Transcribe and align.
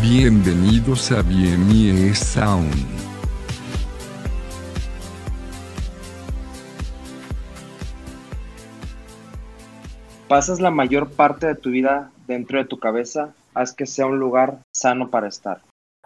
Bienvenidos 0.00 1.10
a 1.10 1.22
BME 1.22 2.14
Sound. 2.14 2.72
Pasas 10.28 10.60
la 10.60 10.70
mayor 10.70 11.10
parte 11.10 11.48
de 11.48 11.56
tu 11.56 11.70
vida 11.70 12.12
dentro 12.28 12.58
de 12.58 12.64
tu 12.64 12.78
cabeza, 12.78 13.34
haz 13.54 13.72
que 13.72 13.86
sea 13.86 14.06
un 14.06 14.20
lugar 14.20 14.58
sano 14.72 15.10
para 15.10 15.26
estar. 15.26 15.62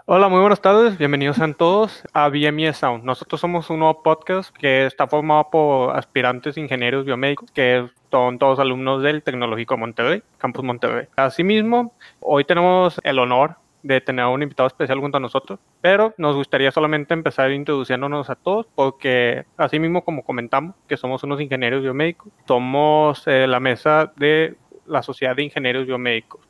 Hola, 0.06 0.28
muy 0.30 0.40
buenas 0.40 0.62
tardes, 0.62 0.96
bienvenidos 0.96 1.38
a 1.38 1.52
todos 1.52 2.02
a 2.14 2.30
BME 2.30 2.72
Sound. 2.72 3.04
Nosotros 3.04 3.42
somos 3.42 3.68
un 3.68 3.80
nuevo 3.80 4.02
podcast 4.02 4.56
que 4.56 4.86
está 4.86 5.06
formado 5.06 5.50
por 5.50 5.94
aspirantes 5.94 6.56
ingenieros 6.56 7.04
biomédicos 7.04 7.50
que 7.50 7.88
son 8.10 8.38
todos 8.38 8.58
alumnos 8.58 9.02
del 9.02 9.22
Tecnológico 9.22 9.76
Monterrey, 9.76 10.22
Campus 10.38 10.64
Monterrey. 10.64 11.08
Asimismo, 11.16 11.94
hoy 12.20 12.44
tenemos 12.44 12.98
el 13.04 13.18
honor 13.18 13.61
de 13.82 14.00
tener 14.00 14.24
a 14.24 14.28
un 14.28 14.42
invitado 14.42 14.66
especial 14.66 15.00
junto 15.00 15.16
a 15.16 15.20
nosotros, 15.20 15.58
pero 15.80 16.14
nos 16.16 16.36
gustaría 16.36 16.70
solamente 16.70 17.14
empezar 17.14 17.50
introduciéndonos 17.50 18.30
a 18.30 18.34
todos 18.34 18.66
porque 18.74 19.44
así 19.56 19.78
mismo 19.78 20.04
como 20.04 20.24
comentamos 20.24 20.74
que 20.88 20.96
somos 20.96 21.22
unos 21.24 21.40
ingenieros 21.40 21.82
biomédicos, 21.82 22.32
somos 22.46 23.26
eh, 23.26 23.46
la 23.46 23.60
mesa 23.60 24.12
de 24.16 24.56
la 24.86 25.02
Sociedad 25.02 25.36
de 25.36 25.44
Ingenieros 25.44 25.86
Biomédicos, 25.86 26.40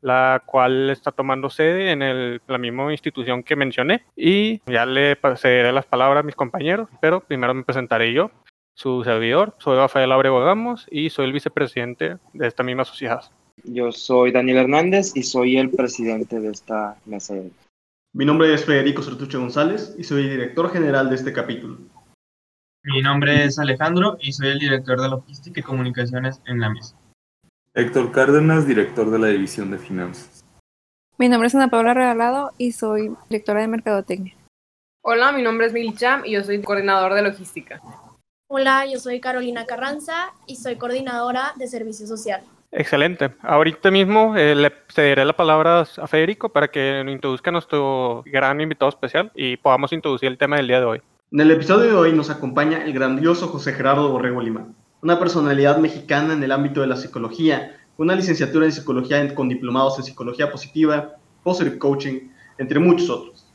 la 0.00 0.42
cual 0.46 0.90
está 0.90 1.12
tomando 1.12 1.50
sede 1.50 1.90
en 1.90 2.02
el, 2.02 2.40
la 2.46 2.58
misma 2.58 2.90
institución 2.92 3.42
que 3.42 3.56
mencioné 3.56 4.04
y 4.16 4.60
ya 4.66 4.86
le 4.86 5.16
pasaré 5.16 5.72
las 5.72 5.86
palabras 5.86 6.20
a 6.20 6.26
mis 6.26 6.36
compañeros, 6.36 6.88
pero 7.00 7.20
primero 7.20 7.54
me 7.54 7.64
presentaré 7.64 8.12
yo, 8.12 8.30
su 8.74 9.04
servidor, 9.04 9.54
soy 9.58 9.76
Rafael 9.76 10.10
Abrego 10.10 10.42
Ramos 10.42 10.86
y 10.90 11.10
soy 11.10 11.26
el 11.26 11.32
vicepresidente 11.32 12.16
de 12.32 12.46
esta 12.46 12.62
misma 12.62 12.84
sociedad. 12.84 13.30
Yo 13.64 13.92
soy 13.92 14.32
Daniel 14.32 14.58
Hernández 14.58 15.12
y 15.14 15.22
soy 15.22 15.58
el 15.58 15.70
presidente 15.70 16.40
de 16.40 16.50
esta 16.50 16.96
mesa. 17.06 17.34
Mi 18.12 18.24
nombre 18.24 18.52
es 18.52 18.64
Federico 18.64 19.02
Sertuche 19.02 19.38
González 19.38 19.94
y 19.98 20.04
soy 20.04 20.22
el 20.22 20.30
director 20.30 20.72
general 20.72 21.08
de 21.08 21.16
este 21.16 21.32
capítulo. 21.32 21.78
Mi 22.82 23.02
nombre 23.02 23.44
es 23.44 23.58
Alejandro 23.58 24.16
y 24.20 24.32
soy 24.32 24.48
el 24.48 24.58
director 24.58 25.00
de 25.00 25.08
logística 25.08 25.60
y 25.60 25.62
comunicaciones 25.62 26.40
en 26.46 26.60
la 26.60 26.70
mesa. 26.70 26.96
Héctor 27.74 28.10
Cárdenas, 28.10 28.66
director 28.66 29.10
de 29.10 29.18
la 29.18 29.28
división 29.28 29.70
de 29.70 29.78
finanzas. 29.78 30.44
Mi 31.18 31.28
nombre 31.28 31.48
es 31.48 31.54
Ana 31.54 31.68
Paula 31.68 31.94
Regalado 31.94 32.52
y 32.56 32.72
soy 32.72 33.14
directora 33.28 33.60
de 33.60 33.68
mercadotecnia. 33.68 34.34
Hola, 35.02 35.32
mi 35.32 35.42
nombre 35.42 35.66
es 35.66 35.72
Mil 35.72 35.96
Cham 35.96 36.22
y 36.24 36.32
yo 36.32 36.42
soy 36.42 36.62
coordinador 36.62 37.14
de 37.14 37.22
logística. 37.22 37.80
Hola, 38.48 38.86
yo 38.86 38.98
soy 38.98 39.20
Carolina 39.20 39.66
Carranza 39.66 40.32
y 40.46 40.56
soy 40.56 40.76
coordinadora 40.76 41.52
de 41.56 41.68
servicio 41.68 42.06
social. 42.06 42.42
Excelente. 42.72 43.30
Ahorita 43.42 43.90
mismo 43.90 44.36
eh, 44.36 44.54
le 44.54 44.72
cederé 44.88 45.24
la 45.24 45.36
palabra 45.36 45.80
a 45.80 46.06
Federico 46.06 46.50
para 46.50 46.68
que 46.68 47.04
introduzca 47.08 47.50
a 47.50 47.52
nuestro 47.52 48.22
gran 48.26 48.60
invitado 48.60 48.88
especial 48.88 49.32
y 49.34 49.56
podamos 49.56 49.92
introducir 49.92 50.28
el 50.28 50.38
tema 50.38 50.56
del 50.56 50.68
día 50.68 50.78
de 50.78 50.86
hoy. 50.86 51.02
En 51.32 51.40
el 51.40 51.50
episodio 51.50 51.90
de 51.90 51.96
hoy 51.96 52.12
nos 52.12 52.30
acompaña 52.30 52.84
el 52.84 52.92
grandioso 52.92 53.48
José 53.48 53.72
Gerardo 53.72 54.10
Borrego 54.10 54.40
Lima, 54.40 54.68
una 55.02 55.18
personalidad 55.18 55.78
mexicana 55.78 56.32
en 56.34 56.42
el 56.42 56.52
ámbito 56.52 56.80
de 56.80 56.86
la 56.86 56.96
psicología, 56.96 57.76
una 57.96 58.14
licenciatura 58.14 58.66
en 58.66 58.72
psicología 58.72 59.34
con 59.34 59.48
diplomados 59.48 59.98
en 59.98 60.04
psicología 60.04 60.50
positiva, 60.50 61.16
positive 61.42 61.78
coaching, 61.78 62.30
entre 62.58 62.78
muchos 62.78 63.10
otros. 63.10 63.52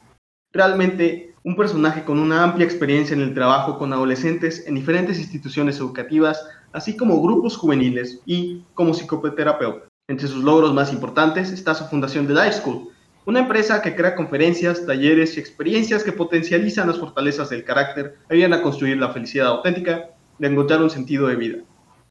Realmente 0.52 1.34
un 1.44 1.56
personaje 1.56 2.04
con 2.04 2.20
una 2.20 2.44
amplia 2.44 2.66
experiencia 2.66 3.14
en 3.14 3.22
el 3.22 3.34
trabajo 3.34 3.78
con 3.78 3.94
adolescentes 3.94 4.66
en 4.68 4.76
diferentes 4.76 5.20
instituciones 5.20 5.78
educativas 5.78 6.44
así 6.76 6.98
como 6.98 7.22
grupos 7.22 7.56
juveniles 7.56 8.20
y 8.26 8.62
como 8.74 8.94
psicoterapeuta. 8.94 9.88
Entre 10.10 10.28
sus 10.28 10.44
logros 10.44 10.74
más 10.74 10.92
importantes 10.92 11.52
está 11.52 11.74
su 11.74 11.86
fundación 11.86 12.28
de 12.28 12.34
Life 12.34 12.62
School, 12.62 12.90
una 13.26 13.40
empresa 13.40 13.82
que 13.82 13.96
crea 13.96 14.14
conferencias, 14.14 14.86
talleres 14.86 15.36
y 15.36 15.40
experiencias 15.40 16.04
que 16.04 16.12
potencializan 16.12 16.88
las 16.88 17.00
fortalezas 17.00 17.50
del 17.50 17.64
carácter, 17.64 18.18
ayudan 18.30 18.54
a 18.54 18.62
construir 18.62 18.98
la 18.98 19.10
felicidad 19.10 19.48
auténtica 19.48 20.10
de 20.38 20.48
encontrar 20.48 20.84
un 20.84 20.90
sentido 20.90 21.28
de 21.28 21.38
vida. 21.38 21.58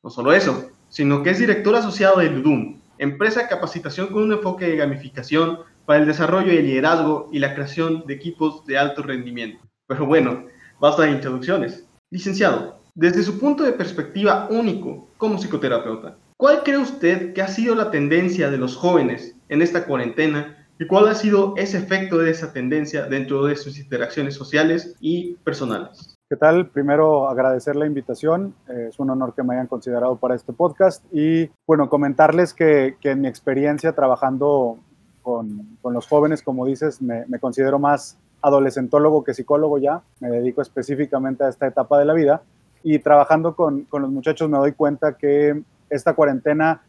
No 0.03 0.09
solo 0.09 0.33
eso, 0.33 0.71
sino 0.89 1.23
que 1.23 1.31
es 1.31 1.39
director 1.39 1.77
asociado 1.77 2.19
de 2.19 2.31
Ludum, 2.31 2.81
empresa 2.97 3.43
de 3.43 3.49
capacitación 3.49 4.09
con 4.09 4.23
un 4.23 4.33
enfoque 4.33 4.67
de 4.67 4.77
gamificación 4.77 5.59
para 5.85 6.01
el 6.01 6.07
desarrollo 6.07 6.53
y 6.53 6.57
el 6.57 6.67
liderazgo 6.67 7.29
y 7.31 7.39
la 7.39 7.55
creación 7.55 8.05
de 8.07 8.15
equipos 8.15 8.65
de 8.65 8.79
alto 8.79 9.03
rendimiento. 9.03 9.63
Pero 9.87 10.07
bueno, 10.07 10.47
basta 10.81 11.03
de 11.03 11.11
introducciones. 11.11 11.87
Licenciado, 12.11 12.81
desde 12.95 13.25
su 13.25 13.41
punto 13.41 13.65
de 13.65 13.73
perspectiva 13.73 14.47
único 14.51 15.09
como 15.17 15.39
psicoterapeuta, 15.39 16.17
¿cuál 16.37 16.63
cree 16.63 16.79
usted 16.79 17.33
que 17.33 17.43
ha 17.43 17.49
sido 17.49 17.75
la 17.75 17.91
tendencia 17.91 18.51
de 18.51 18.59
los 18.59 18.77
jóvenes 18.77 19.35
en 19.49 19.63
esta 19.63 19.85
cuarentena 19.85 20.69
y 20.79 20.87
cuál 20.87 21.09
ha 21.09 21.15
sido 21.15 21.55
ese 21.57 21.79
efecto 21.79 22.19
de 22.19 22.31
esa 22.31 22.53
tendencia 22.53 23.07
dentro 23.07 23.45
de 23.45 23.57
sus 23.57 23.79
interacciones 23.79 24.35
sociales 24.35 24.95
y 25.01 25.35
personales? 25.45 26.17
¿Qué 26.29 26.37
tal? 26.37 26.69
Primero 26.69 27.29
agradecer 27.29 27.77
la 27.77 27.87
invitación. 27.87 28.55
Es 28.89 28.99
un 28.99 29.11
honor 29.11 29.35
que 29.35 29.43
me 29.43 29.55
hayan 29.55 29.67
considerado 29.67 30.17
para 30.17 30.35
este 30.35 30.53
podcast 30.53 31.05
y 31.13 31.51
bueno, 31.67 31.91
comentarles 31.91 32.55
que, 32.55 32.97
en 33.03 33.21
mi 33.21 33.29
experiencia 33.29 33.93
trabajando 33.93 34.79
con, 35.23 35.79
los 35.83 36.07
jóvenes, 36.07 36.43
como 36.43 36.65
dices, 36.65 37.03
me, 37.03 37.27
me 37.27 37.39
considero 37.39 37.79
más 37.79 38.19
adolescentólogo 38.41 39.23
que 39.23 39.35
psicólogo 39.35 39.79
ya. 39.79 40.03
Me 40.21 40.31
dedico 40.31 40.63
específicamente 40.63 41.45
a 41.45 41.49
esta 41.49 41.67
etapa 41.67 41.99
de 41.99 42.05
la 42.05 42.15
vida 42.15 42.43
y 42.85 43.01
trabajando 43.01 43.57
con, 43.57 43.85
con, 43.85 44.03
los 44.03 44.11
muchachos 44.13 44.49
me 44.49 44.59
doy 44.59 44.73
cuenta 44.73 45.17
que 45.17 45.61
esta 45.91 46.13
cuarentena 46.13 46.83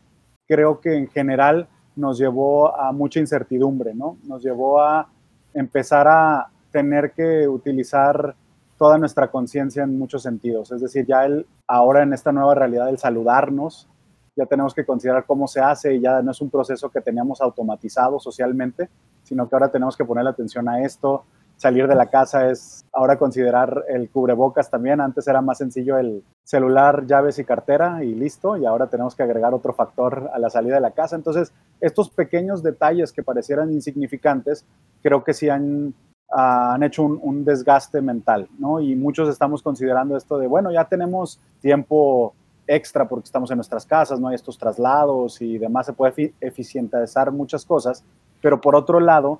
creo 0.47 0.79
que 0.79 0.95
en 0.95 1.07
general 1.07 1.67
nos 1.95 2.19
llevó 2.19 2.77
a 2.77 2.91
mucha 2.91 3.19
incertidumbre, 3.19 3.95
¿no? 3.95 4.17
Nos 4.25 4.43
llevó 4.43 4.81
a 4.81 5.07
empezar 5.53 6.07
a 6.07 6.49
tener 6.71 7.13
que 7.13 7.47
utilizar 7.47 8.35
toda 8.77 8.97
nuestra 8.97 9.31
conciencia 9.31 9.83
en 9.83 9.97
muchos 9.97 10.21
sentidos. 10.21 10.71
Es 10.71 10.81
decir, 10.81 11.05
ya 11.05 11.25
el, 11.25 11.47
ahora 11.65 12.03
en 12.03 12.11
esta 12.11 12.33
nueva 12.33 12.53
realidad 12.53 12.87
del 12.87 12.97
saludarnos, 12.97 13.87
ya 14.35 14.45
tenemos 14.45 14.73
que 14.73 14.85
considerar 14.85 15.25
cómo 15.25 15.47
se 15.47 15.61
hace 15.61 15.95
y 15.95 16.01
ya 16.01 16.21
no 16.21 16.31
es 16.31 16.41
un 16.41 16.49
proceso 16.49 16.89
que 16.89 16.99
teníamos 16.99 17.39
automatizado 17.39 18.19
socialmente, 18.19 18.89
sino 19.23 19.47
que 19.47 19.55
ahora 19.55 19.71
tenemos 19.71 19.95
que 19.95 20.03
poner 20.03 20.27
atención 20.27 20.67
a 20.67 20.83
esto, 20.83 21.23
salir 21.57 21.87
de 21.87 21.95
la 21.95 22.07
casa 22.07 22.49
es 22.49 22.85
ahora 22.91 23.17
considerar 23.17 23.85
el 23.87 24.09
cubrebocas 24.09 24.69
también. 24.69 25.01
Antes 25.01 25.27
era 25.27 25.41
más 25.41 25.57
sencillo 25.57 25.97
el 25.97 26.23
celular, 26.43 27.05
llaves 27.05 27.39
y 27.39 27.45
cartera 27.45 28.03
y 28.03 28.13
listo. 28.13 28.57
Y 28.57 28.65
ahora 28.65 28.87
tenemos 28.87 29.15
que 29.15 29.23
agregar 29.23 29.53
otro 29.53 29.73
factor 29.73 30.29
a 30.33 30.39
la 30.39 30.49
salida 30.49 30.75
de 30.75 30.81
la 30.81 30.91
casa. 30.91 31.15
Entonces, 31.15 31.53
estos 31.79 32.09
pequeños 32.09 32.61
detalles 32.61 33.11
que 33.11 33.23
parecieran 33.23 33.71
insignificantes, 33.71 34.65
creo 35.01 35.23
que 35.23 35.33
sí 35.33 35.49
han, 35.49 35.93
han 36.29 36.83
hecho 36.83 37.03
un, 37.03 37.45
desgaste 37.45 38.01
mental, 38.01 38.47
¿no? 38.57 38.79
Y 38.79 38.95
muchos 38.95 39.29
estamos 39.29 39.61
considerando 39.61 40.17
esto 40.17 40.37
de, 40.37 40.47
bueno, 40.47 40.71
ya 40.71 40.85
tenemos 40.85 41.39
tiempo 41.61 42.33
extra 42.67 43.07
porque 43.07 43.25
estamos 43.25 43.51
en 43.51 43.57
nuestras 43.57 43.85
casas, 43.85 44.19
no 44.19 44.27
hay 44.27 44.35
estos 44.35 44.57
traslados 44.57 45.39
y 45.41 45.57
demás, 45.57 45.85
se 45.85 45.93
puede 45.93 46.33
eficientizar 46.41 47.31
muchas 47.31 47.63
cosas, 47.63 48.03
pero 48.41 48.59
por 48.59 48.75
otro 48.75 48.99
lado, 48.99 49.39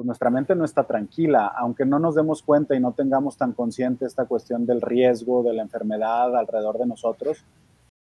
pues 0.00 0.06
nuestra 0.06 0.30
mente 0.30 0.54
no 0.54 0.64
está 0.64 0.84
tranquila, 0.84 1.52
aunque 1.58 1.84
no 1.84 1.98
nos 1.98 2.14
demos 2.14 2.42
cuenta 2.42 2.74
y 2.74 2.80
no 2.80 2.92
tengamos 2.92 3.36
tan 3.36 3.52
consciente 3.52 4.06
esta 4.06 4.24
cuestión 4.24 4.64
del 4.64 4.80
riesgo 4.80 5.42
de 5.42 5.52
la 5.52 5.60
enfermedad 5.60 6.34
alrededor 6.38 6.78
de 6.78 6.86
nosotros. 6.86 7.44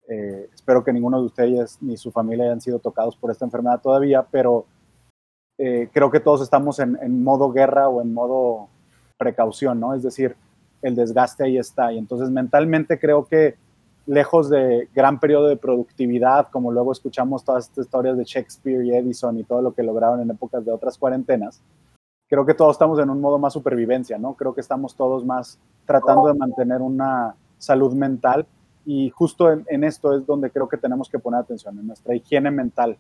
Eh, 0.07 0.47
espero 0.53 0.83
que 0.83 0.93
ninguno 0.93 1.19
de 1.19 1.25
ustedes 1.25 1.81
ni 1.81 1.97
su 1.97 2.11
familia 2.11 2.45
hayan 2.45 2.61
sido 2.61 2.77
tocados 2.77 3.17
por 3.17 3.31
esta 3.31 3.45
enfermedad 3.45 3.81
todavía, 3.81 4.27
pero 4.29 4.67
eh, 5.57 5.89
creo 5.91 6.11
que 6.11 6.19
todos 6.19 6.43
estamos 6.43 6.77
en, 6.77 6.99
en, 7.01 7.23
modo 7.23 7.51
guerra 7.51 7.89
o 7.89 7.99
en 7.99 8.13
modo 8.13 8.67
precaución, 9.17 9.79
¿no? 9.79 9.95
Es 9.95 10.03
decir, 10.03 10.35
el 10.83 10.95
desgaste 10.95 11.45
ahí 11.45 11.57
está. 11.57 11.91
Y 11.91 11.97
entonces 11.97 12.29
mentalmente 12.29 12.99
creo 12.99 13.25
que 13.25 13.55
lejos 14.06 14.50
de 14.50 14.89
gran 14.94 15.19
periodo 15.19 15.47
de 15.47 15.57
productividad, 15.57 16.47
como 16.50 16.72
luego 16.72 16.91
escuchamos 16.91 17.43
todas 17.43 17.66
estas 17.67 17.85
historias 17.85 18.17
de 18.17 18.23
Shakespeare 18.23 18.84
y 18.84 18.96
Edison 18.96 19.37
y 19.37 19.43
todo 19.43 19.61
lo 19.61 19.73
que 19.73 19.84
lograron 19.84 20.22
en 20.22 20.31
épocas 20.31 20.66
de 20.66 20.72
otras 20.72 20.97
cuarentenas, 20.97 21.61
creo 22.28 22.46
que 22.46 22.53
todos 22.53 22.75
estamos 22.75 22.99
en 22.99 23.09
un 23.09 23.20
modo 23.20 23.37
más 23.37 23.53
supervivencia, 23.53 24.17
¿no? 24.17 24.34
Creo 24.34 24.53
que 24.53 24.61
estamos 24.61 24.96
todos 24.96 25.25
más 25.25 25.59
tratando 25.85 26.28
de 26.28 26.34
mantener 26.34 26.81
una 26.81 27.35
salud 27.58 27.93
mental 27.93 28.47
y 28.85 29.09
justo 29.09 29.52
en, 29.52 29.84
esto 29.84 30.17
es 30.17 30.25
donde 30.25 30.49
creo 30.49 30.67
que 30.67 30.78
tenemos 30.78 31.09
que 31.09 31.20
poner 31.20 31.41
atención, 31.41 31.78
en 31.78 31.87
nuestra 31.87 32.16
higiene 32.16 32.49
mental. 32.49 32.97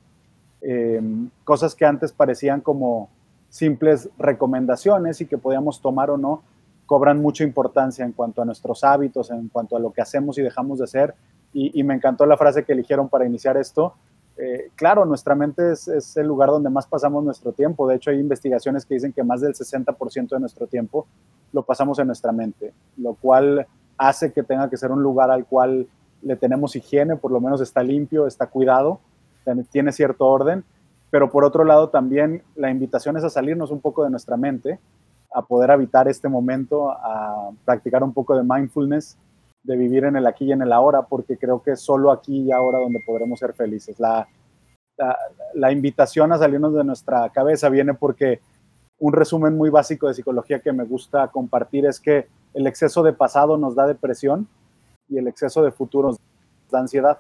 Em, 0.61 1.29
cosas 1.43 1.73
que 1.73 1.85
antes 1.85 2.11
parecían 2.11 2.61
como 2.61 3.09
simples 3.49 4.09
recomendaciones 4.17 5.21
y 5.21 5.25
que 5.25 5.37
podíamos 5.37 5.81
tomar 5.81 6.09
o 6.09 6.17
no, 6.17 6.43
cobran 6.91 7.21
mucha 7.21 7.45
importancia 7.45 8.03
en 8.03 8.11
cuanto 8.11 8.41
a 8.41 8.45
nuestros 8.45 8.83
hábitos, 8.83 9.31
en 9.31 9.47
cuanto 9.47 9.77
a 9.77 9.79
lo 9.79 9.93
que 9.93 10.01
hacemos 10.01 10.37
y 10.37 10.41
dejamos 10.41 10.79
de 10.79 10.83
hacer. 10.83 11.15
Y, 11.53 11.81
me 11.85 11.93
encantó 11.93 12.25
la 12.25 12.35
frase 12.35 12.65
que 12.65 12.73
eligieron 12.73 13.07
para 13.07 13.25
iniciar 13.25 13.55
esto. 13.55 13.93
Eh, 14.35 14.71
claro, 14.75 15.05
nuestra 15.05 15.33
mente 15.33 15.71
es, 15.71 15.87
es, 15.87 16.17
el 16.17 16.27
lugar 16.27 16.49
donde 16.49 16.69
más 16.69 16.87
pasamos 16.87 17.23
nuestro 17.23 17.53
tiempo. 17.53 17.87
De 17.87 17.95
hecho, 17.95 18.11
hay 18.11 18.19
investigaciones 18.19 18.85
que 18.85 18.95
dicen 18.95 19.13
que 19.13 19.23
más 19.23 19.39
del 19.39 19.53
60% 19.53 20.31
de 20.31 20.39
nuestro 20.41 20.67
tiempo 20.67 21.07
lo 21.53 21.63
pasamos 21.63 21.97
en 21.99 22.07
nuestra 22.07 22.33
mente, 22.33 22.73
lo 22.97 23.13
cual 23.13 23.65
hace 23.97 24.33
que 24.33 24.43
tenga 24.43 24.69
que 24.69 24.75
ser 24.75 24.91
un 24.91 25.01
lugar 25.01 25.31
al 25.31 25.45
cual 25.45 25.87
le 26.21 26.35
tenemos 26.35 26.75
higiene, 26.75 27.15
por 27.15 27.31
lo 27.31 27.39
menos 27.39 27.61
está 27.61 27.83
limpio, 27.83 28.27
está 28.27 28.47
cuidado, 28.47 28.99
tiene 29.71 29.93
cierto 29.93 30.27
orden 30.27 30.65
pero 31.11 31.29
por 31.29 31.43
otro 31.43 31.65
lado 31.65 31.89
también 31.89 32.41
la 32.55 32.71
invitación 32.71 33.17
es 33.17 33.23
a 33.23 33.29
salirnos 33.29 33.69
un 33.69 33.81
poco 33.81 34.03
de 34.03 34.09
nuestra 34.09 34.37
mente, 34.37 34.79
a 35.33 35.41
poder 35.41 35.71
habitar 35.71 36.07
este 36.07 36.27
momento, 36.27 36.89
a 36.89 37.51
practicar 37.65 38.03
un 38.03 38.13
poco 38.13 38.35
de 38.35 38.43
mindfulness, 38.43 39.17
de 39.63 39.77
vivir 39.77 40.05
en 40.05 40.15
el 40.15 40.27
aquí 40.27 40.45
y 40.45 40.51
en 40.51 40.61
el 40.61 40.73
ahora, 40.73 41.03
porque 41.03 41.37
creo 41.37 41.61
que 41.61 41.71
es 41.71 41.81
solo 41.81 42.11
aquí 42.11 42.41
y 42.41 42.51
ahora 42.51 42.79
donde 42.79 42.99
podremos 43.05 43.39
ser 43.39 43.53
felices. 43.53 43.99
La, 43.99 44.27
la, 44.97 45.17
la 45.53 45.71
invitación 45.71 46.31
a 46.31 46.37
salirnos 46.37 46.73
de 46.73 46.83
nuestra 46.83 47.29
cabeza 47.29 47.69
viene 47.69 47.93
porque 47.93 48.41
un 48.99 49.13
resumen 49.13 49.57
muy 49.57 49.69
básico 49.69 50.07
de 50.07 50.13
psicología 50.13 50.59
que 50.59 50.73
me 50.73 50.83
gusta 50.83 51.27
compartir 51.29 51.85
es 51.85 51.99
que 51.99 52.27
el 52.53 52.67
exceso 52.67 53.01
de 53.01 53.13
pasado 53.13 53.57
nos 53.57 53.75
da 53.75 53.87
depresión 53.87 54.47
y 55.07 55.17
el 55.17 55.27
exceso 55.27 55.63
de 55.63 55.71
futuro 55.71 56.09
nos 56.09 56.19
da 56.69 56.79
ansiedad. 56.79 57.19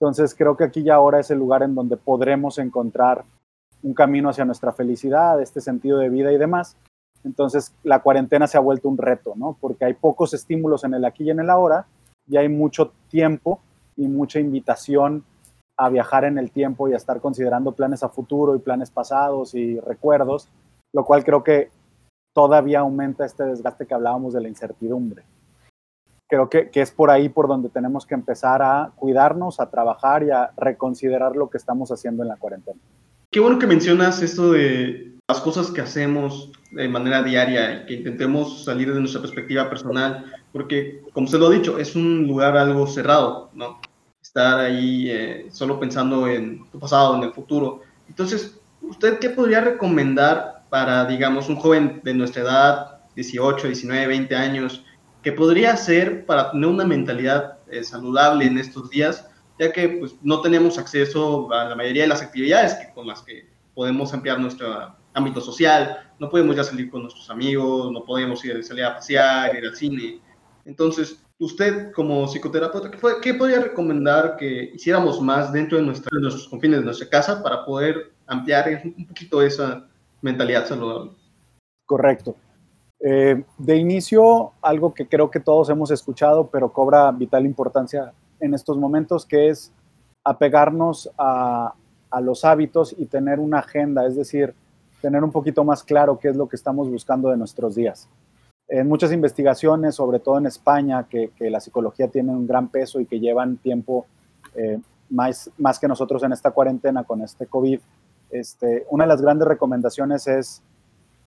Entonces 0.00 0.34
creo 0.34 0.56
que 0.56 0.64
aquí 0.64 0.80
y 0.80 0.90
ahora 0.90 1.20
es 1.20 1.30
el 1.30 1.38
lugar 1.38 1.62
en 1.62 1.74
donde 1.74 1.96
podremos 1.96 2.58
encontrar 2.58 3.24
un 3.82 3.94
camino 3.94 4.28
hacia 4.28 4.44
nuestra 4.44 4.72
felicidad, 4.72 5.40
este 5.42 5.60
sentido 5.60 5.98
de 5.98 6.08
vida 6.08 6.32
y 6.32 6.38
demás. 6.38 6.76
Entonces 7.24 7.74
la 7.82 8.00
cuarentena 8.00 8.46
se 8.46 8.56
ha 8.56 8.60
vuelto 8.60 8.88
un 8.88 8.98
reto, 8.98 9.34
¿no? 9.36 9.56
Porque 9.60 9.84
hay 9.84 9.94
pocos 9.94 10.34
estímulos 10.34 10.84
en 10.84 10.94
el 10.94 11.04
aquí 11.04 11.24
y 11.24 11.30
en 11.30 11.40
el 11.40 11.50
ahora 11.50 11.86
y 12.26 12.36
hay 12.36 12.48
mucho 12.48 12.92
tiempo 13.08 13.60
y 13.96 14.06
mucha 14.06 14.40
invitación 14.40 15.24
a 15.76 15.88
viajar 15.88 16.24
en 16.24 16.38
el 16.38 16.50
tiempo 16.50 16.88
y 16.88 16.92
a 16.92 16.96
estar 16.96 17.20
considerando 17.20 17.72
planes 17.72 18.02
a 18.02 18.08
futuro 18.08 18.56
y 18.56 18.58
planes 18.58 18.90
pasados 18.90 19.54
y 19.54 19.78
recuerdos, 19.80 20.48
lo 20.92 21.04
cual 21.04 21.24
creo 21.24 21.42
que 21.44 21.70
todavía 22.34 22.80
aumenta 22.80 23.24
este 23.24 23.44
desgaste 23.44 23.86
que 23.86 23.94
hablábamos 23.94 24.34
de 24.34 24.40
la 24.40 24.48
incertidumbre 24.48 25.24
creo 26.28 26.48
que, 26.48 26.70
que, 26.70 26.82
es 26.82 26.90
por 26.90 27.10
ahí 27.10 27.28
por 27.28 27.48
donde 27.48 27.70
tenemos 27.70 28.06
que 28.06 28.14
empezar 28.14 28.62
a 28.62 28.92
cuidarnos, 28.94 29.60
a 29.60 29.70
trabajar 29.70 30.22
y 30.22 30.30
a 30.30 30.50
reconsiderar 30.56 31.34
lo 31.34 31.48
que 31.48 31.56
estamos 31.56 31.90
haciendo 31.90 32.22
en 32.22 32.28
la 32.28 32.36
cuarentena. 32.36 32.78
Qué 33.30 33.40
bueno 33.40 33.58
que 33.58 33.66
mencionas 33.66 34.22
esto 34.22 34.52
de 34.52 35.17
las 35.28 35.42
cosas 35.42 35.70
que 35.70 35.82
hacemos 35.82 36.50
de 36.70 36.88
manera 36.88 37.22
diaria 37.22 37.82
y 37.82 37.86
que 37.86 37.94
intentemos 37.94 38.64
salir 38.64 38.94
de 38.94 38.98
nuestra 38.98 39.20
perspectiva 39.20 39.68
personal, 39.68 40.24
porque, 40.52 41.02
como 41.12 41.26
usted 41.26 41.38
lo 41.38 41.48
ha 41.48 41.50
dicho, 41.50 41.78
es 41.78 41.94
un 41.94 42.26
lugar 42.26 42.56
algo 42.56 42.86
cerrado, 42.86 43.50
¿no? 43.52 43.78
Estar 44.22 44.58
ahí 44.58 45.10
eh, 45.10 45.48
solo 45.50 45.78
pensando 45.78 46.26
en 46.28 46.66
tu 46.70 46.78
pasado, 46.78 47.14
en 47.16 47.24
el 47.24 47.32
futuro. 47.34 47.82
Entonces, 48.08 48.58
¿usted 48.80 49.18
qué 49.18 49.28
podría 49.28 49.60
recomendar 49.60 50.64
para, 50.70 51.04
digamos, 51.04 51.50
un 51.50 51.56
joven 51.56 52.00
de 52.04 52.14
nuestra 52.14 52.42
edad, 52.42 53.00
18, 53.14 53.66
19, 53.66 54.06
20 54.06 54.34
años, 54.34 54.82
que 55.22 55.32
podría 55.32 55.76
ser 55.76 56.24
para 56.24 56.52
tener 56.52 56.70
una 56.70 56.86
mentalidad 56.86 57.58
eh, 57.70 57.84
saludable 57.84 58.46
en 58.46 58.56
estos 58.56 58.88
días, 58.88 59.28
ya 59.58 59.72
que 59.72 59.90
pues, 59.90 60.14
no 60.22 60.40
tenemos 60.40 60.78
acceso 60.78 61.52
a 61.52 61.66
la 61.66 61.76
mayoría 61.76 62.04
de 62.04 62.08
las 62.08 62.22
actividades 62.22 62.72
que, 62.76 62.94
con 62.94 63.06
las 63.06 63.20
que 63.20 63.46
podemos 63.74 64.14
ampliar 64.14 64.40
nuestro 64.40 64.96
ámbito 65.18 65.40
social, 65.40 65.98
no 66.18 66.30
podemos 66.30 66.56
ya 66.56 66.64
salir 66.64 66.90
con 66.90 67.02
nuestros 67.02 67.28
amigos, 67.30 67.92
no 67.92 68.04
podemos 68.04 68.44
ir, 68.44 68.62
salir 68.64 68.84
a 68.84 68.94
pasear, 68.94 69.54
ir 69.56 69.66
al 69.66 69.76
cine. 69.76 70.20
Entonces, 70.64 71.22
usted 71.38 71.92
como 71.92 72.26
psicoterapeuta, 72.26 72.90
¿qué, 72.90 72.98
qué 73.22 73.34
podría 73.34 73.60
recomendar 73.60 74.36
que 74.36 74.72
hiciéramos 74.74 75.20
más 75.20 75.52
dentro 75.52 75.78
de, 75.78 75.84
nuestra, 75.84 76.10
de 76.12 76.22
nuestros 76.22 76.48
confines 76.48 76.80
de 76.80 76.84
nuestra 76.84 77.08
casa 77.08 77.42
para 77.42 77.64
poder 77.64 78.12
ampliar 78.26 78.82
un 78.96 79.06
poquito 79.06 79.42
esa 79.42 79.86
mentalidad 80.20 80.66
saludable? 80.66 81.12
Correcto. 81.86 82.36
Eh, 83.00 83.44
de 83.58 83.76
inicio, 83.76 84.52
algo 84.60 84.92
que 84.92 85.06
creo 85.06 85.30
que 85.30 85.38
todos 85.38 85.70
hemos 85.70 85.90
escuchado, 85.90 86.48
pero 86.48 86.72
cobra 86.72 87.10
vital 87.12 87.46
importancia 87.46 88.12
en 88.40 88.54
estos 88.54 88.76
momentos, 88.76 89.24
que 89.24 89.48
es 89.48 89.72
apegarnos 90.24 91.08
a, 91.16 91.74
a, 92.10 92.20
los 92.20 92.44
hábitos 92.44 92.94
y 92.98 93.06
tener 93.06 93.38
una 93.38 93.60
agenda, 93.60 94.06
es 94.06 94.16
decir, 94.16 94.54
tener 95.00 95.22
un 95.22 95.32
poquito 95.32 95.64
más 95.64 95.82
claro 95.82 96.18
qué 96.18 96.28
es 96.28 96.36
lo 96.36 96.48
que 96.48 96.56
estamos 96.56 96.88
buscando 96.90 97.30
de 97.30 97.36
nuestros 97.36 97.74
días. 97.74 98.08
En 98.68 98.88
muchas 98.88 99.12
investigaciones, 99.12 99.94
sobre 99.94 100.20
todo 100.20 100.38
en 100.38 100.46
España, 100.46 101.06
que, 101.08 101.30
la 101.38 101.60
psicología 101.60 102.08
tiene 102.08 102.32
un 102.32 102.46
gran 102.46 102.68
peso 102.68 103.00
y 103.00 103.06
que 103.06 103.18
llevan 103.18 103.56
tiempo 103.56 104.06
eh, 104.54 104.78
más, 105.08 105.50
más 105.56 105.78
que 105.78 105.88
nosotros 105.88 106.22
en 106.22 106.32
esta 106.32 106.50
cuarentena 106.50 107.04
con 107.04 107.22
este 107.22 107.46
COVID, 107.46 107.80
este, 108.30 108.86
una 108.90 109.04
de 109.04 109.08
las 109.08 109.22
grandes 109.22 109.48
recomendaciones 109.48 110.26
es 110.26 110.62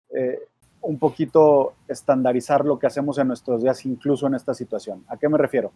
eh, 0.10 0.40
un 0.82 0.98
poquito 0.98 1.74
estandarizar 1.88 2.66
lo 2.66 2.80
que 2.80 2.88
hacemos 2.88 3.18
en 3.18 3.28
nuestros 3.28 3.62
días, 3.62 3.86
incluso 3.86 4.28
en 4.28 4.36
esta 4.36 4.54
situación. 4.54 5.04
¿A 5.08 5.18
qué 5.18 5.30
me 5.30 5.38
refiero? 5.38 5.72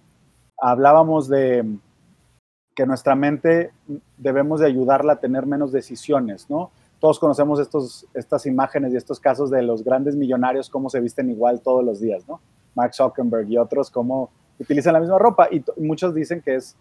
Hablábamos 0.58 1.28
de 1.28 1.66
que 2.74 2.86
nuestra 2.86 3.16
mente 3.16 3.72
debemos 4.18 4.62
de 4.62 4.68
ayudarla 4.68 5.14
a 5.14 5.20
tener 5.20 5.46
menos 5.46 5.72
decisiones, 5.72 6.50
¿no? 6.50 6.72
Todos 7.02 7.20
conocemos 7.20 7.60
estos, 7.60 8.08
estas 8.14 8.46
imágenes 8.46 8.94
y 8.94 8.96
estos 8.96 9.20
casos 9.20 9.50
de 9.50 9.64
los 9.64 9.84
grandes 9.84 10.16
millonarios, 10.16 10.70
cómo 10.70 10.88
se 10.88 11.00
visten 11.00 11.32
igual 11.32 11.60
todos 11.62 11.84
los 11.84 12.00
días, 12.00 12.28
¿no? 12.28 12.40
Mark 12.76 12.94
Zuckerberg 12.94 13.50
y 13.50 13.58
otros, 13.58 13.90
cómo 13.90 14.30
utilizan 14.60 14.94
la 14.94 15.00
misma 15.00 15.18
ropa. 15.18 15.48
Y 15.52 15.64
muchos 15.78 16.14
dicen 16.14 16.42
que 16.42 16.56
es 16.56 16.78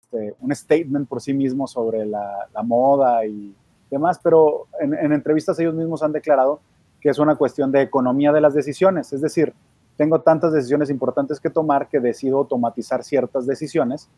este, 0.00 0.36
un 0.40 0.54
statement 0.54 1.08
por 1.08 1.20
sí 1.20 1.34
mismo 1.34 1.66
sobre 1.66 2.06
la, 2.06 2.48
la 2.54 2.62
moda 2.62 3.26
y 3.26 3.52
demás, 3.90 4.20
pero 4.22 4.68
en, 4.80 4.94
en 4.94 5.12
entrevistas 5.12 5.58
ellos 5.58 5.74
mismos 5.74 6.04
han 6.04 6.12
declarado 6.12 6.60
que 7.00 7.08
es 7.08 7.18
una 7.18 7.34
cuestión 7.34 7.72
de 7.72 7.82
economía 7.82 8.30
de 8.30 8.40
las 8.40 8.54
decisiones. 8.54 9.12
Es 9.12 9.20
decir, 9.20 9.52
tengo 9.96 10.20
tantas 10.20 10.52
decisiones 10.52 10.88
importantes 10.88 11.40
que 11.40 11.50
tomar 11.50 11.88
que 11.88 11.98
decido 11.98 12.38
automatizar 12.38 13.02
ciertas 13.02 13.44
decisiones 13.44 14.08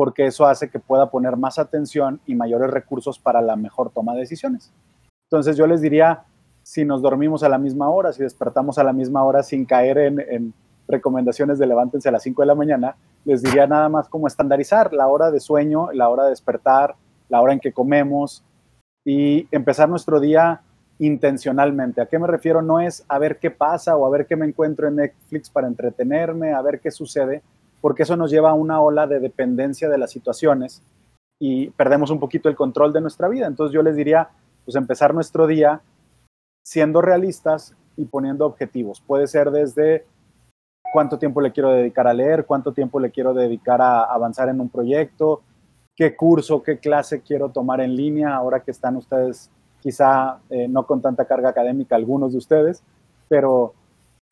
porque 0.00 0.24
eso 0.24 0.46
hace 0.46 0.70
que 0.70 0.78
pueda 0.78 1.10
poner 1.10 1.36
más 1.36 1.58
atención 1.58 2.22
y 2.24 2.34
mayores 2.34 2.70
recursos 2.70 3.18
para 3.18 3.42
la 3.42 3.54
mejor 3.54 3.90
toma 3.90 4.14
de 4.14 4.20
decisiones. 4.20 4.72
Entonces 5.26 5.58
yo 5.58 5.66
les 5.66 5.82
diría, 5.82 6.22
si 6.62 6.86
nos 6.86 7.02
dormimos 7.02 7.42
a 7.42 7.50
la 7.50 7.58
misma 7.58 7.90
hora, 7.90 8.10
si 8.10 8.22
despertamos 8.22 8.78
a 8.78 8.82
la 8.82 8.94
misma 8.94 9.22
hora 9.24 9.42
sin 9.42 9.66
caer 9.66 9.98
en, 9.98 10.20
en 10.20 10.54
recomendaciones 10.88 11.58
de 11.58 11.66
levántense 11.66 12.08
a 12.08 12.12
las 12.12 12.22
5 12.22 12.40
de 12.40 12.46
la 12.46 12.54
mañana, 12.54 12.96
les 13.26 13.42
diría 13.42 13.66
nada 13.66 13.90
más 13.90 14.08
como 14.08 14.26
estandarizar 14.26 14.94
la 14.94 15.06
hora 15.06 15.30
de 15.30 15.38
sueño, 15.38 15.92
la 15.92 16.08
hora 16.08 16.24
de 16.24 16.30
despertar, 16.30 16.94
la 17.28 17.42
hora 17.42 17.52
en 17.52 17.60
que 17.60 17.74
comemos 17.74 18.42
y 19.04 19.48
empezar 19.50 19.90
nuestro 19.90 20.18
día 20.18 20.62
intencionalmente. 20.98 22.00
¿A 22.00 22.06
qué 22.06 22.18
me 22.18 22.26
refiero? 22.26 22.62
No 22.62 22.80
es 22.80 23.04
a 23.06 23.18
ver 23.18 23.38
qué 23.38 23.50
pasa 23.50 23.98
o 23.98 24.06
a 24.06 24.10
ver 24.10 24.24
qué 24.24 24.34
me 24.34 24.46
encuentro 24.46 24.88
en 24.88 24.96
Netflix 24.96 25.50
para 25.50 25.66
entretenerme, 25.66 26.54
a 26.54 26.62
ver 26.62 26.80
qué 26.80 26.90
sucede, 26.90 27.42
porque 27.80 28.02
eso 28.02 28.16
nos 28.16 28.30
lleva 28.30 28.50
a 28.50 28.54
una 28.54 28.80
ola 28.80 29.06
de 29.06 29.20
dependencia 29.20 29.88
de 29.88 29.98
las 29.98 30.10
situaciones 30.10 30.82
y 31.38 31.70
perdemos 31.70 32.10
un 32.10 32.20
poquito 32.20 32.48
el 32.48 32.56
control 32.56 32.92
de 32.92 33.00
nuestra 33.00 33.28
vida. 33.28 33.46
Entonces 33.46 33.74
yo 33.74 33.82
les 33.82 33.96
diría, 33.96 34.28
pues 34.64 34.76
empezar 34.76 35.14
nuestro 35.14 35.46
día 35.46 35.80
siendo 36.62 37.00
realistas 37.00 37.74
y 37.96 38.04
poniendo 38.04 38.46
objetivos. 38.46 39.00
Puede 39.00 39.26
ser 39.26 39.50
desde 39.50 40.06
cuánto 40.92 41.18
tiempo 41.18 41.40
le 41.40 41.52
quiero 41.52 41.70
dedicar 41.70 42.06
a 42.06 42.14
leer, 42.14 42.44
cuánto 42.44 42.72
tiempo 42.72 43.00
le 43.00 43.10
quiero 43.10 43.32
dedicar 43.32 43.80
a 43.80 44.04
avanzar 44.04 44.48
en 44.48 44.60
un 44.60 44.68
proyecto, 44.68 45.42
qué 45.96 46.16
curso, 46.16 46.62
qué 46.62 46.78
clase 46.78 47.22
quiero 47.22 47.50
tomar 47.50 47.80
en 47.80 47.96
línea 47.96 48.34
ahora 48.34 48.60
que 48.60 48.70
están 48.70 48.96
ustedes 48.96 49.50
quizá 49.80 50.38
eh, 50.50 50.68
no 50.68 50.86
con 50.86 51.00
tanta 51.00 51.24
carga 51.24 51.48
académica 51.50 51.96
algunos 51.96 52.32
de 52.32 52.38
ustedes, 52.38 52.82
pero 53.28 53.74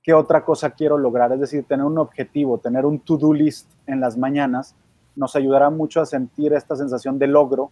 ¿qué 0.09 0.15
otra 0.15 0.43
cosa 0.43 0.71
quiero 0.71 0.97
lograr? 0.97 1.33
Es 1.33 1.41
decir, 1.41 1.65
tener 1.65 1.85
un 1.85 1.99
objetivo, 1.99 2.57
tener 2.57 2.87
un 2.87 2.99
to-do 2.99 3.35
list 3.35 3.71
en 3.87 4.01
las 4.01 4.17
mañanas 4.17 4.75
nos 5.15 5.37
ayudará 5.37 5.69
mucho 5.69 6.01
a 6.01 6.07
sentir 6.07 6.55
esta 6.55 6.77
sensación 6.77 7.19
de 7.19 7.27
logro 7.27 7.71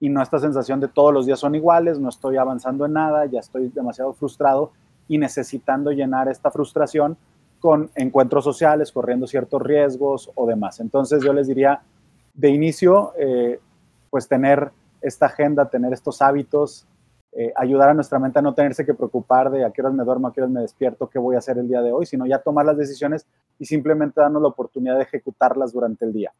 y 0.00 0.08
no 0.08 0.20
esta 0.20 0.40
sensación 0.40 0.80
de 0.80 0.88
todos 0.88 1.14
los 1.14 1.26
días 1.26 1.38
son 1.38 1.54
iguales, 1.54 2.00
no 2.00 2.08
estoy 2.08 2.38
avanzando 2.38 2.86
en 2.86 2.94
nada, 2.94 3.26
ya 3.26 3.38
estoy 3.38 3.68
demasiado 3.68 4.12
frustrado 4.14 4.72
y 5.06 5.16
necesitando 5.18 5.92
llenar 5.92 6.26
esta 6.26 6.50
frustración 6.50 7.16
con 7.60 7.88
encuentros 7.94 8.42
sociales, 8.42 8.90
corriendo 8.90 9.28
ciertos 9.28 9.62
riesgos 9.62 10.32
o 10.34 10.44
demás. 10.44 10.80
Entonces 10.80 11.22
yo 11.22 11.32
les 11.32 11.46
diría, 11.46 11.82
de 12.34 12.50
inicio, 12.50 13.12
eh, 13.16 13.60
pues 14.10 14.26
tener 14.26 14.72
esta 15.00 15.26
agenda, 15.26 15.70
tener 15.70 15.92
estos 15.92 16.20
hábitos, 16.20 16.84
eh, 17.32 17.52
ayudar 17.56 17.90
a 17.90 17.94
nuestra 17.94 18.18
mente 18.18 18.38
a 18.38 18.42
no 18.42 18.54
tenerse 18.54 18.86
que 18.86 18.94
preocupar 18.94 19.50
de 19.50 19.64
a 19.64 19.70
qué 19.70 19.82
horas 19.82 19.94
me 19.94 20.04
duermo, 20.04 20.28
a 20.28 20.32
qué 20.32 20.40
horas 20.40 20.50
me 20.50 20.60
despierto, 20.60 21.08
qué 21.10 21.18
voy 21.18 21.34
a 21.34 21.38
hacer 21.38 21.58
el 21.58 21.68
día 21.68 21.82
de 21.82 21.92
hoy, 21.92 22.06
sino 22.06 22.26
ya 22.26 22.38
tomar 22.38 22.64
las 22.64 22.78
decisiones 22.78 23.26
y 23.58 23.66
simplemente 23.66 24.20
darnos 24.20 24.40
la 24.40 24.48
oportunidad 24.48 24.96
de 24.96 25.02
ejecutarlas 25.02 25.72
durante 25.72 26.04
el 26.04 26.12
día. 26.12 26.32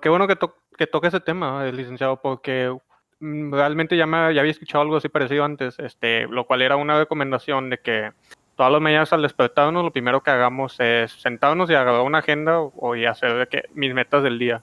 qué 0.00 0.08
bueno 0.08 0.26
que, 0.26 0.36
to 0.36 0.54
que 0.76 0.86
toque 0.86 1.08
ese 1.08 1.20
tema, 1.20 1.66
el 1.66 1.76
licenciado, 1.76 2.20
porque 2.22 2.74
mm, 3.20 3.52
realmente 3.52 3.96
ya, 3.96 4.06
me, 4.06 4.32
ya 4.34 4.40
había 4.40 4.52
escuchado 4.52 4.82
algo 4.82 4.96
así 4.96 5.08
parecido 5.08 5.44
antes, 5.44 5.78
este, 5.78 6.26
lo 6.28 6.46
cual 6.46 6.62
era 6.62 6.76
una 6.76 6.98
recomendación 6.98 7.68
de 7.68 7.78
que 7.78 8.12
todas 8.58 8.72
las 8.72 8.80
mañanas 8.80 9.12
al 9.12 9.22
despertarnos 9.22 9.84
lo 9.84 9.92
primero 9.92 10.20
que 10.20 10.32
hagamos 10.32 10.80
es 10.80 11.12
sentarnos 11.12 11.70
y 11.70 11.74
agarrar 11.74 12.00
una 12.00 12.18
agenda 12.18 12.58
o, 12.58 12.96
y 12.96 13.06
hacer 13.06 13.46
que, 13.48 13.68
mis 13.74 13.94
metas 13.94 14.24
del 14.24 14.38
día. 14.38 14.62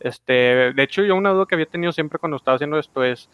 Este, 0.00 0.72
de 0.72 0.82
hecho, 0.82 1.02
yo 1.02 1.14
una 1.14 1.30
duda 1.30 1.46
que 1.46 1.54
había 1.54 1.66
tenido 1.66 1.92
siempre 1.92 2.18
cuando 2.18 2.36
estaba 2.36 2.54
haciendo 2.54 2.78
esto 2.78 3.04
es, 3.04 3.28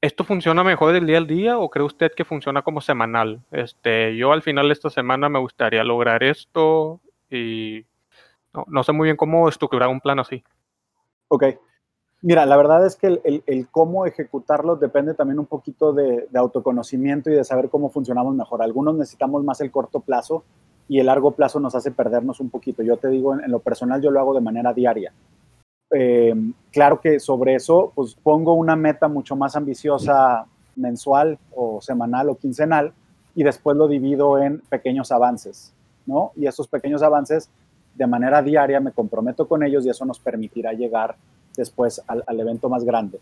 ¿Esto 0.00 0.24
funciona 0.24 0.62
mejor 0.64 0.92
del 0.92 1.06
día 1.06 1.18
al 1.18 1.26
día 1.26 1.58
o 1.58 1.70
cree 1.70 1.84
usted 1.84 2.12
que 2.14 2.24
funciona 2.24 2.62
como 2.62 2.80
semanal? 2.80 3.40
Este, 3.50 4.16
yo 4.16 4.32
al 4.32 4.42
final 4.42 4.68
de 4.68 4.72
esta 4.74 4.90
semana 4.90 5.28
me 5.28 5.38
gustaría 5.38 5.82
lograr 5.84 6.22
esto 6.22 7.00
y 7.30 7.86
no, 8.52 8.64
no 8.68 8.82
sé 8.82 8.92
muy 8.92 9.06
bien 9.06 9.16
cómo 9.16 9.48
estructurar 9.48 9.88
un 9.88 10.00
plan 10.00 10.18
así. 10.18 10.44
Ok. 11.28 11.44
Mira, 12.22 12.46
la 12.46 12.56
verdad 12.56 12.86
es 12.86 12.96
que 12.96 13.08
el, 13.08 13.42
el, 13.44 13.68
cómo 13.68 14.06
ejecutarlo 14.06 14.76
depende 14.76 15.12
también 15.12 15.38
un 15.38 15.44
poquito 15.44 15.92
de, 15.92 16.26
autoconocimiento 16.34 17.30
y 17.30 17.34
de 17.34 17.44
saber 17.44 17.68
cómo 17.68 17.90
funcionamos 17.90 18.34
mejor. 18.34 18.62
Algunos 18.62 18.94
necesitamos 18.94 19.44
más 19.44 19.60
el 19.60 19.70
corto 19.70 20.00
plazo 20.00 20.42
y 20.88 21.00
el 21.00 21.06
largo 21.06 21.32
plazo 21.32 21.60
nos 21.60 21.74
hace 21.74 21.90
perdernos 21.90 22.40
un 22.40 22.48
poquito. 22.48 22.82
Yo 22.82 22.96
te 22.96 23.08
digo, 23.08 23.34
en 23.34 23.50
lo 23.50 23.58
personal 23.58 24.00
yo 24.00 24.10
lo 24.10 24.20
hago 24.20 24.34
de 24.34 24.40
manera 24.40 24.72
diaria. 24.72 25.12
Eh, 25.96 26.34
claro 26.72 27.00
que 27.00 27.20
sobre 27.20 27.54
eso, 27.54 27.92
pues 27.94 28.16
pongo 28.20 28.54
una 28.54 28.74
meta 28.74 29.06
mucho 29.06 29.36
más 29.36 29.54
ambiciosa 29.54 30.44
mensual 30.76 31.38
o 31.54 31.80
semanal 31.80 32.28
o 32.28 32.34
quincenal 32.36 32.92
y 33.34 33.44
después 33.44 33.76
lo 33.76 33.86
divido 33.86 34.38
en 34.38 34.60
pequeños 34.68 35.12
avances, 35.12 35.72
¿no? 36.06 36.32
Y 36.36 36.46
esos 36.46 36.66
pequeños 36.66 37.02
avances 37.02 37.48
de 37.94 38.06
manera 38.06 38.42
diaria 38.42 38.80
me 38.80 38.92
comprometo 38.92 39.46
con 39.46 39.62
ellos 39.62 39.86
y 39.86 39.90
eso 39.90 40.04
nos 40.04 40.18
permitirá 40.18 40.72
llegar 40.72 41.14
después 41.56 42.02
al, 42.08 42.24
al 42.26 42.40
evento 42.40 42.68
más 42.68 42.84
grande. 42.84 43.20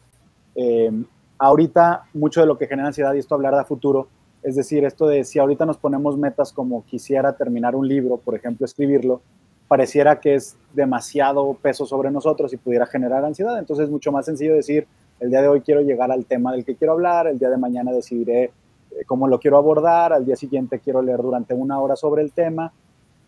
Eh, 0.54 0.90
ahorita, 1.38 2.04
mucho 2.14 2.40
de 2.40 2.46
lo 2.46 2.56
que 2.56 2.66
genera 2.66 2.88
ansiedad, 2.88 3.12
y 3.14 3.18
esto 3.18 3.34
hablar 3.34 3.54
de 3.56 3.64
futuro, 3.64 4.08
es 4.42 4.56
decir, 4.56 4.84
esto 4.84 5.06
de 5.06 5.24
si 5.24 5.38
ahorita 5.38 5.66
nos 5.66 5.76
ponemos 5.76 6.16
metas 6.16 6.52
como 6.52 6.84
quisiera 6.84 7.34
terminar 7.36 7.76
un 7.76 7.86
libro, 7.86 8.16
por 8.16 8.34
ejemplo, 8.34 8.64
escribirlo, 8.64 9.20
pareciera 9.68 10.20
que 10.20 10.34
es 10.34 10.56
demasiado 10.72 11.54
peso 11.54 11.86
sobre 11.86 12.10
nosotros 12.10 12.52
y 12.52 12.56
pudiera 12.56 12.86
generar 12.86 13.24
ansiedad. 13.24 13.58
Entonces 13.58 13.84
es 13.84 13.90
mucho 13.90 14.12
más 14.12 14.26
sencillo 14.26 14.54
decir, 14.54 14.86
el 15.20 15.30
día 15.30 15.42
de 15.42 15.48
hoy 15.48 15.60
quiero 15.60 15.80
llegar 15.82 16.10
al 16.10 16.26
tema 16.26 16.52
del 16.52 16.64
que 16.64 16.74
quiero 16.74 16.94
hablar, 16.94 17.26
el 17.26 17.38
día 17.38 17.50
de 17.50 17.56
mañana 17.56 17.92
decidiré 17.92 18.44
eh, 18.44 19.04
cómo 19.06 19.28
lo 19.28 19.38
quiero 19.38 19.56
abordar, 19.56 20.12
al 20.12 20.24
día 20.24 20.36
siguiente 20.36 20.80
quiero 20.80 21.00
leer 21.00 21.22
durante 21.22 21.54
una 21.54 21.80
hora 21.80 21.96
sobre 21.96 22.22
el 22.22 22.32
tema 22.32 22.72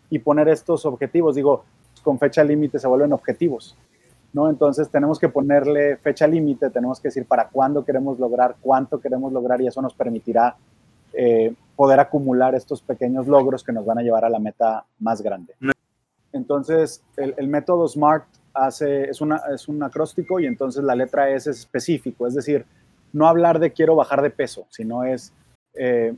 y 0.09 0.19
poner 0.19 0.49
estos 0.49 0.85
objetivos. 0.85 1.35
Digo, 1.35 1.63
con 2.03 2.19
fecha 2.19 2.43
límite 2.43 2.79
se 2.79 2.87
vuelven 2.87 3.13
objetivos. 3.13 3.75
¿no? 4.33 4.49
Entonces 4.49 4.89
tenemos 4.89 5.17
que 5.17 5.29
ponerle 5.29 5.95
fecha 5.97 6.27
límite, 6.27 6.69
tenemos 6.69 6.99
que 6.99 7.07
decir 7.07 7.25
para 7.25 7.47
cuándo 7.47 7.85
queremos 7.85 8.19
lograr, 8.19 8.57
cuánto 8.61 8.99
queremos 8.99 9.31
lograr 9.31 9.61
y 9.61 9.67
eso 9.67 9.81
nos 9.81 9.93
permitirá 9.93 10.57
eh, 11.13 11.53
poder 11.77 11.99
acumular 12.01 12.53
estos 12.55 12.81
pequeños 12.81 13.27
logros 13.27 13.63
que 13.63 13.71
nos 13.71 13.85
van 13.85 13.99
a 13.99 14.01
llevar 14.01 14.25
a 14.25 14.29
la 14.29 14.39
meta 14.39 14.83
más 14.99 15.21
grande. 15.21 15.53
Entonces 16.35 17.01
el, 17.15 17.47
método 17.47 17.87
SMART 17.87 18.25
hace, 18.53 19.09
es 19.09 19.21
un 19.21 19.83
acróstico 19.83 20.39
y 20.39 20.45
entonces 20.45 20.83
la 20.83 20.95
letra 20.95 21.29
S 21.29 21.49
es 21.49 21.59
específico, 21.59 22.27
es 22.27 22.35
decir, 22.35 22.65
no 23.13 23.27
hablar 23.27 23.59
de 23.59 23.71
quiero 23.71 23.95
bajar 23.95 24.21
de 24.21 24.29
peso, 24.29 24.67
sino 24.69 25.05
es 25.05 25.33
eh, 25.75 26.13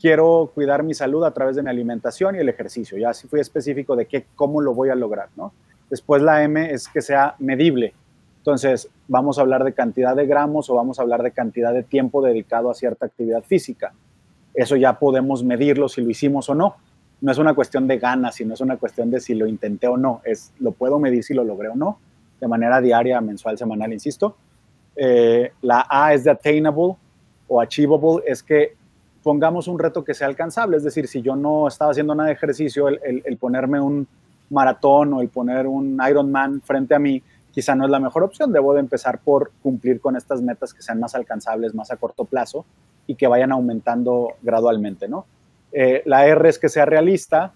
quiero 0.00 0.50
cuidar 0.52 0.82
mi 0.82 0.94
salud 0.94 1.22
a 1.24 1.30
través 1.30 1.54
de 1.54 1.62
mi 1.62 1.70
alimentación 1.70 2.34
y 2.34 2.38
el 2.38 2.48
ejercicio. 2.48 2.98
Ya 2.98 3.10
así 3.10 3.28
fui 3.28 3.38
específico 3.38 3.94
de 3.94 4.06
qué, 4.06 4.26
cómo 4.34 4.60
lo 4.60 4.74
voy 4.74 4.88
a 4.88 4.96
lograr, 4.96 5.28
¿no? 5.36 5.52
Después 5.88 6.22
la 6.22 6.42
M 6.42 6.72
es 6.72 6.88
que 6.88 7.02
sea 7.02 7.36
medible. 7.38 7.94
Entonces, 8.38 8.88
vamos 9.06 9.38
a 9.38 9.42
hablar 9.42 9.62
de 9.62 9.72
cantidad 9.72 10.16
de 10.16 10.26
gramos 10.26 10.70
o 10.70 10.74
vamos 10.74 10.98
a 10.98 11.02
hablar 11.02 11.22
de 11.22 11.30
cantidad 11.30 11.72
de 11.72 11.82
tiempo 11.84 12.22
dedicado 12.22 12.70
a 12.70 12.74
cierta 12.74 13.06
actividad 13.06 13.42
física. 13.42 13.92
Eso 14.54 14.76
ya 14.76 14.98
podemos 14.98 15.44
medirlo 15.44 15.88
si 15.88 16.00
lo 16.00 16.10
hicimos 16.10 16.48
o 16.48 16.54
no. 16.54 16.76
No 17.20 17.32
es 17.32 17.38
una 17.38 17.54
cuestión 17.54 17.86
de 17.86 17.98
ganas, 17.98 18.36
sino 18.36 18.54
es 18.54 18.60
una 18.60 18.76
cuestión 18.76 19.10
de 19.10 19.20
si 19.20 19.34
lo 19.34 19.46
intenté 19.46 19.86
o 19.88 19.96
no. 19.96 20.22
Es, 20.24 20.52
lo 20.58 20.72
puedo 20.72 20.98
medir 20.98 21.22
si 21.22 21.34
lo 21.34 21.44
logré 21.44 21.68
o 21.68 21.76
no, 21.76 21.98
de 22.40 22.48
manera 22.48 22.80
diaria, 22.80 23.20
mensual, 23.20 23.58
semanal, 23.58 23.92
insisto. 23.92 24.36
Eh, 24.96 25.52
la 25.62 25.86
A 25.88 26.14
es 26.14 26.24
de 26.24 26.30
attainable 26.30 26.96
o 27.48 27.60
achievable, 27.60 28.22
es 28.26 28.42
que 28.42 28.74
pongamos 29.22 29.68
un 29.68 29.78
reto 29.78 30.02
que 30.02 30.14
sea 30.14 30.26
alcanzable. 30.28 30.76
Es 30.76 30.82
decir, 30.82 31.06
si 31.08 31.20
yo 31.20 31.36
no 31.36 31.68
estaba 31.68 31.90
haciendo 31.90 32.14
nada 32.14 32.28
de 32.28 32.34
ejercicio, 32.34 32.88
el, 32.88 33.00
el, 33.04 33.22
el 33.24 33.36
ponerme 33.36 33.80
un 33.80 34.06
maratón 34.48 35.12
o 35.14 35.20
el 35.20 35.28
poner 35.28 35.66
un 35.66 36.00
Ironman 36.08 36.60
frente 36.62 36.94
a 36.94 36.98
mí, 36.98 37.22
quizá 37.52 37.74
no 37.74 37.84
es 37.84 37.90
la 37.90 38.00
mejor 38.00 38.22
opción. 38.22 38.52
Debo 38.52 38.72
de 38.74 38.80
empezar 38.80 39.20
por 39.20 39.52
cumplir 39.62 40.00
con 40.00 40.16
estas 40.16 40.40
metas 40.40 40.72
que 40.72 40.82
sean 40.82 41.00
más 41.00 41.14
alcanzables, 41.14 41.74
más 41.74 41.90
a 41.90 41.96
corto 41.96 42.24
plazo 42.24 42.64
y 43.06 43.14
que 43.14 43.26
vayan 43.26 43.52
aumentando 43.52 44.34
gradualmente, 44.42 45.08
¿no? 45.08 45.26
Eh, 45.72 46.02
la 46.04 46.26
R 46.26 46.48
es 46.48 46.58
que 46.58 46.68
sea 46.68 46.84
realista, 46.84 47.52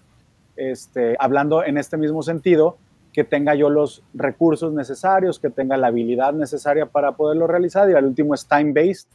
este, 0.55 1.15
hablando 1.19 1.63
en 1.63 1.77
este 1.77 1.97
mismo 1.97 2.23
sentido, 2.23 2.77
que 3.13 3.23
tenga 3.23 3.55
yo 3.55 3.69
los 3.69 4.03
recursos 4.13 4.73
necesarios, 4.73 5.39
que 5.39 5.49
tenga 5.49 5.77
la 5.77 5.87
habilidad 5.87 6.33
necesaria 6.33 6.85
para 6.85 7.13
poderlo 7.13 7.47
realizar. 7.47 7.89
Y 7.89 7.93
al 7.93 8.05
último 8.05 8.33
es 8.33 8.45
time-based, 8.45 9.07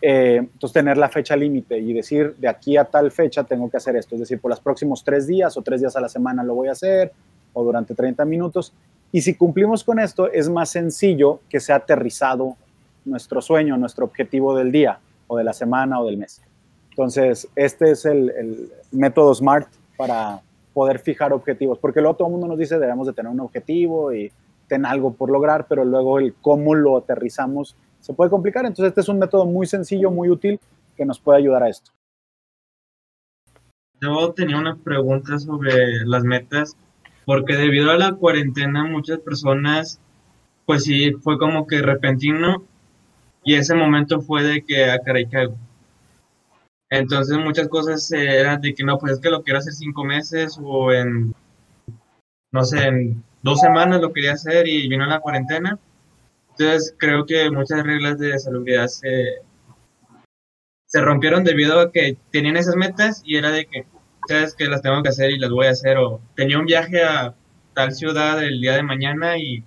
eh, 0.00 0.36
entonces 0.38 0.72
tener 0.72 0.96
la 0.96 1.08
fecha 1.08 1.36
límite 1.36 1.78
y 1.78 1.92
decir 1.92 2.34
de 2.36 2.48
aquí 2.48 2.76
a 2.76 2.84
tal 2.84 3.10
fecha 3.10 3.44
tengo 3.44 3.68
que 3.68 3.76
hacer 3.76 3.96
esto, 3.96 4.14
es 4.14 4.20
decir, 4.20 4.40
por 4.40 4.50
los 4.50 4.60
próximos 4.60 5.02
tres 5.02 5.26
días 5.26 5.56
o 5.56 5.62
tres 5.62 5.80
días 5.80 5.96
a 5.96 6.00
la 6.00 6.08
semana 6.08 6.44
lo 6.44 6.54
voy 6.54 6.68
a 6.68 6.72
hacer 6.72 7.12
o 7.52 7.64
durante 7.64 7.94
30 7.94 8.24
minutos. 8.24 8.72
Y 9.10 9.22
si 9.22 9.34
cumplimos 9.34 9.84
con 9.84 9.98
esto, 9.98 10.30
es 10.30 10.48
más 10.48 10.70
sencillo 10.70 11.40
que 11.48 11.60
sea 11.60 11.76
aterrizado 11.76 12.56
nuestro 13.04 13.40
sueño, 13.40 13.76
nuestro 13.76 14.04
objetivo 14.04 14.54
del 14.56 14.70
día 14.70 15.00
o 15.26 15.36
de 15.36 15.44
la 15.44 15.52
semana 15.52 16.00
o 16.00 16.06
del 16.06 16.18
mes. 16.18 16.42
Entonces, 16.98 17.48
este 17.54 17.92
es 17.92 18.04
el, 18.06 18.72
método 18.90 19.32
SMART 19.32 19.68
para 19.96 20.40
poder 20.74 20.98
fijar 20.98 21.32
objetivos, 21.32 21.78
porque 21.78 22.00
luego 22.00 22.16
todo 22.16 22.26
el 22.26 22.32
mundo 22.32 22.48
nos 22.48 22.58
dice 22.58 22.76
debemos 22.76 23.06
de 23.06 23.12
tener 23.12 23.30
un 23.30 23.38
objetivo 23.38 24.12
y 24.12 24.32
tener 24.66 24.90
algo 24.90 25.12
por 25.14 25.30
lograr, 25.30 25.66
pero 25.68 25.84
luego 25.84 26.18
el 26.18 26.34
cómo 26.34 26.74
lo 26.74 26.96
aterrizamos 26.96 27.76
se 28.00 28.14
puede 28.14 28.30
complicar. 28.30 28.66
Entonces, 28.66 28.88
este 28.88 29.02
es 29.02 29.08
un 29.08 29.20
método 29.20 29.46
muy 29.46 29.68
sencillo, 29.68 30.10
muy 30.10 30.28
útil, 30.28 30.58
que 30.96 31.04
nos 31.04 31.20
puede 31.20 31.38
ayudar 31.38 31.62
a 31.62 31.68
esto. 31.68 31.92
Yo 34.00 34.32
tenía 34.32 34.58
una 34.58 34.74
pregunta 34.74 35.38
sobre 35.38 36.04
las 36.04 36.24
metas, 36.24 36.76
porque 37.24 37.54
debido 37.54 37.92
a 37.92 37.96
la 37.96 38.14
cuarentena 38.14 38.86
muchas 38.86 39.20
personas, 39.20 40.00
pues 40.66 40.82
sí, 40.82 41.12
fue 41.12 41.38
como 41.38 41.68
que 41.68 41.80
repentino 41.80 42.64
y 43.44 43.54
ese 43.54 43.76
momento 43.76 44.20
fue 44.20 44.42
de 44.42 44.62
que 44.64 44.90
ah, 44.90 44.98
caray. 45.04 45.28
Entonces 46.90 47.36
muchas 47.38 47.68
cosas 47.68 48.10
eran 48.12 48.60
de 48.60 48.74
que 48.74 48.84
no, 48.84 48.98
pues 48.98 49.14
es 49.14 49.20
que 49.20 49.30
lo 49.30 49.42
quiero 49.42 49.58
hacer 49.58 49.72
cinco 49.74 50.04
meses 50.04 50.58
o 50.62 50.92
en, 50.92 51.34
no 52.50 52.64
sé, 52.64 52.86
en 52.86 53.22
dos 53.42 53.60
semanas 53.60 54.00
lo 54.00 54.12
quería 54.12 54.32
hacer 54.32 54.66
y 54.66 54.88
vino 54.88 55.06
la 55.06 55.20
cuarentena 55.20 55.78
entonces 56.58 56.94
creo 56.98 57.24
que 57.24 57.50
muchas 57.50 57.84
reglas 57.84 58.18
de 58.18 58.36
salubridad 58.36 58.88
se, 58.88 59.36
se 60.86 61.00
rompieron 61.00 61.44
debido 61.44 61.78
a 61.78 61.92
que 61.92 62.16
tenían 62.32 62.56
esas 62.56 62.74
metas 62.74 63.22
y 63.24 63.36
era 63.36 63.52
de 63.52 63.66
que, 63.66 63.86
sabes 64.28 64.54
que 64.54 64.66
las 64.66 64.82
tengo 64.82 65.00
que 65.04 65.10
hacer 65.10 65.30
y 65.30 65.38
las 65.38 65.50
voy 65.50 65.68
a 65.68 65.70
hacer, 65.70 65.98
o 65.98 66.20
tenía 66.34 66.58
un 66.58 66.66
viaje 66.66 67.04
a 67.04 67.34
tal 67.74 67.92
ciudad 67.92 68.42
el 68.42 68.60
día 68.60 68.74
de 68.74 68.82
mañana 68.82 69.38
y, 69.38 69.62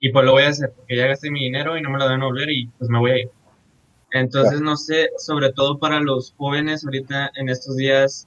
y 0.00 0.10
pues 0.10 0.24
lo 0.24 0.32
voy 0.32 0.44
a 0.44 0.48
hacer, 0.48 0.72
porque 0.74 0.96
ya 0.96 1.06
gasté 1.06 1.30
mi 1.30 1.40
dinero 1.40 1.76
y 1.76 1.82
no 1.82 1.90
me 1.90 1.98
lo 1.98 2.04
deben 2.06 2.20
volver 2.20 2.48
y 2.50 2.68
pues 2.78 2.88
me 2.88 2.98
voy 2.98 3.10
a 3.10 3.18
ir. 3.18 3.30
Entonces, 4.12 4.60
no 4.60 4.76
sé, 4.76 5.10
sobre 5.18 5.52
todo 5.52 5.78
para 5.78 6.00
los 6.00 6.34
jóvenes 6.36 6.84
ahorita 6.84 7.30
en 7.34 7.48
estos 7.48 7.76
días, 7.76 8.26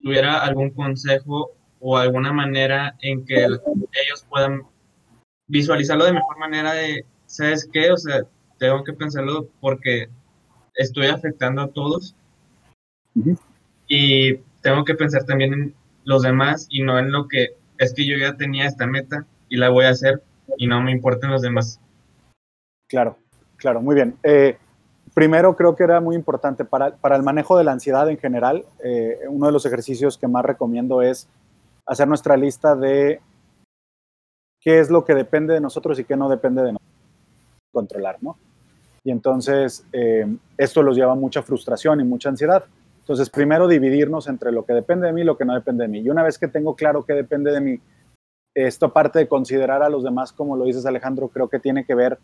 tuviera 0.00 0.38
algún 0.38 0.70
consejo 0.70 1.52
o 1.80 1.98
alguna 1.98 2.32
manera 2.32 2.96
en 3.00 3.24
que 3.24 3.44
ellos 3.44 4.26
puedan 4.28 4.62
visualizarlo 5.46 6.04
de 6.04 6.14
mejor 6.14 6.38
manera 6.38 6.72
de, 6.72 7.04
¿sabes 7.26 7.68
qué? 7.70 7.90
O 7.90 7.96
sea, 7.96 8.22
tengo 8.58 8.82
que 8.82 8.92
pensarlo 8.92 9.48
porque 9.60 10.08
estoy 10.74 11.06
afectando 11.06 11.62
a 11.62 11.68
todos. 11.68 12.16
Uh 13.14 13.24
-huh. 13.24 13.38
Y 13.88 14.36
tengo 14.62 14.84
que 14.84 14.94
pensar 14.94 15.24
también 15.24 15.52
en 15.52 15.74
los 16.04 16.22
demás 16.22 16.66
y 16.70 16.82
no 16.82 16.98
en 16.98 17.12
lo 17.12 17.28
que 17.28 17.56
es 17.78 17.92
que 17.94 18.06
yo 18.06 18.16
ya 18.16 18.36
tenía 18.36 18.66
esta 18.66 18.86
meta 18.86 19.26
y 19.48 19.56
la 19.56 19.68
voy 19.68 19.84
a 19.84 19.90
hacer 19.90 20.22
y 20.56 20.66
no 20.66 20.80
me 20.82 20.92
importan 20.92 21.30
los 21.30 21.42
demás. 21.42 21.80
Claro, 22.88 23.18
claro, 23.56 23.80
muy 23.80 23.94
bien. 23.94 24.16
Eh, 24.22 24.58
primero 25.14 25.56
creo 25.56 25.74
que 25.74 25.84
era 25.84 26.00
muy 26.00 26.14
importante 26.14 26.64
para, 26.64 26.96
para, 26.96 27.16
el 27.16 27.22
manejo 27.22 27.56
de 27.56 27.64
la 27.64 27.72
ansiedad 27.72 28.08
en 28.10 28.18
general. 28.18 28.64
Eh, 28.84 29.20
uno 29.28 29.46
de 29.46 29.52
los 29.52 29.66
ejercicios 29.66 30.18
que 30.18 30.28
más 30.28 30.44
recomiendo 30.44 31.02
es 31.02 31.28
hacer 31.86 32.08
nuestra 32.08 32.36
lista 32.36 32.74
de 32.74 33.20
qué 34.60 34.80
es 34.80 34.90
lo 34.90 35.04
que 35.04 35.14
depende 35.14 35.54
de 35.54 35.60
nosotros 35.60 35.98
y 35.98 36.04
qué 36.04 36.16
no 36.16 36.28
depende 36.28 36.62
de 36.62 36.72
nosotros 36.72 36.86
controlar, 37.72 38.16
¿no? 38.22 38.36
Y 39.04 39.10
entonces 39.10 39.86
eh, 39.92 40.26
esto 40.56 40.82
los 40.82 40.96
lleva 40.96 41.12
a 41.12 41.16
mucha 41.16 41.42
frustración 41.42 42.00
y 42.00 42.04
mucha 42.04 42.28
ansiedad. 42.28 42.64
Entonces, 42.98 43.30
primero 43.30 43.68
dividirnos 43.68 44.26
entre 44.26 44.50
lo 44.50 44.64
que 44.64 44.72
depende 44.72 45.06
de 45.06 45.12
mí 45.12 45.20
y 45.20 45.24
lo 45.24 45.36
que 45.38 45.44
no 45.44 45.54
depende 45.54 45.84
de 45.84 45.88
mí. 45.88 46.00
Y 46.00 46.08
una 46.08 46.24
vez 46.24 46.38
que 46.38 46.48
tengo 46.48 46.74
claro 46.74 47.04
qué 47.04 47.12
depende 47.12 47.52
de 47.52 47.60
mí, 47.60 47.80
esto 48.52 48.86
aparte 48.86 49.20
de 49.20 49.28
considerar 49.28 49.82
a 49.82 49.88
los 49.88 50.02
demás, 50.02 50.32
como 50.32 50.56
lo 50.56 50.64
dices 50.64 50.86
Alejandro, 50.86 51.28
creo 51.28 51.48
que 51.48 51.60
tiene 51.60 51.84
que 51.84 51.94
ver, 51.94 52.18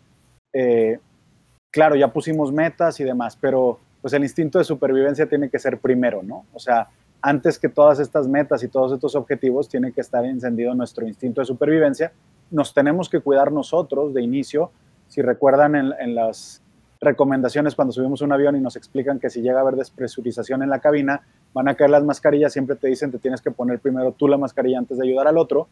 claro, 1.73 1.97
ya 1.97 2.13
pusimos 2.13 2.53
metas 2.53 3.01
y 3.01 3.05
demás, 3.05 3.37
pero 3.41 3.81
pues 4.01 4.13
el 4.13 4.23
instinto 4.23 4.59
de 4.59 4.65
supervivencia 4.65 5.27
tiene 5.27 5.49
que 5.49 5.59
ser 5.59 5.79
primero, 5.79 6.23
¿no? 6.23 6.45
O 6.53 6.61
sea, 6.61 6.89
antes 7.23 7.59
que 7.59 7.69
todas 7.69 8.01
estas 8.01 8.29
metas 8.29 8.63
y 8.63 8.69
todos 8.69 8.93
estos 8.93 9.15
objetivos, 9.15 9.69
tiene 9.69 9.93
que 9.93 10.01
estar 10.01 10.25
encendido 10.25 10.75
nuestro 10.75 11.07
instinto 11.07 11.41
de 11.41 11.47
supervivencia. 11.47 12.13
Nos 12.51 12.75
tenemos 12.75 13.09
que 13.09 13.21
cuidar 13.21 13.53
nosotros 13.53 14.13
de 14.13 14.23
inicio. 14.23 14.73
Si 15.09 15.23
recuerdan 15.23 15.77
en, 15.77 16.15
las 16.15 16.61
recomendaciones 17.01 17.75
cuando 17.75 17.93
subimos 17.93 18.23
un 18.23 18.33
avión 18.33 18.57
y 18.57 18.61
nos 18.61 18.77
explican 18.77 19.19
que 19.19 19.31
si 19.31 19.41
llega 19.41 19.59
a 19.59 19.63
haber 19.63 19.77
despresurización 19.77 20.63
en 20.63 20.69
la 20.69 20.81
cabina, 20.81 21.23
van 21.55 21.69
a 21.69 21.75
caer 21.75 21.91
las 21.91 22.05
mascarillas, 22.05 22.53
siempre 22.53 22.77
te 22.77 22.89
dicen 22.89 23.11
te 23.11 23.19
tienes 23.19 23.41
que 23.41 23.51
poner 23.51 23.79
primero 23.79 24.13
tú 24.13 24.29
la 24.29 24.37
mascarilla 24.37 24.79
antes 24.79 24.99
de 24.99 25.07
ayudar 25.07 25.29
al 25.29 25.39
otro. 25.39 25.69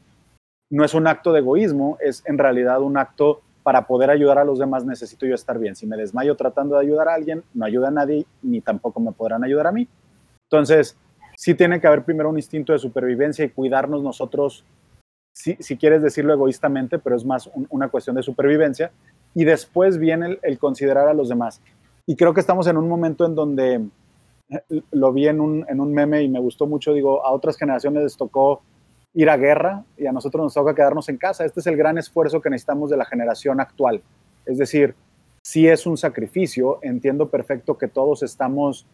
no 0.70 0.84
es 0.84 0.94
un 0.94 1.08
acto 1.08 1.32
de 1.32 1.40
egoísmo, 1.40 1.98
es 2.00 2.22
en 2.26 2.38
realidad 2.38 2.80
un 2.80 2.96
acto 2.96 3.42
para 3.62 3.86
poder 3.86 4.10
ayudar 4.10 4.38
a 4.38 4.44
los 4.44 4.58
demás 4.58 4.84
necesito 4.84 5.26
yo 5.26 5.34
estar 5.34 5.58
bien. 5.58 5.76
Si 5.76 5.86
me 5.86 5.96
desmayo 5.96 6.34
tratando 6.36 6.76
de 6.76 6.82
ayudar 6.82 7.08
a 7.08 7.14
alguien, 7.14 7.42
no 7.54 7.64
ayuda 7.64 7.88
a 7.88 7.90
nadie 7.90 8.26
ni 8.42 8.60
tampoco 8.60 9.00
me 9.00 9.12
podrán 9.12 9.44
ayudar 9.44 9.66
a 9.66 9.72
mí. 9.72 9.86
Entonces, 10.50 10.96
sí 11.36 11.54
tiene 11.54 11.80
que 11.80 11.86
haber 11.86 12.04
primero 12.04 12.28
un 12.30 12.36
instinto 12.36 12.72
de 12.72 12.78
supervivencia 12.78 13.44
y 13.44 13.50
cuidarnos 13.50 14.02
nosotros, 14.02 14.64
si, 15.34 15.56
si 15.60 15.76
quieres 15.76 16.02
decirlo 16.02 16.32
egoístamente, 16.32 16.98
pero 16.98 17.16
es 17.16 17.24
más 17.24 17.46
un- 17.54 17.66
una 17.70 17.88
cuestión 17.88 18.16
de 18.16 18.22
supervivencia. 18.22 18.90
Y 19.34 19.44
después 19.44 19.98
viene 19.98 20.26
el, 20.26 20.38
el 20.42 20.58
considerar 20.58 21.06
a 21.08 21.14
los 21.14 21.28
demás. 21.28 21.60
Y 22.06 22.16
creo 22.16 22.34
que 22.34 22.40
estamos 22.40 22.66
en 22.66 22.76
un 22.76 22.88
momento 22.88 23.24
en 23.24 23.34
donde 23.34 23.74
eh, 24.48 24.82
lo 24.90 25.12
vi 25.12 25.28
en 25.28 25.40
un, 25.40 25.64
en 25.68 25.80
un 25.80 25.92
meme 25.92 26.22
y 26.22 26.28
me 26.28 26.40
gustó 26.40 26.66
mucho, 26.66 26.92
digo, 26.92 27.24
a 27.24 27.30
otras 27.32 27.56
generaciones 27.56 28.02
les 28.02 28.16
tocó 28.16 28.62
ir 29.14 29.28
a 29.28 29.36
guerra 29.36 29.84
y 29.96 30.06
a 30.06 30.12
nosotros 30.12 30.44
nos 30.44 30.54
toca 30.54 30.74
quedarnos 30.74 31.08
en 31.08 31.16
casa. 31.16 31.44
Este 31.44 31.60
es 31.60 31.66
el 31.66 31.76
gran 31.76 31.98
esfuerzo 31.98 32.40
que 32.40 32.50
necesitamos 32.50 32.90
de 32.90 32.96
la 32.96 33.04
generación 33.04 33.60
actual. 33.60 34.02
Es 34.46 34.58
decir, 34.58 34.94
si 35.42 35.66
es 35.66 35.86
un 35.86 35.96
sacrificio, 35.96 36.78
entiendo 36.82 37.28
perfecto 37.28 37.76
que 37.76 37.88
todos 37.88 38.22
estamos 38.22 38.86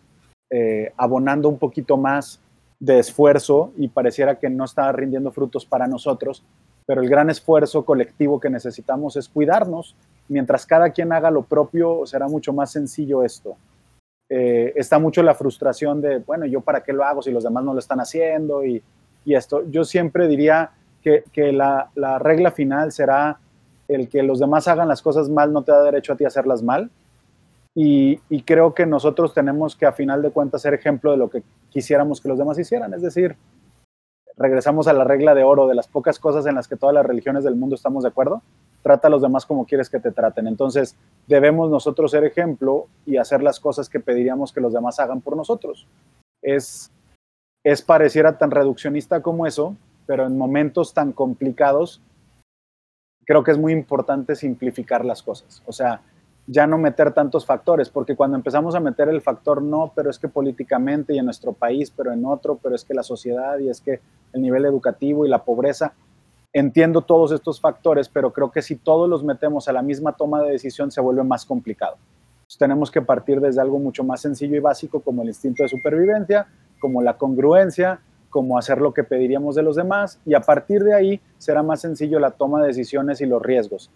eh, 0.50 0.92
abonando 0.96 1.48
un 1.48 1.58
poquito 1.58 1.96
más 1.96 2.40
de 2.78 2.98
esfuerzo 2.98 3.72
y 3.76 3.88
pareciera 3.88 4.38
que 4.38 4.50
no 4.50 4.64
está 4.64 4.90
rindiendo 4.92 5.32
frutos 5.32 5.64
para 5.64 5.86
nosotros, 5.86 6.44
pero 6.86 7.02
el 7.02 7.08
gran 7.08 7.30
esfuerzo 7.30 7.84
colectivo 7.84 8.38
que 8.38 8.50
necesitamos 8.50 9.16
es 9.16 9.28
cuidarnos. 9.28 9.96
Mientras 10.28 10.66
cada 10.66 10.90
quien 10.90 11.12
haga 11.12 11.30
lo 11.30 11.42
propio, 11.42 12.06
será 12.06 12.28
mucho 12.28 12.52
más 12.52 12.70
sencillo 12.70 13.22
esto. 13.22 13.56
Eh, 14.28 14.72
está 14.76 14.98
mucho 14.98 15.22
la 15.22 15.34
frustración 15.34 16.00
de, 16.00 16.18
bueno, 16.18 16.46
¿yo 16.46 16.60
para 16.60 16.82
qué 16.82 16.92
lo 16.92 17.04
hago 17.04 17.22
si 17.22 17.30
los 17.30 17.44
demás 17.44 17.64
no 17.64 17.72
lo 17.72 17.78
están 17.78 17.98
haciendo? 17.98 18.64
Y, 18.64 18.82
y 19.26 19.34
esto, 19.34 19.68
yo 19.68 19.84
siempre 19.84 20.28
diría 20.28 20.70
que, 21.02 21.52
la, 21.52 21.90
la 21.94 22.18
regla 22.18 22.52
final 22.52 22.92
será 22.92 23.38
el 23.88 24.08
que 24.08 24.22
los 24.22 24.38
demás 24.38 24.66
hagan 24.66 24.88
las 24.88 25.02
cosas 25.02 25.28
mal 25.28 25.52
no 25.52 25.62
te 25.62 25.72
da 25.72 25.82
derecho 25.82 26.12
a 26.12 26.16
ti 26.16 26.24
hacerlas 26.24 26.62
mal. 26.62 26.90
Y, 27.74 28.20
y 28.30 28.42
creo 28.42 28.72
que 28.72 28.86
nosotros 28.86 29.34
tenemos 29.34 29.76
que 29.76 29.86
a 29.86 29.92
final 29.92 30.22
de 30.22 30.30
cuentas 30.30 30.62
ser 30.62 30.74
ejemplo 30.74 31.10
de 31.10 31.16
lo 31.16 31.28
que 31.28 31.42
quisiéramos 31.70 32.20
que 32.20 32.28
los 32.28 32.38
demás 32.38 32.58
hicieran. 32.58 32.94
Es 32.94 33.02
decir, 33.02 33.36
regresamos 34.36 34.86
a 34.86 34.92
la 34.92 35.04
regla 35.04 35.34
de 35.34 35.44
oro 35.44 35.66
de 35.66 35.74
las 35.74 35.88
pocas 35.88 36.18
cosas 36.18 36.46
en 36.46 36.54
las 36.54 36.68
que 36.68 36.76
todas 36.76 36.94
las 36.94 37.04
religiones 37.04 37.44
del 37.44 37.56
mundo 37.56 37.74
estamos 37.74 38.04
de 38.04 38.10
acuerdo. 38.10 38.42
Trata 38.82 39.08
a 39.08 39.10
los 39.10 39.22
demás 39.22 39.44
como 39.44 39.66
quieres 39.66 39.90
que 39.90 39.98
te 39.98 40.12
traten. 40.12 40.46
Entonces, 40.46 40.96
debemos 41.26 41.70
nosotros 41.70 42.12
ser 42.12 42.24
ejemplo 42.24 42.86
y 43.04 43.16
hacer 43.16 43.42
las 43.42 43.58
cosas 43.58 43.88
que 43.88 44.00
pediríamos 44.00 44.52
que 44.52 44.60
los 44.60 44.72
demás 44.72 45.00
hagan 45.00 45.20
por 45.20 45.36
nosotros. 45.36 45.86
Es, 46.42 46.92
es 47.66 47.82
pareciera 47.82 48.38
tan 48.38 48.52
reduccionista 48.52 49.22
como 49.22 49.44
eso, 49.44 49.74
pero 50.06 50.24
en 50.24 50.38
momentos 50.38 50.94
tan 50.94 51.10
complicados, 51.10 52.00
creo 53.24 53.42
que 53.42 53.50
es 53.50 53.58
muy 53.58 53.72
importante 53.72 54.36
simplificar 54.36 55.04
las 55.04 55.20
cosas. 55.20 55.64
O 55.66 55.72
sea, 55.72 56.00
ya 56.46 56.68
no 56.68 56.78
meter 56.78 57.12
tantos 57.12 57.44
factores, 57.44 57.90
porque 57.90 58.14
cuando 58.14 58.36
empezamos 58.36 58.76
a 58.76 58.80
meter 58.80 59.08
el 59.08 59.20
factor 59.20 59.62
no, 59.62 59.90
pero 59.96 60.10
es 60.10 60.18
que 60.20 60.28
políticamente 60.28 61.12
y 61.12 61.18
en 61.18 61.24
nuestro 61.24 61.54
país, 61.54 61.90
pero 61.90 62.12
en 62.12 62.24
otro, 62.24 62.56
pero 62.62 62.76
es 62.76 62.84
que 62.84 62.94
la 62.94 63.02
sociedad 63.02 63.58
y 63.58 63.68
es 63.68 63.80
que 63.80 63.98
el 64.32 64.42
nivel 64.42 64.64
educativo 64.64 65.26
y 65.26 65.28
la 65.28 65.42
pobreza, 65.42 65.92
entiendo 66.52 67.00
todos 67.00 67.32
estos 67.32 67.60
factores, 67.60 68.08
pero 68.08 68.32
creo 68.32 68.52
que 68.52 68.62
si 68.62 68.76
todos 68.76 69.08
los 69.08 69.24
metemos 69.24 69.66
a 69.66 69.72
la 69.72 69.82
misma 69.82 70.12
toma 70.12 70.40
de 70.40 70.52
decisión 70.52 70.92
se 70.92 71.00
vuelve 71.00 71.24
más 71.24 71.44
complicado. 71.44 71.96
Entonces, 72.46 72.58
tenemos 72.58 72.92
que 72.92 73.02
partir 73.02 73.40
desde 73.40 73.60
algo 73.60 73.80
mucho 73.80 74.04
más 74.04 74.20
sencillo 74.20 74.56
y 74.56 74.60
básico 74.60 75.00
como 75.00 75.22
el 75.22 75.28
instinto 75.28 75.64
de 75.64 75.68
supervivencia, 75.68 76.46
como 76.78 77.02
la 77.02 77.18
congruencia, 77.18 78.00
como 78.30 78.56
hacer 78.56 78.80
lo 78.80 78.94
que 78.94 79.02
pediríamos 79.02 79.56
de 79.56 79.64
los 79.64 79.74
demás 79.74 80.20
y 80.24 80.34
a 80.34 80.40
partir 80.40 80.84
de 80.84 80.94
ahí 80.94 81.20
será 81.38 81.64
más 81.64 81.80
sencillo 81.80 82.20
la 82.20 82.30
toma 82.30 82.60
de 82.60 82.68
decisiones 82.68 83.20
y 83.20 83.26
los 83.26 83.42
riesgos. 83.42 83.90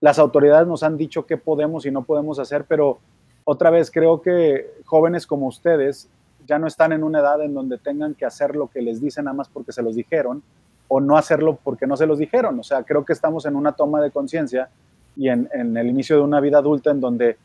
Las 0.00 0.20
autoridades 0.20 0.68
nos 0.68 0.84
han 0.84 0.96
dicho 0.96 1.26
qué 1.26 1.36
podemos 1.36 1.84
y 1.84 1.90
no 1.90 2.04
podemos 2.04 2.38
hacer, 2.38 2.64
pero 2.68 3.00
otra 3.42 3.70
vez 3.70 3.90
creo 3.90 4.22
que 4.22 4.70
jóvenes 4.84 5.26
como 5.26 5.48
ustedes 5.48 6.08
ya 6.46 6.60
no 6.60 6.68
están 6.68 6.92
en 6.92 7.02
una 7.02 7.18
edad 7.20 7.42
en 7.42 7.54
donde 7.54 7.78
tengan 7.78 8.14
que 8.14 8.24
hacer 8.24 8.54
lo 8.54 8.68
que 8.68 8.82
les 8.82 9.00
dicen 9.00 9.24
nada 9.24 9.36
más 9.36 9.48
porque 9.48 9.72
se 9.72 9.82
los 9.82 9.96
dijeron 9.96 10.44
o 10.86 11.00
no 11.00 11.16
hacerlo 11.16 11.58
porque 11.64 11.88
no 11.88 11.96
se 11.96 12.06
los 12.06 12.18
dijeron. 12.18 12.60
O 12.60 12.62
sea, 12.62 12.84
creo 12.84 13.04
que 13.04 13.14
estamos 13.14 13.46
en 13.46 13.56
una 13.56 13.72
toma 13.72 14.00
de 14.00 14.12
conciencia 14.12 14.68
y 15.16 15.28
en, 15.28 15.48
en, 15.52 15.76
el 15.76 15.88
inicio 15.88 16.16
de 16.16 16.22
una 16.22 16.40
vida 16.40 16.58
adulta 16.58 16.90
en 16.90 17.00
donde 17.00 17.38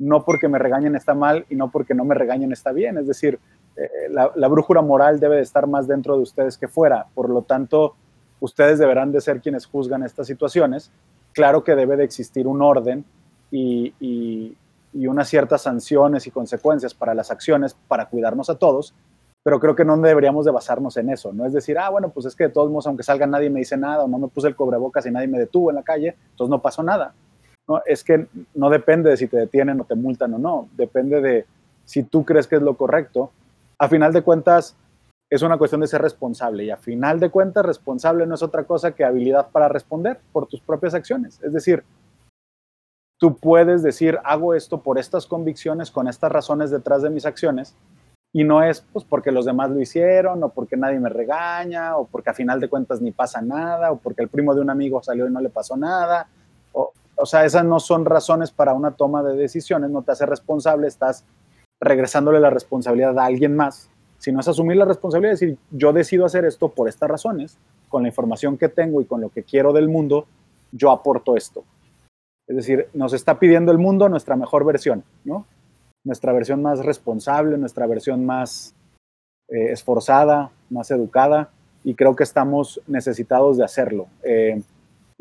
no 0.00 0.24
porque 0.24 0.48
me 0.48 0.58
regañen 0.58 0.96
está 0.96 1.14
mal 1.14 1.46
y 1.48 1.54
no 1.54 1.70
porque 1.70 1.94
no 1.94 2.04
me 2.04 2.16
regañen 2.16 2.50
está 2.50 2.72
bien. 2.72 2.98
Es 2.98 3.06
decir, 3.06 3.38
eh, 3.76 3.88
la, 4.10 4.32
la, 4.34 4.48
brújula 4.48 4.82
moral 4.82 5.20
debe 5.20 5.36
de 5.36 5.42
estar 5.42 5.66
más 5.66 5.86
dentro 5.86 6.16
de 6.16 6.22
ustedes 6.22 6.58
que 6.58 6.66
fuera. 6.66 7.06
Por 7.14 7.28
lo 7.28 7.42
tanto, 7.42 7.94
ustedes 8.40 8.78
deberán 8.78 9.12
de 9.12 9.20
ser 9.20 9.40
quienes 9.40 9.66
juzgan 9.66 10.02
estas 10.02 10.26
situaciones. 10.26 10.90
Claro 11.32 11.62
que 11.62 11.76
debe 11.76 11.96
de 11.96 12.04
existir 12.04 12.46
un 12.46 12.62
orden 12.62 13.04
y, 13.50 13.94
y, 14.00 14.56
y 14.92 15.06
unas 15.06 15.28
ciertas 15.28 15.62
sanciones 15.62 16.26
y 16.26 16.30
consecuencias 16.30 16.94
para 16.94 17.14
las 17.14 17.30
acciones 17.30 17.76
para 17.88 18.06
cuidarnos 18.06 18.50
a 18.50 18.56
todos, 18.56 18.94
pero 19.42 19.60
creo 19.60 19.74
que 19.74 19.84
no 19.84 19.96
deberíamos 19.96 20.44
de 20.44 20.50
basarnos 20.50 20.96
en 20.96 21.10
eso, 21.10 21.32
no 21.32 21.46
es 21.46 21.52
decir, 21.52 21.78
ah, 21.78 21.88
bueno, 21.90 22.10
pues 22.10 22.26
es 22.26 22.34
que 22.34 22.44
de 22.44 22.50
todos 22.50 22.70
modos, 22.70 22.86
aunque 22.86 23.02
salga 23.02 23.26
nadie 23.26 23.50
me 23.50 23.60
dice 23.60 23.76
nada, 23.76 24.04
o 24.04 24.08
no 24.08 24.18
me 24.18 24.28
puse 24.28 24.48
el 24.48 24.56
cobrebocas 24.56 25.06
y 25.06 25.10
nadie 25.10 25.28
me 25.28 25.38
detuvo 25.38 25.70
en 25.70 25.76
la 25.76 25.82
calle, 25.82 26.16
entonces 26.30 26.50
no 26.50 26.60
pasó 26.60 26.82
nada. 26.82 27.14
No, 27.70 27.80
es 27.86 28.02
que 28.02 28.26
no 28.54 28.68
depende 28.68 29.10
de 29.10 29.16
si 29.16 29.28
te 29.28 29.36
detienen 29.36 29.80
o 29.80 29.84
te 29.84 29.94
multan 29.94 30.34
o 30.34 30.38
no, 30.38 30.68
depende 30.76 31.20
de 31.20 31.46
si 31.84 32.02
tú 32.02 32.24
crees 32.24 32.48
que 32.48 32.56
es 32.56 32.62
lo 32.62 32.76
correcto. 32.76 33.30
A 33.78 33.88
final 33.88 34.12
de 34.12 34.22
cuentas, 34.22 34.76
es 35.30 35.42
una 35.42 35.56
cuestión 35.56 35.80
de 35.80 35.86
ser 35.86 36.02
responsable 36.02 36.64
y 36.64 36.70
a 36.70 36.76
final 36.76 37.20
de 37.20 37.30
cuentas, 37.30 37.64
responsable 37.64 38.26
no 38.26 38.34
es 38.34 38.42
otra 38.42 38.64
cosa 38.64 38.90
que 38.90 39.04
habilidad 39.04 39.50
para 39.52 39.68
responder 39.68 40.18
por 40.32 40.48
tus 40.48 40.60
propias 40.60 40.94
acciones. 40.94 41.40
Es 41.44 41.52
decir, 41.52 41.84
tú 43.20 43.36
puedes 43.36 43.84
decir, 43.84 44.18
hago 44.24 44.54
esto 44.54 44.82
por 44.82 44.98
estas 44.98 45.28
convicciones, 45.28 45.92
con 45.92 46.08
estas 46.08 46.32
razones 46.32 46.72
detrás 46.72 47.02
de 47.02 47.10
mis 47.10 47.24
acciones, 47.24 47.76
y 48.32 48.42
no 48.42 48.64
es 48.64 48.80
pues 48.80 49.04
porque 49.04 49.30
los 49.30 49.44
demás 49.44 49.70
lo 49.70 49.80
hicieron, 49.80 50.42
o 50.42 50.48
porque 50.48 50.76
nadie 50.76 50.98
me 50.98 51.08
regaña, 51.08 51.96
o 51.96 52.04
porque 52.08 52.30
a 52.30 52.34
final 52.34 52.58
de 52.58 52.68
cuentas 52.68 53.00
ni 53.00 53.12
pasa 53.12 53.40
nada, 53.40 53.92
o 53.92 53.98
porque 53.98 54.24
el 54.24 54.28
primo 54.28 54.56
de 54.56 54.60
un 54.60 54.70
amigo 54.70 55.00
salió 55.04 55.28
y 55.28 55.30
no 55.30 55.40
le 55.40 55.50
pasó 55.50 55.76
nada. 55.76 56.28
O, 57.20 57.26
sea, 57.26 57.44
esas 57.44 57.64
no 57.64 57.80
son 57.80 58.04
razones 58.04 58.50
para 58.50 58.74
una 58.74 58.92
toma 58.92 59.22
de 59.22 59.36
decisiones, 59.36 59.90
no 59.90 60.02
te 60.02 60.12
hace 60.12 60.26
responsable, 60.26 60.88
estás 60.88 61.24
regresándole 61.80 62.40
la 62.40 62.50
responsabilidad 62.50 63.18
a 63.18 63.24
alguien 63.24 63.56
más, 63.56 63.90
sino 64.18 64.40
es 64.40 64.48
asumir 64.48 64.76
la 64.76 64.84
responsabilidad 64.84 65.32
y 65.32 65.46
decir, 65.46 65.58
yo 65.70 65.92
decido 65.92 66.26
hacer 66.26 66.44
esto 66.44 66.68
por 66.68 66.88
estas 66.88 67.10
razones, 67.10 67.58
con 67.88 68.02
la 68.02 68.08
información 68.08 68.56
que 68.58 68.68
tengo 68.68 69.00
y 69.00 69.06
con 69.06 69.20
lo 69.20 69.30
que 69.30 69.42
quiero 69.42 69.72
del 69.72 69.88
mundo, 69.88 70.26
yo 70.72 70.90
aporto 70.90 71.36
esto. 71.36 71.64
Es 72.46 72.56
decir, 72.56 72.88
nos 72.94 73.12
está 73.12 73.38
pidiendo 73.38 73.72
el 73.72 73.78
mundo 73.78 74.08
nuestra 74.08 74.36
mejor 74.36 74.64
versión, 74.64 75.04
¿no? 75.24 75.46
Nuestra 76.04 76.32
versión 76.32 76.62
más 76.62 76.84
responsable, 76.84 77.56
nuestra 77.58 77.86
versión 77.86 78.26
más 78.26 78.74
eh, 79.48 79.72
esforzada, 79.72 80.50
más 80.68 80.90
educada, 80.90 81.50
y 81.84 81.94
creo 81.94 82.14
que 82.14 82.24
estamos 82.24 82.80
necesitados 82.86 83.56
de 83.56 83.64
hacerlo. 83.64 84.06
Eh, 84.22 84.62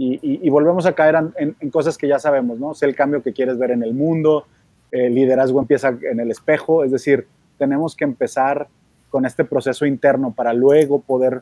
y, 0.01 0.13
y, 0.13 0.47
y, 0.47 0.49
volvemos 0.49 0.85
a 0.85 0.93
caer 0.93 1.15
en, 1.35 1.57
en, 1.59 1.69
cosas 1.71 1.97
que 1.97 2.07
ya 2.07 2.19
sabemos, 2.19 2.57
¿no? 2.57 2.73
Sé 2.73 2.85
el 2.85 2.95
cambio 2.95 3.21
que 3.21 3.33
quieres 3.33 3.57
ver 3.57 3.71
en 3.71 3.83
el 3.83 3.93
mundo, 3.93 4.45
el 4.91 5.13
liderazgo 5.13 5.59
empieza 5.59 5.89
en 5.89 6.21
el 6.21 6.31
espejo, 6.31 6.85
es 6.85 6.91
decir, 6.91 7.27
tenemos 7.57 7.97
que 7.97 8.05
empezar 8.05 8.69
con 9.09 9.25
este 9.25 9.43
proceso 9.43 9.85
interno 9.85 10.31
para 10.31 10.53
luego 10.53 11.01
poder 11.01 11.41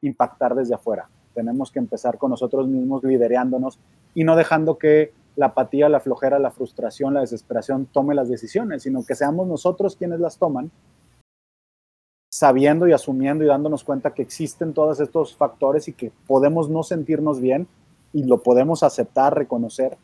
impactar 0.00 0.56
desde 0.56 0.74
afuera. 0.74 1.08
Tenemos 1.32 1.70
que 1.70 1.78
empezar 1.78 2.18
con 2.18 2.30
nosotros 2.30 2.66
mismos 2.66 3.04
lidereándonos 3.04 3.78
y 4.14 4.24
no 4.24 4.34
dejando 4.34 4.78
que 4.78 5.12
la 5.36 5.46
apatía, 5.46 5.88
la 5.88 6.00
flojera, 6.00 6.40
la 6.40 6.50
frustración, 6.50 7.14
la 7.14 7.20
desesperación 7.20 7.86
tome 7.86 8.16
las 8.16 8.28
decisiones, 8.28 8.82
sino 8.82 9.06
que 9.06 9.14
seamos 9.14 9.46
nosotros 9.46 9.94
quienes 9.94 10.18
las 10.18 10.38
toman, 10.38 10.72
sabiendo 12.32 12.88
y 12.88 12.92
asumiendo 12.92 13.44
y 13.44 13.46
dándonos 13.46 13.84
cuenta 13.84 14.12
que 14.12 14.22
existen 14.22 14.74
todos 14.74 14.98
estos 14.98 15.36
factores 15.36 15.86
y 15.86 15.92
que 15.92 16.10
podemos 16.26 16.68
no 16.68 16.82
sentirnos 16.82 17.40
bien 17.40 17.68
y 18.12 18.24
lo 18.24 18.42
podemos 18.42 18.82
aceptar, 18.82 19.36
reconocer 19.36 19.96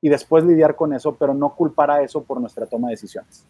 y 0.00 0.08
después 0.08 0.44
lidiar 0.44 0.76
con 0.76 0.92
eso, 0.92 1.16
pero 1.16 1.34
no 1.34 1.54
culpar 1.54 1.90
a 1.90 2.02
eso 2.02 2.22
por 2.22 2.40
nuestra 2.40 2.66
toma 2.66 2.88
de 2.88 2.92
decisiones. 2.92 3.46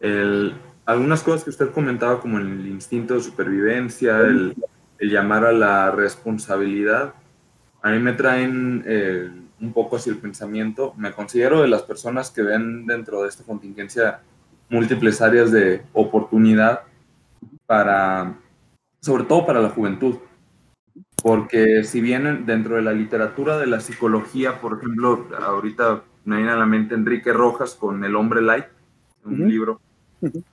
El, 0.00 0.54
algunas 0.84 1.22
cosas 1.22 1.44
que 1.44 1.50
usted 1.50 1.70
comentaba, 1.72 2.20
como 2.20 2.38
el 2.38 2.66
instinto 2.66 3.14
de 3.14 3.20
supervivencia, 3.20 4.18
el, 4.18 4.54
el 4.98 5.10
llamar 5.10 5.44
a 5.44 5.52
la 5.52 5.90
responsabilidad, 5.90 7.14
a 7.82 7.90
mí 7.90 7.98
me 8.00 8.14
traen 8.14 8.82
eh, 8.86 9.30
un 9.60 9.72
poco 9.72 9.96
así 9.96 10.10
el 10.10 10.18
pensamiento. 10.18 10.92
Me 10.96 11.12
considero 11.12 11.62
de 11.62 11.68
las 11.68 11.82
personas 11.82 12.30
que 12.30 12.42
ven 12.42 12.84
dentro 12.86 13.22
de 13.22 13.28
esta 13.28 13.44
contingencia 13.44 14.20
múltiples 14.68 15.22
áreas 15.22 15.52
de 15.52 15.82
oportunidad 15.92 16.80
para, 17.66 18.34
sobre 19.00 19.24
todo 19.24 19.46
para 19.46 19.60
la 19.60 19.70
juventud. 19.70 20.16
Porque 21.22 21.82
si 21.84 22.00
bien 22.00 22.46
dentro 22.46 22.76
de 22.76 22.82
la 22.82 22.92
literatura 22.92 23.58
de 23.58 23.66
la 23.66 23.80
psicología, 23.80 24.60
por 24.60 24.78
ejemplo, 24.78 25.26
ahorita 25.40 26.02
me 26.24 26.36
viene 26.36 26.52
a 26.52 26.56
la 26.56 26.66
mente 26.66 26.94
Enrique 26.94 27.32
Rojas 27.32 27.74
con 27.74 28.04
El 28.04 28.16
hombre 28.16 28.42
light, 28.42 28.66
un 29.24 29.34
uh 29.34 29.44
-huh. 29.44 29.48
libro 29.48 29.80
uh 30.20 30.28
-huh. 30.28 30.44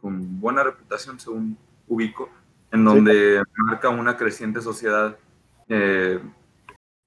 con 0.00 0.40
buena 0.40 0.62
reputación 0.62 1.18
según 1.18 1.56
ubico, 1.86 2.30
en 2.70 2.84
donde 2.84 3.42
marca 3.56 3.88
una 3.88 4.16
creciente 4.16 4.60
sociedad, 4.60 5.16
eh, 5.68 6.20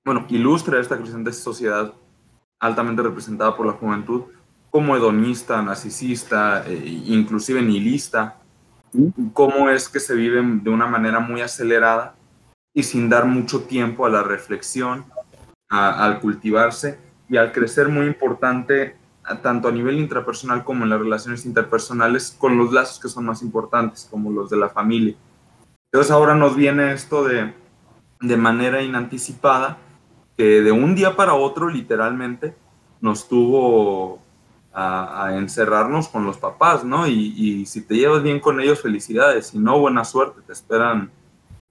bueno, 0.03 0.25
ilustra 0.29 0.79
esta 0.79 0.97
creciente 0.97 1.31
sociedad 1.33 1.93
altamente 2.59 3.01
representada 3.01 3.55
por 3.55 3.65
la 3.65 3.73
juventud 3.73 4.23
como 4.69 4.95
hedonista, 4.95 5.61
narcisista, 5.61 6.63
e 6.65 6.75
inclusive 7.07 7.61
nihilista, 7.61 8.37
cómo 9.33 9.69
es 9.69 9.89
que 9.89 9.99
se 9.99 10.15
viven 10.15 10.63
de 10.63 10.69
una 10.69 10.87
manera 10.87 11.19
muy 11.19 11.41
acelerada 11.41 12.15
y 12.73 12.83
sin 12.83 13.09
dar 13.09 13.25
mucho 13.25 13.63
tiempo 13.63 14.05
a 14.05 14.09
la 14.09 14.23
reflexión, 14.23 15.05
al 15.69 16.19
cultivarse 16.19 16.99
y 17.29 17.37
al 17.37 17.51
crecer 17.51 17.87
muy 17.87 18.05
importante 18.05 18.97
tanto 19.41 19.67
a 19.67 19.71
nivel 19.71 19.99
intrapersonal 19.99 20.63
como 20.63 20.83
en 20.83 20.89
las 20.89 20.99
relaciones 20.99 21.45
interpersonales 21.45 22.35
con 22.37 22.57
los 22.57 22.73
lazos 22.73 22.99
que 22.99 23.07
son 23.07 23.25
más 23.25 23.41
importantes, 23.41 24.07
como 24.09 24.31
los 24.31 24.49
de 24.49 24.57
la 24.57 24.69
familia. 24.69 25.15
Entonces 25.91 26.11
ahora 26.11 26.35
nos 26.35 26.55
viene 26.55 26.91
esto 26.91 27.23
de, 27.23 27.53
de 28.19 28.37
manera 28.37 28.81
inanticipada, 28.81 29.77
que 30.37 30.61
de 30.61 30.71
un 30.71 30.95
día 30.95 31.15
para 31.15 31.33
otro 31.33 31.69
literalmente 31.69 32.55
nos 32.99 33.27
tuvo 33.27 34.21
a, 34.73 35.31
encerrarnos 35.35 36.07
con 36.07 36.25
los 36.25 36.37
papás, 36.37 36.83
¿no? 36.83 37.07
Y, 37.07 37.65
si 37.65 37.81
te 37.81 37.95
llevas 37.95 38.23
bien 38.23 38.39
con 38.39 38.59
ellos, 38.59 38.81
felicidades, 38.81 39.47
si 39.47 39.59
no, 39.59 39.79
buena 39.79 40.05
suerte, 40.05 40.41
te 40.45 40.53
esperan 40.53 41.11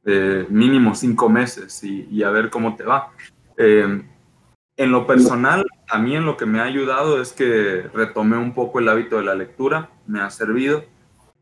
eh, 0.05 0.47
mínimo 0.49 0.95
cinco 0.95 1.29
meses 1.29 1.83
y, 1.85 2.23
a 2.23 2.31
ver 2.31 2.51
cómo 2.51 2.77
te 2.77 2.85
va. 2.85 3.13
Eh, 3.57 4.03
en 4.77 4.91
lo 4.93 5.07
personal, 5.07 5.67
a 5.89 5.99
mí 5.99 6.17
en 6.17 6.25
lo 6.25 6.37
que 6.37 6.47
me 6.47 6.61
ha 6.61 6.65
ayudado 6.65 7.21
es 7.21 7.33
que 7.33 7.83
retomé 7.93 8.39
un 8.39 8.55
poco 8.55 8.79
el 8.79 8.89
hábito 8.89 9.19
de 9.19 9.25
la 9.25 9.35
lectura, 9.35 9.91
me 10.07 10.21
ha 10.21 10.31
servido. 10.31 10.85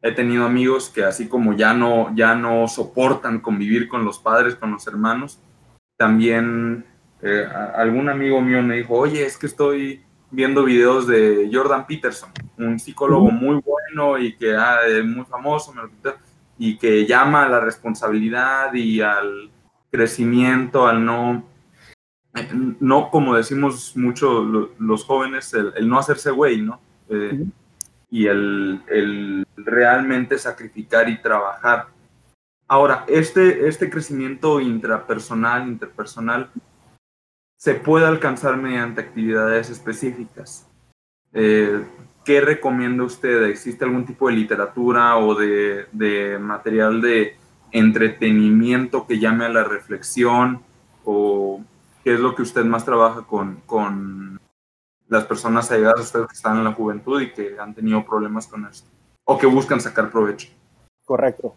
He 0.02 0.12
tenido 0.12 0.44
amigos 0.44 0.90
que 0.90 1.04
así 1.04 1.28
como 1.28 1.52
ya 1.52 1.72
no, 1.72 2.14
ya 2.16 2.34
no 2.34 2.66
soportan 2.66 3.40
convivir 3.40 3.88
con 3.88 4.04
los 4.04 4.18
padres, 4.18 4.56
con 4.56 4.72
los 4.72 4.86
hermanos, 4.86 5.40
también 5.96 6.84
eh, 7.22 7.46
algún 7.74 8.08
amigo 8.08 8.40
mío 8.40 8.62
me 8.62 8.76
dijo, 8.76 8.94
oye, 8.94 9.24
es 9.24 9.36
que 9.36 9.46
estoy 9.46 10.04
viendo 10.30 10.64
videos 10.64 11.06
de 11.06 11.48
Jordan 11.52 11.86
Peterson, 11.86 12.30
un 12.58 12.78
psicólogo 12.78 13.30
muy 13.30 13.60
bueno 13.64 14.18
y 14.18 14.36
que 14.36 14.54
ah, 14.54 14.78
es 14.86 15.04
muy 15.04 15.24
famoso 15.24 15.72
y 16.58 16.76
que 16.76 17.06
llama 17.06 17.44
a 17.44 17.48
la 17.48 17.60
responsabilidad 17.60 18.74
y 18.74 19.00
al 19.00 19.50
crecimiento, 19.90 20.86
al 20.86 21.04
no, 21.04 21.44
no 22.80 23.10
como 23.10 23.36
decimos 23.36 23.96
mucho 23.96 24.42
los 24.78 25.04
jóvenes, 25.04 25.54
el, 25.54 25.88
no 25.88 25.98
hacerse 25.98 26.30
güey, 26.30 26.60
¿no? 26.60 26.80
Eh, 27.08 27.46
y 28.10 28.26
el, 28.26 28.82
el, 28.88 29.46
realmente 29.56 30.38
sacrificar 30.38 31.08
y 31.08 31.20
trabajar. 31.20 31.86
Ahora, 32.66 33.04
este, 33.08 33.68
este 33.68 33.88
crecimiento 33.88 34.60
intrapersonal, 34.60 35.68
interpersonal, 35.68 36.50
se 37.56 37.74
puede 37.74 38.06
alcanzar 38.06 38.56
mediante 38.56 39.00
actividades 39.00 39.70
específicas. 39.70 40.68
Eh, 41.32 41.84
¿Qué 42.28 42.42
recomienda 42.42 43.04
usted? 43.04 43.44
¿Existe 43.44 43.86
algún 43.86 44.04
tipo 44.04 44.28
de 44.28 44.34
literatura 44.34 45.16
o 45.16 45.34
de, 45.34 46.36
material 46.38 47.00
de 47.00 47.38
entretenimiento 47.72 49.06
que 49.06 49.18
llame 49.18 49.46
a 49.46 49.48
la 49.48 49.64
reflexión? 49.64 50.60
¿O 51.06 51.62
qué 52.04 52.12
es 52.12 52.20
lo 52.20 52.34
que 52.34 52.42
usted 52.42 52.66
más 52.66 52.84
trabaja 52.84 53.22
con, 53.26 54.38
las 55.08 55.24
personas 55.24 55.72
allegadas 55.72 56.00
a 56.00 56.02
usted 56.02 56.26
que 56.26 56.34
están 56.34 56.58
en 56.58 56.64
la 56.64 56.74
juventud 56.74 57.18
y 57.22 57.32
que 57.32 57.58
han 57.58 57.74
tenido 57.74 58.04
problemas 58.04 58.46
con 58.46 58.66
esto? 58.66 58.90
¿O 59.24 59.38
que 59.38 59.46
buscan 59.46 59.80
sacar 59.80 60.10
provecho? 60.10 60.50
Correcto. 61.06 61.54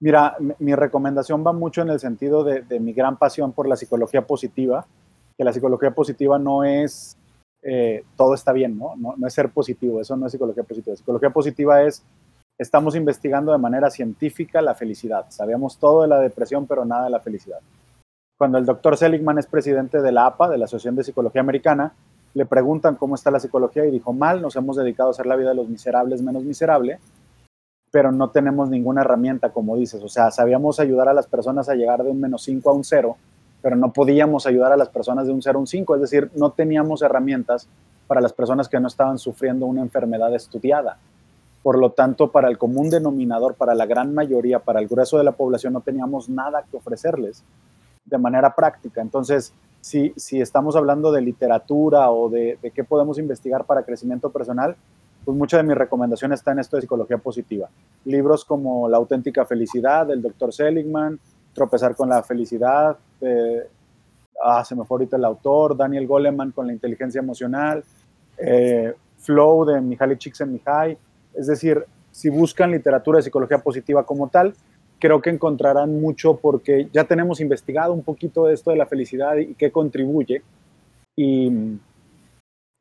Mira, 0.00 0.36
mi 0.58 0.74
recomendación 0.74 1.44
va 1.46 1.52
mucho 1.52 1.82
en 1.82 1.90
el 1.90 2.00
sentido 2.00 2.42
de, 2.42 2.62
de 2.62 2.80
mi 2.80 2.92
gran 2.92 3.18
pasión 3.18 3.52
por 3.52 3.68
la 3.68 3.76
psicología 3.76 4.26
positiva 4.26 4.84
que 5.38 5.44
la 5.44 5.52
psicología 5.52 5.92
positiva 5.92 6.36
no 6.36 6.64
es 6.64 7.16
eh, 7.62 8.04
todo 8.16 8.34
está 8.34 8.52
bien, 8.52 8.78
¿no? 8.78 8.94
¿no? 8.96 9.26
es 9.26 9.34
ser 9.34 9.50
positivo, 9.50 10.00
eso 10.00 10.16
no 10.16 10.26
es 10.26 10.32
psicología 10.32 10.64
positiva. 10.64 10.96
Psicología 10.96 11.30
positiva 11.30 11.82
es, 11.82 12.02
estamos 12.58 12.94
investigando 12.94 13.52
de 13.52 13.58
manera 13.58 13.90
científica 13.90 14.62
la 14.62 14.74
felicidad. 14.74 15.26
Sabíamos 15.28 15.78
todo 15.78 16.02
de 16.02 16.08
la 16.08 16.20
depresión, 16.20 16.66
pero 16.66 16.84
nada 16.84 17.04
de 17.04 17.10
la 17.10 17.20
felicidad. 17.20 17.60
Cuando 18.38 18.58
el 18.58 18.66
doctor 18.66 18.96
Seligman 18.96 19.38
es 19.38 19.46
presidente 19.46 20.00
de 20.00 20.12
la 20.12 20.26
APA, 20.26 20.48
de 20.48 20.58
la 20.58 20.66
Asociación 20.66 20.94
de 20.94 21.02
Psicología 21.02 21.40
Americana, 21.40 21.94
le 22.34 22.46
preguntan 22.46 22.94
cómo 22.94 23.16
está 23.16 23.32
la 23.32 23.40
psicología 23.40 23.84
y 23.84 23.90
dijo, 23.90 24.12
mal, 24.12 24.40
nos 24.40 24.54
hemos 24.54 24.76
dedicado 24.76 25.08
a 25.08 25.12
hacer 25.12 25.26
la 25.26 25.34
vida 25.34 25.48
de 25.48 25.56
los 25.56 25.68
miserables 25.68 26.22
menos 26.22 26.44
miserable, 26.44 27.00
pero 27.90 28.12
no 28.12 28.30
tenemos 28.30 28.70
ninguna 28.70 29.00
herramienta, 29.00 29.50
como 29.50 29.76
dices. 29.76 30.02
O 30.04 30.08
sea, 30.08 30.30
sabíamos 30.30 30.78
ayudar 30.78 31.08
a 31.08 31.14
las 31.14 31.26
personas 31.26 31.68
a 31.68 31.74
llegar 31.74 32.04
de 32.04 32.10
un 32.10 32.20
menos 32.20 32.42
5 32.42 32.70
a 32.70 32.72
un 32.74 32.84
0, 32.84 33.16
pero 33.62 33.76
no 33.76 33.92
podíamos 33.92 34.46
ayudar 34.46 34.72
a 34.72 34.76
las 34.76 34.88
personas 34.88 35.26
de 35.26 35.32
un 35.32 35.42
0 35.42 35.58
a 35.58 35.60
un 35.60 35.66
5, 35.66 35.94
es 35.96 36.00
decir, 36.00 36.30
no 36.34 36.50
teníamos 36.50 37.02
herramientas 37.02 37.68
para 38.06 38.20
las 38.20 38.32
personas 38.32 38.68
que 38.68 38.80
no 38.80 38.88
estaban 38.88 39.18
sufriendo 39.18 39.66
una 39.66 39.82
enfermedad 39.82 40.34
estudiada. 40.34 40.98
Por 41.62 41.78
lo 41.78 41.90
tanto, 41.90 42.30
para 42.30 42.48
el 42.48 42.56
común 42.56 42.88
denominador, 42.88 43.54
para 43.54 43.74
la 43.74 43.84
gran 43.84 44.14
mayoría, 44.14 44.60
para 44.60 44.80
el 44.80 44.88
grueso 44.88 45.18
de 45.18 45.24
la 45.24 45.32
población, 45.32 45.72
no 45.72 45.80
teníamos 45.80 46.28
nada 46.28 46.64
que 46.70 46.76
ofrecerles 46.76 47.44
de 48.06 48.18
manera 48.18 48.54
práctica. 48.54 49.02
Entonces, 49.02 49.52
si, 49.80 50.12
si 50.16 50.40
estamos 50.40 50.76
hablando 50.76 51.12
de 51.12 51.20
literatura 51.20 52.10
o 52.10 52.30
de, 52.30 52.58
de 52.62 52.70
qué 52.70 52.84
podemos 52.84 53.18
investigar 53.18 53.64
para 53.64 53.82
crecimiento 53.82 54.30
personal, 54.30 54.76
pues 55.24 55.36
mucha 55.36 55.58
de 55.58 55.62
mi 55.64 55.74
recomendación 55.74 56.32
está 56.32 56.52
en 56.52 56.60
esto 56.60 56.76
de 56.76 56.82
psicología 56.82 57.18
positiva. 57.18 57.68
Libros 58.06 58.44
como 58.44 58.88
La 58.88 58.96
auténtica 58.96 59.44
felicidad 59.44 60.06
del 60.06 60.22
Dr. 60.22 60.54
Seligman, 60.54 61.20
Tropezar 61.58 61.96
con 61.96 62.08
la 62.08 62.22
felicidad, 62.22 62.96
ah, 64.44 64.64
se 64.64 64.76
ahorita 64.76 65.16
el 65.16 65.24
autor, 65.24 65.76
Daniel 65.76 66.06
Goleman 66.06 66.52
con 66.52 66.68
la 66.68 66.72
inteligencia 66.72 67.18
emocional, 67.18 67.82
eh, 68.36 68.94
Flow 69.16 69.64
de 69.64 69.80
Mihaly 69.80 70.16
Csikszentmihalyi, 70.16 70.96
es 71.34 71.48
decir, 71.48 71.84
si 72.12 72.28
buscan 72.28 72.70
literatura 72.70 73.16
de 73.16 73.24
psicología 73.24 73.58
positiva 73.58 74.06
como 74.06 74.28
tal, 74.28 74.54
creo 75.00 75.20
que 75.20 75.30
encontrarán 75.30 76.00
mucho 76.00 76.36
porque 76.36 76.88
ya 76.92 77.02
tenemos 77.02 77.40
investigado 77.40 77.92
un 77.92 78.04
poquito 78.04 78.48
esto 78.48 78.70
de 78.70 78.76
la 78.76 78.86
felicidad 78.86 79.36
y 79.36 79.54
qué 79.54 79.72
contribuye. 79.72 80.42
Y 81.16 81.48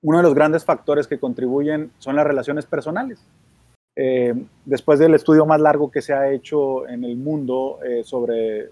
uno 0.03 0.17
de 0.17 0.23
los 0.23 0.35
grandes 0.35 0.63
factores 0.63 1.07
que 1.07 1.19
contribuyen 1.19 1.89
son 1.97 2.15
las 2.15 2.27
relaciones 2.27 2.67
personales. 2.67 3.25
Eh, 3.99 4.31
después 4.63 4.99
del 4.99 5.15
estudio 5.15 5.47
más 5.47 5.59
largo 5.59 5.89
que 5.89 6.03
se 6.03 6.13
ha 6.13 6.29
hecho 6.29 6.87
en 6.87 7.03
el 7.03 7.17
mundo 7.17 7.79
eh, 7.83 8.03
sobre 8.03 8.69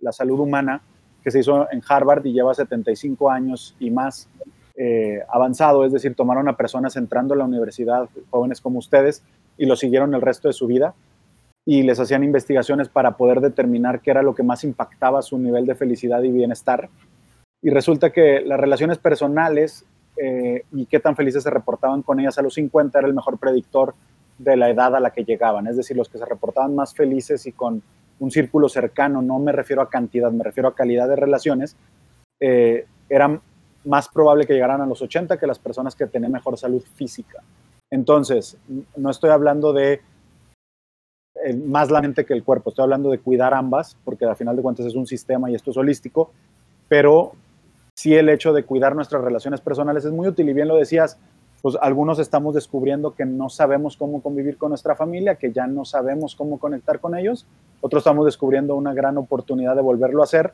la 0.00 0.10
salud 0.10 0.40
humana, 0.40 0.82
que 1.22 1.30
se 1.30 1.38
hizo 1.38 1.70
en 1.70 1.80
Harvard 1.88 2.26
y 2.26 2.32
lleva 2.32 2.52
75 2.52 3.30
años 3.30 3.76
y 3.78 3.92
más 3.92 4.28
eh, 4.74 5.20
avanzado, 5.28 5.84
es 5.84 5.92
decir, 5.92 6.16
tomaron 6.16 6.48
a 6.48 6.56
personas 6.56 6.96
entrando 6.96 7.34
a 7.34 7.36
la 7.36 7.44
universidad, 7.44 8.08
jóvenes 8.30 8.60
como 8.60 8.80
ustedes, 8.80 9.22
y 9.56 9.66
lo 9.66 9.76
siguieron 9.76 10.12
el 10.14 10.20
resto 10.20 10.48
de 10.48 10.54
su 10.54 10.66
vida 10.66 10.94
y 11.64 11.82
les 11.82 12.00
hacían 12.00 12.24
investigaciones 12.24 12.88
para 12.88 13.16
poder 13.16 13.40
determinar 13.40 14.00
qué 14.00 14.10
era 14.10 14.22
lo 14.22 14.34
que 14.34 14.42
más 14.42 14.64
impactaba 14.64 15.22
su 15.22 15.38
nivel 15.38 15.64
de 15.66 15.76
felicidad 15.76 16.22
y 16.24 16.32
bienestar. 16.32 16.90
Y 17.62 17.70
resulta 17.70 18.10
que 18.10 18.40
las 18.40 18.58
relaciones 18.58 18.98
personales 18.98 19.84
y 20.72 20.86
qué 20.86 20.98
tan 20.98 21.14
felices 21.14 21.42
se 21.42 21.50
reportaban 21.50 22.00
con 22.02 22.18
ellas 22.18 22.38
a 22.38 22.42
los 22.42 22.54
50 22.54 22.98
era 22.98 23.08
el 23.08 23.12
mejor 23.12 23.38
predictor 23.38 23.94
de 24.38 24.56
la 24.56 24.70
edad 24.70 24.94
a 24.94 25.00
la 25.00 25.10
que 25.10 25.24
llegaban. 25.24 25.66
Es 25.66 25.76
decir, 25.76 25.96
los 25.96 26.08
que 26.08 26.18
se 26.18 26.24
reportaban 26.24 26.74
más 26.74 26.94
felices 26.94 27.46
y 27.46 27.52
con 27.52 27.82
un 28.18 28.30
círculo 28.30 28.68
cercano, 28.68 29.22
no 29.22 29.38
me 29.38 29.52
refiero 29.52 29.82
a 29.82 29.90
cantidad, 29.90 30.30
me 30.30 30.44
refiero 30.44 30.68
a 30.68 30.74
calidad 30.74 31.08
de 31.08 31.16
relaciones, 31.16 31.76
eh, 32.40 32.86
era 33.08 33.40
más 33.84 34.08
probable 34.08 34.46
que 34.46 34.54
llegaran 34.54 34.80
a 34.80 34.86
los 34.86 35.00
80 35.02 35.38
que 35.38 35.46
las 35.46 35.58
personas 35.58 35.94
que 35.94 36.06
tenían 36.06 36.32
mejor 36.32 36.58
salud 36.58 36.82
física. 36.94 37.42
Entonces, 37.90 38.58
no 38.96 39.10
estoy 39.10 39.30
hablando 39.30 39.72
de 39.72 40.00
más 41.64 41.90
la 41.90 42.00
mente 42.00 42.24
que 42.24 42.34
el 42.34 42.42
cuerpo, 42.42 42.70
estoy 42.70 42.84
hablando 42.84 43.10
de 43.10 43.18
cuidar 43.18 43.54
ambas, 43.54 43.96
porque 44.04 44.24
al 44.24 44.36
final 44.36 44.56
de 44.56 44.62
cuentas 44.62 44.86
es 44.86 44.94
un 44.94 45.06
sistema 45.06 45.50
y 45.50 45.54
esto 45.54 45.70
es 45.70 45.76
holístico, 45.76 46.30
pero 46.88 47.32
sí 47.94 48.14
el 48.14 48.28
hecho 48.28 48.52
de 48.52 48.64
cuidar 48.64 48.94
nuestras 48.94 49.22
relaciones 49.22 49.60
personales 49.60 50.04
es 50.04 50.12
muy 50.12 50.28
útil 50.28 50.48
y 50.48 50.52
bien 50.52 50.68
lo 50.68 50.76
decías, 50.76 51.18
pues 51.62 51.76
algunos 51.80 52.18
estamos 52.18 52.54
descubriendo 52.54 53.14
que 53.14 53.24
no 53.24 53.48
sabemos 53.48 53.96
cómo 53.96 54.22
convivir 54.22 54.56
con 54.56 54.70
nuestra 54.70 54.94
familia, 54.94 55.36
que 55.36 55.52
ya 55.52 55.66
no 55.66 55.84
sabemos 55.84 56.34
cómo 56.36 56.58
conectar 56.58 57.00
con 57.00 57.16
ellos, 57.16 57.46
otros 57.80 58.02
estamos 58.02 58.24
descubriendo 58.24 58.76
una 58.76 58.94
gran 58.94 59.18
oportunidad 59.18 59.76
de 59.76 59.82
volverlo 59.82 60.22
a 60.22 60.24
hacer. 60.24 60.52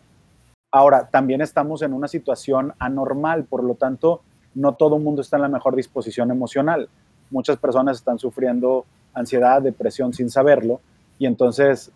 Ahora, 0.70 1.08
también 1.10 1.40
estamos 1.40 1.82
en 1.82 1.92
una 1.92 2.08
situación 2.08 2.72
anormal, 2.78 3.44
por 3.44 3.62
lo 3.62 3.74
tanto, 3.74 4.22
no 4.54 4.72
todo 4.74 4.96
el 4.96 5.02
mundo 5.02 5.22
está 5.22 5.36
en 5.36 5.42
la 5.42 5.48
mejor 5.48 5.76
disposición 5.76 6.30
emocional. 6.30 6.88
Muchas 7.30 7.58
personas 7.58 7.98
están 7.98 8.18
sufriendo 8.18 8.84
ansiedad, 9.14 9.60
depresión 9.60 10.12
sin 10.14 10.30
saberlo, 10.30 10.80
y 11.18 11.26
entonces, 11.26 11.92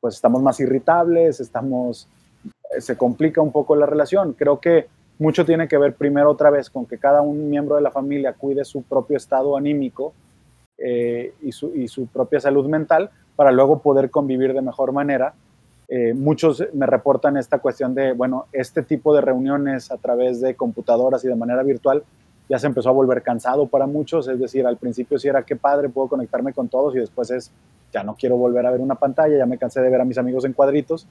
pues 0.00 0.14
estamos 0.14 0.42
más 0.42 0.60
irritables, 0.60 1.40
estamos, 1.40 2.08
eh, 2.70 2.80
se 2.80 2.96
complica 2.96 3.40
un 3.40 3.52
poco 3.52 3.76
la 3.76 3.86
relación. 3.86 4.32
Creo 4.32 4.60
que 4.60 4.88
mucho 5.20 5.44
tiene 5.44 5.68
que 5.68 5.76
ver 5.76 5.94
primero 5.94 6.30
otra 6.30 6.50
vez 6.50 6.70
con 6.70 6.86
que 6.86 6.98
cada 6.98 7.20
un 7.20 7.50
miembro 7.50 7.76
de 7.76 7.82
la 7.82 7.90
familia 7.90 8.32
cuide 8.32 8.64
su 8.64 8.82
propio 8.82 9.18
estado 9.18 9.54
anímico 9.56 10.14
eh, 10.78 11.34
y, 11.42 11.52
su, 11.52 11.72
y, 11.74 11.88
su, 11.88 12.06
propia 12.06 12.40
salud 12.40 12.66
mental 12.66 13.10
para 13.36 13.52
luego 13.52 13.80
poder 13.80 14.10
convivir 14.10 14.54
de 14.54 14.62
mejor 14.62 14.92
manera. 14.92 15.34
Eh, 15.88 16.14
muchos 16.14 16.64
me 16.72 16.86
reportan 16.86 17.36
esta 17.36 17.58
cuestión 17.58 17.94
de, 17.94 18.12
bueno, 18.14 18.46
este 18.52 18.82
tipo 18.82 19.14
de 19.14 19.20
reuniones 19.20 19.90
a 19.90 19.98
través 19.98 20.40
de 20.40 20.54
computadoras 20.54 21.22
y 21.22 21.28
de 21.28 21.36
manera 21.36 21.62
virtual 21.62 22.02
ya 22.48 22.58
se 22.58 22.66
empezó 22.66 22.88
a 22.88 22.92
volver 22.92 23.22
cansado 23.22 23.66
para 23.66 23.86
muchos, 23.86 24.26
es 24.26 24.40
decir, 24.40 24.66
al 24.66 24.78
principio 24.78 25.18
sí 25.18 25.28
era 25.28 25.42
qué 25.42 25.54
padre, 25.54 25.90
puedo 25.90 26.08
conectarme 26.08 26.54
con 26.54 26.68
todos 26.68 26.96
y 26.96 26.98
después 26.98 27.30
es, 27.30 27.52
ya 27.92 28.02
no 28.02 28.14
quiero 28.14 28.38
volver 28.38 28.64
a 28.64 28.70
ver 28.70 28.80
una 28.80 28.94
pantalla, 28.94 29.36
ya 29.36 29.46
me 29.46 29.58
cansé 29.58 29.82
de 29.82 29.90
ver 29.90 30.00
a 30.00 30.04
mis 30.04 30.18
amigos 30.18 30.46
en 30.46 30.54
cuadritos. 30.54 31.06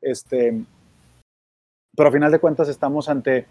Este, 0.00 0.64
pero 2.00 2.08
a 2.08 2.12
final 2.12 2.32
de 2.32 2.38
cuentas 2.38 2.66
estamos 2.70 3.10
ante, 3.10 3.46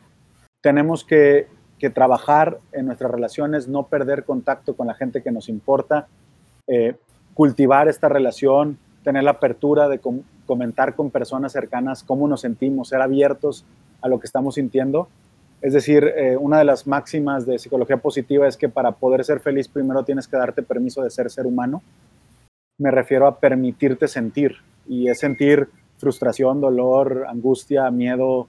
tenemos 0.60 1.04
que, 1.04 1.46
que 1.78 1.92
trabajar 1.92 2.58
en 2.72 2.88
nuestras 2.88 3.12
relaciones, 3.12 3.68
no 3.68 3.84
perder 3.84 4.24
contacto 4.24 4.76
con 4.76 4.88
la 4.88 4.96
gente 4.96 5.22
que 5.22 5.30
nos 5.30 5.50
importa, 5.50 6.08
eh, 6.66 6.96
cultivar 7.36 7.88
esta 7.88 8.10
relación, 8.10 8.80
tener 9.04 9.24
la 9.24 9.30
apertura 9.38 9.88
de 9.88 10.00
com 10.00 10.24
comentar 10.48 10.96
con 10.96 11.12
personas 11.12 11.52
cercanas 11.52 12.02
cómo 12.02 12.28
nos 12.28 12.42
sentimos, 12.42 12.90
ser 12.90 13.04
abiertos 13.04 13.66
a 14.02 14.08
lo 14.08 14.20
que 14.20 14.26
estamos 14.26 14.56
sintiendo. 14.56 15.10
Es 15.62 15.74
decir, 15.74 16.04
eh, 16.06 16.36
una 16.36 16.58
de 16.58 16.66
las 16.66 16.88
máximas 16.88 17.46
de 17.46 17.60
psicología 17.60 17.98
positiva 17.98 18.48
es 18.48 18.58
que 18.58 18.68
para 18.68 18.94
poder 18.94 19.24
ser 19.26 19.42
feliz 19.42 19.68
primero 19.68 20.04
tienes 20.04 20.28
que 20.28 20.38
darte 20.38 20.64
permiso 20.64 21.04
de 21.04 21.12
ser 21.12 21.30
ser 21.30 21.46
humano. 21.46 21.84
Me 22.80 22.90
refiero 22.90 23.28
a 23.28 23.40
permitirte 23.40 24.08
sentir 24.08 24.56
y 24.88 25.08
es 25.08 25.20
sentir 25.20 25.70
frustración, 26.00 26.62
dolor, 26.62 27.26
angustia, 27.28 27.92
miedo, 27.92 28.48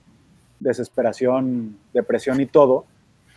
desesperación, 0.60 1.76
depresión 1.92 2.40
y 2.40 2.46
todo, 2.46 2.84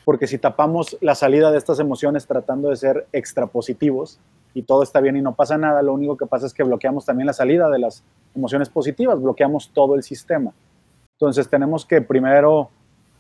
porque 0.06 0.28
si 0.28 0.38
tapamos 0.38 0.98
la 1.02 1.16
salida 1.16 1.52
de 1.52 1.58
estas 1.58 1.80
emociones 1.80 2.28
tratando 2.28 2.70
de 2.70 2.76
ser 2.76 3.08
extra 3.12 3.48
positivos 3.48 4.20
y 4.54 4.64
todo 4.64 4.84
está 4.84 5.02
bien 5.02 5.18
y 5.18 5.22
no 5.22 5.34
pasa 5.34 5.58
nada, 5.58 5.82
lo 5.82 5.94
único 5.94 6.16
que 6.16 6.28
pasa 6.28 6.46
es 6.46 6.54
que 6.54 6.64
bloqueamos 6.64 7.06
también 7.06 7.28
la 7.28 7.34
salida 7.34 7.70
de 7.70 7.80
las 7.80 8.04
emociones 8.36 8.70
positivas, 8.70 9.22
bloqueamos 9.22 9.72
todo 9.74 9.96
el 9.96 10.04
sistema. 10.04 10.52
Entonces 11.18 11.50
tenemos 11.50 11.86
que 11.86 12.02
primero 12.02 12.70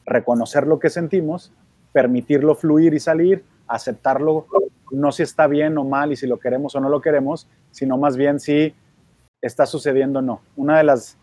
reconocer 0.06 0.68
lo 0.68 0.80
que 0.80 0.90
sentimos, 0.90 1.52
permitirlo 1.92 2.56
fluir 2.56 2.94
y 2.94 3.00
salir, 3.00 3.44
aceptarlo, 3.68 4.46
no 4.92 5.12
si 5.12 5.24
está 5.24 5.48
bien 5.48 5.78
o 5.78 5.86
mal 5.86 6.12
y 6.12 6.16
si 6.16 6.28
lo 6.28 6.38
queremos 6.38 6.76
o 6.76 6.80
no 6.80 6.90
lo 6.90 7.02
queremos, 7.02 7.48
sino 7.72 7.98
más 7.98 8.18
bien 8.18 8.40
si 8.40 8.76
está 9.44 9.66
sucediendo 9.66 10.22
no. 10.22 10.42
Una 10.56 10.78
de 10.78 10.86
las 10.86 11.18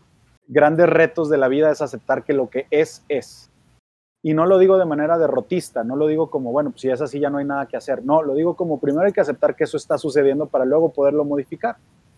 grandes 0.47 0.87
retos 0.87 1.29
de 1.29 1.37
la 1.37 1.47
vida 1.47 1.71
es 1.71 1.81
aceptar 1.81 2.23
que 2.23 2.33
lo 2.33 2.49
que 2.49 2.67
es 2.69 3.03
es. 3.09 3.49
Y 4.23 4.35
no 4.35 4.45
lo 4.45 4.59
digo 4.59 4.77
de 4.77 4.85
manera 4.85 5.17
derrotista, 5.17 5.83
no 5.83 5.95
lo 5.95 6.05
digo 6.05 6.29
como, 6.29 6.51
bueno, 6.51 6.69
pues 6.69 6.81
si 6.81 6.89
es 6.89 7.01
así 7.01 7.19
ya 7.19 7.31
no 7.31 7.39
hay 7.39 7.45
nada 7.45 7.65
que 7.65 7.75
hacer. 7.75 8.05
No, 8.05 8.21
lo 8.21 8.35
digo 8.35 8.55
como 8.55 8.79
primero 8.79 9.05
hay 9.05 9.13
que 9.13 9.21
aceptar 9.21 9.55
que 9.55 9.63
eso 9.63 9.77
está 9.77 9.97
sucediendo 9.97 10.45
para 10.45 10.63
luego 10.63 10.93
poderlo 10.93 11.25
modificar. 11.25 11.77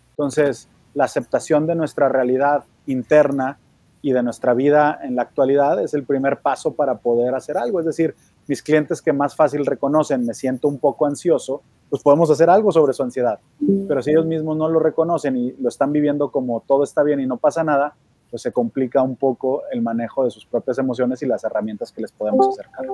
Entonces, 0.10 0.70
la 0.94 1.06
aceptación 1.06 1.66
de 1.66 1.76
nuestra 1.76 2.10
realidad 2.10 2.66
interna 2.86 3.58
y 4.04 4.12
de 4.12 4.22
nuestra 4.22 4.54
vida 4.54 5.00
en 5.02 5.16
la 5.16 5.22
actualidad 5.22 5.82
es 5.82 5.94
el 5.94 6.04
primer 6.04 6.42
paso 6.42 6.74
para 6.74 6.98
poder 6.98 7.34
hacer 7.34 7.58
algo. 7.58 7.80
Es 7.80 7.86
decir, 7.86 8.14
mis 8.48 8.62
clientes 8.62 9.02
que 9.02 9.14
más 9.14 9.34
fácil 9.34 9.66
reconocen, 9.66 10.26
me 10.26 10.34
siento 10.34 10.68
un 10.68 10.78
poco 10.78 11.06
ansioso, 11.06 11.62
pues 11.90 12.04
podemos 12.04 12.30
hacer 12.30 12.50
algo 12.50 12.74
sobre 12.74 12.92
su 12.92 13.02
ansiedad. 13.02 13.40
Pero 13.88 14.02
si 14.04 14.12
ellos 14.12 14.26
mismos 14.26 14.58
no 14.58 14.68
lo 14.68 14.80
reconocen 14.80 15.38
y 15.38 15.54
lo 15.54 15.70
están 15.70 15.94
viviendo 15.94 16.32
como 16.32 16.60
todo 16.68 16.84
está 16.84 17.02
bien 17.02 17.22
y 17.22 17.26
no 17.26 17.38
pasa 17.38 17.64
nada, 17.64 17.96
pues 18.30 18.42
se 18.42 18.52
complica 18.52 19.02
un 19.02 19.16
poco 19.16 19.64
el 19.72 19.82
manejo 19.82 20.26
de 20.26 20.32
sus 20.32 20.46
propias 20.46 20.78
emociones 20.80 21.24
y 21.24 21.26
las 21.26 21.46
herramientas 21.46 21.94
que 21.94 22.02
les 22.02 22.12
podemos 22.12 22.50
acercar. 22.50 22.86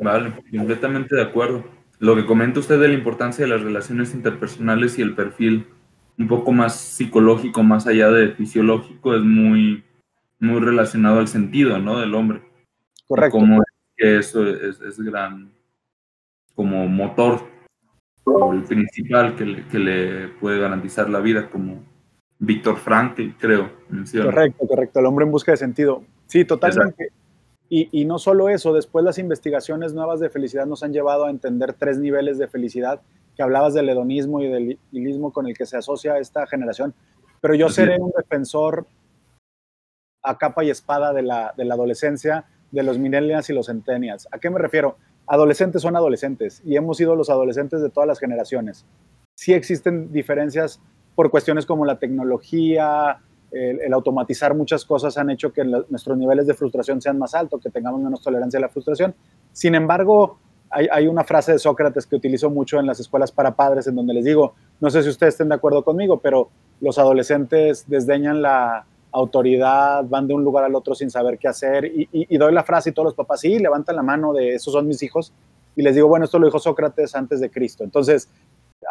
Vale, 0.00 0.34
completamente 0.56 1.16
de 1.16 1.22
acuerdo. 1.22 1.64
Lo 1.98 2.14
que 2.14 2.26
comenta 2.26 2.60
usted 2.60 2.78
de 2.78 2.88
la 2.88 2.94
importancia 2.94 3.44
de 3.44 3.50
las 3.50 3.62
relaciones 3.62 4.14
interpersonales 4.14 5.00
y 5.00 5.02
el 5.02 5.16
perfil 5.16 5.66
un 6.18 6.28
poco 6.28 6.52
más 6.52 6.76
psicológico, 6.76 7.62
más 7.62 7.86
allá 7.86 8.10
de 8.10 8.30
fisiológico, 8.30 9.14
es 9.14 9.22
muy, 9.22 9.84
muy 10.38 10.60
relacionado 10.60 11.18
al 11.18 11.28
sentido, 11.28 11.78
¿no? 11.78 11.98
Del 12.00 12.14
hombre. 12.14 12.42
Correcto. 13.06 13.38
Como 13.38 13.62
que 13.96 14.18
eso 14.18 14.46
es, 14.46 14.80
es, 14.80 14.98
gran, 15.00 15.52
como 16.54 16.86
motor, 16.88 17.40
o 18.24 18.52
el 18.52 18.62
principal 18.62 19.36
que 19.36 19.44
le, 19.44 19.66
que 19.68 19.78
le 19.78 20.28
puede 20.28 20.58
garantizar 20.58 21.08
la 21.08 21.20
vida, 21.20 21.48
como 21.50 21.84
Víctor 22.38 22.76
Frankl, 22.76 23.30
creo. 23.38 23.70
Menciona. 23.88 24.26
Correcto, 24.26 24.66
correcto. 24.66 25.00
El 25.00 25.06
hombre 25.06 25.24
en 25.24 25.32
busca 25.32 25.52
de 25.52 25.58
sentido. 25.58 26.02
Sí, 26.26 26.44
totalmente. 26.44 27.10
Y, 27.68 27.88
y, 27.90 28.04
no 28.04 28.18
solo 28.18 28.48
eso, 28.48 28.72
después 28.72 29.04
las 29.04 29.18
investigaciones 29.18 29.92
nuevas 29.92 30.20
de 30.20 30.30
felicidad 30.30 30.66
nos 30.66 30.84
han 30.84 30.92
llevado 30.92 31.24
a 31.24 31.30
entender 31.30 31.72
tres 31.72 31.98
niveles 31.98 32.38
de 32.38 32.46
felicidad 32.46 33.00
que 33.36 33.42
hablabas 33.42 33.74
del 33.74 33.88
hedonismo 33.88 34.40
y 34.40 34.48
del 34.48 34.78
hilismo 34.92 35.32
con 35.32 35.46
el 35.46 35.56
que 35.56 35.66
se 35.66 35.76
asocia 35.76 36.18
esta 36.18 36.46
generación, 36.46 36.94
pero 37.40 37.54
yo 37.54 37.68
seré 37.68 37.98
un 38.00 38.12
defensor 38.16 38.86
a 40.22 40.38
capa 40.38 40.64
y 40.64 40.70
espada 40.70 41.12
de 41.12 41.22
la, 41.22 41.54
de 41.56 41.64
la 41.64 41.74
adolescencia, 41.74 42.46
de 42.72 42.82
los 42.82 42.98
millennials 42.98 43.48
y 43.50 43.52
los 43.52 43.66
centennials. 43.66 44.26
¿A 44.32 44.38
qué 44.38 44.50
me 44.50 44.58
refiero? 44.58 44.96
Adolescentes 45.26 45.82
son 45.82 45.96
adolescentes 45.96 46.62
y 46.64 46.76
hemos 46.76 46.96
sido 46.96 47.14
los 47.14 47.30
adolescentes 47.30 47.82
de 47.82 47.90
todas 47.90 48.08
las 48.08 48.18
generaciones. 48.18 48.86
Sí 49.36 49.52
existen 49.52 50.12
diferencias 50.12 50.80
por 51.14 51.30
cuestiones 51.30 51.66
como 51.66 51.84
la 51.84 51.98
tecnología, 51.98 53.18
el, 53.50 53.80
el 53.80 53.92
automatizar 53.92 54.54
muchas 54.54 54.84
cosas 54.84 55.16
han 55.18 55.30
hecho 55.30 55.52
que 55.52 55.64
la, 55.64 55.84
nuestros 55.88 56.16
niveles 56.18 56.46
de 56.46 56.54
frustración 56.54 57.00
sean 57.00 57.18
más 57.18 57.34
altos, 57.34 57.62
que 57.62 57.70
tengamos 57.70 58.00
menos 58.00 58.22
tolerancia 58.22 58.58
a 58.58 58.62
la 58.62 58.68
frustración. 58.68 59.14
Sin 59.52 59.74
embargo, 59.74 60.38
hay, 60.70 60.88
hay, 60.90 61.06
una 61.06 61.24
frase 61.24 61.52
de 61.52 61.58
Sócrates 61.58 62.06
que 62.06 62.16
utilizo 62.16 62.50
mucho 62.50 62.78
en 62.78 62.86
las 62.86 63.00
escuelas 63.00 63.32
para 63.32 63.54
padres, 63.54 63.86
en 63.86 63.94
donde 63.94 64.14
les 64.14 64.24
digo, 64.24 64.54
no 64.80 64.90
sé 64.90 65.02
si 65.02 65.08
ustedes 65.08 65.34
estén 65.34 65.48
de 65.48 65.54
acuerdo 65.54 65.84
conmigo, 65.84 66.18
pero 66.18 66.50
los 66.80 66.98
adolescentes 66.98 67.84
desdeñan 67.86 68.42
la 68.42 68.84
autoridad, 69.12 70.04
van 70.04 70.26
de 70.26 70.34
un 70.34 70.44
lugar 70.44 70.64
al 70.64 70.74
otro 70.74 70.94
sin 70.94 71.10
saber 71.10 71.38
qué 71.38 71.48
hacer, 71.48 71.84
y, 71.86 72.08
y, 72.12 72.34
y 72.34 72.38
doy 72.38 72.52
la 72.52 72.64
frase 72.64 72.90
y 72.90 72.92
todos 72.92 73.06
los 73.06 73.14
papás, 73.14 73.40
sí, 73.40 73.58
levantan 73.58 73.96
la 73.96 74.02
mano 74.02 74.32
de 74.32 74.54
esos 74.54 74.72
son 74.72 74.86
mis 74.86 75.02
hijos, 75.02 75.32
y 75.76 75.82
les 75.82 75.94
digo, 75.94 76.08
bueno, 76.08 76.24
esto 76.24 76.38
lo 76.38 76.46
dijo 76.46 76.58
Sócrates 76.58 77.14
antes 77.14 77.38
de 77.38 77.50
Cristo. 77.50 77.84
Entonces, 77.84 78.30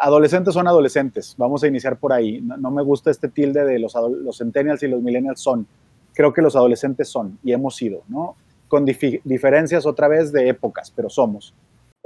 adolescentes 0.00 0.54
son 0.54 0.68
adolescentes, 0.68 1.34
vamos 1.36 1.62
a 1.64 1.66
iniciar 1.66 1.98
por 1.98 2.12
ahí. 2.12 2.40
No, 2.40 2.56
no 2.56 2.70
me 2.70 2.82
gusta 2.82 3.10
este 3.10 3.28
tilde 3.28 3.64
de 3.64 3.78
los, 3.80 3.94
los 3.94 4.38
centennials 4.38 4.82
y 4.84 4.88
los 4.88 5.02
millennials 5.02 5.40
son. 5.40 5.66
Creo 6.14 6.32
que 6.32 6.42
los 6.42 6.54
adolescentes 6.54 7.08
son 7.08 7.38
y 7.42 7.52
hemos 7.52 7.74
sido, 7.76 8.02
¿no? 8.08 8.36
Con 8.68 8.84
dif 8.84 9.00
diferencias 9.24 9.84
otra 9.84 10.08
vez 10.08 10.32
de 10.32 10.48
épocas, 10.48 10.92
pero 10.94 11.10
somos. 11.10 11.54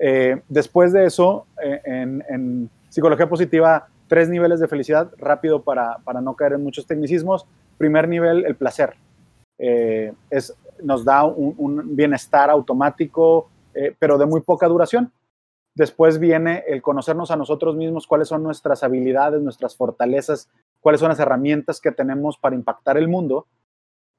Eh, 0.02 0.40
después 0.48 0.94
de 0.94 1.04
eso, 1.04 1.46
eh, 1.62 1.82
en, 1.84 2.70
psicología 2.88 3.28
positiva, 3.28 3.86
tres 4.08 4.28
niveles 4.28 4.58
de 4.58 4.66
felicidad, 4.66 5.12
rápido 5.18 5.62
para, 5.62 5.98
no 6.22 6.34
caer 6.34 6.54
en 6.54 6.64
muchos 6.64 6.86
tecnicismos. 6.86 7.46
Primer 7.78 8.08
nivel, 8.08 8.44
el 8.46 8.56
placer. 8.56 8.94
Eh, 9.58 10.12
es, 10.30 10.56
nos 10.82 11.04
da 11.04 11.24
un, 11.24 11.94
bienestar 11.94 12.50
automático, 12.50 13.48
pero 14.00 14.18
de 14.18 14.26
muy 14.26 14.40
poca 14.40 14.66
duración. 14.66 15.12
Después 15.76 16.18
viene 16.18 16.64
el 16.66 16.82
conocernos 16.82 17.30
a 17.30 17.36
nosotros 17.36 17.76
mismos, 17.76 18.08
cuáles 18.08 18.26
son 18.26 18.42
nuestras 18.42 18.82
habilidades, 18.82 19.40
nuestras 19.40 19.76
fortalezas, 19.76 20.48
cuáles 20.80 21.00
son 21.00 21.10
las 21.10 21.20
herramientas 21.20 21.80
que 21.80 21.92
tenemos 21.92 22.36
para 22.36 22.56
impactar 22.56 22.96
el 22.96 23.06
mundo 23.06 23.46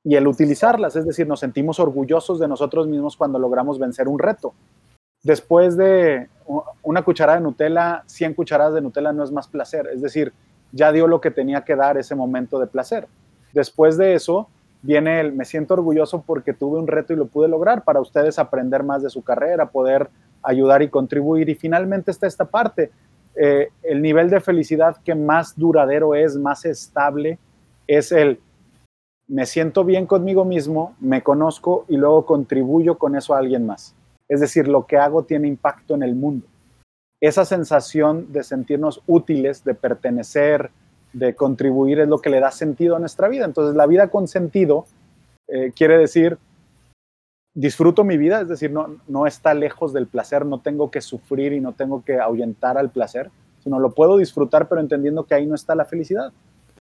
y 0.04 0.16
el 0.16 0.28
utilizarlas. 0.28 0.96
Es 0.96 1.06
decir, 1.06 1.28
nos 1.28 1.42
sentimos 1.42 1.80
orgullosos 1.80 2.40
de 2.40 2.48
nosotros 2.48 2.88
mismos 2.88 3.18
cuando 3.18 3.38
logramos 3.38 3.78
vencer 3.78 4.08
un 4.08 4.20
reto 4.20 4.54
después 5.24 5.78
de 5.78 6.30
una 6.82 7.04
cucharada 7.04 7.38
de 7.38 7.44
Nutella, 7.44 8.04
100 8.06 8.34
cucharadas 8.34 8.74
de 8.74 8.82
Nutella 8.82 9.14
no 9.14 9.24
es 9.24 9.32
más 9.32 9.48
placer. 9.48 9.88
Es 9.94 10.02
decir, 10.02 10.34
ya 10.72 10.92
dio 10.92 11.08
lo 11.08 11.22
que 11.22 11.32
tenía 11.32 11.64
que 11.64 11.76
dar 11.76 11.98
ese 11.98 12.16
momento 12.16 12.60
de 12.60 12.68
placer. 12.68 13.08
Después 13.54 13.98
de 13.98 14.14
eso 14.16 14.48
viene 14.82 15.20
el 15.20 15.32
me 15.34 15.46
siento 15.46 15.76
orgulloso 15.76 16.24
porque 16.26 16.54
tuve 16.54 16.80
un 16.80 16.88
reto 16.88 17.14
y 17.14 17.16
lo 17.16 17.28
pude 17.28 17.48
lograr 17.48 17.84
para 17.84 18.02
ustedes 18.02 18.40
aprender 18.40 18.84
más 18.84 19.04
de 19.04 19.10
su 19.10 19.24
carrera, 19.24 19.70
poder 19.70 20.10
ayudar 20.42 20.82
y 20.82 20.90
contribuir. 20.90 21.50
Y 21.50 21.56
finalmente 21.56 22.12
está 22.12 22.28
esta 22.28 22.46
parte, 22.46 22.92
eh, 23.36 23.70
el 23.84 24.02
nivel 24.02 24.30
de 24.30 24.42
felicidad 24.42 24.98
que 25.04 25.16
más 25.16 25.58
duradero 25.58 26.16
es, 26.16 26.36
más 26.36 26.66
estable, 26.66 27.38
es 27.88 28.12
el 28.12 28.40
me 29.28 29.46
siento 29.46 29.86
bien 29.86 30.08
conmigo 30.08 30.44
mismo, 30.44 30.94
me 31.00 31.24
conozco 31.24 31.86
y 31.88 31.96
luego 31.96 32.26
contribuyo 32.26 32.98
con 32.98 33.16
eso 33.16 33.34
a 33.34 33.38
alguien 33.38 33.66
más. 33.66 33.96
Es 34.32 34.40
decir, 34.40 34.70
lo 34.70 34.86
que 34.86 34.96
hago 34.96 35.24
tiene 35.24 35.50
impacto 35.50 35.94
en 35.94 36.04
el 36.04 36.16
mundo. 36.16 36.48
Esa 37.20 37.44
sensación 37.44 38.32
de 38.32 38.44
sentirnos 38.44 39.04
útiles, 39.06 39.66
de 39.66 39.76
pertenecer, 39.76 40.72
de 41.12 41.36
contribuir 41.36 42.00
es 42.00 42.08
lo 42.08 42.20
que 42.20 42.30
le 42.30 42.40
da 42.40 42.50
sentido 42.50 42.96
a 42.96 43.00
nuestra 43.00 43.28
vida. 43.28 43.44
Entonces, 43.44 43.76
la 43.76 43.88
vida 43.88 44.08
con 44.08 44.30
sentido 44.30 44.86
eh, 45.50 45.74
quiere 45.76 45.98
decir, 45.98 46.38
disfruto 47.54 48.06
mi 48.06 48.16
vida, 48.16 48.40
es 48.40 48.48
decir, 48.48 48.72
no, 48.72 49.02
no 49.10 49.28
está 49.28 49.54
lejos 49.54 49.92
del 49.92 50.08
placer, 50.08 50.46
no 50.46 50.62
tengo 50.62 50.92
que 50.92 51.02
sufrir 51.02 51.52
y 51.52 51.60
no 51.60 51.74
tengo 51.74 52.02
que 52.06 52.18
ahuyentar 52.18 52.78
al 52.78 52.90
placer, 52.90 53.30
sino 53.62 53.82
lo 53.82 53.92
puedo 53.92 54.16
disfrutar, 54.16 54.70
pero 54.70 54.80
entendiendo 54.80 55.26
que 55.26 55.36
ahí 55.36 55.46
no 55.46 55.56
está 55.56 55.76
la 55.76 55.84
felicidad. 55.84 56.32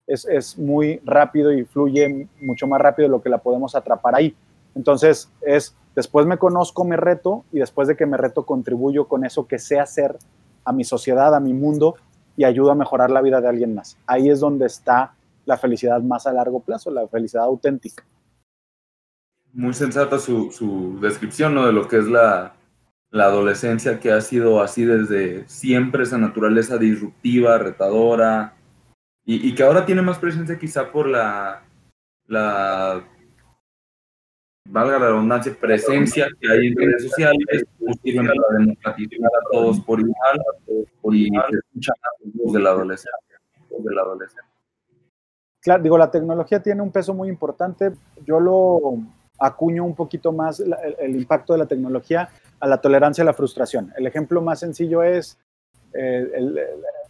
Es, 0.06 0.26
es 0.26 0.60
muy 0.60 1.02
rápido 1.06 1.52
y 1.52 1.66
fluye 1.66 2.28
mucho 2.40 2.68
más 2.68 2.80
rápido 2.80 3.08
de 3.08 3.14
lo 3.14 3.24
que 3.24 3.30
la 3.30 3.40
podemos 3.40 3.74
atrapar 3.74 4.14
ahí. 4.14 4.36
Entonces, 4.76 5.28
es 5.42 5.76
después 5.96 6.26
me 6.26 6.38
conozco, 6.38 6.84
me 6.84 6.98
reto 6.98 7.46
y 7.52 7.60
después 7.60 7.88
de 7.88 7.96
que 7.96 8.06
me 8.06 8.18
reto 8.18 8.46
contribuyo 8.46 9.08
con 9.08 9.26
eso 9.26 9.48
que 9.48 9.60
sé 9.60 9.80
hacer 9.80 10.18
a 10.66 10.74
mi 10.74 10.84
sociedad, 10.84 11.36
a 11.36 11.40
mi 11.40 11.54
mundo 11.54 11.96
y 12.38 12.44
ayudo 12.44 12.72
a 12.72 12.76
mejorar 12.76 13.12
la 13.12 13.22
vida 13.22 13.42
de 13.42 13.50
alguien 13.50 13.76
más. 13.76 13.98
Ahí 14.08 14.30
es 14.30 14.40
donde 14.40 14.66
está 14.66 15.14
la 15.46 15.58
felicidad 15.58 16.02
más 16.02 16.28
a 16.28 16.34
largo 16.34 16.62
plazo, 16.62 16.92
la 16.92 17.08
felicidad 17.08 17.44
auténtica. 17.44 18.04
Muy 19.54 19.74
sensata 19.74 20.18
su, 20.18 20.98
descripción 21.02 21.56
¿no? 21.56 21.66
de 21.66 21.74
lo 21.74 21.88
que 21.88 21.98
es 21.98 22.08
la, 22.08 22.54
adolescencia 23.12 24.00
que 24.00 24.12
ha 24.12 24.22
sido 24.22 24.62
así 24.62 24.86
desde 24.86 25.48
siempre, 25.50 26.04
esa 26.04 26.18
naturaleza 26.18 26.78
disruptiva, 26.78 27.58
retadora, 27.58 28.54
y, 29.26 29.54
que 29.54 29.64
ahora 29.64 29.86
tiene 29.86 30.02
más 30.02 30.18
presencia 30.18 30.58
quizá 30.58 30.92
por 30.92 31.08
la, 31.08 31.64
valga 34.66 35.00
la 35.00 35.08
redundancia, 35.08 35.56
presencia 35.60 36.28
que 36.40 36.52
hay 36.52 36.68
en 36.68 36.76
redes 36.76 37.04
sociales, 37.04 37.66
sirven 38.04 38.28
para 38.28 38.60
democratizar 38.60 39.28
a 39.28 39.52
todos 39.52 39.80
por 39.82 40.00
igual, 40.00 40.40
y 41.14 41.30
voz 42.34 42.54
de 42.54 42.60
la 42.60 42.70
adolescencia. 42.70 43.12
De 43.70 43.96
la 43.96 44.02
adolescencia. 44.02 44.46
Claro, 45.62 45.84
digo, 45.84 45.98
la 45.98 46.10
tecnología 46.10 46.62
tiene 46.62 46.82
un 46.82 46.92
peso 46.92 47.14
muy 47.14 47.30
importante. 47.30 47.92
Yo 48.26 48.40
lo 48.40 48.98
acuño 49.40 49.84
un 49.84 49.96
poquito 49.96 50.32
más 50.32 50.60
el, 50.60 51.16
impacto 51.16 51.54
de 51.54 51.60
la 51.60 51.66
tecnología 51.66 52.30
a 52.60 52.68
la 52.68 52.80
tolerancia 52.80 53.24
a 53.24 53.26
la 53.26 53.34
frustración. 53.34 53.92
El 53.96 54.08
ejemplo 54.08 54.42
más 54.42 54.60
sencillo 54.60 55.04
es 55.04 55.38
eh, 55.94 56.32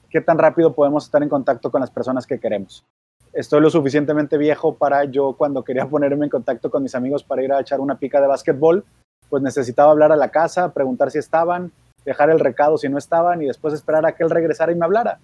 qué 0.10 0.22
tan 0.22 0.38
rápido 0.38 0.74
podemos 0.74 1.06
estar 1.06 1.22
en 1.24 1.30
contacto 1.30 1.72
con 1.72 1.82
las 1.82 1.92
personas 1.92 2.26
que 2.26 2.40
queremos. 2.40 2.86
Estoy 3.34 3.62
lo 3.62 3.70
suficientemente 3.70 4.38
viejo 4.38 4.76
para 4.76 5.06
yo 5.06 5.34
cuando 5.38 5.64
quería 5.64 5.88
ponerme 5.88 6.26
en 6.26 6.30
contacto 6.30 6.70
con 6.70 6.84
mis 6.84 6.96
amigos 6.96 7.24
para 7.24 7.42
ir 7.42 7.54
a 7.54 7.62
echar 7.62 7.80
una 7.80 7.98
pica 7.98 8.20
de 8.20 8.28
básquetbol, 8.28 8.84
pues 9.30 9.42
necesitaba 9.42 9.92
hablar 9.92 10.12
a 10.12 10.18
la 10.18 10.30
casa, 10.30 10.74
preguntar 10.74 11.12
si 11.12 11.20
estaban, 11.20 11.72
dejar 12.04 12.30
el 12.30 12.42
recado 12.42 12.78
si 12.78 12.90
no 12.90 12.98
estaban 12.98 13.42
y 13.42 13.46
después 13.46 13.74
esperar 13.74 14.06
a 14.06 14.14
que 14.14 14.24
él 14.24 14.30
regresara 14.30 14.74
y 14.74 14.76
me 14.76 14.84
hablara. 14.84 15.20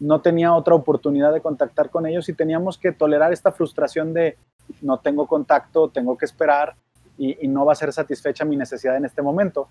No 0.00 0.22
tenía 0.22 0.54
otra 0.54 0.74
oportunidad 0.74 1.30
de 1.32 1.42
contactar 1.42 1.90
con 1.90 2.06
ellos 2.06 2.26
y 2.30 2.32
teníamos 2.32 2.78
que 2.78 2.92
tolerar 2.92 3.34
esta 3.34 3.52
frustración 3.52 4.14
de 4.14 4.38
no 4.80 4.98
tengo 5.00 5.26
contacto, 5.26 5.90
tengo 5.90 6.16
que 6.16 6.24
esperar 6.24 6.74
y, 7.18 7.44
y 7.44 7.48
no 7.48 7.66
va 7.66 7.72
a 7.72 7.76
ser 7.76 7.92
satisfecha 7.92 8.46
mi 8.46 8.56
necesidad 8.56 8.96
en 8.96 9.04
este 9.04 9.20
momento 9.20 9.68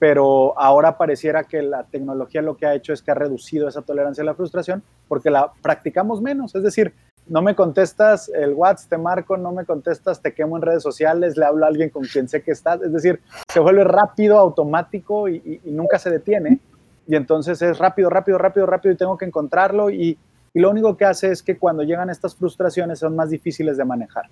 pero 0.00 0.58
ahora 0.58 0.96
pareciera 0.96 1.44
que 1.44 1.60
la 1.60 1.84
tecnología 1.84 2.40
lo 2.40 2.56
que 2.56 2.64
ha 2.64 2.74
hecho 2.74 2.94
es 2.94 3.02
que 3.02 3.10
ha 3.10 3.14
reducido 3.14 3.68
esa 3.68 3.82
tolerancia 3.82 4.22
a 4.22 4.24
la 4.24 4.34
frustración 4.34 4.82
porque 5.08 5.28
la 5.28 5.52
practicamos 5.60 6.22
menos. 6.22 6.54
Es 6.54 6.62
decir, 6.62 6.94
no 7.30 7.42
me 7.42 7.54
contestas 7.54 8.28
el 8.28 8.54
WhatsApp, 8.54 8.90
te 8.90 8.98
marco, 8.98 9.36
no 9.36 9.52
me 9.52 9.64
contestas, 9.64 10.20
te 10.20 10.34
quemo 10.34 10.56
en 10.56 10.62
redes 10.62 10.82
sociales, 10.82 11.36
le 11.36 11.46
hablo 11.46 11.64
a 11.64 11.68
alguien 11.68 11.88
con 11.88 12.02
quien 12.02 12.28
sé 12.28 12.42
que 12.42 12.50
estás. 12.50 12.82
Es 12.82 12.92
decir, 12.92 13.20
se 13.48 13.60
vuelve 13.60 13.84
rápido, 13.84 14.36
automático 14.36 15.28
y, 15.28 15.60
nunca 15.66 16.00
se 16.00 16.10
detiene. 16.10 16.58
Y 17.06 17.14
entonces 17.14 17.62
es 17.62 17.78
rápido, 17.78 18.10
rápido, 18.10 18.36
rápido, 18.36 18.66
rápido 18.66 18.92
y 18.92 18.96
tengo 18.96 19.16
que 19.16 19.26
encontrarlo. 19.26 19.90
Y, 19.90 20.18
y 20.52 20.60
lo 20.60 20.70
único 20.70 20.96
que 20.96 21.04
hace 21.04 21.30
es 21.30 21.40
que 21.44 21.56
cuando 21.56 21.84
llegan 21.84 22.10
estas 22.10 22.34
frustraciones 22.34 22.98
son 22.98 23.14
más 23.14 23.30
difíciles 23.30 23.76
de 23.76 23.84
manejar. 23.84 24.24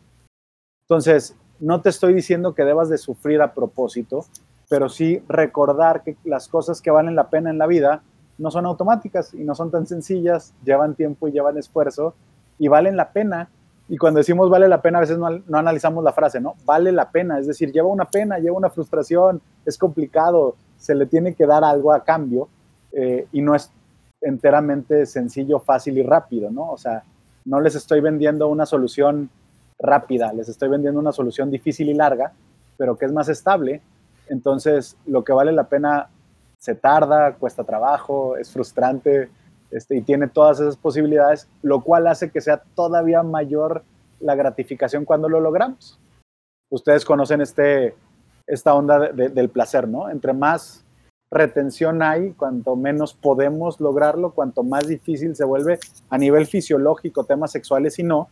Entonces, 0.82 1.36
no 1.60 1.80
te 1.80 1.90
estoy 1.90 2.14
diciendo 2.14 2.56
que 2.56 2.64
debas 2.64 2.88
de 2.88 2.98
sufrir 2.98 3.40
a 3.42 3.54
propósito, 3.54 4.26
pero 4.68 4.88
sí 4.88 5.22
recordar 5.28 6.02
que 6.02 6.16
las 6.24 6.48
cosas 6.48 6.82
que 6.82 6.90
valen 6.90 7.14
la 7.14 7.30
pena 7.30 7.50
en 7.50 7.58
la 7.58 7.68
vida 7.68 8.02
no 8.38 8.50
son 8.50 8.66
automáticas 8.66 9.34
y 9.34 9.44
no 9.44 9.54
son 9.54 9.70
tan 9.70 9.86
sencillas, 9.86 10.52
llevan 10.64 10.96
tiempo 10.96 11.28
y 11.28 11.32
llevan 11.32 11.58
esfuerzo 11.58 12.16
y 12.58 12.68
valen 12.68 12.96
la 12.96 13.10
pena. 13.12 13.48
Y 13.88 13.96
cuando 13.96 14.18
decimos 14.18 14.50
vale 14.50 14.68
la 14.68 14.82
pena, 14.82 14.98
a 14.98 15.00
veces 15.00 15.18
no, 15.18 15.30
no, 15.30 15.58
analizamos 15.58 16.04
la 16.04 16.12
frase, 16.12 16.40
¿no? 16.40 16.54
Vale 16.64 16.92
la 16.92 17.10
pena, 17.10 17.38
es 17.38 17.46
decir, 17.46 17.72
lleva 17.72 17.88
una 17.88 18.04
pena, 18.04 18.38
lleva 18.38 18.56
una 18.56 18.70
frustración, 18.70 19.40
es 19.64 19.78
complicado, 19.78 20.56
se 20.76 20.94
le 20.94 21.06
tiene 21.06 21.34
que 21.34 21.46
dar 21.46 21.64
algo 21.64 21.92
a 21.92 22.04
cambio 22.04 22.48
eh, 22.92 23.26
y 23.32 23.40
no 23.40 23.54
es 23.54 23.70
enteramente 24.20 25.06
sencillo, 25.06 25.60
fácil 25.60 25.96
y 25.98 26.02
rápido, 26.02 26.50
¿no? 26.50 26.70
O 26.70 26.76
sea, 26.76 27.02
no 27.44 27.60
les 27.60 27.74
estoy 27.74 28.00
vendiendo 28.00 28.48
una 28.48 28.66
solución 28.66 29.30
rápida, 29.78 30.32
les 30.32 30.48
estoy 30.48 30.68
vendiendo 30.68 31.00
una 31.00 31.12
solución 31.12 31.50
difícil 31.50 31.88
y 31.88 31.94
larga, 31.94 32.32
pero 32.76 32.96
que 32.96 33.06
es 33.06 33.12
más 33.12 33.28
estable 33.28 33.80
entonces, 34.28 34.96
lo 35.06 35.24
que 35.24 35.32
vale 35.32 35.52
la 35.52 35.68
pena 35.68 36.08
se 36.58 36.74
tarda, 36.74 37.34
cuesta 37.34 37.64
trabajo, 37.64 38.36
es 38.36 38.50
frustrante 38.50 39.30
este, 39.70 39.96
y 39.96 40.02
tiene 40.02 40.28
todas 40.28 40.60
esas 40.60 40.76
posibilidades, 40.76 41.48
lo 41.62 41.82
cual 41.82 42.06
hace 42.06 42.30
que 42.30 42.40
sea 42.40 42.62
todavía 42.74 43.22
mayor 43.22 43.82
la 44.20 44.34
gratificación 44.34 45.04
cuando 45.04 45.28
lo 45.28 45.40
logramos. 45.40 45.98
Ustedes 46.70 47.04
conocen 47.04 47.40
este, 47.40 47.94
esta 48.46 48.74
onda 48.74 48.98
de, 48.98 49.12
de, 49.12 49.28
del 49.28 49.48
placer, 49.48 49.88
¿no? 49.88 50.10
Entre 50.10 50.32
más 50.32 50.84
retención 51.30 52.02
hay, 52.02 52.32
cuanto 52.32 52.74
menos 52.76 53.14
podemos 53.14 53.80
lograrlo, 53.80 54.32
cuanto 54.32 54.62
más 54.62 54.88
difícil 54.88 55.36
se 55.36 55.44
vuelve 55.44 55.78
a 56.08 56.18
nivel 56.18 56.46
fisiológico, 56.46 57.24
temas 57.24 57.52
sexuales 57.52 57.98
y 57.98 58.02
no, 58.02 58.28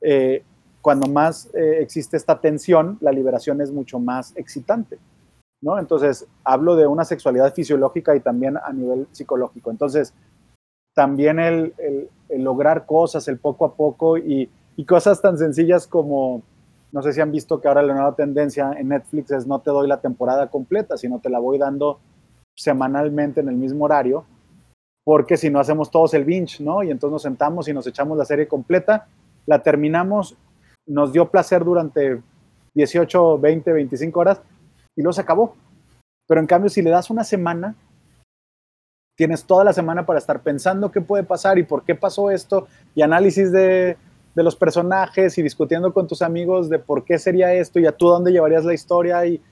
eh, 0.00 0.42
cuando 0.80 1.08
más 1.08 1.50
eh, 1.54 1.78
existe 1.80 2.16
esta 2.16 2.40
tensión, 2.40 2.98
la 3.00 3.12
liberación 3.12 3.60
es 3.60 3.70
mucho 3.70 3.98
más 3.98 4.32
excitante. 4.36 4.98
¿no? 5.60 5.78
Entonces, 5.78 6.26
hablo 6.44 6.76
de 6.76 6.86
una 6.86 7.04
sexualidad 7.04 7.52
fisiológica 7.52 8.14
y 8.14 8.20
también 8.20 8.56
a 8.56 8.72
nivel 8.72 9.08
psicológico. 9.10 9.70
Entonces, 9.70 10.14
también 10.98 11.38
el, 11.38 11.72
lograr 12.28 12.84
cosas, 12.84 13.28
el 13.28 13.38
poco 13.38 13.64
a 13.64 13.74
poco 13.74 14.18
y, 14.18 14.50
y, 14.74 14.84
cosas 14.84 15.22
tan 15.22 15.38
sencillas 15.38 15.86
como, 15.86 16.42
no 16.90 17.02
sé 17.02 17.12
si 17.12 17.20
han 17.20 17.30
visto 17.30 17.60
que 17.60 17.68
ahora 17.68 17.84
la 17.84 17.94
nueva 17.94 18.16
tendencia 18.16 18.72
en 18.76 18.88
Netflix 18.88 19.30
es 19.30 19.46
no 19.46 19.60
te 19.60 19.70
doy 19.70 19.86
la 19.86 20.00
temporada 20.00 20.48
completa, 20.48 20.96
sino 20.96 21.20
te 21.20 21.30
la 21.30 21.38
voy 21.38 21.56
dando 21.56 22.00
semanalmente 22.56 23.38
en 23.38 23.48
el 23.48 23.54
mismo 23.54 23.84
horario, 23.84 24.24
porque 25.04 25.36
si 25.36 25.50
no 25.50 25.60
hacemos 25.60 25.88
todos 25.88 26.14
el 26.14 26.24
binge, 26.24 26.64
¿no? 26.64 26.82
Y 26.82 26.90
entonces 26.90 27.12
nos 27.12 27.22
sentamos 27.22 27.68
y 27.68 27.72
nos 27.72 27.86
echamos 27.86 28.18
la 28.18 28.24
serie 28.24 28.48
completa, 28.48 29.06
la 29.46 29.62
terminamos, 29.62 30.36
nos 30.84 31.12
dio 31.12 31.30
placer 31.30 31.62
durante 31.62 32.20
18, 32.74 33.38
20, 33.38 33.72
25 33.72 34.18
horas, 34.18 34.42
y 34.96 35.02
luego 35.02 35.12
se 35.12 35.20
acabó. 35.20 35.54
Pero 36.26 36.40
en 36.40 36.48
cambio, 36.48 36.68
si 36.68 36.82
le 36.82 36.90
das 36.90 37.08
una 37.08 37.22
semana, 37.22 37.76
tienes 39.18 39.44
toda 39.44 39.64
la 39.64 39.72
semana 39.72 40.06
para 40.06 40.20
estar 40.20 40.42
pensando 40.42 40.92
qué 40.92 41.00
puede 41.00 41.24
pasar 41.24 41.58
y 41.58 41.64
por 41.64 41.82
qué 41.82 41.96
pasó 41.96 42.30
esto, 42.30 42.68
y 42.94 43.02
análisis 43.02 43.50
de, 43.50 43.96
de 44.32 44.42
los 44.44 44.54
personajes 44.54 45.36
y 45.38 45.42
discutiendo 45.42 45.92
con 45.92 46.06
tus 46.06 46.22
amigos 46.22 46.70
de 46.70 46.78
por 46.78 47.04
qué 47.04 47.18
sería 47.18 47.52
esto 47.52 47.80
y 47.80 47.86
a 47.86 47.92
tú 47.92 48.06
dónde 48.06 48.30
llevarías 48.30 48.64
la 48.64 48.74
historia 48.74 49.26
y, 49.26 49.42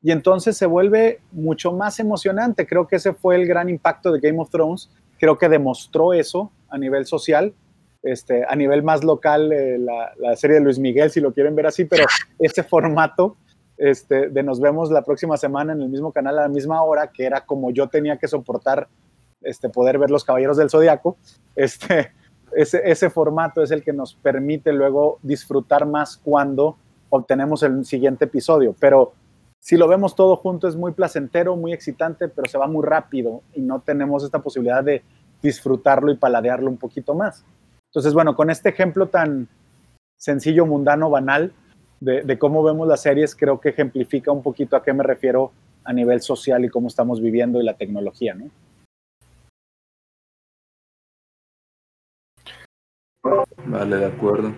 y 0.00 0.10
entonces 0.10 0.56
se 0.56 0.64
vuelve 0.64 1.20
mucho 1.32 1.70
más 1.72 2.00
emocionante. 2.00 2.66
Creo 2.66 2.88
que 2.88 2.96
ese 2.96 3.12
fue 3.12 3.36
el 3.36 3.46
gran 3.46 3.68
impacto 3.68 4.10
de 4.10 4.20
Game 4.20 4.40
of 4.40 4.48
Thrones. 4.48 4.88
Creo 5.18 5.36
que 5.36 5.50
demostró 5.50 6.14
eso 6.14 6.50
a 6.70 6.78
nivel 6.78 7.04
social, 7.04 7.52
este, 8.02 8.46
a 8.48 8.56
nivel 8.56 8.82
más 8.82 9.04
local, 9.04 9.52
eh, 9.52 9.76
la, 9.78 10.14
la, 10.18 10.34
serie 10.34 10.56
de 10.56 10.62
Luis 10.62 10.78
Miguel, 10.78 11.10
si 11.10 11.20
lo 11.20 11.34
quieren 11.34 11.54
ver 11.54 11.66
así, 11.66 11.84
pero 11.84 12.06
ese 12.38 12.62
formato 12.62 13.36
este, 13.80 14.28
de 14.28 14.42
nos 14.42 14.60
vemos 14.60 14.90
la 14.90 15.02
próxima 15.02 15.38
semana 15.38 15.72
en 15.72 15.80
el 15.80 15.88
mismo 15.88 16.12
canal 16.12 16.38
a 16.38 16.42
la 16.42 16.48
misma 16.48 16.82
hora, 16.82 17.08
que 17.08 17.24
era 17.24 17.46
como 17.46 17.70
yo 17.70 17.88
tenía 17.88 18.18
que 18.18 18.28
soportar 18.28 18.88
este, 19.42 19.68
poder 19.68 19.98
ver 19.98 20.10
los 20.10 20.24
Caballeros 20.24 20.56
del 20.56 20.70
Zodiaco, 20.70 21.16
este, 21.56 22.12
ese, 22.52 23.10
formato 23.10 23.62
es 23.62 23.70
el 23.70 23.82
que 23.82 23.92
nos 23.92 24.14
permite 24.14 24.72
luego 24.72 25.18
disfrutar 25.22 25.86
más 25.86 26.16
cuando 26.16 26.76
obtenemos 27.08 27.62
el 27.62 27.84
siguiente 27.84 28.26
episodio. 28.26 28.74
Pero 28.78 29.12
si 29.60 29.76
lo 29.76 29.88
vemos 29.88 30.14
todo 30.14 30.36
junto 30.36 30.68
es 30.68 30.76
muy 30.76 30.92
placentero, 30.92 31.56
muy 31.56 31.72
excitante, 31.72 32.28
pero 32.28 32.48
se 32.48 32.58
va 32.58 32.66
muy 32.66 32.84
rápido 32.84 33.42
y 33.54 33.60
no 33.60 33.80
tenemos 33.80 34.24
esta 34.24 34.40
posibilidad 34.40 34.82
de 34.82 35.02
disfrutarlo 35.42 36.12
y 36.12 36.16
paladearlo 36.16 36.70
un 36.70 36.76
poquito 36.76 37.14
más. 37.14 37.44
Entonces, 37.90 38.14
bueno, 38.14 38.36
con 38.36 38.50
este 38.50 38.68
ejemplo 38.68 39.08
tan 39.08 39.48
sencillo, 40.16 40.66
mundano, 40.66 41.10
banal, 41.10 41.52
de, 41.98 42.22
de, 42.22 42.38
cómo 42.38 42.62
vemos 42.62 42.88
las 42.88 43.02
series, 43.02 43.34
creo 43.34 43.60
que 43.60 43.70
ejemplifica 43.70 44.32
un 44.32 44.42
poquito 44.42 44.76
a 44.76 44.82
qué 44.82 44.92
me 44.92 45.02
refiero 45.02 45.52
a 45.84 45.92
nivel 45.92 46.20
social 46.22 46.64
y 46.64 46.68
cómo 46.68 46.88
estamos 46.88 47.20
viviendo 47.20 47.60
y 47.60 47.64
la 47.64 47.74
tecnología, 47.74 48.34
¿no? 48.34 48.50
Vale, 53.66 53.96
de 53.96 54.06
acuerdo. 54.06 54.52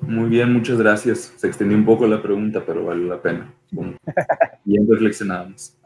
Muy 0.00 0.28
bien, 0.28 0.52
muchas 0.52 0.78
gracias. 0.78 1.34
Se 1.36 1.46
extendió 1.46 1.76
un 1.76 1.84
poco 1.84 2.06
la 2.06 2.22
pregunta, 2.22 2.62
pero 2.64 2.84
vale 2.84 3.04
la 3.06 3.20
pena. 3.20 3.52
Bien 4.64 4.86
reflexionamos. 4.88 5.76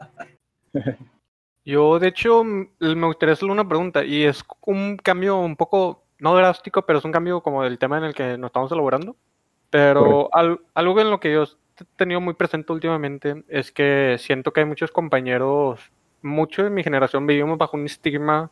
Yo, 1.65 1.99
de 1.99 2.07
hecho, 2.07 2.43
me 2.43 3.05
gustaría 3.05 3.33
hacerle 3.33 3.53
una 3.53 3.67
pregunta 3.67 4.03
y 4.03 4.23
es 4.23 4.43
un 4.65 4.97
cambio 4.97 5.37
un 5.37 5.55
poco, 5.55 6.03
no 6.19 6.35
drástico, 6.35 6.83
pero 6.83 6.99
es 6.99 7.05
un 7.05 7.11
cambio 7.11 7.41
como 7.41 7.63
del 7.63 7.77
tema 7.77 7.97
en 7.97 8.05
el 8.05 8.13
que 8.13 8.37
nos 8.37 8.49
estamos 8.49 8.71
elaborando. 8.71 9.15
Pero 9.69 10.29
al, 10.35 10.59
algo 10.73 10.99
en 10.99 11.09
lo 11.09 11.19
que 11.19 11.33
yo 11.33 11.43
he 11.43 11.85
tenido 11.95 12.19
muy 12.19 12.33
presente 12.33 12.73
últimamente 12.73 13.43
es 13.47 13.71
que 13.71 14.17
siento 14.19 14.51
que 14.51 14.61
hay 14.61 14.65
muchos 14.65 14.91
compañeros, 14.91 15.79
mucho 16.21 16.63
de 16.63 16.69
mi 16.69 16.83
generación 16.83 17.25
vivimos 17.25 17.57
bajo 17.57 17.77
un 17.77 17.85
estigma 17.85 18.51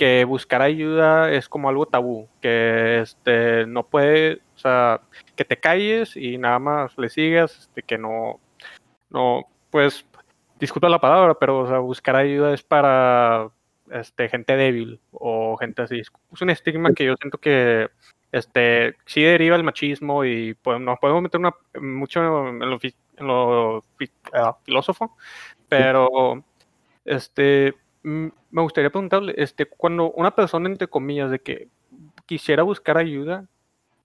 que 0.00 0.24
buscar 0.24 0.62
ayuda 0.62 1.30
es 1.30 1.46
como 1.46 1.68
algo 1.68 1.84
tabú, 1.84 2.26
que 2.40 3.00
este 3.02 3.66
no 3.66 3.86
puede, 3.86 4.40
o 4.56 4.58
sea, 4.58 5.02
que 5.36 5.44
te 5.44 5.60
calles 5.60 6.16
y 6.16 6.38
nada 6.38 6.58
más 6.58 6.96
le 6.96 7.10
sigas, 7.10 7.58
este, 7.58 7.82
que 7.82 7.98
no, 7.98 8.40
no, 9.10 9.44
pues 9.68 10.06
disculpa 10.58 10.88
la 10.88 11.02
palabra, 11.02 11.34
pero 11.34 11.58
o 11.58 11.68
sea, 11.68 11.80
buscar 11.80 12.16
ayuda 12.16 12.54
es 12.54 12.62
para 12.62 13.50
este, 13.90 14.30
gente 14.30 14.56
débil 14.56 15.00
o 15.12 15.58
gente 15.58 15.82
así. 15.82 15.98
Es 15.98 16.40
un 16.40 16.48
estigma 16.48 16.94
que 16.94 17.04
yo 17.04 17.14
siento 17.20 17.36
que 17.36 17.90
este, 18.32 18.96
sí 19.04 19.22
deriva 19.22 19.56
el 19.56 19.64
machismo 19.64 20.24
y 20.24 20.54
pues, 20.54 20.80
nos 20.80 20.98
podemos 20.98 21.24
meter 21.24 21.40
una, 21.40 21.54
mucho 21.78 22.20
en 22.48 22.58
lo, 22.58 22.78
en 22.80 23.26
lo 23.26 23.76
uh, 23.76 23.82
filósofo, 24.64 25.14
pero 25.68 26.42
este, 27.04 27.74
me 28.02 28.62
gustaría 28.62 28.90
preguntarle, 28.90 29.34
este, 29.36 29.66
cuando 29.66 30.10
una 30.12 30.34
persona, 30.34 30.68
entre 30.68 30.88
comillas, 30.88 31.30
de 31.30 31.40
que 31.40 31.68
quisiera 32.26 32.62
buscar 32.62 32.96
ayuda, 32.96 33.46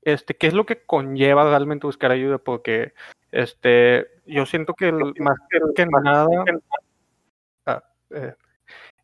este, 0.02 0.36
¿qué 0.36 0.48
es 0.48 0.54
lo 0.54 0.66
que 0.66 0.84
conlleva 0.84 1.50
realmente 1.50 1.88
buscar 1.88 2.12
ayuda? 2.12 2.38
Porque 2.38 2.94
este, 3.32 4.08
yo 4.26 4.46
siento 4.46 4.74
que 4.74 4.92
más 4.92 5.38
que, 5.76 5.86
nada, 5.86 6.28
ah, 7.66 7.84
eh, 8.12 8.34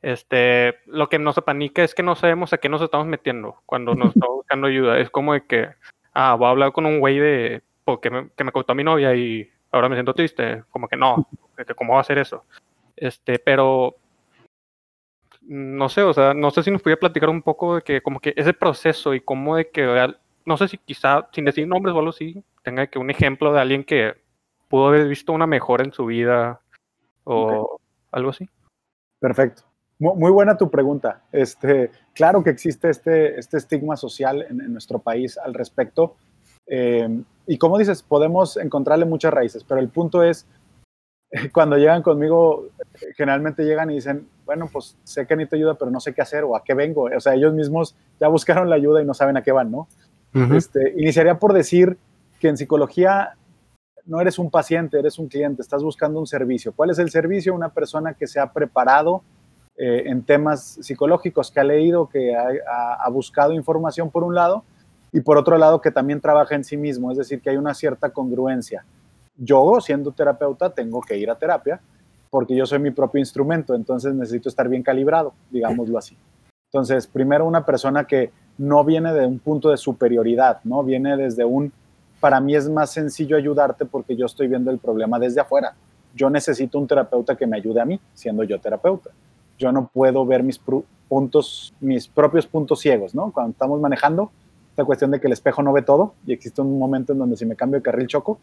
este, 0.01 0.79
lo 0.85 1.09
que 1.09 1.19
nos 1.19 1.37
apanica 1.37 1.83
es 1.83 1.93
que 1.93 2.03
no 2.03 2.15
sabemos 2.15 2.53
a 2.53 2.57
qué 2.57 2.69
nos 2.69 2.81
estamos 2.81 3.07
metiendo 3.07 3.61
cuando 3.65 3.95
nos 3.95 4.09
estamos 4.15 4.37
buscando 4.37 4.67
ayuda. 4.67 4.99
Es 4.99 5.09
como 5.09 5.33
de 5.33 5.45
que, 5.45 5.69
ah, 6.13 6.35
voy 6.35 6.47
a 6.47 6.51
hablar 6.51 6.71
con 6.71 6.85
un 6.85 6.99
güey 6.99 7.19
de, 7.19 7.61
porque 7.83 8.09
me, 8.09 8.29
que 8.29 8.43
me 8.43 8.51
cortó 8.51 8.73
a 8.73 8.75
mi 8.75 8.83
novia 8.83 9.15
y 9.15 9.49
ahora 9.71 9.89
me 9.89 9.95
siento 9.95 10.13
triste. 10.13 10.63
Como 10.69 10.87
que 10.87 10.97
no, 10.97 11.27
¿cómo 11.75 11.93
va 11.93 11.99
a 11.99 12.01
hacer 12.01 12.17
eso? 12.17 12.45
Este, 12.95 13.39
pero 13.39 13.95
no 15.51 15.89
sé, 15.89 16.01
o 16.01 16.13
sea, 16.13 16.33
no 16.33 16.49
sé 16.51 16.63
si 16.63 16.71
nos 16.71 16.81
pudiera 16.81 17.01
platicar 17.01 17.29
un 17.29 17.41
poco 17.41 17.75
de 17.75 17.81
que 17.81 18.01
como 18.01 18.21
que 18.21 18.33
ese 18.37 18.53
proceso 18.53 19.13
y 19.13 19.19
cómo 19.19 19.57
de 19.57 19.69
que, 19.69 19.85
no 20.45 20.55
sé 20.55 20.69
si 20.69 20.77
quizá, 20.77 21.27
sin 21.33 21.43
decir 21.43 21.67
nombres 21.67 21.93
o 21.93 21.99
algo 21.99 22.11
así, 22.11 22.41
tenga 22.63 22.87
que 22.87 22.97
un 22.97 23.09
ejemplo 23.09 23.51
de 23.51 23.59
alguien 23.59 23.83
que 23.83 24.13
pudo 24.69 24.87
haber 24.87 25.09
visto 25.09 25.33
una 25.33 25.47
mejora 25.47 25.83
en 25.83 25.91
su 25.91 26.05
vida 26.05 26.61
o 27.25 27.81
algo 28.13 28.29
así. 28.29 28.47
Perfecto. 29.19 29.63
Muy 29.99 30.31
buena 30.31 30.55
tu 30.55 30.71
pregunta. 30.71 31.21
Este, 31.33 31.91
claro 32.13 32.43
que 32.45 32.49
existe 32.49 32.89
este, 32.89 33.37
este 33.37 33.57
estigma 33.57 33.97
social 33.97 34.45
en, 34.49 34.71
nuestro 34.71 34.99
país 34.99 35.37
al 35.37 35.53
respecto. 35.53 36.15
Eh, 36.65 37.23
y 37.45 37.57
como 37.57 37.77
dices, 37.77 38.03
podemos 38.03 38.55
encontrarle 38.55 39.03
muchas 39.03 39.33
raíces, 39.33 39.65
pero 39.65 39.81
el 39.81 39.89
punto 39.89 40.23
es, 40.23 40.47
cuando 41.53 41.75
llegan 41.75 42.03
conmigo, 42.03 42.69
generalmente 43.17 43.65
llegan 43.65 43.91
y 43.91 43.95
dicen, 43.95 44.29
bueno, 44.45 44.69
pues 44.71 44.97
sé 45.03 45.25
que 45.25 45.35
necesito 45.35 45.55
ayuda, 45.55 45.75
pero 45.75 45.91
no 45.91 45.99
sé 45.99 46.13
qué 46.13 46.21
hacer 46.21 46.43
o 46.43 46.55
a 46.55 46.63
qué 46.63 46.73
vengo. 46.73 47.09
O 47.15 47.19
sea, 47.19 47.35
ellos 47.35 47.53
mismos 47.53 47.95
ya 48.19 48.27
buscaron 48.27 48.69
la 48.69 48.75
ayuda 48.75 49.01
y 49.01 49.05
no 49.05 49.13
saben 49.13 49.37
a 49.37 49.43
qué 49.43 49.51
van, 49.51 49.71
¿no? 49.71 49.87
este, 50.55 50.93
iniciaría 50.97 51.37
por 51.37 51.51
decir 51.51 51.97
que 52.39 52.47
en 52.47 52.55
psicología 52.55 53.35
no 54.05 54.21
eres 54.21 54.39
un 54.39 54.49
paciente, 54.49 54.97
eres 54.97 55.19
un 55.19 55.27
cliente, 55.27 55.61
estás 55.61 55.83
buscando 55.83 56.19
un 56.19 56.27
servicio. 56.27 56.73
¿Cuál 56.73 56.89
es 56.89 56.99
el 56.99 57.09
servicio? 57.09 57.53
Una 57.53 57.69
persona 57.69 58.13
que 58.13 58.27
se 58.27 58.39
ha 58.39 58.51
preparado 58.51 59.23
eh, 59.77 60.03
en 60.07 60.23
temas 60.23 60.79
psicológicos, 60.81 61.51
que 61.51 61.59
ha 61.59 61.63
leído, 61.63 62.09
que 62.09 62.35
ha, 62.35 63.09
buscado 63.09 63.53
información 63.53 64.09
por 64.09 64.23
un 64.23 64.35
lado, 64.35 64.63
y 65.11 65.21
por 65.21 65.37
otro 65.37 65.57
lado 65.57 65.81
que 65.81 65.91
también 65.91 66.21
trabaja 66.21 66.55
en 66.55 66.63
sí 66.63 66.77
mismo, 66.77 67.11
es 67.11 67.17
decir, 67.17 67.41
que 67.41 67.49
hay 67.49 67.57
una 67.57 67.73
cierta 67.73 68.11
congruencia. 68.11 68.85
Yo, 69.35 69.79
siendo 69.81 70.11
terapeuta, 70.11 70.69
tengo 70.69 71.01
que 71.01 71.17
ir 71.17 71.29
a 71.29 71.35
terapia 71.35 71.81
porque 72.31 72.55
yo 72.55 72.65
soy 72.65 72.79
mi 72.79 72.89
propio 72.91 73.19
instrumento, 73.19 73.75
entonces 73.75 74.15
necesito 74.15 74.49
estar 74.49 74.67
bien 74.67 74.81
calibrado, 74.81 75.33
digámoslo 75.51 75.97
así. 75.97 76.17
Entonces, 76.71 77.05
primero 77.05 77.45
una 77.45 77.65
persona 77.65 78.05
que 78.05 78.31
no 78.57 78.83
viene 78.85 79.13
de 79.13 79.27
un 79.27 79.37
punto 79.37 79.69
de 79.69 79.77
superioridad, 79.77 80.61
¿no? 80.63 80.81
Viene 80.81 81.17
desde 81.17 81.43
un, 81.43 81.73
para 82.21 82.39
mí 82.39 82.55
es 82.55 82.69
más 82.69 82.91
sencillo 82.91 83.35
ayudarte 83.35 83.85
porque 83.85 84.15
yo 84.15 84.25
estoy 84.25 84.47
viendo 84.47 84.71
el 84.71 84.79
problema 84.79 85.19
desde 85.19 85.41
afuera. 85.41 85.75
Yo 86.15 86.29
necesito 86.29 86.79
un 86.79 86.87
terapeuta 86.87 87.35
que 87.35 87.45
me 87.45 87.57
ayude 87.57 87.81
a 87.81 87.85
mí, 87.85 87.99
siendo 88.13 88.43
yo 88.43 88.59
terapeuta. 88.59 89.09
Yo 89.59 89.73
no 89.73 89.89
puedo 89.93 90.25
ver 90.25 90.41
mis 90.41 90.59
puntos, 91.09 91.73
mis 91.81 92.07
propios 92.07 92.47
puntos 92.47 92.79
ciegos, 92.79 93.13
¿no? 93.13 93.31
Cuando 93.33 93.51
estamos 93.51 93.81
manejando, 93.81 94.31
esta 94.69 94.85
cuestión 94.85 95.11
de 95.11 95.19
que 95.19 95.27
el 95.27 95.33
espejo 95.33 95.61
no 95.61 95.73
ve 95.73 95.81
todo 95.81 96.13
y 96.25 96.31
existe 96.31 96.61
un 96.61 96.79
momento 96.79 97.11
en 97.11 97.19
donde 97.19 97.35
si 97.35 97.45
me 97.45 97.57
cambio 97.57 97.79
de 97.79 97.83
carril 97.83 98.07
choco, 98.07 98.39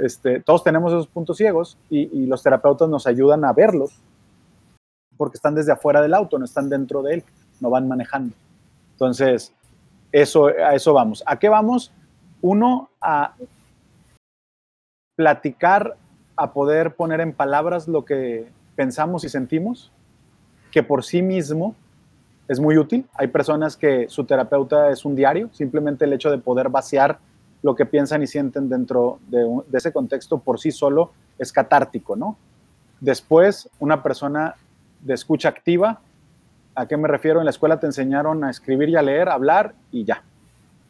este, 0.00 0.40
todos 0.40 0.64
tenemos 0.64 0.92
esos 0.92 1.06
puntos 1.06 1.36
ciegos 1.36 1.78
y, 1.88 2.26
los 2.26 2.42
terapeutas 2.42 2.88
nos 2.88 3.06
ayudan 3.06 3.44
a 3.44 3.52
verlos 3.52 3.92
porque 5.16 5.36
están 5.36 5.54
desde 5.54 5.72
afuera 5.72 6.00
del 6.00 6.14
auto, 6.14 6.38
no 6.38 6.44
están 6.44 6.68
dentro 6.68 7.02
de 7.02 7.14
él, 7.14 7.24
no 7.60 7.68
van 7.68 7.86
manejando. 7.86 8.34
Entonces, 8.92 9.52
eso, 10.12 10.46
a 10.46 10.74
eso 10.74 10.94
vamos. 10.94 11.22
¿A 11.26 11.38
qué 11.38 11.48
vamos? 11.48 11.92
Uno, 12.40 12.88
a 13.00 13.34
platicar, 15.16 15.96
a 16.36 16.52
poder 16.52 16.94
poner 16.94 17.20
en 17.20 17.34
palabras 17.34 17.86
lo 17.86 18.06
que 18.06 18.48
pensamos 18.76 19.24
y 19.24 19.28
sentimos, 19.28 19.92
que 20.70 20.82
por 20.82 21.04
sí 21.04 21.20
mismo 21.20 21.74
es 22.48 22.58
muy 22.58 22.78
útil. 22.78 23.06
Hay 23.14 23.28
personas 23.28 23.76
que 23.76 24.08
su 24.08 24.24
terapeuta 24.24 24.90
es 24.90 25.04
un 25.04 25.14
diario, 25.14 25.50
simplemente 25.52 26.06
el 26.06 26.14
hecho 26.14 26.30
de 26.30 26.38
poder 26.38 26.70
vaciar 26.70 27.18
lo 27.62 27.74
que 27.74 27.86
piensan 27.86 28.22
y 28.22 28.26
sienten 28.26 28.68
dentro 28.68 29.18
de, 29.28 29.46
ese 29.72 29.92
contexto 29.92 30.38
por 30.38 30.58
sí 30.58 30.70
solo 30.70 31.12
es 31.38 31.52
catártico, 31.52 32.16
¿no? 32.16 32.36
Después, 33.00 33.68
una 33.78 34.02
persona 34.02 34.54
de 35.00 35.14
escucha 35.14 35.48
activa, 35.48 36.00
¿a 36.74 36.86
qué 36.86 36.96
me 36.96 37.08
refiero? 37.08 37.38
En 37.40 37.44
la 37.44 37.50
escuela 37.50 37.80
te 37.80 37.86
enseñaron 37.86 38.44
a 38.44 38.50
escribir 38.50 38.88
y 38.90 38.96
a 38.96 39.02
leer, 39.02 39.28
a 39.28 39.34
hablar 39.34 39.74
y 39.90 40.04
ya. 40.04 40.22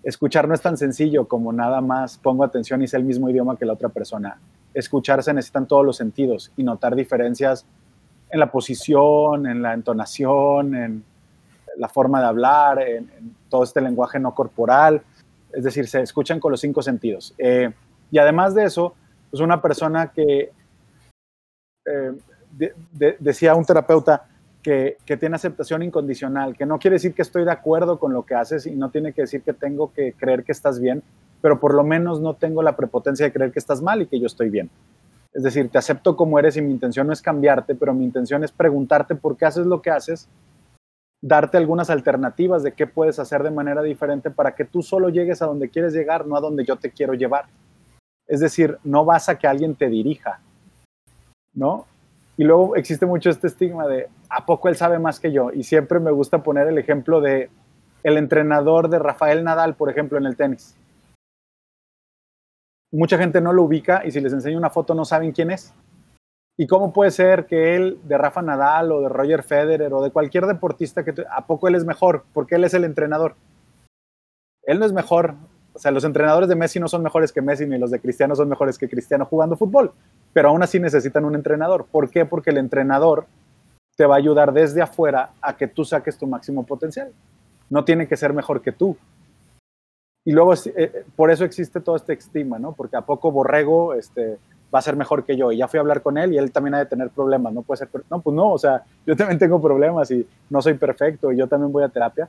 Escuchar 0.03 0.49
no 0.49 0.55
es 0.55 0.61
tan 0.61 0.77
sencillo 0.77 1.29
como 1.29 1.53
nada 1.53 1.81
más 1.81 2.19
pongo 2.19 2.43
atención 2.43 2.83
y 2.83 2.89
sé 2.89 2.97
el 2.97 3.05
mismo 3.05 3.29
idioma 3.29 3.57
que 3.57 3.67
la 3.67 3.75
otra 3.75 3.89
persona. 3.89 4.39
Escuchar 4.73 5.23
se 5.23 5.35
necesitan 5.35 5.67
todos 5.67 5.85
los 5.85 5.97
sentidos 5.97 6.53
y 6.57 6.63
notar 6.63 6.95
diferencias 6.97 7.67
en 8.31 8.41
la 8.41 8.51
posición, 8.51 9.47
en 9.47 9.61
la 9.63 9.75
entonación, 9.75 10.75
en 10.75 11.05
la 11.77 11.89
forma 11.89 12.21
de 12.21 12.27
hablar, 12.27 12.81
en 12.81 13.35
todo 13.49 13.65
este 13.65 13.81
lenguaje 13.81 14.19
no 14.19 14.35
corporal 14.35 15.03
es 15.53 15.65
decir, 15.65 15.87
se 15.89 16.01
escuchan 16.03 16.41
con 16.41 16.53
los 16.53 16.61
cinco 16.61 16.83
sentidos. 16.83 17.35
Eh, 17.39 17.73
y 18.11 18.19
además 18.19 18.55
de 18.55 18.65
eso, 18.65 18.95
pues 19.31 19.41
una 19.41 19.63
persona 19.63 20.13
que 20.13 20.51
eh, 21.87 22.13
decía 23.19 23.55
un 23.55 23.65
terapeuta 23.65 24.27
que, 24.63 24.97
tiene 25.19 25.37
aceptación 25.37 25.83
incondicional, 25.83 26.57
que 26.57 26.67
no 26.67 26.79
quiere 26.79 26.97
decir 26.97 27.15
que 27.15 27.23
estoy 27.23 27.45
de 27.45 27.53
acuerdo 27.53 27.99
con 27.99 28.13
lo 28.13 28.25
que 28.25 28.35
haces 28.35 28.67
y 28.67 28.73
no 28.73 28.91
tiene 28.91 29.13
que 29.13 29.23
decir 29.23 29.43
que 29.43 29.53
tengo 29.53 29.93
que 29.93 30.13
creer 30.13 30.45
que 30.45 30.53
estás 30.53 30.81
bien, 30.81 31.03
pero 31.41 31.59
por 31.59 31.75
lo 31.75 31.83
menos 31.83 32.21
no 32.21 32.35
tengo 32.35 32.63
la 32.63 32.77
prepotencia 32.77 33.27
de 33.27 33.33
creer 33.33 33.53
que 33.53 33.59
estás 33.59 33.81
mal 33.81 34.03
y 34.03 34.07
que 34.07 34.21
yo 34.21 34.27
estoy 34.27 34.51
bien. 34.51 34.71
Es 35.33 35.43
decir, 35.45 35.69
te 35.71 35.79
acepto 35.79 36.17
como 36.17 36.39
eres 36.39 36.57
y 36.57 36.63
mi 36.63 36.73
intención 36.73 37.07
no 37.07 37.13
es 37.13 37.23
cambiarte, 37.23 37.75
pero 37.75 37.95
mi 37.95 38.05
intención 38.05 38.45
es 38.45 38.53
preguntarte 38.53 39.15
por 39.15 39.37
qué 39.37 39.47
haces 39.47 39.65
lo 39.65 39.81
que 39.81 39.91
haces 39.91 40.29
darte 41.23 41.59
algunas 41.59 41.91
alternativas 41.91 42.63
de 42.63 42.73
qué 42.73 42.87
puedes 42.87 43.19
hacer 43.19 43.43
de 43.43 43.51
manera 43.51 43.83
diferente 43.83 44.31
para 44.31 44.55
que 44.55 44.65
tú 44.65 44.83
solo 44.83 45.09
llegues 45.09 45.43
a 45.43 45.47
donde 45.47 45.69
quieres 45.69 45.93
llegar, 45.93 46.27
no 46.27 46.37
a 46.37 46.41
donde 46.41 46.65
yo 46.65 46.77
te 46.77 46.91
quiero 46.91 47.15
llevar. 47.15 47.47
Es 48.27 48.41
decir, 48.41 48.79
no 48.85 49.05
vas 49.05 49.29
a 49.29 49.39
que 49.39 49.47
alguien 49.47 49.75
te 49.75 49.89
dirija, 49.89 50.41
¿no? 51.53 51.87
Y 52.37 52.45
luego 52.45 52.77
existe 52.77 53.05
mucho 53.05 53.29
este 53.29 53.49
estigma 53.49 53.87
de, 53.87 54.09
¿a 54.31 54.47
poco 54.47 54.69
él 54.69 54.77
sabe 54.77 54.99
más 54.99 55.21
que 55.21 55.31
yo? 55.31 55.51
Y 55.53 55.65
siempre 55.65 56.01
me 56.01 56.11
gusta 56.11 56.43
poner 56.43 56.69
el 56.69 56.79
ejemplo 56.79 57.21
de 57.21 57.51
el 58.03 58.17
entrenador 58.17 58.89
de 58.89 58.99
Rafael 58.99 59.45
Nadal, 59.45 59.75
por 59.75 59.91
ejemplo, 59.91 60.17
en 60.17 60.25
el 60.25 60.37
tenis. 60.37 60.75
Mucha 62.93 63.19
gente 63.19 63.41
no 63.41 63.53
lo 63.53 63.65
ubica 63.65 64.03
y 64.07 64.11
si 64.11 64.21
les 64.21 64.33
enseño 64.33 64.57
una 64.57 64.71
foto 64.71 64.95
no 64.95 65.05
saben 65.05 65.33
quién 65.33 65.51
es. 65.51 65.75
¿Y 66.61 66.67
cómo 66.67 66.93
puede 66.93 67.11
ser 67.11 67.47
que 67.47 67.75
él, 67.75 67.99
de 68.05 68.19
Rafa 68.19 68.43
Nadal 68.43 68.93
o 68.93 69.01
de 69.01 69.09
Roger 69.09 69.43
Federer 69.43 69.95
o 69.95 70.03
de 70.03 70.11
cualquier 70.11 70.45
deportista, 70.45 71.03
que 71.03 71.15
¿a 71.35 71.47
poco 71.47 71.69
él 71.69 71.75
es 71.75 71.87
mejor? 71.87 72.25
Porque 72.35 72.57
él 72.57 72.65
es 72.65 72.75
el 72.75 72.85
entrenador. 72.85 73.35
Él 74.65 74.79
no 74.79 74.85
es 74.85 74.93
mejor. 74.93 75.37
O 75.73 75.79
sea, 75.79 75.91
los 75.91 76.05
entrenadores 76.05 76.51
de 76.51 76.57
Messi 76.57 76.79
no 76.79 76.87
son 76.87 77.03
mejores 77.03 77.33
que 77.33 77.41
Messi, 77.41 77.65
ni 77.65 77.79
los 77.79 77.91
de 77.91 77.99
Cristiano 77.99 78.37
son 78.37 78.51
mejores 78.51 78.77
que 78.77 78.91
Cristiano 78.91 79.25
jugando 79.25 79.57
fútbol. 79.57 79.93
Pero 80.35 80.51
aún 80.51 80.63
así 80.63 80.79
necesitan 80.79 81.25
un 81.25 81.35
entrenador. 81.35 81.87
¿Por 81.91 82.11
qué? 82.11 82.27
Porque 82.27 82.51
el 82.51 82.59
entrenador 82.59 83.25
te 83.97 84.05
va 84.05 84.17
a 84.17 84.19
ayudar 84.19 84.53
desde 84.53 84.83
afuera 84.83 85.31
a 85.41 85.57
que 85.57 85.67
tú 85.67 85.87
saques 85.87 86.19
tu 86.19 86.27
máximo 86.27 86.67
potencial. 86.67 87.11
No 87.71 87.87
tiene 87.87 88.07
que 88.07 88.19
ser 88.19 88.35
mejor 88.35 88.61
que 88.61 88.73
tú. 88.73 88.99
Y 90.27 90.33
luego, 90.33 90.53
eh, 90.77 91.07
por 91.17 91.31
eso 91.31 91.47
existe 91.47 91.81
todo 91.81 91.97
este 91.97 92.13
estigma, 92.13 92.59
¿no? 92.59 92.73
Porque 92.73 92.99
a 92.99 93.01
poco 93.01 93.33
Borrego, 93.33 93.95
este, 93.95 94.37
va 94.75 94.79
a 94.79 94.83
ser 94.83 94.97
mejor 94.97 95.25
que 95.25 95.37
yo. 95.37 95.53
Y 95.53 95.59
ya 95.59 95.69
fui 95.69 95.79
a 95.79 95.81
hablar 95.81 96.03
con 96.03 96.19
él 96.19 96.33
y 96.33 96.39
él 96.39 96.53
también 96.53 96.75
ha 96.75 96.79
de 96.79 96.87
tener 96.87 97.11
problemas, 97.11 97.53
no 97.53 97.63
puede 97.63 97.79
ser, 97.79 97.89
no, 98.11 98.21
pues 98.21 98.35
no, 98.35 98.53
o 98.53 98.59
sea, 98.59 98.83
yo 99.07 99.17
también 99.17 99.39
tengo 99.39 99.61
problemas 99.61 100.11
y 100.11 100.27
no 100.49 100.63
soy 100.63 100.75
perfecto 100.75 101.33
y 101.33 101.37
yo 101.37 101.47
también 101.47 101.73
voy 101.73 101.83
a 101.83 101.89
terapia, 101.89 102.29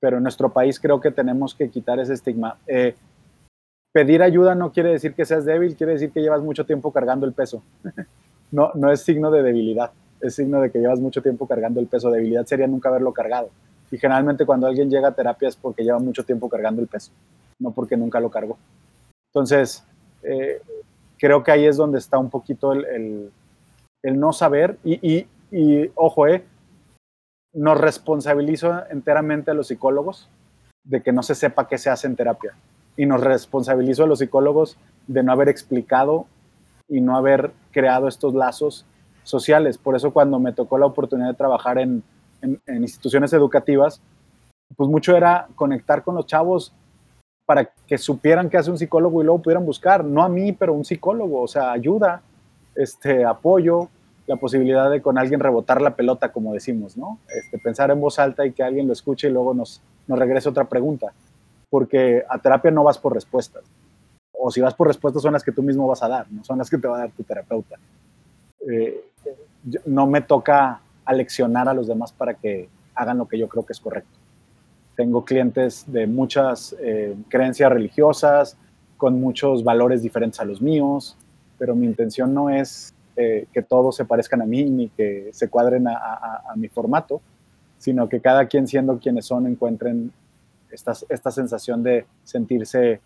pero 0.00 0.16
en 0.16 0.22
nuestro 0.22 0.52
país 0.52 0.80
creo 0.80 1.00
que 1.00 1.10
tenemos 1.10 1.54
que 1.54 1.68
quitar 1.68 1.98
ese 1.98 2.14
estigma. 2.14 2.58
Eh, 2.66 2.94
pedir 3.92 4.22
ayuda 4.22 4.54
no 4.54 4.72
quiere 4.72 4.90
decir 4.90 5.14
que 5.14 5.24
seas 5.24 5.44
débil, 5.44 5.76
quiere 5.76 5.92
decir 5.92 6.10
que 6.10 6.20
llevas 6.20 6.42
mucho 6.42 6.66
tiempo 6.66 6.92
cargando 6.92 7.26
el 7.26 7.32
peso. 7.32 7.62
no, 8.50 8.70
no 8.74 8.90
es 8.90 9.02
signo 9.02 9.30
de 9.30 9.42
debilidad, 9.42 9.92
es 10.20 10.34
signo 10.34 10.60
de 10.60 10.70
que 10.70 10.78
llevas 10.78 11.00
mucho 11.00 11.22
tiempo 11.22 11.46
cargando 11.46 11.80
el 11.80 11.86
peso. 11.86 12.10
Debilidad 12.10 12.46
sería 12.46 12.66
nunca 12.66 12.88
haberlo 12.88 13.12
cargado. 13.12 13.50
Y 13.90 13.98
generalmente 13.98 14.44
cuando 14.44 14.66
alguien 14.66 14.90
llega 14.90 15.08
a 15.08 15.14
terapia 15.14 15.48
es 15.48 15.56
porque 15.56 15.84
lleva 15.84 15.98
mucho 16.00 16.24
tiempo 16.24 16.48
cargando 16.48 16.82
el 16.82 16.88
peso, 16.88 17.12
no 17.60 17.70
porque 17.70 17.96
nunca 17.96 18.18
lo 18.18 18.30
cargó. 18.30 18.58
Entonces, 19.32 19.84
eh, 20.22 20.60
creo 21.24 21.42
que 21.42 21.52
ahí 21.52 21.64
es 21.64 21.78
donde 21.78 21.96
está 21.96 22.18
un 22.18 22.28
poquito 22.28 22.74
el, 22.74 23.32
el 24.02 24.20
no 24.20 24.34
saber, 24.34 24.76
y, 24.84 24.98
y, 25.00 25.26
y 25.50 25.90
ojo, 25.94 26.26
eh, 26.26 26.44
nos 27.54 27.80
responsabilizo 27.80 28.82
enteramente 28.90 29.50
a 29.50 29.54
los 29.54 29.68
psicólogos 29.68 30.28
de 30.84 31.02
que 31.02 31.12
no 31.12 31.22
se 31.22 31.34
sepa 31.34 31.66
qué 31.66 31.78
se 31.78 31.88
hace 31.88 32.08
en 32.08 32.16
terapia. 32.16 32.52
Y 32.98 33.06
nos 33.06 33.22
responsabilizo 33.22 34.04
a 34.04 34.06
los 34.06 34.18
psicólogos 34.18 34.76
de 35.06 35.22
no 35.22 35.32
haber 35.32 35.48
explicado 35.48 36.26
y 36.88 37.00
no 37.00 37.16
haber 37.16 37.52
creado 37.72 38.06
estos 38.06 38.34
lazos 38.34 38.84
sociales. 39.22 39.78
Por 39.78 39.96
eso 39.96 40.12
cuando 40.12 40.38
me 40.38 40.52
tocó 40.52 40.76
la 40.76 40.84
oportunidad 40.84 41.28
de 41.28 41.38
trabajar 41.38 41.78
en, 41.78 42.02
en, 42.42 42.60
en 42.66 42.82
instituciones 42.82 43.32
educativas, 43.32 44.02
pues 44.76 44.90
mucho 44.90 45.16
era 45.16 45.48
conectar 45.54 46.04
con 46.04 46.16
los 46.16 46.26
chavos 46.26 46.74
para 47.46 47.70
que 47.86 47.98
supieran 47.98 48.48
qué 48.48 48.56
hace 48.56 48.70
un 48.70 48.78
psicólogo 48.78 49.20
y 49.20 49.24
luego 49.24 49.42
pudieran 49.42 49.66
buscar, 49.66 50.04
no 50.04 50.22
a 50.22 50.28
mí, 50.28 50.52
pero 50.52 50.72
un 50.72 50.84
psicólogo, 50.84 51.42
o 51.42 51.48
sea, 51.48 51.72
ayuda, 51.72 52.22
este, 52.74 53.24
apoyo, 53.24 53.88
la 54.26 54.36
posibilidad 54.36 54.90
de 54.90 55.02
con 55.02 55.18
alguien 55.18 55.40
rebotar 55.40 55.82
la 55.82 55.94
pelota, 55.94 56.32
como 56.32 56.54
decimos, 56.54 56.96
¿no? 56.96 57.18
Este, 57.28 57.58
pensar 57.58 57.90
en 57.90 58.00
voz 58.00 58.18
alta 58.18 58.46
y 58.46 58.52
que 58.52 58.62
alguien 58.62 58.86
lo 58.86 58.94
escuche 58.94 59.28
y 59.28 59.30
luego 59.30 59.52
nos, 59.52 59.82
nos 60.06 60.18
regrese 60.18 60.48
otra 60.48 60.64
pregunta, 60.64 61.12
porque 61.68 62.24
a 62.28 62.38
terapia 62.38 62.70
no 62.70 62.84
vas 62.84 62.98
por 62.98 63.12
respuestas, 63.12 63.64
o 64.32 64.50
si 64.50 64.60
vas 64.60 64.74
por 64.74 64.86
respuestas 64.86 65.22
son 65.22 65.34
las 65.34 65.44
que 65.44 65.52
tú 65.52 65.62
mismo 65.62 65.86
vas 65.86 66.02
a 66.02 66.08
dar, 66.08 66.26
no 66.30 66.42
son 66.44 66.58
las 66.58 66.70
que 66.70 66.78
te 66.78 66.88
va 66.88 66.96
a 66.96 67.00
dar 67.00 67.10
tu 67.10 67.22
terapeuta. 67.22 67.76
Eh, 68.66 69.04
no 69.84 70.06
me 70.06 70.22
toca 70.22 70.80
aleccionar 71.04 71.68
a 71.68 71.74
los 71.74 71.86
demás 71.86 72.12
para 72.12 72.34
que 72.34 72.68
hagan 72.94 73.18
lo 73.18 73.26
que 73.26 73.38
yo 73.38 73.48
creo 73.48 73.64
que 73.64 73.72
es 73.74 73.80
correcto. 73.80 74.23
Tengo 74.96 75.24
clientes 75.24 75.84
de 75.86 76.06
muchas 76.06 76.74
eh, 76.80 77.14
creencias 77.28 77.70
religiosas, 77.70 78.56
con 78.96 79.20
muchos 79.20 79.64
valores 79.64 80.02
diferentes 80.02 80.40
a 80.40 80.44
los 80.44 80.62
míos, 80.62 81.16
pero 81.58 81.74
mi 81.74 81.86
intención 81.86 82.32
no 82.32 82.50
es 82.50 82.94
eh, 83.16 83.46
que 83.52 83.62
todos 83.62 83.96
se 83.96 84.04
parezcan 84.04 84.42
a 84.42 84.46
mí 84.46 84.64
ni 84.64 84.88
que 84.88 85.30
se 85.32 85.48
cuadren 85.48 85.88
a, 85.88 85.96
a, 85.96 86.42
a, 86.52 86.56
mi 86.56 86.68
formato, 86.68 87.20
sino 87.78 88.08
que 88.08 88.20
cada 88.20 88.46
quien 88.46 88.66
siendo 88.66 88.98
quienes 88.98 89.26
son 89.26 89.46
encuentren 89.46 90.12
esta, 90.70 90.92
esta 91.08 91.30
sensación 91.30 91.82
de 91.82 92.06
sentirse 92.24 93.00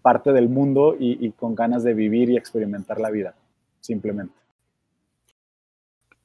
parte 0.00 0.32
del 0.32 0.48
mundo 0.48 0.96
y, 0.98 1.24
y 1.24 1.32
con 1.32 1.54
ganas 1.54 1.82
de 1.82 1.94
vivir 1.94 2.30
y 2.30 2.36
experimentar 2.36 3.00
la 3.00 3.10
vida, 3.10 3.34
simplemente. 3.80 4.34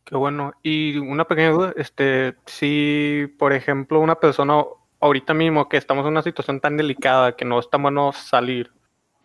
Qué 0.04 0.16
bueno. 0.16 0.54
Y 0.64 0.98
una 0.98 1.26
pequeña 1.26 1.50
duda, 1.50 1.74
este, 1.76 2.36
si 2.46 3.28
por 3.38 3.52
ejemplo 3.52 4.00
una 4.00 4.16
persona 4.16 4.64
ahorita 5.08 5.34
mismo 5.34 5.68
que 5.68 5.78
estamos 5.78 6.06
en 6.06 6.12
una 6.12 6.22
situación 6.22 6.60
tan 6.60 6.78
delicada 6.78 7.36
que 7.36 7.46
no 7.46 7.60
es 7.60 7.70
tan 7.70 7.82
bueno 7.82 8.12
salir, 8.14 8.72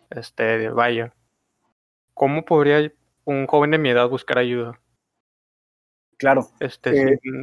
este, 0.09 0.43
de 0.57 0.69
vaya, 0.69 1.13
¿cómo 2.13 2.43
podría 2.43 2.91
un 3.25 3.47
joven 3.47 3.71
de 3.71 3.77
mi 3.77 3.89
edad 3.89 4.09
buscar 4.09 4.37
ayuda? 4.37 4.79
Claro. 6.17 6.47
Este, 6.59 7.13
eh, 7.13 7.19
sin 7.21 7.41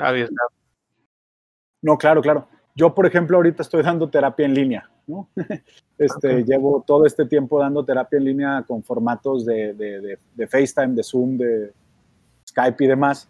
No, 1.82 1.97
claro, 1.99 2.20
claro. 2.20 2.49
Yo, 2.74 2.95
por 2.95 3.07
ejemplo, 3.07 3.36
ahorita 3.36 3.62
estoy 3.62 3.82
dando 3.82 4.09
terapia 4.09 4.47
en 4.47 4.55
línea, 4.55 4.91
¿no? 5.07 5.28
Este, 5.99 6.28
okay. 6.28 6.45
Llevo 6.45 6.82
todo 6.86 7.05
este 7.05 7.26
tiempo 7.26 7.61
dando 7.61 7.84
terapia 7.84 8.16
en 8.16 8.24
línea 8.24 8.64
con 8.66 8.82
formatos 8.82 9.45
de, 9.45 9.74
de, 9.74 10.01
de, 10.01 10.18
de 10.34 10.47
FaceTime, 10.47 10.95
de 10.95 11.03
Zoom, 11.03 11.36
de 11.36 11.74
Skype 12.49 12.84
y 12.84 12.86
demás. 12.86 13.28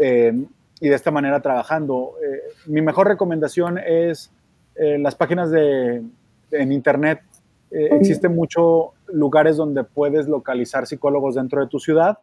Eh, 0.00 0.32
y 0.80 0.88
de 0.88 0.94
esta 0.94 1.10
manera 1.10 1.40
trabajando. 1.40 2.14
Eh, 2.22 2.40
mi 2.66 2.82
mejor 2.82 3.08
recomendación 3.08 3.78
es 3.78 4.32
eh, 4.78 4.98
las 4.98 5.14
páginas 5.14 5.50
de, 5.50 6.02
en 6.52 6.72
internet. 6.72 7.20
Eh, 7.70 7.88
existen 7.92 8.34
muchos 8.34 8.90
lugares 9.08 9.56
donde 9.56 9.84
puedes 9.84 10.28
localizar 10.28 10.86
psicólogos 10.86 11.34
dentro 11.34 11.60
de 11.60 11.66
tu 11.66 11.78
ciudad. 11.78 12.18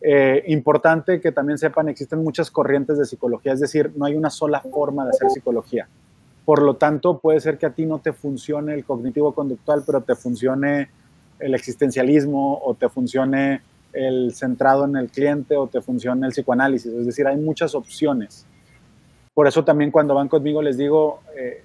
Eh, 0.00 0.42
importante 0.48 1.20
que 1.20 1.30
también 1.30 1.58
sepan, 1.58 1.88
existen 1.88 2.22
muchas 2.24 2.50
corrientes 2.50 2.98
de 2.98 3.04
psicología, 3.04 3.52
es 3.52 3.60
decir, 3.60 3.92
no 3.94 4.04
hay 4.04 4.16
una 4.16 4.30
sola 4.30 4.60
forma 4.60 5.04
de 5.04 5.10
hacer 5.10 5.30
psicología. 5.30 5.86
Por 6.44 6.60
lo 6.60 6.74
tanto, 6.74 7.20
puede 7.20 7.38
ser 7.38 7.56
que 7.56 7.66
a 7.66 7.70
ti 7.70 7.86
no 7.86 8.00
te 8.00 8.12
funcione 8.12 8.74
el 8.74 8.84
cognitivo 8.84 9.32
conductual, 9.32 9.84
pero 9.86 10.00
te 10.00 10.16
funcione 10.16 10.90
el 11.38 11.54
existencialismo 11.54 12.60
o 12.64 12.74
te 12.74 12.88
funcione 12.88 13.62
el 13.92 14.34
centrado 14.34 14.86
en 14.86 14.96
el 14.96 15.08
cliente 15.08 15.56
o 15.56 15.68
te 15.68 15.80
funcione 15.80 16.26
el 16.26 16.32
psicoanálisis. 16.32 16.92
Es 16.92 17.06
decir, 17.06 17.28
hay 17.28 17.36
muchas 17.36 17.76
opciones. 17.76 18.44
Por 19.34 19.46
eso 19.46 19.64
también 19.64 19.92
cuando 19.92 20.14
van 20.14 20.28
conmigo 20.28 20.62
les 20.62 20.76
digo, 20.76 21.20
eh, 21.36 21.62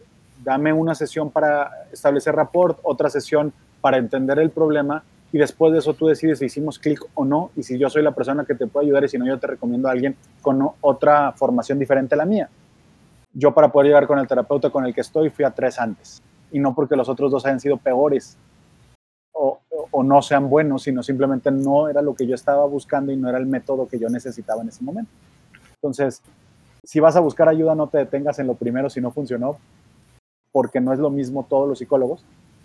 dame 0.48 0.72
una 0.72 0.96
sesión 0.96 1.30
para 1.30 1.90
establecer 1.92 2.34
rapport, 2.34 2.80
otra 2.84 3.10
sesión 3.10 3.52
para 3.82 3.98
entender 3.98 4.40
el 4.40 4.50
problema 4.50 5.04
y 5.34 5.38
después 5.38 5.74
de 5.74 5.80
eso 5.80 5.94
tú 5.94 6.08
decides 6.08 6.40
si 6.40 6.46
hicimos 6.46 6.80
clic 6.80 7.04
o 7.16 7.26
no 7.26 7.52
y 7.58 7.64
si 7.64 7.78
yo 7.78 7.90
soy 7.90 8.02
la 8.02 8.14
persona 8.14 8.46
que 8.46 8.56
te 8.56 8.66
puede 8.66 8.86
ayudar 8.86 9.04
y 9.04 9.10
si 9.10 9.18
no 9.18 9.28
yo 9.28 9.38
te 9.38 9.46
recomiendo 9.46 9.90
a 9.90 9.92
alguien 9.92 10.16
con 10.42 10.70
otra 10.80 11.34
formación 11.34 11.78
diferente 11.80 12.16
a 12.16 12.20
la 12.20 12.24
mía. 12.26 12.50
Yo 13.34 13.54
para 13.54 13.74
poder 13.74 13.88
llegar 13.88 14.08
con 14.08 14.20
el 14.20 14.28
terapeuta 14.28 14.70
con 14.70 14.86
el 14.86 14.96
que 14.96 15.02
estoy 15.02 15.30
fui 15.30 15.44
a 15.44 15.52
tres 15.52 15.82
antes 15.82 16.24
y 16.50 16.60
no 16.60 16.74
porque 16.74 16.96
los 16.96 17.10
otros 17.10 17.30
dos 17.30 17.46
hayan 17.46 17.60
sido 17.60 17.76
peores 17.76 18.38
o, 19.34 19.60
o 19.92 20.02
no 20.02 20.22
sean 20.22 20.50
buenos, 20.50 20.84
sino 20.84 21.04
simplemente 21.04 21.52
no 21.52 21.90
era 21.90 22.02
lo 22.02 22.16
que 22.16 22.26
yo 22.26 22.36
estaba 22.36 22.66
buscando 22.68 23.12
y 23.12 23.18
no 23.18 23.28
era 23.28 23.38
el 23.38 23.48
método 23.48 23.86
que 23.86 24.00
yo 24.00 24.08
necesitaba 24.08 24.62
en 24.62 24.70
ese 24.70 24.82
momento. 24.82 25.12
Entonces, 25.74 26.22
si 26.86 27.02
vas 27.02 27.18
a 27.18 27.20
buscar 27.20 27.50
ayuda, 27.50 27.76
no 27.76 27.88
te 27.88 27.98
detengas 27.98 28.40
en 28.40 28.48
lo 28.48 28.54
primero 28.54 28.90
si 28.90 29.02
no 29.02 29.12
funcionó, 29.12 29.58
porque 30.52 30.82
no 30.82 30.94
es 30.94 31.00
lo 31.00 31.10
mismo 31.10 31.46
todos 31.48 31.68
los 31.68 31.80
psicólogos, 31.80 32.24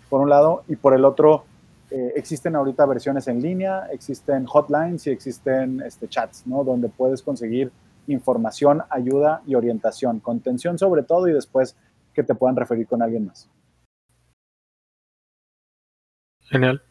por 0.09 0.21
un 0.21 0.29
lado, 0.29 0.63
y 0.67 0.75
por 0.75 0.93
el 0.93 1.05
otro, 1.05 1.45
eh, 1.91 2.13
existen 2.15 2.55
ahorita 2.55 2.85
versiones 2.85 3.27
en 3.27 3.41
línea, 3.41 3.87
existen 3.91 4.45
hotlines 4.45 5.05
y 5.07 5.11
existen 5.11 5.81
este, 5.81 6.07
chats, 6.07 6.47
¿no? 6.47 6.63
Donde 6.63 6.89
puedes 6.89 7.21
conseguir 7.21 7.71
información, 8.07 8.81
ayuda 8.89 9.41
y 9.45 9.55
orientación, 9.55 10.19
contención 10.19 10.77
sobre 10.77 11.03
todo 11.03 11.27
y 11.27 11.33
después 11.33 11.75
que 12.13 12.23
te 12.23 12.35
puedan 12.35 12.55
referir 12.55 12.87
con 12.87 13.01
alguien 13.01 13.27
más. 13.27 13.49
Genial. 16.41 16.81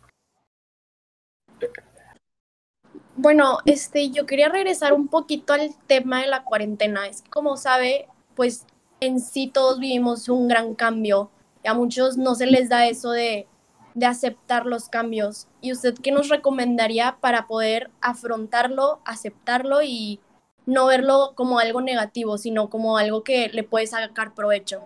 Bueno, 3.17 3.59
este, 3.67 4.11
yo 4.11 4.27
quería 4.27 4.49
regresar 4.49 4.93
un 4.93 5.09
poquito 5.09 5.53
al 5.53 5.75
tema 5.87 6.23
de 6.23 6.29
la 6.29 6.45
cuarentena. 6.45 7.07
Es 7.07 7.23
que 7.23 7.31
como 7.31 7.57
sabe, 7.57 8.09
pues 8.35 8.67
en 9.03 9.19
sí 9.19 9.49
todos 9.49 9.81
vivimos 9.81 10.29
un 10.29 10.47
gran 10.47 10.75
cambio 10.75 11.29
y 11.65 11.69
a 11.69 11.75
muchos 11.75 12.17
no 12.17 12.37
se 12.37 12.47
les 12.47 12.69
da 12.69 12.87
eso 12.87 13.11
de, 13.11 13.49
de 13.95 14.07
aceptar 14.07 14.65
los 14.65 14.89
cambios. 14.89 15.49
¿Y 15.61 15.73
usted 15.73 15.95
qué 16.01 16.13
nos 16.13 16.29
recomendaría 16.29 17.19
para 17.21 17.49
poder 17.49 17.91
afrontarlo, 18.01 19.01
aceptarlo 19.05 19.83
y 19.83 20.21
no 20.67 20.87
verlo 20.87 21.33
como 21.35 21.59
algo 21.59 21.81
negativo, 21.81 22.39
sino 22.39 22.71
como 22.71 22.97
algo 22.97 23.25
que 23.25 23.49
le 23.49 23.65
puede 23.65 23.89
sacar 23.89 24.35
provecho? 24.35 24.85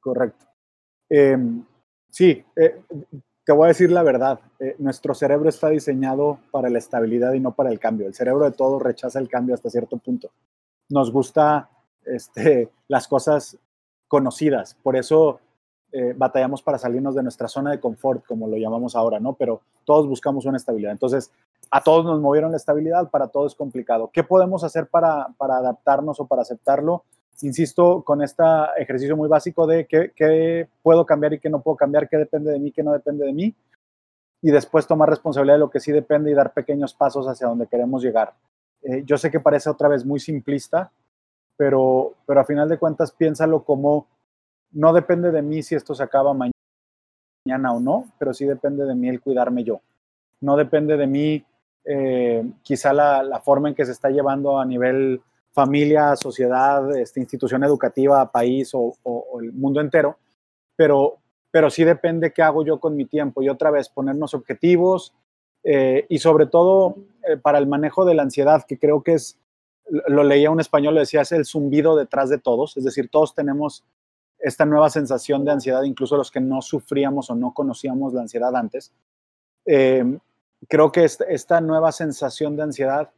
Correcto. 0.00 0.46
Eh, 1.08 1.38
sí, 2.08 2.44
eh, 2.56 2.82
te 3.44 3.52
voy 3.52 3.66
a 3.66 3.68
decir 3.68 3.92
la 3.92 4.02
verdad. 4.02 4.40
Eh, 4.58 4.74
nuestro 4.78 5.14
cerebro 5.14 5.48
está 5.48 5.68
diseñado 5.68 6.40
para 6.50 6.68
la 6.70 6.78
estabilidad 6.78 7.34
y 7.34 7.40
no 7.40 7.54
para 7.54 7.70
el 7.70 7.78
cambio. 7.78 8.08
El 8.08 8.14
cerebro 8.14 8.46
de 8.46 8.52
todo 8.52 8.80
rechaza 8.80 9.20
el 9.20 9.28
cambio 9.28 9.54
hasta 9.54 9.70
cierto 9.70 9.96
punto. 9.98 10.30
Nos 10.88 11.12
gusta 11.12 11.70
este, 12.04 12.70
las 12.88 13.08
cosas 13.08 13.58
conocidas. 14.08 14.74
Por 14.82 14.96
eso 14.96 15.40
eh, 15.92 16.14
batallamos 16.16 16.62
para 16.62 16.78
salirnos 16.78 17.14
de 17.14 17.22
nuestra 17.22 17.48
zona 17.48 17.70
de 17.70 17.80
confort, 17.80 18.24
como 18.26 18.46
lo 18.46 18.56
llamamos 18.56 18.94
ahora, 18.94 19.18
¿no? 19.18 19.34
Pero 19.34 19.60
todos 19.84 20.06
buscamos 20.06 20.44
una 20.46 20.56
estabilidad. 20.56 20.92
Entonces, 20.92 21.32
a 21.70 21.82
todos 21.82 22.04
nos 22.04 22.20
movieron 22.20 22.50
la 22.50 22.56
estabilidad, 22.56 23.10
para 23.10 23.28
todos 23.28 23.52
es 23.52 23.56
complicado. 23.56 24.10
¿Qué 24.12 24.22
podemos 24.22 24.64
hacer 24.64 24.86
para, 24.86 25.28
para 25.36 25.56
adaptarnos 25.56 26.20
o 26.20 26.26
para 26.26 26.42
aceptarlo? 26.42 27.04
Insisto 27.42 28.02
con 28.02 28.22
este 28.22 28.42
ejercicio 28.76 29.16
muy 29.16 29.28
básico 29.28 29.66
de 29.66 29.86
qué, 29.86 30.68
puedo 30.82 31.06
cambiar 31.06 31.32
y 31.32 31.38
qué 31.38 31.48
no 31.48 31.62
puedo 31.62 31.76
cambiar, 31.76 32.08
qué 32.08 32.18
depende 32.18 32.52
de 32.52 32.58
mí, 32.58 32.70
qué 32.70 32.82
no 32.82 32.92
depende 32.92 33.24
de 33.24 33.32
mí. 33.32 33.54
Y 34.42 34.50
después 34.50 34.86
tomar 34.86 35.08
responsabilidad 35.08 35.56
de 35.56 35.60
lo 35.60 35.70
que 35.70 35.80
sí 35.80 35.92
depende 35.92 36.30
y 36.30 36.34
dar 36.34 36.52
pequeños 36.52 36.94
pasos 36.94 37.26
hacia 37.26 37.46
donde 37.46 37.66
queremos 37.66 38.02
llegar. 38.02 38.34
Eh, 38.82 39.02
yo 39.04 39.18
sé 39.18 39.30
que 39.30 39.40
parece 39.40 39.70
otra 39.70 39.88
vez 39.88 40.04
muy 40.04 40.20
simplista, 40.20 40.92
pero, 41.60 42.14
pero 42.24 42.40
a 42.40 42.44
final 42.46 42.70
de 42.70 42.78
cuentas 42.78 43.12
piénsalo 43.12 43.64
como 43.64 44.06
no 44.72 44.94
depende 44.94 45.30
de 45.30 45.42
mí 45.42 45.62
si 45.62 45.74
esto 45.74 45.94
se 45.94 46.02
acaba 46.02 46.32
mañana 46.32 47.74
o 47.74 47.78
no, 47.78 48.06
pero 48.18 48.32
sí 48.32 48.46
depende 48.46 48.86
de 48.86 48.94
mí 48.94 49.10
el 49.10 49.20
cuidarme 49.20 49.62
yo. 49.62 49.82
No 50.40 50.56
depende 50.56 50.96
de 50.96 51.06
mí 51.06 51.44
eh, 51.84 52.50
quizá 52.62 52.94
la, 52.94 53.42
forma 53.44 53.68
en 53.68 53.74
que 53.74 53.84
se 53.84 53.92
está 53.92 54.08
llevando 54.08 54.58
a 54.58 54.64
nivel 54.64 55.20
familia, 55.52 56.16
sociedad, 56.16 56.96
este, 56.96 57.20
institución 57.20 57.62
educativa, 57.62 58.32
país 58.32 58.70
o, 58.72 58.96
el 59.42 59.52
mundo 59.52 59.82
entero, 59.82 60.16
pero, 60.76 61.18
pero 61.50 61.68
sí 61.68 61.84
depende 61.84 62.32
qué 62.32 62.40
hago 62.40 62.64
yo 62.64 62.80
con 62.80 62.96
mi 62.96 63.04
tiempo. 63.04 63.42
Y 63.42 63.50
otra 63.50 63.70
vez, 63.70 63.90
ponernos 63.90 64.32
objetivos 64.32 65.12
eh, 65.62 66.06
y 66.08 66.20
sobre 66.20 66.46
todo 66.46 66.96
eh, 67.28 67.36
para 67.36 67.58
el 67.58 67.66
manejo 67.66 68.06
de 68.06 68.14
la 68.14 68.22
ansiedad, 68.22 68.64
que 68.66 68.78
creo 68.78 69.02
que 69.02 69.12
es 69.12 69.38
lo 69.90 70.22
leía 70.22 70.50
un 70.50 70.60
español, 70.60 70.94
lo 70.94 71.00
decía, 71.00 71.22
es 71.22 71.32
el 71.32 71.44
zumbido 71.44 71.96
detrás 71.96 72.30
de 72.30 72.38
todos, 72.38 72.76
es 72.76 72.84
decir, 72.84 73.08
todos 73.10 73.34
tenemos 73.34 73.84
esta 74.38 74.64
nueva 74.64 74.88
sensación 74.88 75.44
de 75.44 75.52
ansiedad, 75.52 75.82
incluso 75.82 76.16
los 76.16 76.30
que 76.30 76.40
no 76.40 76.62
sufríamos 76.62 77.30
o 77.30 77.34
no 77.34 77.52
conocíamos 77.52 78.14
la 78.14 78.22
ansiedad 78.22 78.54
antes. 78.56 78.92
Eh, 79.66 80.18
creo 80.68 80.90
que 80.92 81.04
esta, 81.04 81.60
nueva 81.60 81.92
sensación 81.92 82.56
de 82.56 82.62
ansiedad 82.62 83.10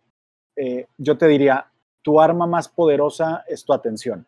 eh, 0.57 0.87
yo 0.99 1.16
te 1.16 1.29
diría, 1.29 1.70
tu 2.03 2.20
arma 2.20 2.47
más 2.47 2.68
poderosa 2.68 3.45
es 3.47 3.64
tu 3.64 3.73
atención. 3.73 4.27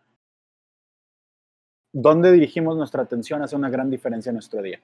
¿Dónde 1.92 2.32
dirigimos 2.32 2.76
nuestra 2.76 3.03
atención 3.03 3.42
hace 3.42 3.57
una 3.57 3.70
gran 3.70 3.90
diferencia 3.90 4.30
en 4.30 4.36
nuestro 4.36 4.62
día? 4.62 4.80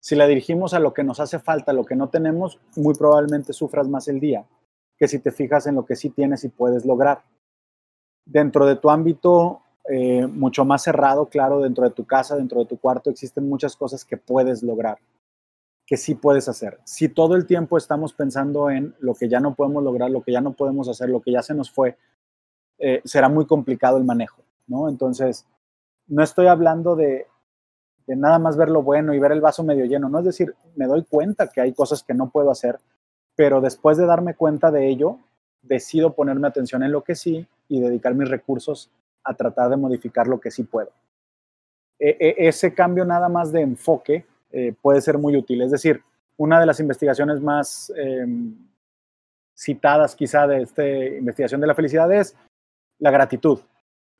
Si 0.00 0.14
la 0.14 0.26
dirigimos 0.26 0.72
a 0.72 0.78
lo 0.78 0.94
que 0.94 1.04
nos 1.04 1.20
hace 1.20 1.38
falta, 1.38 1.72
lo 1.72 1.84
que 1.84 1.96
no 1.96 2.08
tenemos, 2.08 2.58
muy 2.76 2.94
probablemente 2.94 3.52
sufras 3.52 3.88
más 3.88 4.08
el 4.08 4.20
día 4.20 4.44
que 5.00 5.08
si 5.08 5.18
te 5.18 5.32
fijas 5.32 5.66
en 5.66 5.76
lo 5.76 5.86
que 5.86 5.96
sí 5.96 6.10
tienes 6.10 6.44
y 6.44 6.50
puedes 6.50 6.84
lograr. 6.84 7.22
Dentro 8.26 8.66
de 8.66 8.76
tu 8.76 8.90
ámbito 8.90 9.62
eh, 9.88 10.26
mucho 10.26 10.66
más 10.66 10.82
cerrado, 10.82 11.26
claro, 11.30 11.60
dentro 11.60 11.84
de 11.84 11.90
tu 11.90 12.04
casa, 12.04 12.36
dentro 12.36 12.60
de 12.60 12.66
tu 12.66 12.78
cuarto, 12.78 13.08
existen 13.08 13.48
muchas 13.48 13.76
cosas 13.76 14.04
que 14.04 14.18
puedes 14.18 14.62
lograr, 14.62 14.98
que 15.86 15.96
sí 15.96 16.14
puedes 16.14 16.50
hacer. 16.50 16.78
Si 16.84 17.08
todo 17.08 17.34
el 17.34 17.46
tiempo 17.46 17.78
estamos 17.78 18.12
pensando 18.12 18.68
en 18.68 18.94
lo 19.00 19.14
que 19.14 19.30
ya 19.30 19.40
no 19.40 19.54
podemos 19.54 19.82
lograr, 19.82 20.10
lo 20.10 20.22
que 20.22 20.32
ya 20.32 20.42
no 20.42 20.52
podemos 20.52 20.86
hacer, 20.86 21.08
lo 21.08 21.22
que 21.22 21.32
ya 21.32 21.42
se 21.42 21.54
nos 21.54 21.70
fue, 21.70 21.96
eh, 22.78 23.00
será 23.06 23.30
muy 23.30 23.46
complicado 23.46 23.96
el 23.96 24.04
manejo, 24.04 24.42
¿no? 24.66 24.90
Entonces, 24.90 25.46
no 26.08 26.22
estoy 26.22 26.46
hablando 26.46 26.94
de, 26.94 27.26
de 28.06 28.16
nada 28.16 28.38
más 28.38 28.58
ver 28.58 28.68
lo 28.68 28.82
bueno 28.82 29.14
y 29.14 29.18
ver 29.18 29.32
el 29.32 29.40
vaso 29.40 29.64
medio 29.64 29.86
lleno, 29.86 30.10
no 30.10 30.18
es 30.18 30.26
decir, 30.26 30.54
me 30.76 30.86
doy 30.86 31.04
cuenta 31.04 31.48
que 31.48 31.62
hay 31.62 31.72
cosas 31.72 32.02
que 32.02 32.12
no 32.12 32.28
puedo 32.28 32.50
hacer, 32.50 32.78
pero 33.40 33.62
después 33.62 33.96
de 33.96 34.04
darme 34.04 34.34
cuenta 34.34 34.70
de 34.70 34.86
ello, 34.86 35.16
decido 35.62 36.12
ponerme 36.12 36.46
atención 36.46 36.82
en 36.82 36.92
lo 36.92 37.02
que 37.02 37.14
sí 37.14 37.46
y 37.68 37.80
dedicar 37.80 38.14
mis 38.14 38.28
recursos 38.28 38.90
a 39.24 39.32
tratar 39.32 39.70
de 39.70 39.78
modificar 39.78 40.26
lo 40.26 40.38
que 40.38 40.50
sí 40.50 40.64
puedo. 40.64 40.90
E, 41.98 42.18
e, 42.20 42.48
ese 42.48 42.74
cambio 42.74 43.02
nada 43.06 43.30
más 43.30 43.50
de 43.50 43.62
enfoque 43.62 44.26
eh, 44.52 44.74
puede 44.82 45.00
ser 45.00 45.16
muy 45.16 45.38
útil. 45.38 45.62
Es 45.62 45.70
decir, 45.70 46.02
una 46.36 46.60
de 46.60 46.66
las 46.66 46.80
investigaciones 46.80 47.40
más 47.40 47.90
em, 47.96 48.54
citadas 49.56 50.14
quizá 50.14 50.46
de 50.46 50.60
esta 50.60 50.86
investigación 50.86 51.62
de 51.62 51.66
la 51.66 51.74
felicidad 51.74 52.12
es 52.12 52.36
la 52.98 53.10
gratitud. 53.10 53.60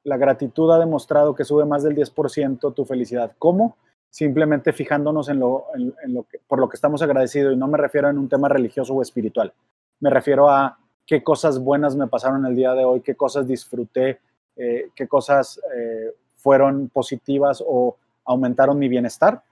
La 0.03 0.16
gratitud 0.16 0.73
ha 0.73 0.79
demostrado 0.79 1.35
que 1.35 1.45
sube 1.45 1.66
más 1.66 1.83
del 1.83 1.95
10% 1.95 2.73
tu 2.73 2.87
felicidad. 2.87 3.33
¿Cómo? 3.39 3.77
Simplemente 4.11 4.73
fijándonos 4.73 5.29
en 5.29 5.39
lo, 5.39 5.67
en 5.75 6.15
lo 6.15 6.25
que, 6.25 6.41
por 6.47 6.59
lo 6.59 6.69
que 6.69 6.77
estamos 6.77 7.01
agradecidos 7.01 7.55
y 7.55 7.57
no 7.57 7.69
me 7.69 7.79
refiero 7.79 8.11
en 8.11 8.19
un 8.19 8.29
tema 8.29 8.49
religioso 8.49 8.95
o 8.95 9.03
espiritual. 9.03 9.53
Me 10.01 10.11
refiero 10.11 10.51
a 10.51 10.79
qué 11.07 11.23
cosas 11.23 11.59
buenas 11.59 11.97
me 11.97 12.09
pasaron 12.09 12.45
el 12.47 12.57
día 12.57 12.73
de 12.75 12.85
hoy, 12.85 13.01
qué 13.01 13.15
cosas 13.15 13.47
disfruté, 13.47 14.21
eh, 14.57 14.91
qué 14.95 15.09
cosas 15.09 15.61
eh, 15.77 16.15
fueron 16.37 16.89
positivas 16.89 17.63
o 17.67 17.97
aumentaron 18.25 18.79
mi 18.79 18.89
bienestar. 18.89 19.43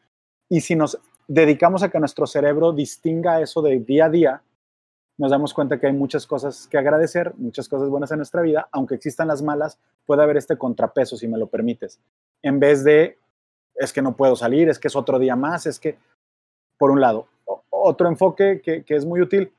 Y 0.48 0.60
si 0.60 0.74
nos 0.76 0.98
dedicamos 1.26 1.82
a 1.82 1.90
que 1.90 1.98
nuestro 1.98 2.26
cerebro 2.26 2.72
distinga 2.72 3.40
eso 3.40 3.60
de 3.62 3.78
día 3.80 4.06
a 4.06 4.10
día, 4.10 4.42
nos 5.18 5.30
damos 5.30 5.52
cuenta 5.52 5.78
que 5.78 5.88
hay 5.88 5.92
muchas 5.92 6.26
cosas 6.26 6.68
que 6.68 6.78
agradecer, 6.78 7.34
muchas 7.36 7.68
cosas 7.68 7.88
buenas 7.88 8.10
en 8.12 8.18
nuestra 8.18 8.40
vida, 8.40 8.68
aunque 8.70 8.94
existan 8.94 9.28
las 9.28 9.42
malas, 9.42 9.78
puede 10.06 10.22
haber 10.22 10.36
este 10.36 10.56
contrapeso, 10.56 11.16
si 11.16 11.26
me 11.26 11.38
lo 11.38 11.48
permites, 11.48 12.00
en 12.42 12.60
vez 12.60 12.84
de, 12.84 13.18
es 13.78 13.92
que 13.92 14.02
no 14.02 14.16
puedo 14.16 14.36
salir, 14.36 14.68
es 14.68 14.78
que 14.78 14.88
es 14.88 14.96
otro 14.96 15.18
día 15.18 15.36
más, 15.36 15.66
es 15.66 15.78
que, 15.78 15.98
por 16.76 16.90
un 16.90 17.00
lado, 17.00 17.28
otro 17.70 18.08
enfoque 18.08 18.60
que, 18.62 18.84
que 18.84 18.96
es 18.96 19.04
muy 19.04 19.20
útil, 19.20 19.52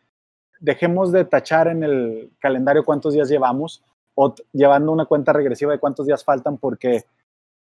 dejemos 0.59 1.11
de 1.11 1.26
tachar 1.26 1.67
en 1.67 1.84
el 1.84 2.32
calendario 2.39 2.84
cuántos 2.84 3.13
días 3.13 3.30
llevamos 3.30 3.84
o 4.15 4.36
llevando 4.51 4.91
una 4.91 5.05
cuenta 5.05 5.32
regresiva 5.32 5.72
de 5.72 5.80
cuántos 5.80 6.05
días 6.05 6.24
faltan, 6.24 6.57
porque 6.57 7.05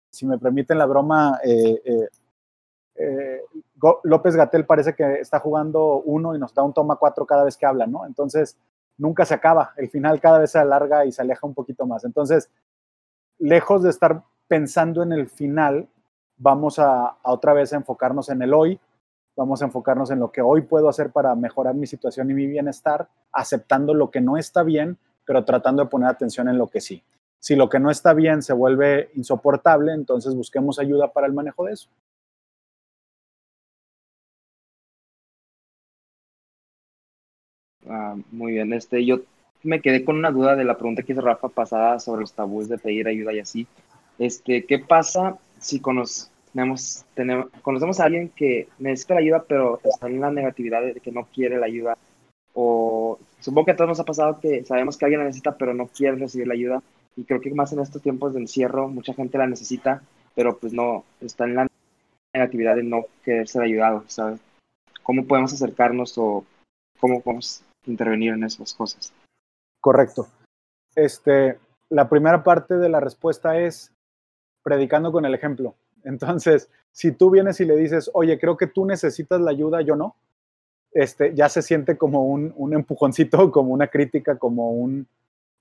si 0.09 0.25
me 0.25 0.37
permiten 0.37 0.77
la 0.77 0.85
broma, 0.85 1.39
eh, 1.43 1.81
eh, 1.83 2.09
eh, 2.95 3.41
López 4.03 4.35
Gatel 4.35 4.65
parece 4.65 4.95
que 4.95 5.15
está 5.15 5.39
jugando 5.39 6.01
uno 6.05 6.33
y 6.33 6.39
nos 6.39 6.53
da 6.53 6.63
un 6.63 6.73
toma 6.73 6.95
cuatro 6.95 7.25
cada 7.25 7.43
vez 7.43 7.57
que 7.57 7.65
habla, 7.65 7.85
¿no? 7.85 8.05
Entonces, 8.05 8.57
nunca 8.97 9.25
se 9.25 9.33
acaba, 9.33 9.73
el 9.75 9.89
final 9.89 10.21
cada 10.21 10.39
vez 10.39 10.51
se 10.51 10.59
alarga 10.59 11.05
y 11.05 11.11
se 11.11 11.21
aleja 11.21 11.45
un 11.45 11.53
poquito 11.53 11.85
más. 11.85 12.05
Entonces, 12.05 12.49
lejos 13.37 13.83
de 13.83 13.89
estar 13.89 14.23
pensando 14.47 15.03
en 15.03 15.11
el 15.11 15.27
final, 15.27 15.89
vamos 16.37 16.79
a, 16.79 17.17
otra 17.23 17.53
vez 17.53 17.73
a 17.73 17.77
enfocarnos 17.77 18.29
en 18.29 18.41
el 18.41 18.53
hoy, 18.53 18.79
vamos 19.35 19.61
a 19.61 19.65
enfocarnos 19.65 20.11
en 20.11 20.19
lo 20.19 20.31
que 20.31 20.41
hoy 20.41 20.61
puedo 20.61 20.89
hacer 20.89 21.11
para 21.11 21.35
mejorar 21.35 21.75
mi 21.75 21.87
situación 21.87 22.29
y 22.31 22.33
mi 22.33 22.47
bienestar, 22.47 23.07
aceptando 23.31 23.93
lo 23.93 24.11
que 24.11 24.21
no 24.21 24.37
está 24.37 24.63
bien, 24.63 24.97
pero 25.25 25.43
tratando 25.43 25.83
de 25.83 25.89
poner 25.89 26.09
atención 26.09 26.47
en 26.49 26.57
lo 26.57 26.67
que 26.67 26.81
sí. 26.81 27.03
Si 27.39 27.55
lo 27.55 27.69
que 27.69 27.79
no 27.79 27.91
está 27.91 28.13
bien 28.13 28.41
se 28.41 28.53
vuelve 28.53 29.11
insoportable, 29.15 29.93
entonces 29.93 30.35
busquemos 30.35 30.79
ayuda 30.79 31.11
para 31.11 31.27
el 31.27 31.33
manejo 31.33 31.65
de 31.65 31.73
eso. 31.73 31.89
Ah, 37.87 38.15
muy 38.31 38.53
bien, 38.53 38.73
este, 38.73 39.05
yo 39.05 39.19
me 39.61 39.81
quedé 39.81 40.03
con 40.03 40.17
una 40.17 40.31
duda 40.31 40.55
de 40.55 40.63
la 40.63 40.77
pregunta 40.77 41.03
que 41.03 41.13
hizo 41.13 41.21
Rafa 41.21 41.49
pasada 41.49 41.99
sobre 41.99 42.21
los 42.21 42.33
tabúes 42.33 42.67
de 42.67 42.77
pedir 42.77 43.07
ayuda 43.07 43.33
y 43.33 43.39
así. 43.39 43.67
Este, 44.17 44.65
¿qué 44.65 44.79
pasa 44.79 45.37
si 45.65 45.79
conocemos, 45.79 47.05
tenemos, 47.15 47.47
conocemos 47.63 47.99
a 47.99 48.05
alguien 48.05 48.29
que 48.29 48.67
necesita 48.77 49.15
la 49.15 49.21
ayuda, 49.21 49.45
pero 49.47 49.79
está 49.83 50.07
en 50.07 50.21
la 50.21 50.29
negatividad 50.29 50.81
de 50.83 50.99
que 50.99 51.11
no 51.11 51.27
quiere 51.33 51.57
la 51.57 51.65
ayuda 51.65 51.97
o 52.53 53.19
supongo 53.39 53.65
que 53.65 53.71
a 53.71 53.75
todos 53.75 53.89
nos 53.89 53.99
ha 53.99 54.05
pasado 54.05 54.39
que 54.39 54.63
sabemos 54.63 54.95
que 54.95 55.05
alguien 55.05 55.19
la 55.19 55.25
necesita, 55.25 55.57
pero 55.57 55.73
no 55.73 55.87
quiere 55.87 56.17
recibir 56.17 56.47
la 56.47 56.53
ayuda. 56.53 56.83
Y 57.17 57.25
creo 57.25 57.41
que 57.41 57.53
más 57.53 57.73
en 57.73 57.79
estos 57.79 58.01
tiempos 58.01 58.33
de 58.33 58.41
encierro, 58.41 58.87
mucha 58.87 59.13
gente 59.13 59.37
la 59.37 59.47
necesita, 59.47 60.01
pero 60.35 60.57
pues 60.57 60.71
no, 60.71 61.03
está 61.19 61.45
en 61.45 61.55
la 61.55 61.67
negatividad 62.33 62.75
de 62.75 62.83
no 62.83 63.05
querer 63.23 63.47
ser 63.47 63.63
ayudado, 63.63 64.03
¿sabes? 64.07 64.39
¿Cómo 65.03 65.25
podemos 65.25 65.51
acercarnos 65.51 66.17
o 66.17 66.45
cómo 66.99 67.21
podemos 67.21 67.63
intervenir 67.85 68.33
en 68.33 68.43
esas 68.43 68.73
cosas? 68.73 69.13
Correcto. 69.81 70.27
Este, 70.95 71.57
la 71.89 72.07
primera 72.07 72.43
parte 72.43 72.75
de 72.75 72.89
la 72.89 72.99
respuesta 72.99 73.59
es 73.59 73.91
predicando 74.65 75.11
con 75.11 75.25
el 75.25 75.35
ejemplo. 75.35 75.75
Entonces, 76.03 76.71
si 76.91 77.11
tú 77.11 77.29
vienes 77.29 77.59
y 77.61 77.65
le 77.65 77.75
dices, 77.75 78.09
oye, 78.15 78.39
creo 78.39 78.57
que 78.57 78.65
tú 78.65 78.83
necesitas 78.87 79.39
la 79.39 79.51
ayuda, 79.51 79.81
yo 79.81 79.95
no, 79.95 80.15
este, 80.91 81.35
ya 81.35 81.49
se 81.49 81.61
siente 81.61 81.97
como 81.97 82.25
un, 82.25 82.51
un 82.57 82.73
empujoncito, 82.73 83.51
como 83.51 83.71
una 83.71 83.87
crítica, 83.87 84.39
como 84.39 84.71
un, 84.71 85.07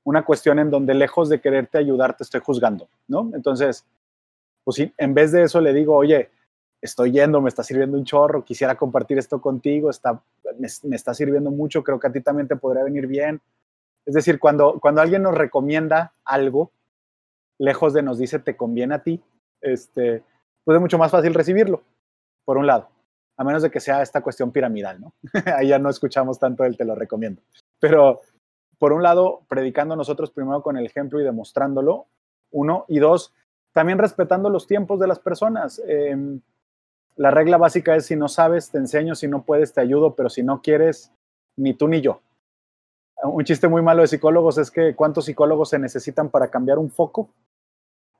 una 0.05 0.25
cuestión 0.25 0.59
en 0.59 0.71
donde 0.71 0.95
lejos 0.95 1.29
de 1.29 1.39
quererte 1.43 1.77
ayudar 1.77 2.17
te 2.17 2.23
estoy 2.23 2.41
juzgando, 2.41 2.89
¿no? 3.07 3.31
Entonces, 3.35 3.85
pues 4.65 4.77
sí, 4.77 4.91
en 4.97 5.13
vez 5.13 5.33
de 5.33 5.43
eso 5.43 5.61
le 5.61 5.75
digo, 5.75 5.95
oye, 5.95 6.31
estoy 6.81 7.13
yendo, 7.13 7.43
me 7.43 7.51
está 7.51 7.63
sirviendo 7.63 7.99
un 7.99 8.05
chorro, 8.05 8.43
quisiera 8.43 8.75
compartir 8.75 9.19
esto 9.19 9.39
contigo, 9.39 9.91
está, 9.91 10.23
me, 10.59 10.97
está 10.97 11.13
sirviendo 11.13 11.51
mucho, 11.51 11.85
creo 11.85 12.01
que 12.01 12.07
a 12.07 12.13
ti 12.13 12.23
también 12.23 12.49
te 12.49 12.57
podría 12.57 12.85
venir 12.85 13.07
bien. 13.07 13.43
Es 14.07 14.15
decir, 14.15 14.39
cuando, 14.39 14.81
cuando 14.81 15.03
alguien 15.03 15.23
nos 15.23 15.35
recomienda 15.35 16.15
algo, 16.25 16.71
lejos 17.59 17.93
de 17.93 18.03
nos 18.03 18.19
dice 18.19 18.39
te 18.39 18.57
conviene 18.57 18.95
a 18.95 19.03
ti, 19.03 19.23
este, 19.61 20.23
pues 20.65 20.77
es 20.77 20.81
mucho 20.81 20.99
más 20.99 21.11
fácil 21.11 21.35
recibirlo, 21.35 21.83
por 22.45 22.59
un 22.59 22.67
lado 22.67 22.89
a 23.37 23.45
menos 23.45 23.63
de 23.63 23.71
que 23.71 23.81
sea 23.81 24.03
esta 24.03 24.23
cuestión 24.23 24.53
piramidal, 24.53 25.01
¿no? 25.01 25.13
Ahí 25.57 25.69
ya 25.69 25.79
no 25.79 25.91
escuchamos 25.91 26.39
tanto 26.39 26.65
el 26.65 26.77
te 26.77 26.85
lo 26.85 26.95
recomiendo. 26.95 27.43
Pero, 27.81 28.21
por 28.79 28.93
un 28.93 29.03
lado, 29.03 29.43
predicando 29.49 29.97
nosotros 29.97 30.31
primero 30.31 30.63
con 30.63 30.77
el 30.77 30.87
ejemplo 30.87 31.21
y 31.21 31.25
demostrándolo, 31.25 32.07
uno, 32.53 32.85
y 32.89 32.99
dos, 33.01 33.35
también 33.73 33.99
respetando 33.99 34.51
los 34.51 34.67
tiempos 34.67 35.01
de 35.01 35.09
las 35.09 35.19
personas. 35.19 35.83
Eh, 35.87 36.17
la 37.17 37.31
regla 37.31 37.57
básica 37.57 37.97
es 37.97 38.07
si 38.07 38.17
no 38.17 38.29
sabes, 38.29 38.71
te 38.71 38.79
enseño, 38.79 39.15
si 39.15 39.27
no 39.27 39.43
puedes, 39.43 39.73
te 39.73 39.81
ayudo, 39.81 40.15
pero 40.15 40.29
si 40.29 40.43
no 40.43 40.63
quieres, 40.63 41.13
ni 41.57 41.75
tú 41.75 41.89
ni 41.89 42.01
yo. 42.01 42.21
Un 43.23 43.45
chiste 43.45 43.69
muy 43.69 43.83
malo 43.83 44.03
de 44.03 44.09
psicólogos 44.09 44.59
es 44.59 44.71
que 44.71 44.95
cuántos 44.95 45.25
psicólogos 45.25 45.71
se 45.71 45.79
necesitan 45.79 46.29
para 46.29 46.51
cambiar 46.51 46.79
un 46.79 46.91
foco. 46.91 47.31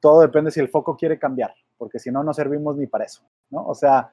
Todo 0.01 0.21
depende 0.21 0.51
si 0.51 0.61
el 0.61 0.69
foco 0.69 0.97
quiere 0.97 1.19
cambiar, 1.19 1.55
porque 1.77 1.99
si 1.99 2.11
no, 2.11 2.23
no 2.23 2.35
servimos 2.35 2.77
ni 2.77 2.87
para 2.87 3.05
eso, 3.05 3.23
¿no? 3.51 3.67
O 3.67 3.75
sea, 3.75 4.13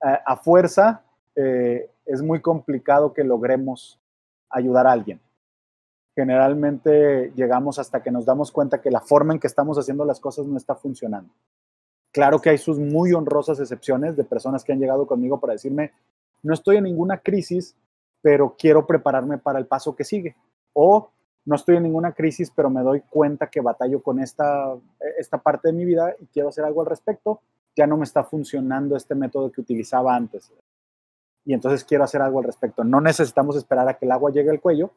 a, 0.00 0.36
fuerza 0.36 1.02
eh, 1.34 1.90
es 2.04 2.22
muy 2.22 2.40
complicado 2.40 3.12
que 3.12 3.24
logremos 3.24 3.98
ayudar 4.50 4.86
a 4.86 4.92
alguien. 4.92 5.20
Generalmente 6.14 7.32
llegamos 7.34 7.78
hasta 7.78 8.02
que 8.02 8.10
nos 8.10 8.24
damos 8.24 8.50
cuenta 8.50 8.80
que 8.80 8.90
la 8.90 9.00
forma 9.00 9.34
en 9.34 9.40
que 9.40 9.46
estamos 9.46 9.78
haciendo 9.78 10.04
las 10.04 10.20
cosas 10.20 10.46
no 10.46 10.56
está 10.56 10.74
funcionando. 10.74 11.32
Claro 12.12 12.40
que 12.40 12.50
hay 12.50 12.58
sus 12.58 12.78
muy 12.78 13.12
honrosas 13.12 13.60
excepciones 13.60 14.16
de 14.16 14.24
personas 14.24 14.64
que 14.64 14.72
han 14.72 14.78
llegado 14.78 15.06
conmigo 15.06 15.38
para 15.38 15.52
decirme, 15.52 15.92
no 16.42 16.54
estoy 16.54 16.76
en 16.76 16.84
ninguna 16.84 17.18
crisis, 17.18 17.76
pero 18.22 18.54
quiero 18.58 18.86
prepararme 18.86 19.36
para 19.36 19.58
el 19.58 19.66
paso 19.66 19.94
que 19.94 20.04
sigue. 20.04 20.34
O 20.72 21.10
no 21.46 21.54
estoy 21.54 21.76
en 21.76 21.84
ninguna 21.84 22.12
crisis, 22.12 22.52
pero 22.54 22.68
me 22.68 22.82
doy 22.82 23.00
cuenta 23.00 23.48
que 23.48 23.60
batallo 23.60 24.02
con 24.02 24.20
esta, 24.20 24.74
esta 25.18 25.38
parte 25.38 25.68
de 25.68 25.74
mi 25.74 25.84
vida 25.84 26.14
y 26.20 26.26
quiero 26.26 26.50
hacer 26.50 26.64
algo 26.64 26.82
al 26.82 26.88
respecto 26.88 27.40
ya 27.76 27.86
no 27.86 27.98
me 27.98 28.04
está 28.04 28.24
funcionando 28.24 28.96
este 28.96 29.14
método 29.14 29.52
que 29.52 29.60
utilizaba 29.60 30.16
antes. 30.16 30.50
Y 31.44 31.52
entonces 31.52 31.84
quiero 31.84 32.04
hacer 32.04 32.22
algo 32.22 32.38
al 32.38 32.46
respecto. 32.46 32.82
No 32.82 33.00
necesitamos 33.00 33.54
esperar 33.54 33.86
a 33.88 33.94
que 33.94 34.06
el 34.06 34.12
agua 34.12 34.32
llegue 34.32 34.50
al 34.50 34.60
cuello, 34.60 34.90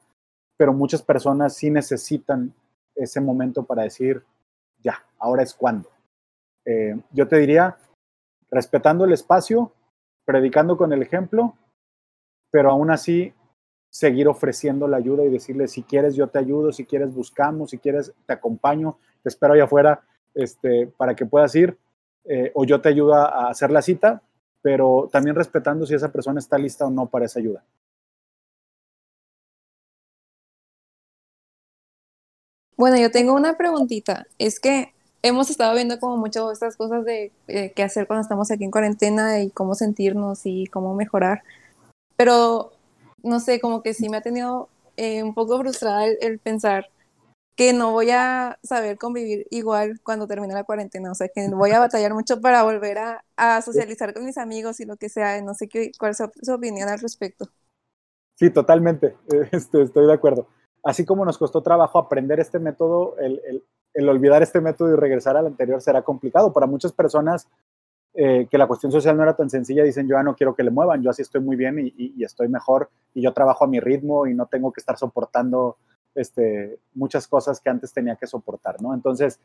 pero 0.57 0.73
muchas 0.73 1.03
personas 1.03 1.55
sí 1.55 1.69
necesitan 1.69 2.53
ese 2.95 3.21
momento 3.21 3.63
para 3.63 3.83
decir, 3.83 4.23
ya, 4.81 5.03
ahora 5.19 5.43
es 5.43 5.53
cuando. 5.53 5.89
Eh, 6.65 6.99
yo 7.11 7.27
te 7.27 7.37
diría, 7.37 7.77
respetando 8.49 9.05
el 9.05 9.11
espacio, 9.11 9.73
predicando 10.25 10.77
con 10.77 10.93
el 10.93 11.01
ejemplo, 11.01 11.55
pero 12.49 12.71
aún 12.71 12.89
así 12.91 13.33
seguir 13.89 14.27
ofreciendo 14.27 14.87
la 14.87 14.97
ayuda 14.97 15.23
y 15.23 15.29
decirle, 15.29 15.67
si 15.67 15.83
quieres 15.83 16.15
yo 16.15 16.27
te 16.27 16.39
ayudo, 16.39 16.71
si 16.71 16.85
quieres 16.85 17.13
buscamos, 17.13 17.71
si 17.71 17.77
quieres 17.77 18.13
te 18.25 18.33
acompaño, 18.33 18.97
te 19.23 19.29
espero 19.29 19.53
allá 19.53 19.65
afuera 19.65 20.01
este, 20.33 20.87
para 20.97 21.15
que 21.15 21.25
puedas 21.25 21.53
ir, 21.55 21.77
eh, 22.25 22.51
o 22.53 22.65
yo 22.65 22.81
te 22.81 22.89
ayudo 22.89 23.15
a 23.15 23.49
hacer 23.49 23.71
la 23.71 23.81
cita, 23.81 24.21
pero 24.61 25.09
también 25.11 25.35
respetando 25.35 25.85
si 25.85 25.95
esa 25.95 26.11
persona 26.11 26.39
está 26.39 26.57
lista 26.57 26.85
o 26.85 26.89
no 26.89 27.07
para 27.07 27.25
esa 27.25 27.39
ayuda. 27.39 27.63
Bueno, 32.79 32.97
yo 32.97 33.11
tengo 33.11 33.33
una 33.33 33.57
preguntita. 33.57 34.25
Es 34.37 34.59
que 34.59 34.93
hemos 35.21 35.49
estado 35.49 35.75
viendo 35.75 35.99
como 35.99 36.15
mucho 36.15 36.51
estas 36.51 36.77
cosas 36.77 37.03
de 37.03 37.33
eh, 37.47 37.73
qué 37.75 37.83
hacer 37.83 38.07
cuando 38.07 38.21
estamos 38.21 38.51
aquí 38.51 38.63
en 38.63 38.71
cuarentena 38.71 39.41
y 39.41 39.49
cómo 39.49 39.75
sentirnos 39.75 40.45
y 40.45 40.65
cómo 40.67 40.95
mejorar. 40.95 41.43
Pero, 42.15 42.71
no 43.23 43.39
sé, 43.39 43.59
como 43.59 43.81
que 43.81 43.93
sí 43.93 44.09
me 44.09 44.17
ha 44.17 44.21
tenido 44.21 44.69
eh, 44.97 45.23
un 45.23 45.33
poco 45.33 45.59
frustrada 45.59 46.05
el, 46.05 46.39
pensar 46.39 46.89
que 47.55 47.73
no 47.73 47.91
voy 47.91 48.11
a 48.11 48.57
saber 48.63 48.97
convivir 48.97 49.45
igual 49.49 49.99
cuando 50.01 50.27
termine 50.27 50.53
la 50.53 50.63
cuarentena. 50.63 51.11
O 51.11 51.15
sea, 51.15 51.27
que 51.27 51.47
voy 51.49 51.71
a 51.71 51.79
batallar 51.79 52.13
mucho 52.13 52.39
para 52.39 52.63
volver 52.63 52.97
a, 53.35 53.61
socializar 53.61 54.13
con 54.13 54.25
mis 54.25 54.37
amigos 54.37 54.79
y 54.79 54.85
lo 54.85 54.95
que 54.97 55.09
sea. 55.09 55.41
No 55.41 55.53
sé 55.53 55.67
qué, 55.67 55.91
cuál 55.99 56.11
es 56.11 56.23
su 56.41 56.53
opinión 56.53 56.87
al 56.89 56.99
respecto. 56.99 57.45
Sí, 58.35 58.49
totalmente. 58.49 59.15
Este, 59.51 59.81
estoy 59.81 60.07
de 60.07 60.13
acuerdo 60.13 60.47
así 60.83 61.05
como 61.05 61.25
nos 61.25 61.37
costó 61.37 61.61
trabajo 61.61 61.99
aprender 61.99 62.39
este 62.39 62.59
método, 62.59 63.15
el, 63.17 64.09
olvidar 64.09 64.41
este 64.43 64.61
método 64.61 64.93
y 64.93 64.95
regresar 64.95 65.37
al 65.37 65.47
anterior 65.47 65.81
será 65.81 66.01
complicado. 66.01 66.53
Para 66.53 66.67
muchas 66.67 66.93
personas 66.93 67.47
eh, 68.21 68.47
que 68.49 68.57
la 68.57 68.67
cuestión 68.67 68.91
social 68.91 69.15
no 69.15 69.23
era 69.23 69.35
tan 69.35 69.49
sencilla, 69.49 69.83
dicen 69.83 70.07
yo 70.07 70.15
ya 70.15 70.23
no 70.23 70.35
quiero 70.35 70.55
que 70.55 70.63
le 70.63 70.71
muevan, 70.71 71.01
yo 71.01 71.09
así 71.09 71.21
estoy 71.21 71.41
muy 71.41 71.55
bien 71.55 71.79
y, 71.79 72.23
estoy 72.23 72.49
mejor 72.49 72.89
y 73.13 73.21
yo 73.21 73.31
trabajo 73.31 73.63
a 73.63 73.67
mi 73.67 73.79
ritmo 73.79 74.27
y 74.27 74.33
no 74.33 74.47
tengo 74.47 74.71
que 74.73 74.81
estar 74.81 74.97
soportando 74.97 75.77
este, 76.15 76.79
muchas 76.93 77.27
cosas 77.27 77.61
que 77.61 77.69
antes 77.69 77.93
tenía 77.93 78.15
que 78.15 78.27
soportar, 78.27 78.81
¿no? 78.81 78.93
Entonces, 78.93 79.39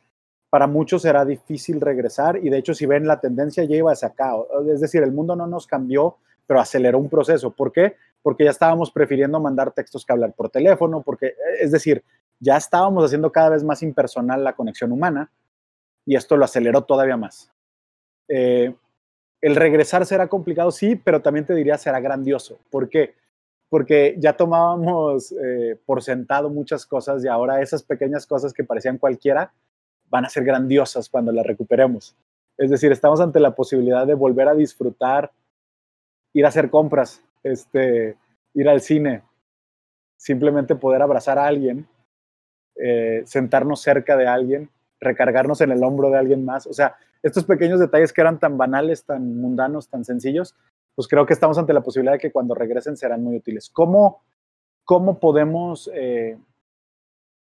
para 0.50 0.66
muchos 0.66 1.02
será 1.02 1.24
difícil 1.24 1.80
regresar 1.80 2.38
y 2.38 2.50
de 2.50 2.58
hecho 2.58 2.74
si 2.74 2.86
ven 2.86 3.06
la 3.06 3.20
tendencia 3.20 3.64
ya 3.64 3.76
iba 3.76 3.92
hacia 3.92 4.08
acá, 4.08 4.32
es 4.72 4.80
decir, 4.80 5.02
el 5.02 5.12
mundo 5.12 5.36
no 5.36 5.46
nos 5.46 5.66
cambió, 5.66 6.16
pero 6.46 6.60
aceleró 6.60 6.98
un 6.98 7.08
proceso. 7.08 7.50
¿Por 7.52 7.72
qué? 7.72 7.94
porque 8.24 8.44
ya 8.44 8.50
estábamos 8.50 8.90
prefiriendo 8.90 9.38
mandar 9.38 9.72
textos 9.72 10.06
que 10.06 10.12
hablar 10.14 10.32
por 10.32 10.48
teléfono, 10.48 11.02
porque, 11.02 11.34
es 11.60 11.70
decir, 11.70 12.02
ya 12.40 12.56
estábamos 12.56 13.04
haciendo 13.04 13.30
cada 13.30 13.50
vez 13.50 13.62
más 13.62 13.82
impersonal 13.82 14.42
la 14.42 14.54
conexión 14.54 14.92
humana 14.92 15.30
y 16.06 16.16
esto 16.16 16.38
lo 16.38 16.46
aceleró 16.46 16.84
todavía 16.84 17.18
más. 17.18 17.53
Eh, 18.28 18.74
el 19.40 19.56
regresar 19.56 20.06
será 20.06 20.28
complicado, 20.28 20.70
sí, 20.70 20.96
pero 20.96 21.20
también 21.20 21.44
te 21.44 21.54
diría 21.54 21.76
será 21.76 22.00
grandioso. 22.00 22.58
¿Por 22.70 22.88
qué? 22.88 23.14
Porque 23.68 24.16
ya 24.18 24.36
tomábamos 24.36 25.32
eh, 25.32 25.78
por 25.84 26.02
sentado 26.02 26.48
muchas 26.48 26.86
cosas 26.86 27.24
y 27.24 27.28
ahora 27.28 27.60
esas 27.60 27.82
pequeñas 27.82 28.26
cosas 28.26 28.52
que 28.52 28.64
parecían 28.64 28.98
cualquiera 28.98 29.52
van 30.08 30.24
a 30.24 30.30
ser 30.30 30.44
grandiosas 30.44 31.08
cuando 31.08 31.32
las 31.32 31.44
recuperemos. 31.44 32.16
Es 32.56 32.70
decir, 32.70 32.92
estamos 32.92 33.20
ante 33.20 33.40
la 33.40 33.54
posibilidad 33.54 34.06
de 34.06 34.14
volver 34.14 34.48
a 34.48 34.54
disfrutar, 34.54 35.32
ir 36.32 36.44
a 36.44 36.48
hacer 36.48 36.70
compras, 36.70 37.22
este, 37.42 38.16
ir 38.54 38.68
al 38.68 38.80
cine, 38.80 39.22
simplemente 40.16 40.74
poder 40.74 41.02
abrazar 41.02 41.38
a 41.38 41.46
alguien, 41.46 41.86
eh, 42.76 43.22
sentarnos 43.26 43.80
cerca 43.82 44.16
de 44.16 44.26
alguien, 44.26 44.70
recargarnos 45.04 45.60
en 45.60 45.70
el 45.70 45.84
hombro 45.84 46.10
de 46.10 46.18
alguien 46.18 46.44
más. 46.44 46.66
O 46.66 46.72
sea, 46.72 46.96
estos 47.22 47.44
pequeños 47.44 47.80
detalles 47.80 48.12
que 48.12 48.20
eran 48.20 48.40
tan 48.40 48.58
banales, 48.58 49.04
tan 49.04 49.36
mundanos, 49.36 49.88
tan 49.88 50.04
sencillos, 50.04 50.54
pues 50.94 51.08
creo 51.08 51.26
que 51.26 51.32
estamos 51.32 51.58
ante 51.58 51.72
la 51.72 51.82
posibilidad 51.82 52.14
de 52.14 52.18
que 52.18 52.32
cuando 52.32 52.54
regresen 52.54 52.96
serán 52.96 53.22
muy 53.22 53.36
útiles. 53.36 53.70
¿Cómo, 53.70 54.22
cómo 54.84 55.20
podemos 55.20 55.90
eh, 55.94 56.36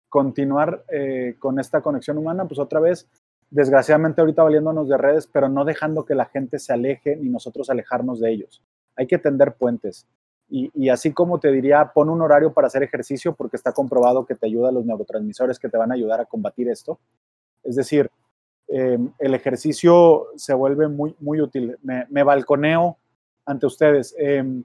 continuar 0.09 0.83
eh, 0.89 1.35
con 1.39 1.59
esta 1.59 1.81
conexión 1.81 2.17
humana? 2.17 2.45
Pues 2.45 2.59
otra 2.59 2.79
vez, 2.79 3.09
desgraciadamente 3.49 4.21
ahorita 4.21 4.43
valiéndonos 4.43 4.87
de 4.87 4.97
redes, 4.97 5.27
pero 5.27 5.49
no 5.49 5.65
dejando 5.65 6.05
que 6.05 6.15
la 6.15 6.25
gente 6.25 6.59
se 6.59 6.73
aleje 6.73 7.15
ni 7.15 7.29
nosotros 7.29 7.69
alejarnos 7.69 8.19
de 8.19 8.31
ellos 8.31 8.63
hay 8.95 9.07
que 9.07 9.17
tender 9.17 9.55
puentes. 9.55 10.07
Y, 10.49 10.89
así 10.89 11.11
como 11.13 11.39
te 11.39 11.51
diría, 11.51 11.93
pon 11.95 12.09
un 12.09 12.21
horario 12.21 12.53
para 12.53 12.67
hacer 12.67 12.83
ejercicio 12.83 13.33
porque 13.33 13.55
está 13.55 13.71
comprobado 13.71 14.23
que 14.23 14.35
te 14.35 14.45
ayuda 14.45 14.69
a 14.69 14.71
los 14.71 14.85
neurotransmisores 14.85 15.57
que 15.57 15.67
te 15.67 15.77
van 15.77 15.89
a 15.91 15.95
ayudar 15.95 16.21
a 16.21 16.25
combatir 16.25 16.69
esto. 16.69 16.99
Es 17.63 17.75
decir, 17.75 18.09
eh, 18.67 18.97
el 19.19 19.33
ejercicio 19.33 20.27
se 20.35 20.53
vuelve 20.53 20.87
muy, 20.87 21.15
muy 21.19 21.41
útil. 21.41 21.77
Me, 21.81 22.23
balconeo 22.23 22.97
ante 23.45 23.65
ustedes. 23.65 24.15
Em, 24.17 24.63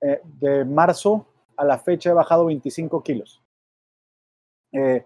eh, 0.00 0.20
de 0.40 0.64
marzo 0.64 1.26
a 1.56 1.64
la 1.64 1.78
fecha 1.78 2.10
he 2.10 2.14
bajado 2.14 2.46
25 2.46 3.02
kilos. 3.02 3.42
Eh, 4.72 5.04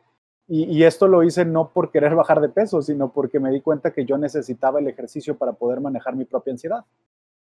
y, 0.49 0.83
esto 0.83 1.09
lo 1.09 1.23
hice 1.23 1.45
no 1.45 1.71
por 1.71 1.91
querer 1.91 2.15
bajar 2.15 2.41
de 2.41 2.49
peso, 2.49 2.83
sino 2.83 3.11
porque 3.13 3.41
me 3.41 3.51
di 3.51 3.61
cuenta 3.61 3.93
que 3.93 4.05
yo 4.05 4.19
necesitaba 4.19 4.81
el 4.81 4.89
ejercicio 4.89 5.39
para 5.39 5.53
poder 5.53 5.81
manejar 5.81 6.15
mi 6.15 6.25
propia 6.25 6.53
ansiedad 6.53 6.85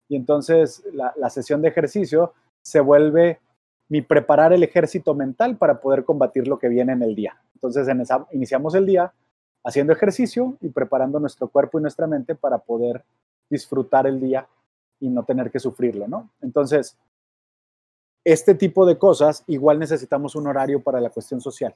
y 0.10 0.16
entonces 0.16 0.84
la, 0.94 1.30
sesión 1.30 1.62
de 1.62 1.70
ejercicio 1.70 2.34
se 2.62 2.80
vuelve 2.80 3.40
mi 3.90 4.02
preparar 4.02 4.54
el 4.54 4.64
ejército 4.64 5.14
mental 5.14 5.58
para 5.58 5.80
poder 5.80 6.04
combatir 6.04 6.48
lo 6.48 6.60
que 6.60 6.70
viene 6.70 6.94
en 6.94 7.02
el 7.02 7.16
día. 7.16 7.38
Entonces 7.56 7.88
en 7.88 8.04
iniciamos 8.32 8.76
el 8.76 8.86
día 8.86 9.14
haciendo 9.68 9.92
ejercicio 9.92 10.56
y 10.62 10.70
preparando 10.70 11.20
nuestro 11.20 11.50
cuerpo 11.50 11.78
y 11.78 11.82
nuestra 11.82 12.08
mente 12.08 12.36
para 12.36 12.58
poder 12.58 13.04
disfrutar 13.50 14.08
el 14.08 14.22
día 14.22 14.48
y 14.98 15.10
no 15.10 15.26
tener 15.26 15.52
que 15.52 15.60
sufrirlo, 15.60 16.08
¿no? 16.08 16.30
Entonces, 16.42 16.96
este 18.24 18.56
tipo 18.56 18.86
de 18.86 18.98
cosas 18.98 19.44
igual 19.46 19.78
necesitamos 19.78 20.36
un 20.36 20.48
horario 20.48 20.82
para 20.82 21.02
la 21.02 21.10
cuestión 21.10 21.42
social. 21.42 21.76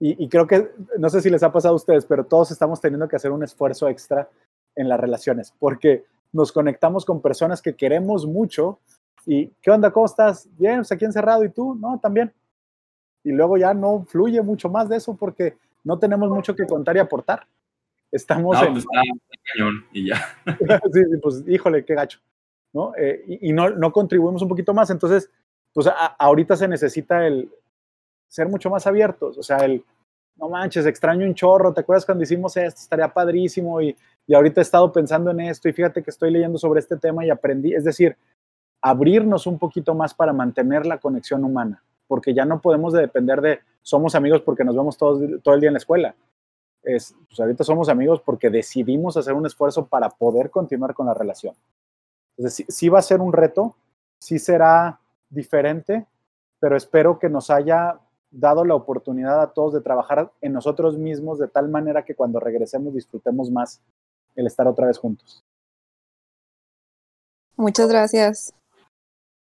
Y, 0.00 0.28
creo 0.28 0.46
que, 0.46 0.70
no 0.98 1.08
sé 1.08 1.20
si 1.22 1.30
les 1.30 1.42
ha 1.42 1.50
pasado 1.50 1.72
a 1.72 1.76
ustedes, 1.76 2.04
pero 2.04 2.24
todos 2.24 2.52
estamos 2.52 2.80
teniendo 2.80 3.08
que 3.08 3.16
hacer 3.16 3.32
un 3.32 3.42
esfuerzo 3.42 3.88
extra 3.88 4.28
en 4.76 4.88
las 4.88 5.00
relaciones, 5.00 5.52
porque 5.58 6.04
nos 6.32 6.52
conectamos 6.52 7.04
con 7.04 7.20
personas 7.20 7.60
que 7.60 7.74
queremos 7.74 8.26
mucho 8.26 8.78
y 9.26 9.48
¿qué 9.62 9.70
onda? 9.70 9.90
¿Cómo 9.90 10.06
estás? 10.06 10.46
Bien, 10.56 10.76
pues 10.76 10.92
aquí 10.92 11.04
encerrado 11.04 11.42
y 11.42 11.48
tú, 11.48 11.74
¿no? 11.74 11.98
También. 11.98 12.32
Y 13.24 13.32
luego 13.32 13.56
ya 13.56 13.74
no 13.74 14.04
fluye 14.04 14.40
mucho 14.42 14.68
más 14.68 14.88
de 14.88 14.96
eso 14.96 15.16
porque 15.16 15.56
no 15.84 15.98
tenemos 15.98 16.30
mucho 16.30 16.54
que 16.54 16.66
contar 16.66 16.96
y 16.96 17.00
aportar. 17.00 17.46
Estamos 18.10 18.60
en... 18.62 18.72
Pues, 18.72 18.86
cañón 19.52 19.86
y 19.92 20.08
ya. 20.08 20.24
sí, 20.92 21.02
sí, 21.10 21.16
pues 21.22 21.44
híjole, 21.46 21.84
qué 21.84 21.94
gacho. 21.94 22.20
¿no? 22.72 22.92
Eh, 22.96 23.38
y, 23.40 23.52
no, 23.52 23.70
no, 23.70 23.92
contribuimos 23.92 24.42
un 24.42 24.48
poquito 24.48 24.74
más. 24.74 24.90
Entonces, 24.90 25.30
pues 25.72 25.88
ahorita 26.18 26.56
se 26.56 26.68
necesita 26.68 27.26
el 27.26 27.50
ser 28.28 28.48
mucho 28.48 28.70
más 28.70 28.86
abiertos. 28.86 29.38
O 29.38 29.42
sea, 29.42 29.58
el, 29.58 29.82
no 30.36 30.48
manches, 30.48 30.86
extraño 30.86 31.26
un 31.26 31.34
chorro, 31.34 31.72
¿te 31.72 31.80
acuerdas 31.80 32.04
cuando 32.04 32.24
hicimos 32.24 32.56
esto? 32.56 32.80
Estaría 32.80 33.08
padrísimo 33.08 33.80
y, 33.80 33.96
y 34.26 34.34
ahorita 34.34 34.60
he 34.60 34.62
estado 34.62 34.92
pensando 34.92 35.30
en 35.30 35.40
esto 35.40 35.68
y 35.68 35.72
fíjate 35.72 36.02
que 36.02 36.10
estoy 36.10 36.30
leyendo 36.30 36.58
sobre 36.58 36.80
este 36.80 36.96
tema 36.96 37.24
y 37.24 37.30
aprendí, 37.30 37.74
es 37.74 37.84
decir, 37.84 38.16
abrirnos 38.80 39.46
un 39.46 39.58
poquito 39.58 39.94
más 39.94 40.14
para 40.14 40.32
mantener 40.32 40.86
la 40.86 40.98
conexión 40.98 41.42
humana, 41.44 41.82
porque 42.08 42.34
ya 42.34 42.44
no 42.44 42.60
podemos 42.60 42.92
depender 42.92 43.40
de 43.40 43.60
somos 43.82 44.14
amigos 44.14 44.42
porque 44.42 44.64
nos 44.64 44.74
vemos 44.74 44.96
todos, 44.96 45.22
todo 45.42 45.54
el 45.54 45.60
día 45.60 45.68
en 45.68 45.74
la 45.74 45.78
escuela. 45.78 46.16
Es, 46.82 47.14
pues 47.28 47.38
ahorita 47.38 47.64
somos 47.64 47.88
amigos 47.88 48.20
porque 48.24 48.50
decidimos 48.50 49.16
hacer 49.16 49.34
un 49.34 49.46
esfuerzo 49.46 49.86
para 49.86 50.08
poder 50.08 50.50
continuar 50.50 50.94
con 50.94 51.06
la 51.06 51.14
relación. 51.14 51.54
Entonces, 52.36 52.54
sí, 52.54 52.64
sí 52.68 52.88
va 52.88 52.98
a 52.98 53.02
ser 53.02 53.20
un 53.20 53.32
reto, 53.32 53.76
sí 54.18 54.38
será 54.38 54.98
diferente, 55.28 56.06
pero 56.58 56.76
espero 56.76 57.18
que 57.18 57.28
nos 57.28 57.50
haya 57.50 58.00
dado 58.30 58.64
la 58.64 58.74
oportunidad 58.74 59.40
a 59.40 59.52
todos 59.52 59.74
de 59.74 59.80
trabajar 59.80 60.30
en 60.40 60.52
nosotros 60.52 60.98
mismos 60.98 61.38
de 61.38 61.48
tal 61.48 61.68
manera 61.68 62.04
que 62.04 62.14
cuando 62.14 62.40
regresemos 62.40 62.94
disfrutemos 62.94 63.50
más 63.50 63.80
el 64.36 64.46
estar 64.46 64.66
otra 64.66 64.86
vez 64.86 64.98
juntos. 64.98 65.44
Muchas 67.56 67.88
gracias. 67.88 68.57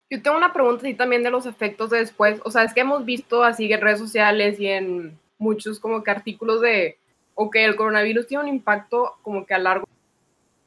Yo 0.09 0.21
tengo 0.21 0.37
una 0.37 0.53
pregunta 0.53 0.83
así 0.83 0.93
también 0.93 1.23
de 1.23 1.31
los 1.31 1.45
efectos 1.45 1.89
de 1.89 1.99
después. 1.99 2.39
O 2.45 2.51
sea, 2.51 2.63
es 2.63 2.73
que 2.73 2.81
hemos 2.81 3.03
visto 3.03 3.43
así 3.43 3.71
en 3.71 3.81
redes 3.81 3.99
sociales 3.99 4.59
y 4.59 4.67
en 4.67 5.19
muchos 5.37 5.79
como 5.79 6.03
que 6.03 6.11
artículos 6.11 6.61
de, 6.61 6.97
ok, 7.35 7.55
el 7.57 7.75
coronavirus 7.75 8.27
tiene 8.27 8.43
un 8.43 8.49
impacto 8.49 9.17
como 9.21 9.45
que 9.45 9.53
a 9.53 9.59
largo 9.59 9.87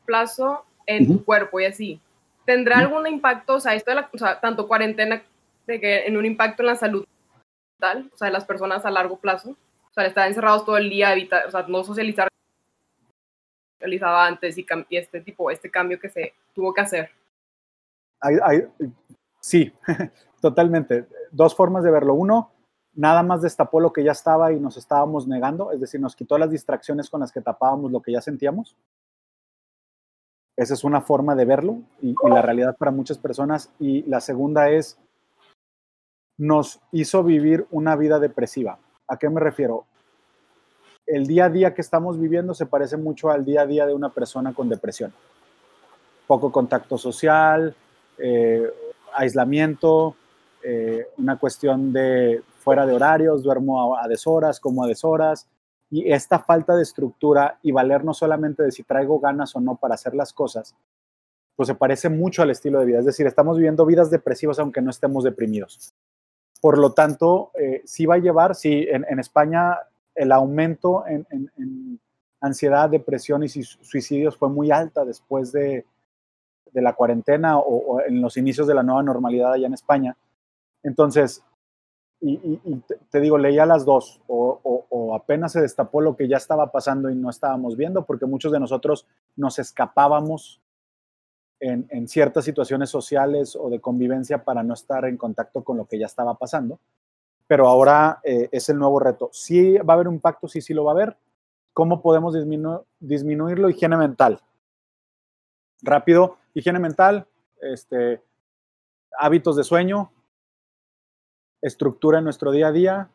plazo 0.05 0.65
en 0.87 1.07
tu 1.07 1.25
cuerpo 1.25 1.61
y 1.61 1.65
así. 1.65 2.01
¿Tendrá 2.45 2.79
algún 2.79 3.07
impacto, 3.07 3.55
o 3.55 3.61
sea, 3.61 3.75
esto 3.75 3.93
de 3.93 3.97
la, 3.97 4.11
o 4.13 4.19
sea, 4.19 4.41
tanto 4.41 4.67
cuarentena, 4.69 5.23
de 5.67 5.81
que 5.81 6.07
en 6.07 6.17
un 6.17 6.27
impacto 6.27 6.63
en 6.63 6.67
la 6.67 6.77
salud 6.77 7.05
o 7.83 8.17
sea, 8.17 8.27
de 8.27 8.33
las 8.33 8.45
personas 8.45 8.85
a 8.85 8.91
largo 8.91 9.19
plazo? 9.19 9.57
O 9.91 9.93
sea, 9.95 10.07
estar 10.07 10.29
encerrados 10.29 10.65
todo 10.65 10.77
el 10.77 10.91
día, 10.91 11.13
evitar, 11.13 11.47
o 11.47 11.51
sea, 11.51 11.65
no 11.67 11.83
socializar 11.83 12.29
realizaba 13.81 14.27
antes 14.27 14.59
y, 14.59 14.67
este 14.91 15.21
tipo, 15.21 15.51
este 15.51 15.71
cambio 15.71 15.99
que 15.99 16.11
se 16.11 16.35
tuvo 16.55 16.75
que 16.75 16.83
hacer. 16.83 17.11
Sí, 19.41 19.73
totalmente. 20.41 21.07
Dos 21.31 21.55
formas 21.55 21.85
de 21.85 21.91
verlo. 21.91 22.15
Uno, 22.15 22.53
nada 22.95 23.23
más 23.23 23.43
destapó 23.43 23.81
lo 23.81 23.93
que 23.93 24.05
ya 24.05 24.13
estaba 24.13 24.53
y 24.53 24.61
nos 24.61 24.77
estábamos 24.77 25.27
negando, 25.27 25.73
es 25.73 25.81
decir, 25.81 26.01
nos 26.01 26.17
quitó 26.17 26.39
las 26.39 26.51
distracciones 26.51 27.09
con 27.09 27.21
las 27.21 27.33
que 27.33 27.41
tapábamos 27.41 27.91
lo 27.91 28.01
que 28.01 28.13
ya 28.13 28.21
sentíamos. 28.21 28.77
Esa 30.57 30.75
es 30.75 30.85
una 30.85 31.01
forma 31.01 31.35
de 31.35 31.47
verlo 31.47 31.79
y, 32.03 32.15
la 32.29 32.43
realidad 32.43 32.77
para 32.77 32.91
muchas 32.91 33.17
personas. 33.17 33.73
Y 33.79 34.03
la 34.03 34.21
segunda 34.21 34.69
es, 34.69 34.99
nos 36.37 36.81
hizo 36.93 37.25
vivir 37.25 37.67
una 37.71 37.97
vida 37.97 38.19
depresiva. 38.19 38.79
¿A 39.09 39.17
qué 39.17 39.31
me 39.31 39.41
refiero? 39.41 39.87
El 41.07 41.27
día 41.27 41.47
a 41.47 41.49
día 41.49 41.73
que 41.73 41.81
estamos 41.81 42.21
viviendo 42.21 42.53
se 42.53 42.67
parece 42.67 42.99
mucho 42.99 43.31
al 43.31 43.45
día 43.45 43.63
a 43.63 43.67
día 43.67 43.87
de 43.87 43.95
una 43.95 44.11
persona 44.11 44.53
con 44.53 44.69
depresión. 44.69 45.15
Poco 46.27 46.53
contacto 46.53 46.99
social, 46.99 47.75
eh, 48.19 48.71
aislamiento, 49.15 50.17
eh, 50.63 51.09
una 51.17 51.39
cuestión 51.39 51.93
de 51.93 52.43
fuera 52.59 52.87
de 52.87 52.93
horarios, 52.93 53.43
duermo 53.43 53.97
a, 53.97 54.07
deshoras, 54.09 54.61
como 54.61 54.85
a 54.85 54.87
deshoras, 54.87 55.47
y 55.91 56.13
esta 56.13 56.39
falta 56.39 56.77
de 56.77 56.83
estructura 56.83 57.59
y 57.63 57.73
valer 57.73 58.05
no 58.05 58.15
solamente 58.15 58.63
de 58.63 58.71
si 58.71 58.83
traigo 58.83 59.19
ganas 59.19 59.57
o 59.57 59.61
no 59.61 59.77
para 59.77 59.95
hacer 59.95 60.15
las 60.15 60.33
cosas, 60.33 60.75
pues 61.57 61.67
se 61.67 61.75
parece 61.75 62.09
mucho 62.09 62.43
al 62.43 62.51
estilo 62.51 62.79
de 62.79 62.87
vida. 62.87 62.99
Es 63.01 63.07
decir, 63.07 63.27
estamos 63.27 63.57
viviendo 63.57 63.85
vidas 63.87 64.11
depresivas 64.11 64.59
aunque 64.59 64.83
no 64.83 64.91
estemos 64.91 65.25
deprimidos. 65.25 65.95
Por 66.61 66.79
lo 66.79 66.93
tanto, 66.93 67.51
eh, 67.59 67.83
sí 67.87 68.07
va 68.07 68.17
a 68.17 68.19
llevar, 68.19 68.55
sí, 68.55 68.87
en, 68.89 69.19
España 69.19 69.79
el 70.15 70.31
aumento 70.31 71.07
en, 71.07 71.27
en, 71.31 71.51
en, 71.57 72.01
ansiedad, 72.43 72.89
depresión 72.89 73.43
y 73.43 73.49
suicidios 73.49 74.37
fue 74.37 74.49
muy 74.49 74.71
alta 74.71 75.05
después 75.05 75.53
de, 75.53 75.85
de 76.73 76.83
la 76.83 76.95
cuarentena 76.95 77.59
o, 77.59 78.01
en 78.01 78.21
los 78.21 78.37
inicios 78.37 78.67
de 78.67 78.75
la 78.75 78.83
nueva 78.83 79.03
normalidad 79.03 79.53
allá 79.53 79.67
en 79.67 79.75
España. 79.75 80.17
Entonces, 80.83 81.43
y, 82.23 82.59
te, 83.11 83.21
digo, 83.21 83.39
leía 83.39 83.65
las 83.65 83.85
dos, 83.85 84.21
o, 84.27 85.15
apenas 85.15 85.53
se 85.53 85.61
destapó 85.61 86.01
lo 86.01 86.17
que 86.17 86.29
ya 86.29 86.37
estaba 86.37 86.71
pasando 86.71 87.11
y 87.11 87.15
no 87.15 87.31
estábamos 87.31 87.77
viendo, 87.77 88.05
porque 88.05 88.27
muchos 88.27 88.53
de 88.53 88.61
nosotros 88.61 89.07
nos 89.37 89.59
escapábamos 89.59 90.61
en, 91.61 92.09
ciertas 92.09 92.45
situaciones 92.45 92.91
sociales 92.91 93.57
o 93.57 93.71
de 93.71 93.81
convivencia 93.81 94.45
para 94.45 94.63
no 94.63 94.75
estar 94.75 95.05
en 95.05 95.17
contacto 95.17 95.63
con 95.63 95.77
lo 95.77 95.87
que 95.87 95.99
ya 95.99 96.07
estaba 96.07 96.35
pasando. 96.35 96.79
Pero 97.47 97.67
ahora 97.67 98.21
eh, 98.23 98.49
es 98.53 98.69
el 98.69 98.79
nuevo 98.79 99.01
reto. 99.01 99.29
Sí 99.33 99.77
va 99.79 99.95
a 99.95 99.97
haber 99.97 100.09
un 100.09 100.15
impacto, 100.15 100.49
sí, 100.49 100.61
sí 100.61 100.73
lo 100.73 100.85
va 100.85 100.93
a 100.93 100.95
haber. 100.95 101.17
¿Cómo 101.73 102.01
podemos 102.01 102.35
disminu 102.35 102.85
disminuirlo? 102.99 103.69
Higiene 103.69 103.97
mental. 103.97 104.41
Rápido, 105.83 106.37
higiene 106.55 106.79
mental, 106.79 107.27
este, 107.61 108.23
hábitos 109.19 109.57
de 109.57 109.65
sueño, 109.65 110.13
estructura 111.63 112.19
en 112.19 112.25
nuestro 112.25 112.51
día 112.51 112.69
a 112.69 112.73
día, 112.73 113.11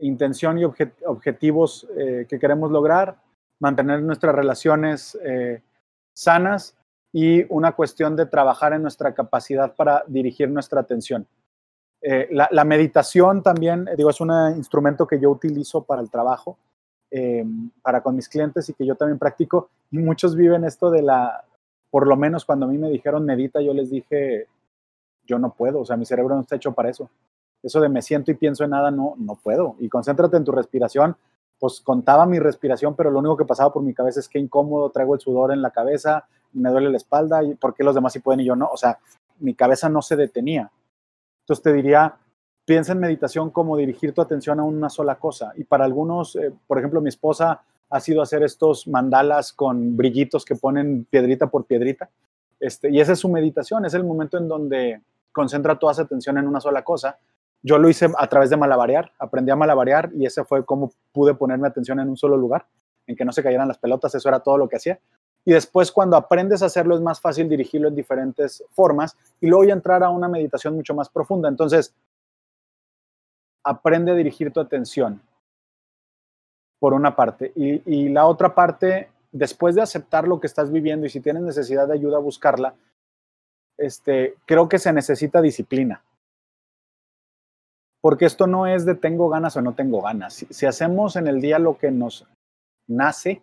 intención 0.00 0.58
y 0.58 0.64
objet 0.64 0.94
objetivos 1.06 1.86
eh, 1.96 2.26
que 2.28 2.38
queremos 2.38 2.70
lograr, 2.70 3.16
mantener 3.60 4.02
nuestras 4.02 4.34
relaciones 4.34 5.18
eh, 5.24 5.62
sanas 6.14 6.76
y 7.12 7.44
una 7.52 7.72
cuestión 7.72 8.14
de 8.14 8.26
trabajar 8.26 8.74
en 8.74 8.82
nuestra 8.82 9.14
capacidad 9.14 9.74
para 9.74 10.04
dirigir 10.06 10.50
nuestra 10.50 10.80
atención. 10.80 11.26
Eh, 12.00 12.28
la, 12.30 12.48
la, 12.52 12.64
meditación 12.64 13.42
también, 13.42 13.88
digo, 13.96 14.10
es 14.10 14.20
un 14.20 14.30
instrumento 14.56 15.06
que 15.06 15.18
yo 15.18 15.30
utilizo 15.30 15.82
para 15.82 16.00
el 16.00 16.10
trabajo, 16.10 16.58
para 17.80 18.02
con 18.02 18.14
mis 18.14 18.28
clientes 18.28 18.68
y 18.68 18.74
que 18.74 18.84
yo 18.84 18.94
también 18.94 19.18
practico. 19.18 19.70
Y 19.90 19.96
muchos 19.96 20.36
viven 20.36 20.64
esto 20.64 20.90
de 20.90 21.02
la, 21.02 21.42
por 21.90 22.06
lo 22.06 22.16
menos 22.16 22.44
cuando 22.44 22.66
a 22.66 22.68
mí 22.68 22.78
me 22.78 22.90
dijeron 22.90 23.24
medita, 23.24 23.60
yo 23.60 23.72
les 23.72 23.90
dije, 23.90 24.46
yo 25.26 25.38
no 25.38 25.52
puedo, 25.52 25.80
o 25.80 25.84
sea, 25.84 25.96
mi 25.96 26.06
cerebro 26.06 26.34
no 26.34 26.42
está 26.42 26.56
hecho 26.56 26.72
para 26.72 26.90
eso. 26.90 27.10
Eso 27.62 27.80
de 27.80 27.88
me 27.88 28.02
siento 28.02 28.30
y 28.30 28.34
pienso 28.34 28.64
en 28.64 28.70
nada, 28.70 28.90
no, 28.90 29.14
no 29.18 29.34
puedo. 29.34 29.76
Y 29.78 29.88
concéntrate 29.88 30.36
en 30.36 30.44
tu 30.44 30.52
respiración. 30.52 31.16
Pues 31.58 31.80
contaba 31.80 32.24
mi 32.24 32.38
respiración, 32.38 32.94
pero 32.94 33.10
lo 33.10 33.18
único 33.18 33.36
que 33.36 33.44
pasaba 33.44 33.72
por 33.72 33.82
mi 33.82 33.92
cabeza 33.92 34.20
es 34.20 34.28
que 34.28 34.38
incómodo, 34.38 34.90
traigo 34.90 35.14
el 35.14 35.20
sudor 35.20 35.52
en 35.52 35.60
la 35.60 35.70
cabeza, 35.70 36.28
me 36.52 36.70
duele 36.70 36.88
la 36.88 36.98
espalda, 36.98 37.42
y 37.42 37.54
por 37.56 37.74
qué 37.74 37.82
los 37.82 37.96
demás 37.96 38.12
sí 38.12 38.20
pueden 38.20 38.40
y 38.40 38.44
yo 38.44 38.54
no. 38.54 38.68
O 38.68 38.76
sea, 38.76 38.98
mi 39.40 39.54
cabeza 39.54 39.88
no 39.88 40.00
se 40.00 40.14
detenía. 40.14 40.70
Entonces 41.42 41.62
te 41.62 41.72
diría, 41.72 42.16
piensa 42.64 42.92
en 42.92 43.00
meditación 43.00 43.50
como 43.50 43.76
dirigir 43.76 44.12
tu 44.12 44.22
atención 44.22 44.60
a 44.60 44.62
una 44.62 44.88
sola 44.88 45.16
cosa. 45.16 45.52
Y 45.56 45.64
para 45.64 45.84
algunos, 45.84 46.36
eh, 46.36 46.52
por 46.66 46.78
ejemplo, 46.78 47.00
mi 47.00 47.08
esposa 47.08 47.62
ha 47.90 48.00
sido 48.00 48.22
hacer 48.22 48.42
estos 48.42 48.86
mandalas 48.86 49.52
con 49.52 49.96
brillitos 49.96 50.44
que 50.44 50.54
ponen 50.54 51.06
piedrita 51.10 51.46
por 51.46 51.64
piedrita. 51.64 52.10
Este, 52.60 52.90
y 52.90 53.00
esa 53.00 53.12
es 53.12 53.20
su 53.20 53.28
meditación, 53.28 53.84
es 53.84 53.94
el 53.94 54.04
momento 54.04 54.36
en 54.36 54.48
donde 54.48 55.00
concentra 55.32 55.78
toda 55.78 55.94
su 55.94 56.02
atención 56.02 56.38
en 56.38 56.46
una 56.46 56.60
sola 56.60 56.82
cosa. 56.82 57.18
Yo 57.62 57.78
lo 57.78 57.88
hice 57.88 58.10
a 58.16 58.26
través 58.28 58.50
de 58.50 58.56
malabarear, 58.56 59.12
aprendí 59.18 59.50
a 59.50 59.56
malabarear 59.56 60.10
y 60.14 60.26
ese 60.26 60.44
fue 60.44 60.64
como 60.64 60.92
pude 61.12 61.34
ponerme 61.34 61.68
atención 61.68 62.00
en 62.00 62.08
un 62.08 62.16
solo 62.16 62.36
lugar, 62.36 62.66
en 63.06 63.16
que 63.16 63.24
no 63.24 63.32
se 63.32 63.42
cayeran 63.42 63.68
las 63.68 63.78
pelotas, 63.78 64.14
eso 64.14 64.28
era 64.28 64.40
todo 64.40 64.58
lo 64.58 64.68
que 64.68 64.76
hacía. 64.76 64.98
Y 65.44 65.52
después 65.52 65.90
cuando 65.90 66.16
aprendes 66.16 66.62
a 66.62 66.66
hacerlo 66.66 66.94
es 66.94 67.00
más 67.00 67.20
fácil 67.20 67.48
dirigirlo 67.48 67.88
en 67.88 67.94
diferentes 67.94 68.62
formas 68.72 69.16
y 69.40 69.46
luego 69.46 69.64
ya 69.64 69.72
entrar 69.72 70.02
a 70.02 70.10
una 70.10 70.28
meditación 70.28 70.74
mucho 70.74 70.94
más 70.94 71.08
profunda. 71.08 71.48
Entonces, 71.48 71.94
aprende 73.64 74.12
a 74.12 74.14
dirigir 74.14 74.52
tu 74.52 74.60
atención, 74.60 75.20
por 76.78 76.94
una 76.94 77.16
parte. 77.16 77.52
Y, 77.54 78.08
la 78.08 78.26
otra 78.26 78.54
parte, 78.54 79.10
después 79.32 79.74
de 79.74 79.82
aceptar 79.82 80.26
lo 80.26 80.40
que 80.40 80.46
estás 80.46 80.70
viviendo 80.70 81.06
y 81.06 81.10
si 81.10 81.20
tienes 81.20 81.42
necesidad 81.42 81.88
de 81.88 81.94
ayuda, 81.94 82.18
buscarla, 82.18 82.74
este, 83.76 84.36
creo 84.46 84.68
que 84.68 84.78
se 84.78 84.92
necesita 84.92 85.40
disciplina. 85.40 86.02
Porque 88.00 88.26
esto 88.26 88.46
no 88.46 88.66
es 88.66 88.84
de 88.84 88.94
tengo 88.94 89.28
ganas 89.28 89.56
o 89.56 89.62
no 89.62 89.74
tengo 89.74 90.00
ganas. 90.00 90.34
Si, 90.34 90.46
si, 90.46 90.66
hacemos 90.66 91.16
en 91.16 91.26
el 91.26 91.40
día 91.40 91.58
lo 91.58 91.78
que 91.78 91.90
nos 91.90 92.26
nace 92.86 93.42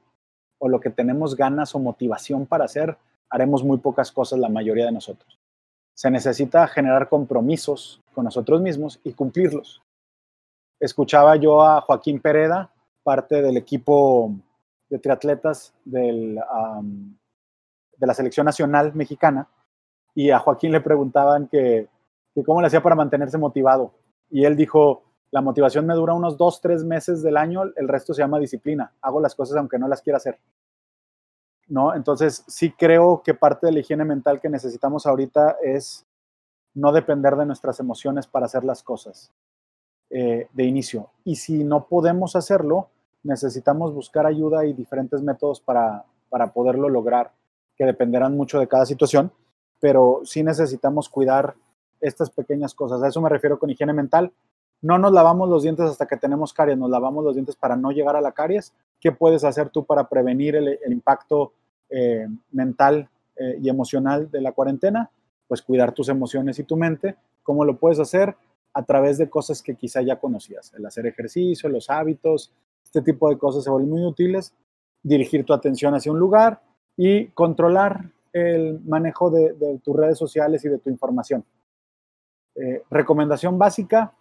o 0.60 0.70
lo 0.70 0.80
que 0.80 0.90
tenemos 0.90 1.36
ganas 1.36 1.76
o 1.76 1.80
motivación 1.80 2.46
para 2.46 2.66
hacer, 2.66 2.98
haremos 3.30 3.64
muy 3.64 3.78
pocas 3.78 4.12
cosas 4.12 4.40
la 4.40 4.50
mayoría 4.50 4.86
de 4.86 4.94
nosotros. 4.94 5.38
Se 5.94 6.10
necesita 6.10 6.68
generar 6.68 7.10
compromisos 7.10 8.02
con 8.14 8.26
nosotros 8.26 8.62
mismos 8.62 9.00
y 9.04 9.14
cumplirlos. 9.14 9.82
Escuchaba 10.80 11.36
yo 11.38 11.62
a 11.62 11.82
Joaquín 11.82 12.20
Pereda, 12.20 12.72
parte 13.06 13.44
del 13.44 13.56
equipo 13.56 14.34
de 14.90 14.98
triatletas 14.98 15.74
de 15.86 16.42
la 18.00 18.14
selección 18.14 18.46
nacional 18.46 18.96
mexicana, 18.96 19.48
y 20.16 20.32
a 20.32 20.40
Joaquín 20.40 20.72
le 20.72 20.82
preguntaban 20.82 21.48
que, 21.48 21.88
cómo 22.46 22.62
le 22.62 22.68
hacía 22.68 22.82
para 22.82 22.96
mantenerse 22.96 23.38
motivado. 23.38 23.94
Y 24.32 24.46
él 24.46 24.56
dijo, 24.56 25.04
la 25.30 25.42
motivación 25.42 25.86
me 25.86 25.94
dura 25.94 26.14
unos 26.14 26.38
dos, 26.38 26.62
tres 26.62 26.84
meses 26.84 27.22
del 27.22 27.38
año, 27.38 27.64
el 27.76 27.88
resto 27.88 28.14
se 28.14 28.22
llama 28.22 28.40
disciplina. 28.40 28.94
Hago 29.02 29.20
las 29.20 29.36
cosas 29.36 29.58
aunque 29.58 29.78
no 29.78 29.88
las 29.88 30.02
quiera 30.02 30.18
hacer. 30.18 30.40
¿No? 31.68 31.94
Entonces, 31.94 32.44
sí 32.48 32.72
creo 32.72 33.22
que 33.24 33.34
parte 33.34 33.68
de 33.68 33.74
la 33.74 33.80
higiene 33.80 34.06
mental 34.06 34.40
que 34.40 34.50
necesitamos 34.50 35.06
ahorita 35.06 35.58
es 35.62 36.06
no 36.74 36.92
depender 36.92 37.36
de 37.36 37.46
nuestras 37.46 37.80
emociones 37.80 38.26
para 38.28 38.46
hacer 38.46 38.64
las 38.64 38.84
cosas 38.84 39.34
eh, 40.10 40.48
de 40.54 40.64
inicio. 40.64 41.10
Y 41.26 41.36
si 41.36 41.64
no 41.64 41.88
podemos 41.88 42.36
hacerlo, 42.36 42.90
necesitamos 43.26 43.94
buscar 43.94 44.26
ayuda 44.26 44.66
y 44.66 44.72
diferentes 44.72 45.22
métodos 45.22 45.60
para, 45.60 46.06
para 46.30 46.54
poderlo 46.54 46.88
lograr, 46.88 47.32
que 47.76 47.86
dependerán 47.86 48.38
mucho 48.38 48.60
de 48.60 48.68
cada 48.68 48.86
situación 48.86 49.32
pero 49.80 50.22
sí 50.24 50.44
necesitamos 50.44 51.10
cuidar 51.10 51.54
estas 52.02 52.30
pequeñas 52.32 52.74
cosas. 52.74 53.02
A 53.04 53.08
eso 53.08 53.22
me 53.22 53.30
refiero 53.30 53.60
con 53.60 53.70
higiene 53.70 53.94
mental. 53.94 54.32
No 54.82 54.98
nos 54.98 55.12
lavamos 55.12 55.50
los 55.50 55.64
dientes 55.64 55.86
hasta 55.86 56.08
que 56.08 56.18
tenemos 56.18 56.54
caries, 56.54 56.78
nos 56.78 56.90
lavamos 56.90 57.24
los 57.24 57.36
dientes 57.36 57.56
para 57.56 57.76
no 57.76 57.92
llegar 57.92 58.16
a 58.16 58.22
la 58.22 58.32
caries. 58.32 58.74
¿Qué 59.00 59.12
puedes 59.12 59.44
hacer 59.44 59.70
tú 59.70 59.86
para 59.86 60.10
prevenir 60.10 60.56
el, 60.56 60.80
impacto 60.92 61.54
eh, 61.90 62.28
mental 62.52 63.10
eh, 63.36 63.60
y 63.62 63.70
emocional 63.70 64.30
de 64.32 64.42
la 64.42 64.52
cuarentena? 64.52 65.10
Pues 65.48 65.62
cuidar 65.62 65.92
tus 65.94 66.10
emociones 66.10 66.60
y 66.60 66.64
tu 66.64 66.76
mente. 66.78 67.16
¿Cómo 67.44 67.64
lo 67.64 67.78
puedes 67.78 68.00
hacer? 68.00 68.36
A 68.74 68.84
través 68.84 69.18
de 69.18 69.30
cosas 69.30 69.62
que 69.62 69.76
quizá 69.76 70.02
ya 70.02 70.20
conocías, 70.20 70.74
el 70.74 70.86
hacer 70.86 71.06
ejercicio, 71.06 71.70
los 71.70 71.90
hábitos, 71.90 72.52
este 72.96 73.12
tipo 73.12 73.30
de 73.30 73.38
cosas 73.38 73.66
se 73.66 73.70
vuelven 73.70 73.90
muy 73.90 74.06
útiles. 74.06 74.54
Dirigir 75.04 75.44
tu 75.44 75.54
atención 75.54 75.94
hacia 75.94 76.14
un 76.14 76.20
lugar 76.20 76.62
y 76.96 77.28
controlar 77.28 78.10
el 78.32 78.80
manejo 78.86 79.30
de, 79.30 79.54
tus 79.84 79.96
redes 79.96 80.18
sociales 80.18 80.64
y 80.64 80.70
de 80.70 80.80
tu 80.80 80.90
información. 80.90 81.44
Eh, 82.56 82.84
recomendación 82.90 83.60
básica, 83.60 84.14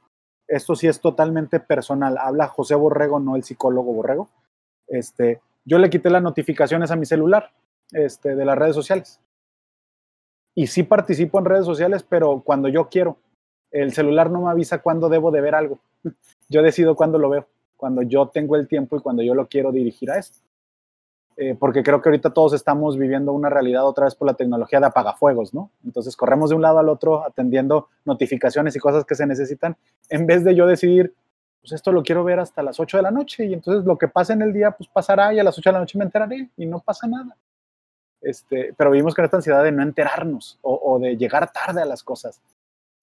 esto 0.49 0.75
sí 0.75 0.89
es 0.89 1.01
totalmente 1.01 1.61
personal, 1.61 2.19
habla 2.19 2.49
José 2.49 2.75
Borrego, 2.75 3.21
no 3.21 3.37
el 3.37 3.45
psicólogo 3.45 3.93
Borrego. 3.93 4.29
Este, 4.89 5.41
yo 5.65 5.79
le 5.79 5.89
quité 5.89 6.11
las 6.11 6.23
notificaciones 6.23 6.91
a 6.91 6.97
mi 6.97 7.07
celular 7.07 7.53
este, 7.93 8.35
de 8.35 8.45
las 8.45 8.59
redes 8.59 8.75
sociales. 8.75 9.21
Y 10.57 10.67
sí 10.67 10.83
participo 10.83 11.39
en 11.39 11.45
redes 11.45 11.65
sociales, 11.65 12.03
pero 12.03 12.43
cuando 12.45 12.69
yo 12.69 12.89
quiero. 12.89 13.19
El 13.71 13.93
celular 13.93 14.31
no 14.31 14.43
me 14.43 14.51
avisa 14.51 14.83
cuándo 14.83 15.09
debo 15.09 15.31
de 15.31 15.41
ver 15.41 15.55
algo. 15.55 15.79
Yo 16.49 16.63
decido 16.63 16.95
cuándo 16.95 17.19
lo 17.19 17.29
veo, 17.29 17.49
cuando 17.77 18.03
yo 18.03 18.29
tengo 18.29 18.57
el 18.57 18.69
tiempo 18.69 18.97
y 18.97 19.01
cuando 19.01 19.23
yo 19.23 19.35
lo 19.35 19.47
quiero 19.47 19.73
dirigir 19.73 20.11
a 20.11 20.19
esto 20.19 20.45
eh, 21.37 21.57
porque 21.59 21.83
creo 21.83 22.01
que 22.01 22.09
ahorita 22.09 22.31
todos 22.31 22.53
estamos 22.53 22.97
viviendo 22.97 23.33
una 23.33 23.51
realidad 23.51 23.85
otra 23.85 24.05
vez 24.05 24.15
por 24.15 24.29
la 24.29 24.35
tecnología 24.35 24.79
de 24.79 24.87
apagafuegos, 24.87 25.53
¿no? 25.53 25.71
Entonces 25.85 26.17
corremos 26.17 26.51
de 26.51 26.57
un 26.57 26.63
lado 26.63 26.79
al 26.79 26.89
otro 26.89 27.27
atendiendo 27.27 27.89
notificaciones 28.05 28.77
y 28.77 28.79
cosas 28.79 29.05
que 29.05 29.17
se 29.17 29.27
necesitan, 29.27 29.77
en 30.11 30.27
vez 30.27 30.45
de 30.45 30.55
yo 30.55 30.67
decidir, 30.67 31.13
pues 31.61 31.73
esto 31.73 31.91
lo 31.91 32.05
quiero 32.05 32.23
ver 32.23 32.39
hasta 32.39 32.63
las 32.63 32.79
8 32.79 32.99
de 32.99 33.03
la 33.03 33.11
noche 33.11 33.47
y 33.47 33.55
entonces 33.55 33.85
lo 33.85 33.99
que 33.99 34.07
pasa 34.07 34.33
en 34.33 34.43
el 34.43 34.53
día, 34.53 34.71
pues 34.71 34.89
pasará 34.89 35.35
y 35.35 35.41
a 35.41 35.45
las 35.45 35.59
8 35.59 35.71
de 35.71 35.73
la 35.73 35.81
noche 35.81 35.99
me 35.99 36.05
enteraré 36.05 36.51
y 36.57 36.67
no 36.67 36.79
pasa 36.79 37.09
nada. 37.09 37.37
Este, 38.21 38.73
pero 38.77 38.93
vivimos 38.93 39.15
con 39.15 39.25
esta 39.25 39.39
ansiedad 39.39 39.65
de 39.65 39.73
no 39.73 39.83
enterarnos 39.83 40.59
o, 40.63 40.81
o 40.85 40.99
de 41.01 41.17
llegar 41.17 41.51
tarde 41.53 41.83
a 41.83 41.85
las 41.85 42.05
cosas. 42.05 42.41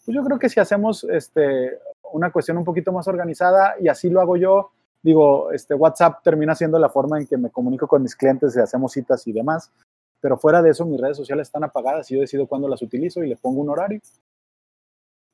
Pues 0.05 0.15
yo 0.15 0.23
creo 0.23 0.39
que 0.39 0.49
si 0.49 0.59
hacemos 0.59 1.03
este, 1.03 1.79
una 2.11 2.31
cuestión 2.31 2.57
un 2.57 2.63
poquito 2.63 2.91
más 2.91 3.07
organizada 3.07 3.75
y 3.79 3.87
así 3.87 4.09
lo 4.09 4.21
hago 4.21 4.37
yo, 4.37 4.71
digo, 5.03 5.51
este, 5.51 5.73
WhatsApp 5.73 6.21
termina 6.23 6.55
siendo 6.55 6.79
la 6.79 6.89
forma 6.89 7.19
en 7.19 7.27
que 7.27 7.37
me 7.37 7.49
comunico 7.49 7.87
con 7.87 8.01
mis 8.01 8.15
clientes 8.15 8.55
y 8.55 8.59
hacemos 8.59 8.91
citas 8.91 9.25
y 9.27 9.31
demás, 9.31 9.71
pero 10.19 10.37
fuera 10.37 10.61
de 10.61 10.71
eso 10.71 10.85
mis 10.85 10.99
redes 10.99 11.17
sociales 11.17 11.47
están 11.47 11.63
apagadas 11.63 12.09
y 12.09 12.15
yo 12.15 12.21
decido 12.21 12.47
cuándo 12.47 12.67
las 12.67 12.81
utilizo 12.81 13.23
y 13.23 13.29
le 13.29 13.35
pongo 13.35 13.61
un 13.61 13.69
horario. 13.69 13.99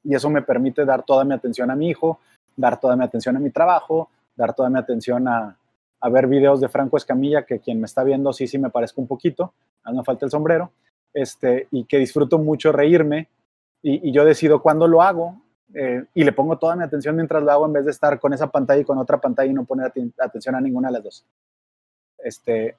Y 0.04 0.16
eso 0.16 0.30
me 0.30 0.42
permite 0.42 0.86
dar 0.86 1.04
toda 1.04 1.26
mi 1.26 1.34
atención 1.34 1.70
a 1.70 1.76
mi 1.76 1.90
hijo, 1.90 2.20
dar 2.56 2.80
toda 2.80 2.96
mi 2.96 3.04
atención 3.04 3.36
a 3.36 3.40
mi 3.40 3.52
trabajo, 3.52 4.10
dar 4.36 4.54
toda 4.54 4.70
mi 4.70 4.80
atención 4.80 5.28
a, 5.28 5.58
ver 6.10 6.28
videos 6.28 6.62
de 6.62 6.70
Franco 6.70 6.96
Escamilla, 6.96 7.44
que 7.44 7.60
quien 7.60 7.80
me 7.80 7.86
está 7.86 8.04
viendo 8.04 8.32
sí, 8.32 8.48
sí 8.48 8.58
me 8.58 8.70
parezco 8.70 9.02
un 9.02 9.08
poquito, 9.08 9.54
no 9.92 10.04
falta 10.04 10.26
el 10.26 10.32
sombrero, 10.32 10.72
este, 11.14 11.68
y 11.72 11.84
que 11.84 11.98
disfruto 11.98 12.38
mucho 12.38 12.72
reírme, 12.72 13.28
y, 13.82 14.12
yo 14.12 14.26
decido 14.26 14.62
cuándo 14.62 14.88
lo 14.88 15.02
hago, 15.02 15.42
eh, 15.74 16.06
y 16.14 16.24
le 16.24 16.32
pongo 16.32 16.58
toda 16.58 16.76
mi 16.76 16.84
atención 16.84 17.16
mientras 17.16 17.44
lo 17.44 17.52
hago 17.52 17.66
en 17.66 17.74
vez 17.74 17.86
de 17.86 17.92
estar 17.92 18.20
con 18.20 18.34
esa 18.34 18.48
pantalla 18.48 18.82
y 18.82 18.86
con 18.86 18.98
otra 18.98 19.20
pantalla 19.20 19.52
y 19.52 19.54
no 19.54 19.66
poner 19.66 19.92
atención 20.18 20.56
a 20.56 20.62
ninguna 20.62 20.88
de 20.88 20.94
las 20.94 21.04
dos. 21.04 21.26
Este, 22.18 22.78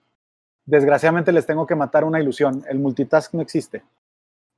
desgraciadamente 0.64 1.32
les 1.32 1.46
tengo 1.46 1.66
que 1.66 1.74
matar 1.74 2.04
una 2.04 2.20
ilusión, 2.20 2.64
el 2.68 2.78
multitask 2.78 3.34
no 3.34 3.42
existe. 3.42 3.82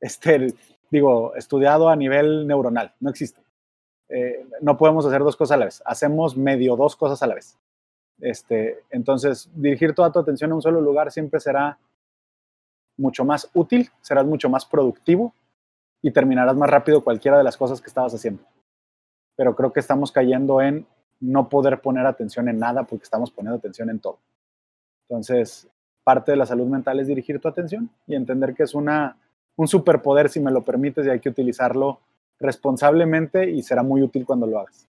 Este, 0.01 0.55
digo, 0.91 1.35
estudiado 1.35 1.89
a 1.89 1.97
nivel 1.97 2.47
neuronal, 2.47 2.95
no 3.01 3.11
existe. 3.11 3.43
Eh, 4.09 4.47
no 4.61 4.77
podemos 4.77 5.07
hacer 5.07 5.23
dos 5.23 5.37
cosas 5.37 5.55
a 5.55 5.59
la 5.59 5.65
vez, 5.67 5.83
hacemos 5.85 6.37
medio 6.37 6.77
dos 6.77 6.97
cosas 6.97 7.23
a 7.23 7.27
la 7.27 7.35
vez. 7.35 7.59
Este, 8.21 8.85
entonces, 8.91 9.49
dirigir 9.55 9.95
toda 9.95 10.13
tu 10.13 10.19
atención 10.19 10.53
a 10.53 10.55
un 10.55 10.63
solo 10.63 10.81
lugar 10.81 11.11
siempre 11.11 11.41
será 11.41 11.79
mucho 12.97 13.25
más 13.25 13.49
útil, 13.55 13.91
serás 14.01 14.27
mucho 14.27 14.49
más 14.49 14.67
productivo 14.67 15.33
y 16.03 16.11
terminarás 16.11 16.57
más 16.57 16.71
rápido 16.71 17.05
cualquiera 17.05 17.39
de 17.39 17.45
las 17.45 17.57
cosas 17.57 17.81
que 17.81 17.89
estabas 17.89 18.15
haciendo. 18.15 18.43
Pero 19.37 19.55
creo 19.55 19.73
que 19.73 19.81
estamos 19.81 20.13
cayendo 20.13 20.61
en 20.61 20.87
no 21.21 21.49
poder 21.49 21.81
poner 21.81 22.07
atención 22.07 22.49
en 22.49 22.59
nada 22.59 22.85
porque 22.85 23.05
estamos 23.05 23.31
poniendo 23.31 23.59
atención 23.59 23.91
en 23.91 24.01
todo. 24.01 24.19
Entonces, 25.09 25.69
parte 26.05 26.33
de 26.33 26.37
la 26.37 26.47
salud 26.47 26.67
mental 26.67 27.01
es 27.01 27.07
dirigir 27.07 27.41
tu 27.41 27.49
atención 27.49 27.91
y 28.07 28.15
entender 28.15 28.55
que 28.55 28.63
es 28.63 28.75
una, 28.75 29.17
un 29.57 29.69
superpoder, 29.69 30.29
si 30.29 30.41
me 30.41 30.51
lo 30.51 30.65
permites, 30.65 31.07
y 31.07 31.11
hay 31.11 31.21
que 31.21 31.29
utilizarlo 31.29 32.01
responsablemente 32.39 33.51
y 33.51 33.63
será 33.63 33.83
muy 33.83 34.03
útil 34.03 34.25
cuando 34.25 34.47
lo 34.47 34.61
hagas. 34.61 34.89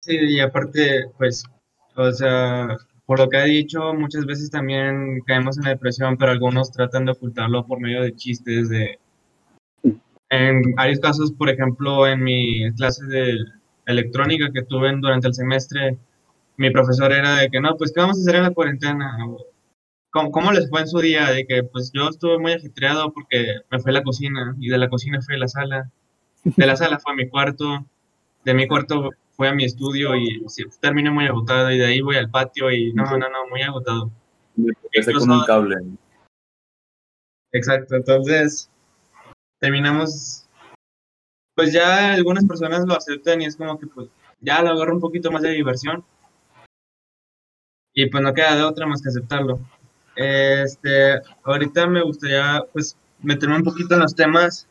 Sí, 0.00 0.16
y 0.16 0.40
aparte, 0.40 1.10
pues, 1.16 1.44
o 1.96 2.12
sea, 2.12 2.76
por 3.06 3.18
lo 3.18 3.28
que 3.28 3.36
ha 3.36 3.44
dicho, 3.44 3.92
muchas 3.94 4.24
veces 4.24 4.50
también 4.50 5.20
caemos 5.26 5.58
en 5.58 5.64
la 5.64 5.70
depresión, 5.70 6.16
pero 6.16 6.32
algunos 6.32 6.72
tratan 6.72 7.04
de 7.04 7.12
ocultarlo 7.12 7.66
por 7.66 7.80
medio 7.80 8.02
de 8.02 8.14
chistes, 8.14 8.68
de... 8.70 8.98
En 10.30 10.74
varios 10.74 11.00
casos, 11.00 11.32
por 11.32 11.50
ejemplo, 11.50 12.06
en 12.06 12.24
mi 12.24 12.72
clase 12.72 13.04
de 13.06 13.38
electrónica 13.86 14.50
que 14.52 14.62
tuve 14.62 14.90
durante 14.96 15.28
el 15.28 15.34
semestre, 15.34 15.98
mi 16.56 16.70
profesor 16.70 17.12
era 17.12 17.36
de 17.36 17.50
que, 17.50 17.60
no, 17.60 17.76
pues, 17.76 17.92
¿qué 17.92 18.00
vamos 18.00 18.18
a 18.18 18.20
hacer 18.22 18.36
en 18.36 18.44
la 18.44 18.50
cuarentena? 18.50 19.16
¿Cómo, 20.10 20.30
¿Cómo, 20.30 20.52
les 20.52 20.68
fue 20.70 20.80
en 20.80 20.88
su 20.88 20.98
día? 21.00 21.30
De 21.30 21.46
que, 21.46 21.62
pues, 21.64 21.90
yo 21.92 22.08
estuve 22.08 22.38
muy 22.38 22.52
ajetreado 22.52 23.12
porque 23.12 23.44
me 23.70 23.80
fue 23.80 23.90
a 23.90 23.94
la 23.94 24.02
cocina, 24.02 24.56
y 24.58 24.68
de 24.70 24.78
la 24.78 24.88
cocina 24.88 25.20
fue 25.20 25.34
a 25.34 25.38
la 25.38 25.48
sala, 25.48 25.90
de 26.42 26.66
la 26.66 26.76
sala 26.76 26.98
fue 26.98 27.12
a 27.12 27.16
mi 27.16 27.28
cuarto, 27.28 27.86
de 28.44 28.54
mi 28.54 28.66
cuarto 28.66 29.10
fue 29.36 29.48
a 29.48 29.54
mi 29.54 29.64
estudio 29.64 30.14
y 30.16 30.42
sí, 30.48 30.64
terminé 30.80 31.10
muy 31.10 31.26
agotado 31.26 31.70
y 31.70 31.78
de 31.78 31.86
ahí 31.86 32.00
voy 32.00 32.16
al 32.16 32.30
patio 32.30 32.70
y 32.70 32.92
no, 32.92 33.04
no, 33.04 33.18
no, 33.18 33.48
muy 33.50 33.62
agotado. 33.62 34.10
Empecé 34.56 35.12
con 35.12 35.30
un 35.30 35.44
cable. 35.44 35.76
Exacto, 37.52 37.96
entonces 37.96 38.70
terminamos, 39.60 40.48
pues 41.54 41.72
ya 41.72 42.14
algunas 42.14 42.44
personas 42.44 42.84
lo 42.86 42.94
aceptan 42.94 43.42
y 43.42 43.46
es 43.46 43.56
como 43.56 43.78
que 43.78 43.86
pues 43.86 44.08
ya 44.40 44.62
lo 44.62 44.70
agarro 44.70 44.94
un 44.94 45.00
poquito 45.00 45.30
más 45.30 45.42
de 45.42 45.50
diversión 45.50 46.04
y 47.92 48.06
pues 48.10 48.22
no 48.22 48.34
queda 48.34 48.56
de 48.56 48.64
otra 48.64 48.86
más 48.86 49.00
que 49.00 49.08
aceptarlo. 49.08 49.60
Este, 50.16 51.20
ahorita 51.44 51.86
me 51.86 52.02
gustaría 52.02 52.62
pues 52.72 52.96
meterme 53.22 53.56
un 53.56 53.64
poquito 53.64 53.94
en 53.94 54.00
los 54.00 54.14
temas. 54.14 54.68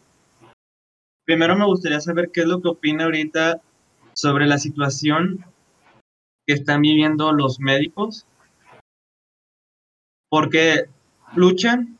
Primero 1.25 1.55
me 1.55 1.65
gustaría 1.65 2.01
saber 2.01 2.29
qué 2.31 2.41
es 2.41 2.47
lo 2.47 2.61
que 2.61 2.67
opina 2.67 3.05
ahorita 3.05 3.61
sobre 4.13 4.47
la 4.47 4.57
situación 4.57 5.45
que 6.45 6.53
están 6.53 6.81
viviendo 6.81 7.31
los 7.31 7.59
médicos, 7.59 8.25
porque 10.29 10.85
luchan 11.35 11.97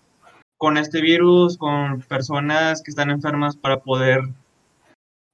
con 0.57 0.78
este 0.78 1.01
virus, 1.01 1.57
con 1.57 2.01
personas 2.01 2.82
que 2.82 2.91
están 2.91 3.09
enfermas 3.09 3.57
para 3.57 3.82
poder, 3.82 4.22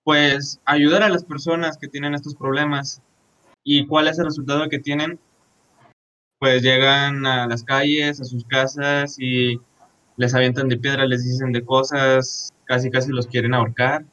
pues, 0.04 0.60
ayudar 0.66 1.04
a 1.04 1.10
las 1.10 1.24
personas 1.24 1.78
que 1.78 1.88
tienen 1.88 2.16
estos 2.16 2.36
problemas. 2.36 3.02
¿Y 3.64 3.86
cuál 3.86 4.08
es 4.08 4.18
el 4.18 4.26
resultado 4.26 4.70
que 4.70 4.80
tienen? 4.80 5.20
Pues 6.40 6.64
llegan 6.64 7.26
a 7.26 7.48
las 7.48 7.64
calles, 7.64 8.22
a 8.22 8.24
sus 8.24 8.46
casas 8.46 9.18
y 9.20 9.60
les 10.18 10.34
avientan 10.34 10.70
de 10.70 10.78
piedra, 10.78 11.06
les 11.06 11.24
dicen 11.24 11.52
de 11.52 11.64
cosas, 11.64 12.52
casi 12.66 12.90
casi 12.90 13.12
los 13.12 13.28
quieren 13.28 13.54
ahorcar. 13.54 14.06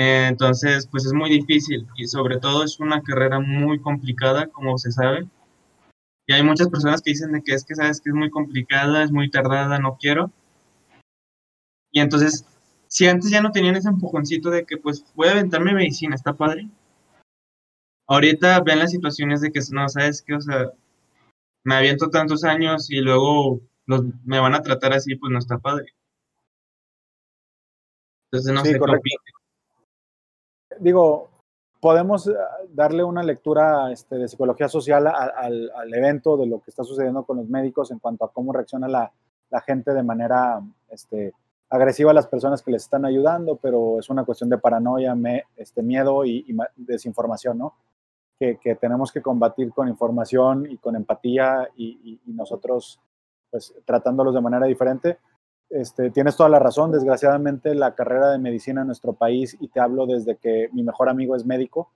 Entonces, 0.00 0.86
pues 0.86 1.06
es 1.06 1.12
muy 1.12 1.28
difícil 1.28 1.84
y 1.96 2.06
sobre 2.06 2.38
todo 2.38 2.62
es 2.62 2.78
una 2.78 3.02
carrera 3.02 3.40
muy 3.40 3.80
complicada, 3.80 4.46
como 4.46 4.78
se 4.78 4.92
sabe. 4.92 5.26
Y 6.24 6.34
hay 6.34 6.44
muchas 6.44 6.68
personas 6.68 7.02
que 7.02 7.10
dicen 7.10 7.32
de 7.32 7.42
que 7.42 7.52
es 7.52 7.64
que 7.64 7.74
sabes 7.74 8.00
que 8.00 8.10
es 8.10 8.14
muy 8.14 8.30
complicada, 8.30 9.02
es 9.02 9.10
muy 9.10 9.28
tardada, 9.28 9.80
no 9.80 9.98
quiero. 10.00 10.30
Y 11.90 11.98
entonces, 11.98 12.44
si 12.86 13.08
antes 13.08 13.28
ya 13.30 13.42
no 13.42 13.50
tenían 13.50 13.74
ese 13.74 13.88
empujoncito 13.88 14.50
de 14.50 14.64
que 14.64 14.76
pues 14.76 15.04
voy 15.16 15.28
a 15.28 15.32
aventarme 15.32 15.74
medicina, 15.74 16.14
está 16.14 16.32
padre. 16.32 16.68
Ahorita 18.06 18.60
ven 18.60 18.78
las 18.78 18.92
situaciones 18.92 19.40
de 19.40 19.50
que 19.50 19.60
no, 19.72 19.88
sabes 19.88 20.22
que, 20.22 20.34
o 20.34 20.40
sea, 20.40 20.70
me 21.64 21.74
aviento 21.74 22.08
tantos 22.08 22.44
años 22.44 22.88
y 22.88 23.00
luego 23.00 23.60
los, 23.86 24.04
me 24.24 24.38
van 24.38 24.54
a 24.54 24.62
tratar 24.62 24.92
así, 24.92 25.16
pues 25.16 25.32
no 25.32 25.40
está 25.40 25.58
padre. 25.58 25.92
Entonces 28.30 28.54
no 28.54 28.64
sé 28.64 28.74
qué 28.74 29.37
digo, 30.80 31.28
podemos 31.80 32.26
eh, 32.26 32.34
darle 32.70 33.04
una 33.04 33.22
lectura 33.22 33.92
este, 33.92 34.16
de 34.16 34.28
psicología 34.28 34.68
social 34.68 35.06
al, 35.06 35.94
evento, 35.94 36.36
de 36.36 36.46
lo 36.46 36.60
que 36.60 36.70
está 36.70 36.84
sucediendo 36.84 37.24
con 37.24 37.38
los 37.38 37.48
médicos 37.48 37.90
en 37.90 37.98
cuanto 37.98 38.24
a 38.24 38.32
cómo 38.32 38.52
reacciona 38.52 38.88
la, 38.88 39.12
gente 39.66 39.94
de 39.94 40.02
manera 40.02 40.60
este, 40.90 41.32
agresiva 41.70 42.10
a 42.10 42.14
las 42.14 42.26
personas 42.26 42.62
que 42.62 42.70
les 42.70 42.82
están 42.82 43.04
ayudando, 43.06 43.56
pero 43.56 43.98
es 43.98 44.10
una 44.10 44.24
cuestión 44.24 44.50
de 44.50 44.58
paranoia, 44.58 45.14
me, 45.14 45.44
este, 45.56 45.82
miedo 45.82 46.24
y, 46.24 46.44
desinformación, 46.76 47.58
¿no? 47.58 47.74
Que, 48.38 48.56
tenemos 48.80 49.10
que 49.10 49.20
combatir 49.20 49.72
con 49.72 49.88
información 49.88 50.70
y 50.70 50.76
con 50.76 50.94
empatía 50.94 51.68
y, 51.76 51.98
y, 52.04 52.30
y 52.30 52.32
nosotros 52.34 53.00
pues 53.50 53.74
tratándolos 53.84 54.34
de 54.34 54.40
manera 54.40 54.66
diferente. 54.66 55.18
Este, 55.70 56.10
tienes 56.10 56.36
toda 56.36 56.48
la 56.48 56.58
razón, 56.58 56.90
desgraciadamente 56.90 57.74
la 57.74 57.94
carrera 57.94 58.30
de 58.30 58.38
medicina 58.38 58.80
en 58.80 58.86
nuestro 58.86 59.12
país, 59.12 59.56
y 59.60 59.68
te 59.68 59.80
hablo 59.80 60.06
desde 60.06 60.36
que 60.36 60.70
mi 60.72 60.82
mejor 60.82 61.08
amigo 61.08 61.36
es 61.36 61.44
médico, 61.44 61.90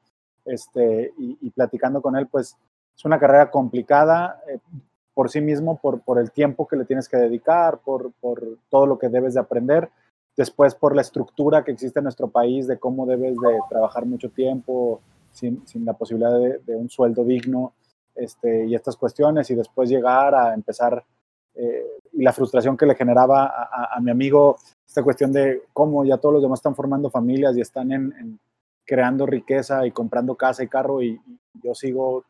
este, 0.45 1.13
y, 1.19 1.51
platicando 1.51 2.03
con 2.03 2.17
él, 2.17 2.27
pues 2.27 2.57
es 2.95 3.05
una 3.05 3.19
carrera 3.19 3.51
complicada 3.51 4.43
eh, 4.49 4.59
por 5.15 5.31
sí 5.31 5.41
mismo, 5.41 5.79
por, 5.79 6.19
el 6.19 6.33
tiempo 6.33 6.67
que 6.67 6.77
le 6.77 6.85
tienes 6.85 7.09
que 7.09 7.17
dedicar, 7.17 7.79
por, 7.79 8.13
todo 8.69 8.87
lo 8.87 8.99
que 8.99 9.09
debes 9.09 9.35
de 9.35 9.41
aprender, 9.41 9.89
después 10.37 10.75
por 10.75 10.95
la 10.95 11.03
estructura 11.03 11.65
que 11.65 11.71
existe 11.71 12.01
en 12.01 12.05
nuestro 12.05 12.29
país 12.29 12.67
de 12.67 12.79
cómo 12.79 13.07
debes 13.07 13.37
de 13.37 13.59
trabajar 13.69 14.05
mucho 14.05 14.31
tiempo 14.31 15.01
sin, 15.31 15.63
la 15.85 15.93
posibilidad 15.95 16.39
de, 16.39 16.59
de, 16.59 16.77
un 16.77 16.91
sueldo 16.91 17.25
digno 17.25 17.73
este, 18.15 18.67
y 18.67 18.75
estas 18.75 18.97
cuestiones, 18.97 19.51
y 19.51 19.55
después 19.55 19.89
llegar 19.89 20.35
a 20.35 20.53
empezar 20.53 21.05
eh, 21.55 21.87
y 22.13 22.23
la 22.23 22.33
frustración 22.33 22.77
que 22.77 22.87
le 22.87 22.95
generaba 22.95 23.69
a, 23.95 24.01
mi 24.01 24.11
amigo 24.11 24.57
esta 24.87 25.03
cuestión 25.03 25.33
de 25.33 25.65
cómo 25.73 26.05
ya 26.05 26.19
todos 26.19 26.35
los 26.35 26.43
demás 26.43 26.59
están 26.59 26.75
formando 26.75 27.11
familias 27.11 27.57
y 27.57 27.61
están 27.61 28.39
creando 28.85 29.27
riqueza 29.27 29.87
y 29.87 29.91
comprando 29.91 30.35
casa 30.35 30.63
y 30.63 30.69
carro 30.69 31.03
y, 31.03 31.11
y, 31.11 31.41
yo 31.63 31.75
sigo 31.75 32.25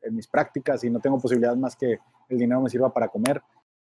en 0.00 0.16
mis 0.16 0.26
prácticas 0.26 0.82
y 0.84 0.90
no 0.90 1.00
tengo 1.00 1.18
posibilidad 1.18 1.56
más 1.56 1.76
que 1.76 1.98
el 2.28 2.38
dinero 2.38 2.60
me 2.60 2.70
sirva 2.70 2.92
para 2.92 3.08
comer. 3.08 3.42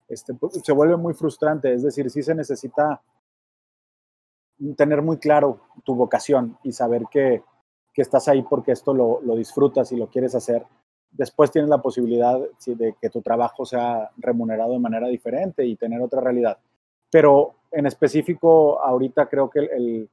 Este, 0.08 0.34
pues, 0.34 0.60
se 0.64 0.72
vuelve 0.72 0.96
muy 0.96 1.14
frustrante, 1.14 1.72
es 1.72 1.82
decir, 1.82 2.10
sí 2.10 2.22
se 2.22 2.34
necesita 2.34 3.02
tener 4.76 5.02
muy 5.02 5.18
claro 5.18 5.60
tu 5.84 5.94
vocación 5.94 6.58
y 6.62 6.72
saber 6.72 7.04
que, 7.10 7.42
que 7.92 8.02
estás 8.02 8.26
ahí 8.26 8.42
porque 8.42 8.72
esto 8.72 8.92
lo, 8.92 9.20
lo 9.22 9.36
disfrutas 9.36 9.92
y 9.92 9.96
lo 9.96 10.08
quieres 10.08 10.34
hacer 10.34 10.66
después 11.10 11.50
tienes 11.50 11.68
la 11.68 11.82
posibilidad 11.82 12.38
de 12.66 12.94
que 13.00 13.10
tu 13.10 13.22
trabajo 13.22 13.64
sea 13.64 14.10
remunerado 14.16 14.72
de 14.72 14.78
manera 14.78 15.08
diferente 15.08 15.64
y 15.64 15.76
tener 15.76 16.00
otra 16.00 16.20
realidad. 16.20 16.58
Pero 17.10 17.54
en 17.70 17.86
específico, 17.86 18.82
ahorita 18.82 19.28
creo 19.28 19.50
que 19.50 19.60
el, 19.60 20.08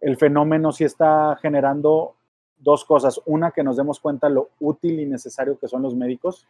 el, 0.00 0.16
fenómeno 0.16 0.72
sí 0.72 0.84
está 0.84 1.36
generando 1.40 2.14
dos 2.58 2.84
cosas. 2.84 3.20
Una, 3.26 3.50
que 3.50 3.62
nos 3.62 3.76
demos 3.76 4.00
cuenta 4.00 4.28
lo 4.28 4.50
útil 4.60 5.00
y 5.00 5.06
necesario 5.06 5.58
que 5.58 5.68
son 5.68 5.82
los 5.82 5.94
médicos, 5.94 6.46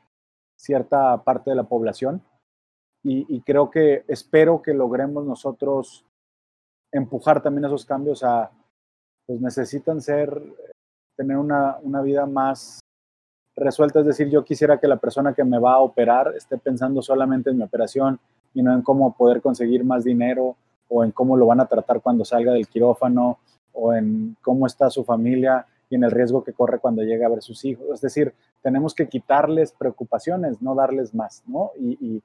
cierta 0.56 1.22
parte 1.22 1.50
de 1.50 1.56
la 1.56 1.64
población. 1.64 2.22
y, 3.04 3.40
creo 3.42 3.70
que 3.70 4.04
espero 4.08 4.60
que 4.60 4.74
logremos 4.74 5.24
nosotros 5.24 6.04
empujar 6.92 7.42
también 7.42 7.64
esos 7.64 7.86
cambios 7.86 8.22
a, 8.22 8.50
pues 9.26 9.40
necesitan 9.40 10.00
ser, 10.00 10.42
tener 11.16 11.36
una, 11.36 11.78
una 11.82 12.02
vida 12.02 12.26
más 12.26 12.80
resuelta, 13.58 14.00
es 14.00 14.06
decir, 14.06 14.28
yo 14.28 14.44
quisiera 14.44 14.78
que 14.78 14.88
la 14.88 14.96
persona 14.96 15.34
que 15.34 15.44
me 15.44 15.58
va 15.58 15.74
a 15.74 15.80
operar 15.80 16.34
esté 16.36 16.58
pensando 16.58 17.02
solamente 17.02 17.50
en 17.50 17.58
mi 17.58 17.64
operación 17.64 18.18
y 18.54 18.62
no 18.62 18.72
en 18.72 18.82
cómo 18.82 19.14
poder 19.14 19.40
conseguir 19.40 19.84
más 19.84 20.04
dinero 20.04 20.56
o 20.88 21.04
en 21.04 21.10
cómo 21.10 21.36
lo 21.36 21.46
van 21.46 21.60
a 21.60 21.66
tratar 21.66 22.00
cuando 22.00 22.24
salga 22.24 22.52
del 22.52 22.68
quirófano 22.68 23.38
o 23.72 23.92
en 23.94 24.36
cómo 24.42 24.66
está 24.66 24.90
su 24.90 25.04
familia 25.04 25.66
y 25.90 25.96
en 25.96 26.04
el 26.04 26.10
riesgo 26.10 26.44
que 26.44 26.52
corre 26.52 26.78
cuando 26.78 27.02
llegue 27.02 27.24
a 27.24 27.28
ver 27.28 27.42
sus 27.42 27.64
hijos. 27.64 27.86
Es 27.92 28.00
decir, 28.00 28.34
tenemos 28.62 28.94
que 28.94 29.08
quitarles 29.08 29.72
preocupaciones, 29.72 30.60
no 30.60 30.74
darles 30.74 31.14
más, 31.14 31.42
¿no? 31.46 31.70
Y, 31.78 31.98
y 32.00 32.22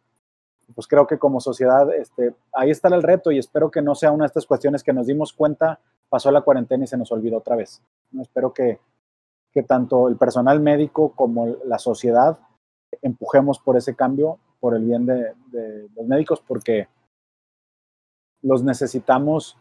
pues 0.73 0.87
creo 0.87 1.07
que 1.07 1.17
como 1.17 1.39
sociedad, 1.39 1.93
este, 1.93 2.33
ahí 2.53 2.71
está 2.71 2.87
el 2.89 3.03
reto 3.03 3.31
y 3.31 3.37
espero 3.37 3.69
que 3.69 3.81
no 3.81 3.95
sea 3.95 4.11
una 4.11 4.23
de 4.23 4.27
estas 4.27 4.45
cuestiones 4.45 4.83
que 4.83 4.93
nos 4.93 5.07
dimos 5.07 5.33
cuenta, 5.33 5.79
pasó 6.09 6.31
la 6.31 6.41
cuarentena 6.41 6.83
y 6.83 6.87
se 6.87 6.97
nos 6.97 7.11
olvidó 7.11 7.37
otra 7.37 7.55
vez. 7.55 7.81
¿no? 8.11 8.21
Espero 8.21 8.53
que, 8.53 8.79
que 9.53 9.63
tanto 9.63 10.07
el 10.07 10.17
personal 10.17 10.59
médico 10.59 11.13
como 11.15 11.47
la 11.65 11.79
sociedad 11.79 12.39
empujemos 13.01 13.59
por 13.59 13.77
ese 13.77 13.95
cambio, 13.95 14.39
por 14.59 14.75
el 14.75 14.83
bien 14.83 15.05
de, 15.05 15.33
los 15.95 16.07
médicos, 16.07 16.41
porque 16.45 16.87
los 18.41 18.63
necesitamos 18.63 19.57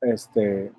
este, 0.00 0.72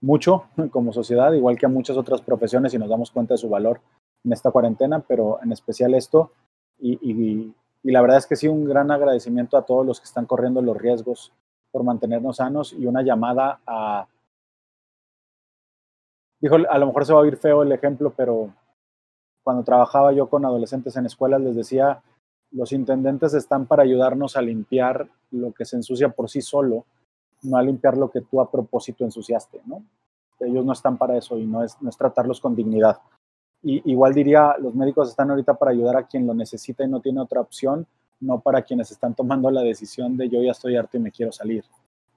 mucho 0.00 0.44
como 0.70 0.92
sociedad, 0.92 1.32
igual 1.32 1.58
que 1.58 1.66
a 1.66 1.70
muchas 1.70 1.96
otras 1.96 2.20
profesiones 2.20 2.74
y 2.74 2.78
nos 2.78 2.88
damos 2.88 3.10
cuenta 3.10 3.34
de 3.34 3.38
su 3.38 3.48
valor 3.48 3.80
en 4.24 4.32
esta 4.32 4.50
cuarentena, 4.50 5.00
pero 5.00 5.38
en 5.42 5.52
especial 5.52 5.94
esto. 5.94 6.32
Y, 6.78 7.54
y 7.84 7.92
la 7.92 8.00
verdad 8.00 8.16
es 8.16 8.26
que 8.26 8.34
sí, 8.34 8.48
un 8.48 8.64
gran 8.64 8.90
agradecimiento 8.90 9.56
a 9.56 9.62
todos 9.62 9.84
los 9.84 10.00
que 10.00 10.06
están 10.06 10.24
corriendo 10.24 10.62
los 10.62 10.76
riesgos 10.76 11.32
por 11.70 11.84
mantenernos 11.84 12.36
sanos 12.36 12.72
y 12.72 12.86
una 12.86 13.02
llamada 13.02 13.60
a... 13.66 14.06
Dijo, 16.44 16.56
a 16.56 16.76
lo 16.76 16.88
mejor 16.88 17.06
se 17.06 17.12
va 17.14 17.20
a 17.20 17.22
oír 17.22 17.38
feo 17.38 17.62
el 17.62 17.72
ejemplo, 17.72 18.12
pero 18.14 18.52
cuando 19.42 19.64
trabajaba 19.64 20.12
yo 20.12 20.28
con 20.28 20.44
adolescentes 20.44 20.94
en 20.94 21.06
escuelas 21.06 21.40
les 21.40 21.56
decía, 21.56 22.02
los 22.50 22.70
intendentes 22.72 23.32
están 23.32 23.64
para 23.64 23.82
ayudarnos 23.82 24.36
a 24.36 24.42
limpiar 24.42 25.08
lo 25.30 25.52
que 25.54 25.64
se 25.64 25.76
ensucia 25.76 26.10
por 26.10 26.28
sí 26.28 26.42
solo, 26.42 26.84
no 27.44 27.56
a 27.56 27.62
limpiar 27.62 27.96
lo 27.96 28.10
que 28.10 28.20
tú 28.20 28.42
a 28.42 28.50
propósito 28.50 29.04
ensuciaste, 29.04 29.62
¿no? 29.64 29.82
Ellos 30.38 30.66
no 30.66 30.74
están 30.74 30.98
para 30.98 31.16
eso 31.16 31.38
y 31.38 31.46
no 31.46 31.64
es, 31.64 31.80
no 31.80 31.88
es 31.88 31.96
tratarlos 31.96 32.42
con 32.42 32.54
dignidad. 32.54 32.98
Y, 33.62 33.90
igual 33.90 34.12
diría, 34.12 34.54
los 34.58 34.74
médicos 34.74 35.08
están 35.08 35.30
ahorita 35.30 35.54
para 35.54 35.70
ayudar 35.70 35.96
a 35.96 36.06
quien 36.06 36.26
lo 36.26 36.34
necesita 36.34 36.84
y 36.84 36.88
no 36.88 37.00
tiene 37.00 37.22
otra 37.22 37.40
opción, 37.40 37.86
no 38.20 38.40
para 38.40 38.60
quienes 38.60 38.90
están 38.90 39.14
tomando 39.14 39.50
la 39.50 39.62
decisión 39.62 40.18
de 40.18 40.28
yo 40.28 40.42
ya 40.42 40.50
estoy 40.50 40.76
harto 40.76 40.98
y 40.98 41.00
me 41.00 41.10
quiero 41.10 41.32
salir. 41.32 41.64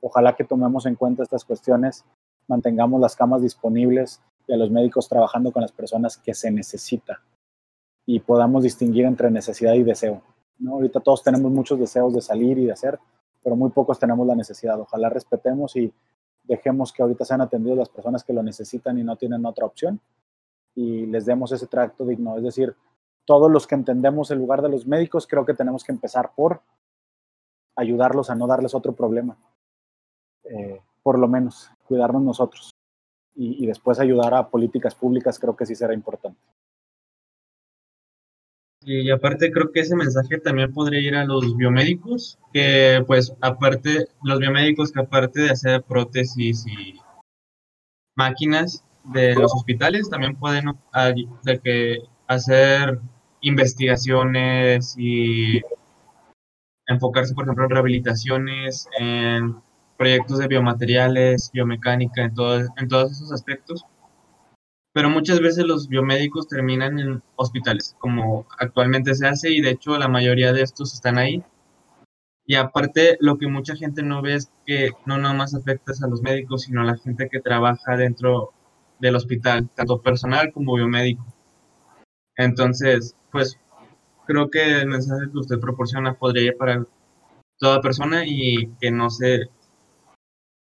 Ojalá 0.02 0.36
que 0.36 0.44
tomemos 0.44 0.86
en 0.86 0.96
cuenta 0.96 1.24
estas 1.24 1.46
cuestiones, 1.46 2.04
mantengamos 2.48 3.00
las 3.00 3.16
camas 3.16 3.42
disponibles 3.42 4.22
y 4.48 4.54
a 4.54 4.58
los 4.58 4.72
médicos 4.72 5.08
trabajando 5.10 5.52
con 5.52 5.62
las 5.62 5.72
personas 5.72 6.18
que 6.18 6.34
se 6.34 6.50
necesita 6.52 7.22
y 8.06 8.20
podamos 8.22 8.64
distinguir 8.64 9.06
entre 9.06 9.30
necesidad 9.30 9.74
y 9.74 9.84
deseo. 9.84 10.22
¿no? 10.60 10.76
Ahorita 10.76 11.02
todos 11.02 11.24
tenemos 11.24 11.52
muchos 11.52 11.78
deseos 11.78 12.14
de 12.14 12.22
salir 12.22 12.58
y 12.58 12.66
de 12.66 12.72
hacer, 12.72 12.98
pero 13.44 13.56
muy 13.56 13.70
pocos 13.72 14.00
tenemos 14.00 14.26
la 14.26 14.36
necesidad. 14.36 14.80
Ojalá 14.80 15.10
respetemos 15.10 15.76
y 15.76 15.94
dejemos 16.44 16.94
que 16.94 17.04
ahorita 17.04 17.26
sean 17.26 17.42
atendidos 17.42 17.78
las 17.78 17.90
personas 17.90 18.24
que 18.24 18.34
lo 18.34 18.42
necesitan 18.42 18.98
y 18.98 19.04
no 19.04 19.18
tienen 19.18 19.46
otra 19.46 19.66
opción 19.66 20.00
y 20.74 21.06
les 21.08 21.26
demos 21.26 21.52
ese 21.52 21.68
tracto 21.68 22.06
digno. 22.06 22.38
Es 22.38 22.44
decir, 22.44 22.76
todos 23.26 23.52
los 23.52 23.68
que 23.68 23.76
entendemos 23.76 24.32
el 24.32 24.38
lugar 24.38 24.62
de 24.62 24.70
los 24.70 24.88
médicos, 24.88 25.28
creo 25.28 25.46
que 25.46 25.54
tenemos 25.54 25.84
que 25.84 25.92
empezar 25.92 26.32
por 26.34 26.62
ayudarlos 27.76 28.30
a 28.30 28.36
no 28.36 28.48
darles 28.48 28.74
otro 28.74 28.94
problema. 28.94 29.38
Eh, 30.46 30.82
por 31.08 31.20
lo 31.20 31.30
menos, 31.30 31.72
cuidarnos 31.86 32.22
nosotros. 32.22 32.70
Y, 33.34 33.66
después 33.66 33.98
ayudar 33.98 34.34
a 34.34 34.50
políticas 34.50 34.94
públicas, 34.94 35.40
creo 35.40 35.56
que 35.56 35.66
sí 35.66 35.74
será 35.74 35.94
importante. 35.94 36.38
Y 38.82 39.10
aparte 39.10 39.50
creo 39.50 39.72
que 39.72 39.80
ese 39.80 39.96
mensaje 39.96 40.38
también 40.40 40.74
podría 40.74 41.00
ir 41.00 41.16
a 41.16 41.24
los 41.24 41.56
biomédicos, 41.56 42.38
que 42.52 43.02
pues 43.08 43.34
aparte, 43.40 44.10
los 44.22 44.38
biomédicos 44.40 44.92
que 44.92 45.00
aparte 45.00 45.40
de 45.44 45.52
hacer 45.52 45.82
prótesis 45.84 46.66
y 46.68 47.00
máquinas, 48.18 48.84
de 49.06 49.34
los 49.34 49.54
hospitales 49.56 50.10
también 50.10 50.36
pueden 50.36 50.78
de 51.44 51.60
que 51.62 52.00
hacer 52.28 53.00
investigaciones 53.40 54.94
y 54.98 55.62
enfocarse, 56.86 57.34
por 57.34 57.46
ejemplo, 57.46 57.64
en 57.64 57.70
rehabilitaciones, 57.70 58.90
en 59.00 59.56
proyectos 59.98 60.40
de 60.40 60.48
biomateriales, 60.48 61.52
biomecánica, 61.52 62.24
en, 62.24 62.34
todo, 62.34 62.60
en 62.78 62.88
todos 62.88 63.12
esos 63.12 63.32
aspectos. 63.32 63.86
Pero 64.94 65.10
muchas 65.10 65.40
veces 65.40 65.66
los 65.66 65.88
biomédicos 65.88 66.48
terminan 66.48 67.00
en 67.00 67.24
hospitales, 67.36 67.96
como 68.00 68.48
actualmente 68.58 69.14
se 69.14 69.28
hace, 69.28 69.52
y 69.52 69.62
de 69.62 69.72
hecho 69.72 69.98
la 69.98 70.08
mayoría 70.08 70.54
de 70.54 70.64
estos 70.64 70.94
están 70.94 71.18
ahí. 71.18 71.44
Y 72.46 72.56
aparte, 72.56 73.18
lo 73.20 73.38
que 73.38 73.48
mucha 73.48 73.76
gente 73.76 74.02
no 74.04 74.22
ve 74.22 74.36
es 74.36 74.52
que 74.66 74.92
no 75.06 75.18
nada 75.18 75.34
más 75.34 75.54
afectas 75.54 76.02
a 76.02 76.08
los 76.08 76.22
médicos, 76.22 76.64
sino 76.64 76.82
a 76.82 76.86
la 76.86 76.98
gente 76.98 77.28
que 77.30 77.42
trabaja 77.42 77.98
dentro 77.98 78.54
del 79.00 79.16
hospital, 79.16 79.70
tanto 79.76 80.02
personal 80.02 80.52
como 80.54 80.76
biomédico. 80.76 81.26
Entonces, 82.38 83.16
pues 83.32 83.60
creo 84.26 84.50
que 84.50 84.82
el 84.82 84.88
mensaje 84.88 85.30
que 85.32 85.38
usted 85.38 85.60
proporciona 85.60 86.14
podría 86.14 86.44
ir 86.44 86.58
para 86.58 86.86
toda 87.58 87.82
persona 87.82 88.26
y 88.26 88.68
que 88.80 88.92
no 88.92 89.10
se 89.10 89.50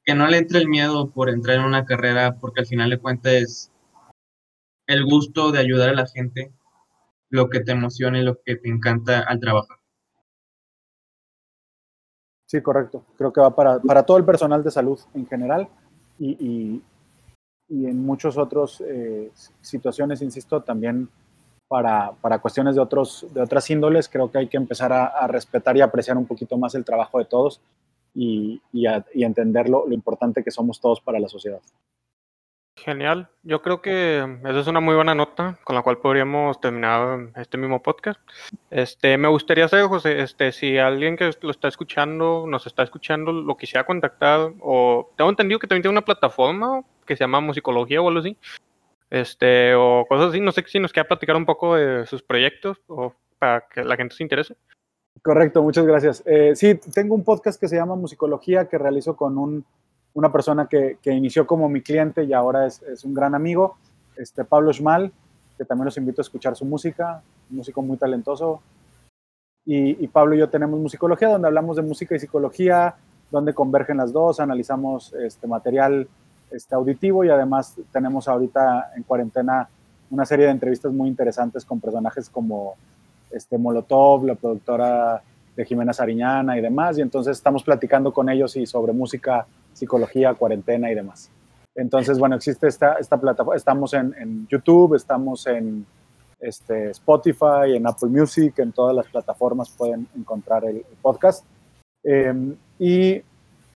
que 0.05 0.15
no 0.15 0.27
le 0.27 0.39
entre 0.39 0.59
el 0.59 0.69
miedo 0.69 1.11
por 1.11 1.31
entrar 1.31 1.59
en 1.59 1.65
una 1.65 1.85
carrera 1.85 2.37
porque 2.41 2.61
al 2.61 2.67
final 2.67 2.91
de 2.91 2.99
cuentas 2.99 3.33
es 3.33 3.73
el 4.87 5.05
gusto 5.05 5.53
de 5.53 5.61
ayudar 5.61 5.91
a 5.91 5.95
la 5.95 6.07
gente 6.07 6.53
lo 7.31 7.49
que 7.49 7.61
te 7.61 7.73
emociona 7.73 8.19
y 8.19 8.25
lo 8.25 8.41
que 8.43 8.57
te 8.57 8.69
encanta 8.69 9.21
al 9.21 9.41
trabajar. 9.41 9.79
Sí, 12.47 12.61
correcto. 12.61 13.07
Creo 13.17 13.33
que 13.33 13.41
va 13.41 13.55
para, 13.55 13.79
para 13.79 14.03
todo 14.03 14.19
el 14.19 14.25
personal 14.25 14.63
de 14.63 14.71
salud 14.71 15.01
en 15.15 15.27
general 15.27 15.69
y, 16.19 16.83
y, 17.69 17.87
en 17.87 18.05
muchas 18.05 18.37
otras 18.37 18.83
eh, 18.87 19.31
situaciones, 19.63 20.21
insisto, 20.21 20.61
también 20.63 21.09
para, 21.67 22.13
para, 22.21 22.39
cuestiones 22.39 22.75
de, 22.75 22.83
otros, 22.83 23.27
de 23.33 23.41
otras 23.41 23.71
índoles, 23.71 24.11
creo 24.11 24.31
que 24.31 24.37
hay 24.37 24.49
que 24.49 24.59
empezar 24.59 24.93
a 24.93 25.27
respetar 25.27 25.75
y 25.79 25.81
apreciar 25.81 26.19
un 26.19 26.27
poquito 26.27 26.59
más 26.59 26.75
el 26.75 26.85
trabajo 26.85 27.19
de 27.19 27.25
todos 27.25 27.63
y, 28.15 28.61
entender 29.15 29.69
lo, 29.69 29.87
lo, 29.87 29.95
importante 29.95 30.45
que 30.45 30.51
somos 30.51 30.81
todos 30.81 31.01
para 31.01 31.19
la 31.19 31.29
sociedad. 31.29 31.61
Genial. 32.77 33.29
Yo 33.43 33.63
creo 33.63 33.83
que 33.83 34.39
esa 34.45 34.59
es 34.59 34.67
una 34.67 34.81
muy 34.81 34.95
buena 34.95 35.15
nota 35.15 35.59
con 35.63 35.77
la 35.77 35.83
cual 35.83 35.99
podríamos 35.99 36.61
terminar 36.61 37.31
este 37.37 37.59
mismo 37.59 37.83
podcast. 37.83 38.19
Este, 38.71 39.19
me 39.19 39.29
gustaría 39.29 39.69
saber, 39.69 39.87
José, 39.87 40.23
este, 40.23 40.53
si 40.53 40.79
alguien 40.79 41.17
que 41.17 41.31
lo 41.43 41.51
está 41.51 41.69
escuchando, 41.69 42.45
nos 42.49 42.67
está 42.67 42.83
escuchando, 42.83 43.31
lo 43.31 43.57
quisiera 43.57 43.85
contactar, 43.85 44.55
o 44.61 45.13
tengo 45.17 45.31
entendido 45.31 45.59
que 45.61 45.67
también 45.67 45.83
tiene 45.83 45.93
una 45.93 46.05
plataforma 46.05 46.83
que 47.07 47.15
se 47.15 47.25
llama 47.25 47.41
Musicología 47.41 48.01
o 48.01 48.09
algo 48.09 48.21
así, 48.21 48.37
este, 49.11 49.75
o 49.75 50.07
cosas 50.09 50.31
así. 50.31 50.41
No 50.41 50.51
sé 50.51 50.65
si 50.67 50.81
nos 50.81 50.93
queda 50.93 51.05
platicar 51.05 51.37
un 51.37 51.47
poco 51.47 51.77
de 51.77 52.07
sus 52.07 52.23
proyectos 52.23 52.81
o 52.89 53.15
para 53.39 53.67
que 53.69 53.85
la 53.85 53.97
gente 53.97 54.17
se 54.17 54.23
interese. 54.23 54.57
Correcto, 55.23 55.63
muchas 55.63 55.87
gracias. 55.87 56.23
Eh, 56.27 56.53
sí, 56.57 56.75
tengo 56.93 57.15
un 57.15 57.23
podcast 57.23 57.61
que 57.61 57.69
se 57.69 57.77
llama 57.77 57.95
Musicología 57.95 58.69
que 58.69 58.77
realizo 58.77 59.17
con 59.17 59.39
un, 59.39 59.65
una 60.15 60.33
persona 60.33 60.67
que, 60.67 60.99
que, 61.01 61.13
inició 61.13 61.47
como 61.47 61.69
mi 61.69 61.81
cliente 61.81 62.25
y 62.25 62.33
ahora 62.33 62.67
es, 62.67 62.83
es, 62.83 63.05
un 63.05 63.15
gran 63.15 63.35
amigo, 63.35 63.77
este 64.17 64.45
Pablo 64.45 64.73
Schmal, 64.73 65.13
que 65.57 65.65
también 65.65 65.85
los 65.85 65.97
invito 65.97 66.21
a 66.21 66.25
escuchar 66.25 66.57
su 66.57 66.65
música, 66.65 67.23
un 67.51 67.59
músico 67.59 67.83
muy 67.83 67.97
talentoso. 67.97 68.61
Y, 69.65 70.05
y 70.05 70.09
Pablo 70.09 70.35
y 70.35 70.39
yo 70.39 70.51
tenemos 70.51 70.81
Musicología, 70.81 71.29
donde 71.29 71.47
hablamos 71.47 71.77
de 71.77 71.83
música 71.83 72.17
y 72.17 72.19
psicología, 72.19 72.97
donde 73.31 73.55
convergen 73.55 73.97
las 73.97 74.13
dos, 74.13 74.41
analizamos 74.41 75.13
este 75.15 75.47
material 75.47 76.09
este, 76.51 76.75
auditivo 76.75 77.25
y 77.25 77.31
además 77.31 77.77
tenemos 77.91 78.29
ahorita 78.29 78.93
en 78.95 79.03
cuarentena 79.05 79.69
una 80.11 80.27
serie 80.27 80.45
de 80.45 80.53
entrevistas 80.53 80.93
muy 80.93 81.09
interesantes 81.09 81.65
con 81.65 81.81
personajes 81.81 82.29
como 82.29 82.75
este 83.33 83.59
Molotov, 83.59 84.25
la 84.25 84.35
productora 84.35 85.23
de 85.57 85.65
Jimena 85.65 85.93
Sariñana 85.93 86.57
y 86.57 86.61
demás, 86.61 86.99
y 86.99 87.03
entonces 87.03 87.37
estamos 87.37 87.63
platicando 87.63 88.13
con 88.13 88.29
ellos 88.29 88.57
y 88.57 88.67
sobre 88.67 88.93
música, 88.93 89.47
psicología, 89.73 90.35
cuarentena 90.35 90.91
y 90.91 90.95
demás. 90.95 91.31
Entonces, 91.75 92.19
bueno, 92.19 92.37
existe 92.37 92.69
esta, 92.69 92.95
esta 92.95 93.19
plataforma, 93.19 93.57
estamos 93.57 93.95
en, 93.95 94.15
en 94.19 94.47
YouTube, 94.49 94.95
estamos 94.95 95.47
en 95.47 95.87
este, 96.43 96.91
Spotify, 96.91 97.77
en 97.77 97.87
Apple 97.87 98.09
Music, 98.09 98.59
en 98.59 98.73
todas 98.73 98.95
las 98.95 99.07
plataformas 99.07 99.71
pueden 99.71 100.07
encontrar 100.17 100.65
el, 100.65 100.85
podcast. 101.01 101.45
Eh, 102.05 102.55
y 102.79 103.23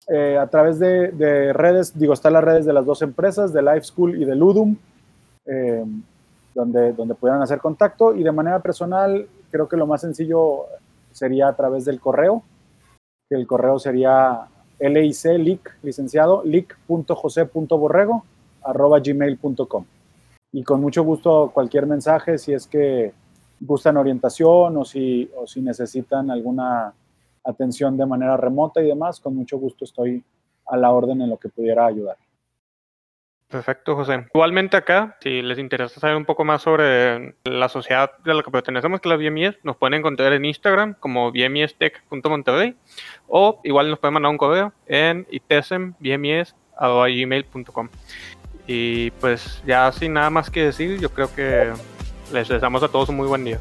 eh, 0.09 0.39
a 0.39 0.47
través 0.49 0.79
de, 0.79 1.13
de, 1.13 1.53
redes, 1.53 1.97
digo, 1.99 2.13
están 2.13 2.35
las 2.35 2.45
redes 2.45 2.67
de 2.67 2.73
las 2.73 2.85
dos 2.85 3.03
empresas, 3.03 3.53
de 3.53 3.63
Life 3.63 3.85
School 3.85 4.21
y 4.21 4.25
de 4.25 4.35
Ludum, 4.35 4.77
eh, 5.47 5.85
donde, 6.55 6.93
donde 6.93 7.15
pudieran 7.15 7.43
hacer 7.43 7.61
contacto. 7.61 8.15
Y 8.15 8.23
de 8.23 8.33
manera 8.33 8.61
personal, 8.61 9.27
creo 9.51 9.69
que 9.69 9.77
lo 9.77 9.87
más 9.87 10.01
sencillo 10.01 10.67
sería 11.13 11.49
a 11.49 11.57
través 11.57 11.85
del 11.85 12.01
correo, 12.01 12.43
que 13.29 13.37
el 13.37 13.47
correo 13.47 13.79
sería 13.79 14.49
lic, 14.79 15.25
lic, 15.39 15.79
licenciado, 15.83 16.43
lic.jose.borrego, 16.45 18.25
arroba 18.63 19.01
gmail.com. 19.01 19.85
Y 20.53 20.63
con 20.63 20.81
mucho 20.81 21.03
gusto 21.03 21.51
cualquier 21.53 21.87
mensaje, 21.87 22.39
si 22.39 22.53
es 22.53 22.67
que 22.67 23.13
gustan 23.61 23.97
orientación 23.97 24.77
o 24.77 24.85
si, 24.85 25.31
o 25.37 25.47
si 25.47 25.61
necesitan 25.61 26.31
alguna 26.31 26.93
atención 27.45 27.97
de 27.97 28.07
manera 28.07 28.37
remota 28.37 28.83
y 28.83 28.87
demás, 28.87 29.21
con 29.21 29.35
mucho 29.35 29.59
gusto 29.59 29.85
estoy 29.85 30.23
a 30.67 30.77
la 30.77 30.91
orden 30.91 31.23
en 31.23 31.31
lo 31.31 31.39
que 31.39 31.49
pudiera 31.49 31.87
ayudar. 31.87 32.17
Perfecto, 33.49 33.95
José. 33.95 34.27
Igualmente 34.35 34.77
acá, 34.77 35.17
si 35.21 35.41
les 35.41 35.61
interesa 35.61 36.01
saber 36.01 36.17
un 36.17 36.25
poco 36.25 36.45
más 36.45 36.63
sobre 36.63 37.37
la 37.45 37.69
sociedad 37.69 38.11
de 38.25 38.35
la 38.35 38.43
que 38.43 38.51
pertenecemos, 38.51 39.01
que 39.01 39.09
es 39.09 39.11
la 39.11 39.17
BMIES, 39.17 39.59
nos 39.63 39.77
pueden 39.77 39.95
encontrar 39.95 40.33
en 40.33 40.45
Instagram 40.45 40.95
como 40.99 41.31
bmiestech.monterrey 41.31 42.75
o 43.29 43.61
igual 43.63 43.89
nos 43.89 44.01
pueden 44.01 44.15
mandar 44.15 44.33
un 44.33 44.39
correo 44.39 44.73
en 44.87 45.29
itesembmies.gmail.com. 45.31 47.89
Y 48.67 49.13
pues 49.13 49.63
ya 49.65 49.93
sin 49.93 50.15
nada 50.15 50.31
más 50.31 50.51
que 50.51 50.65
decir, 50.65 50.99
yo 50.99 51.11
creo 51.11 51.33
que 51.33 51.73
les 52.33 52.49
deseamos 52.49 52.83
a 52.83 52.89
todos 52.89 53.11
un 53.11 53.17
muy 53.17 53.29
buen 53.29 53.45
día. 53.45 53.61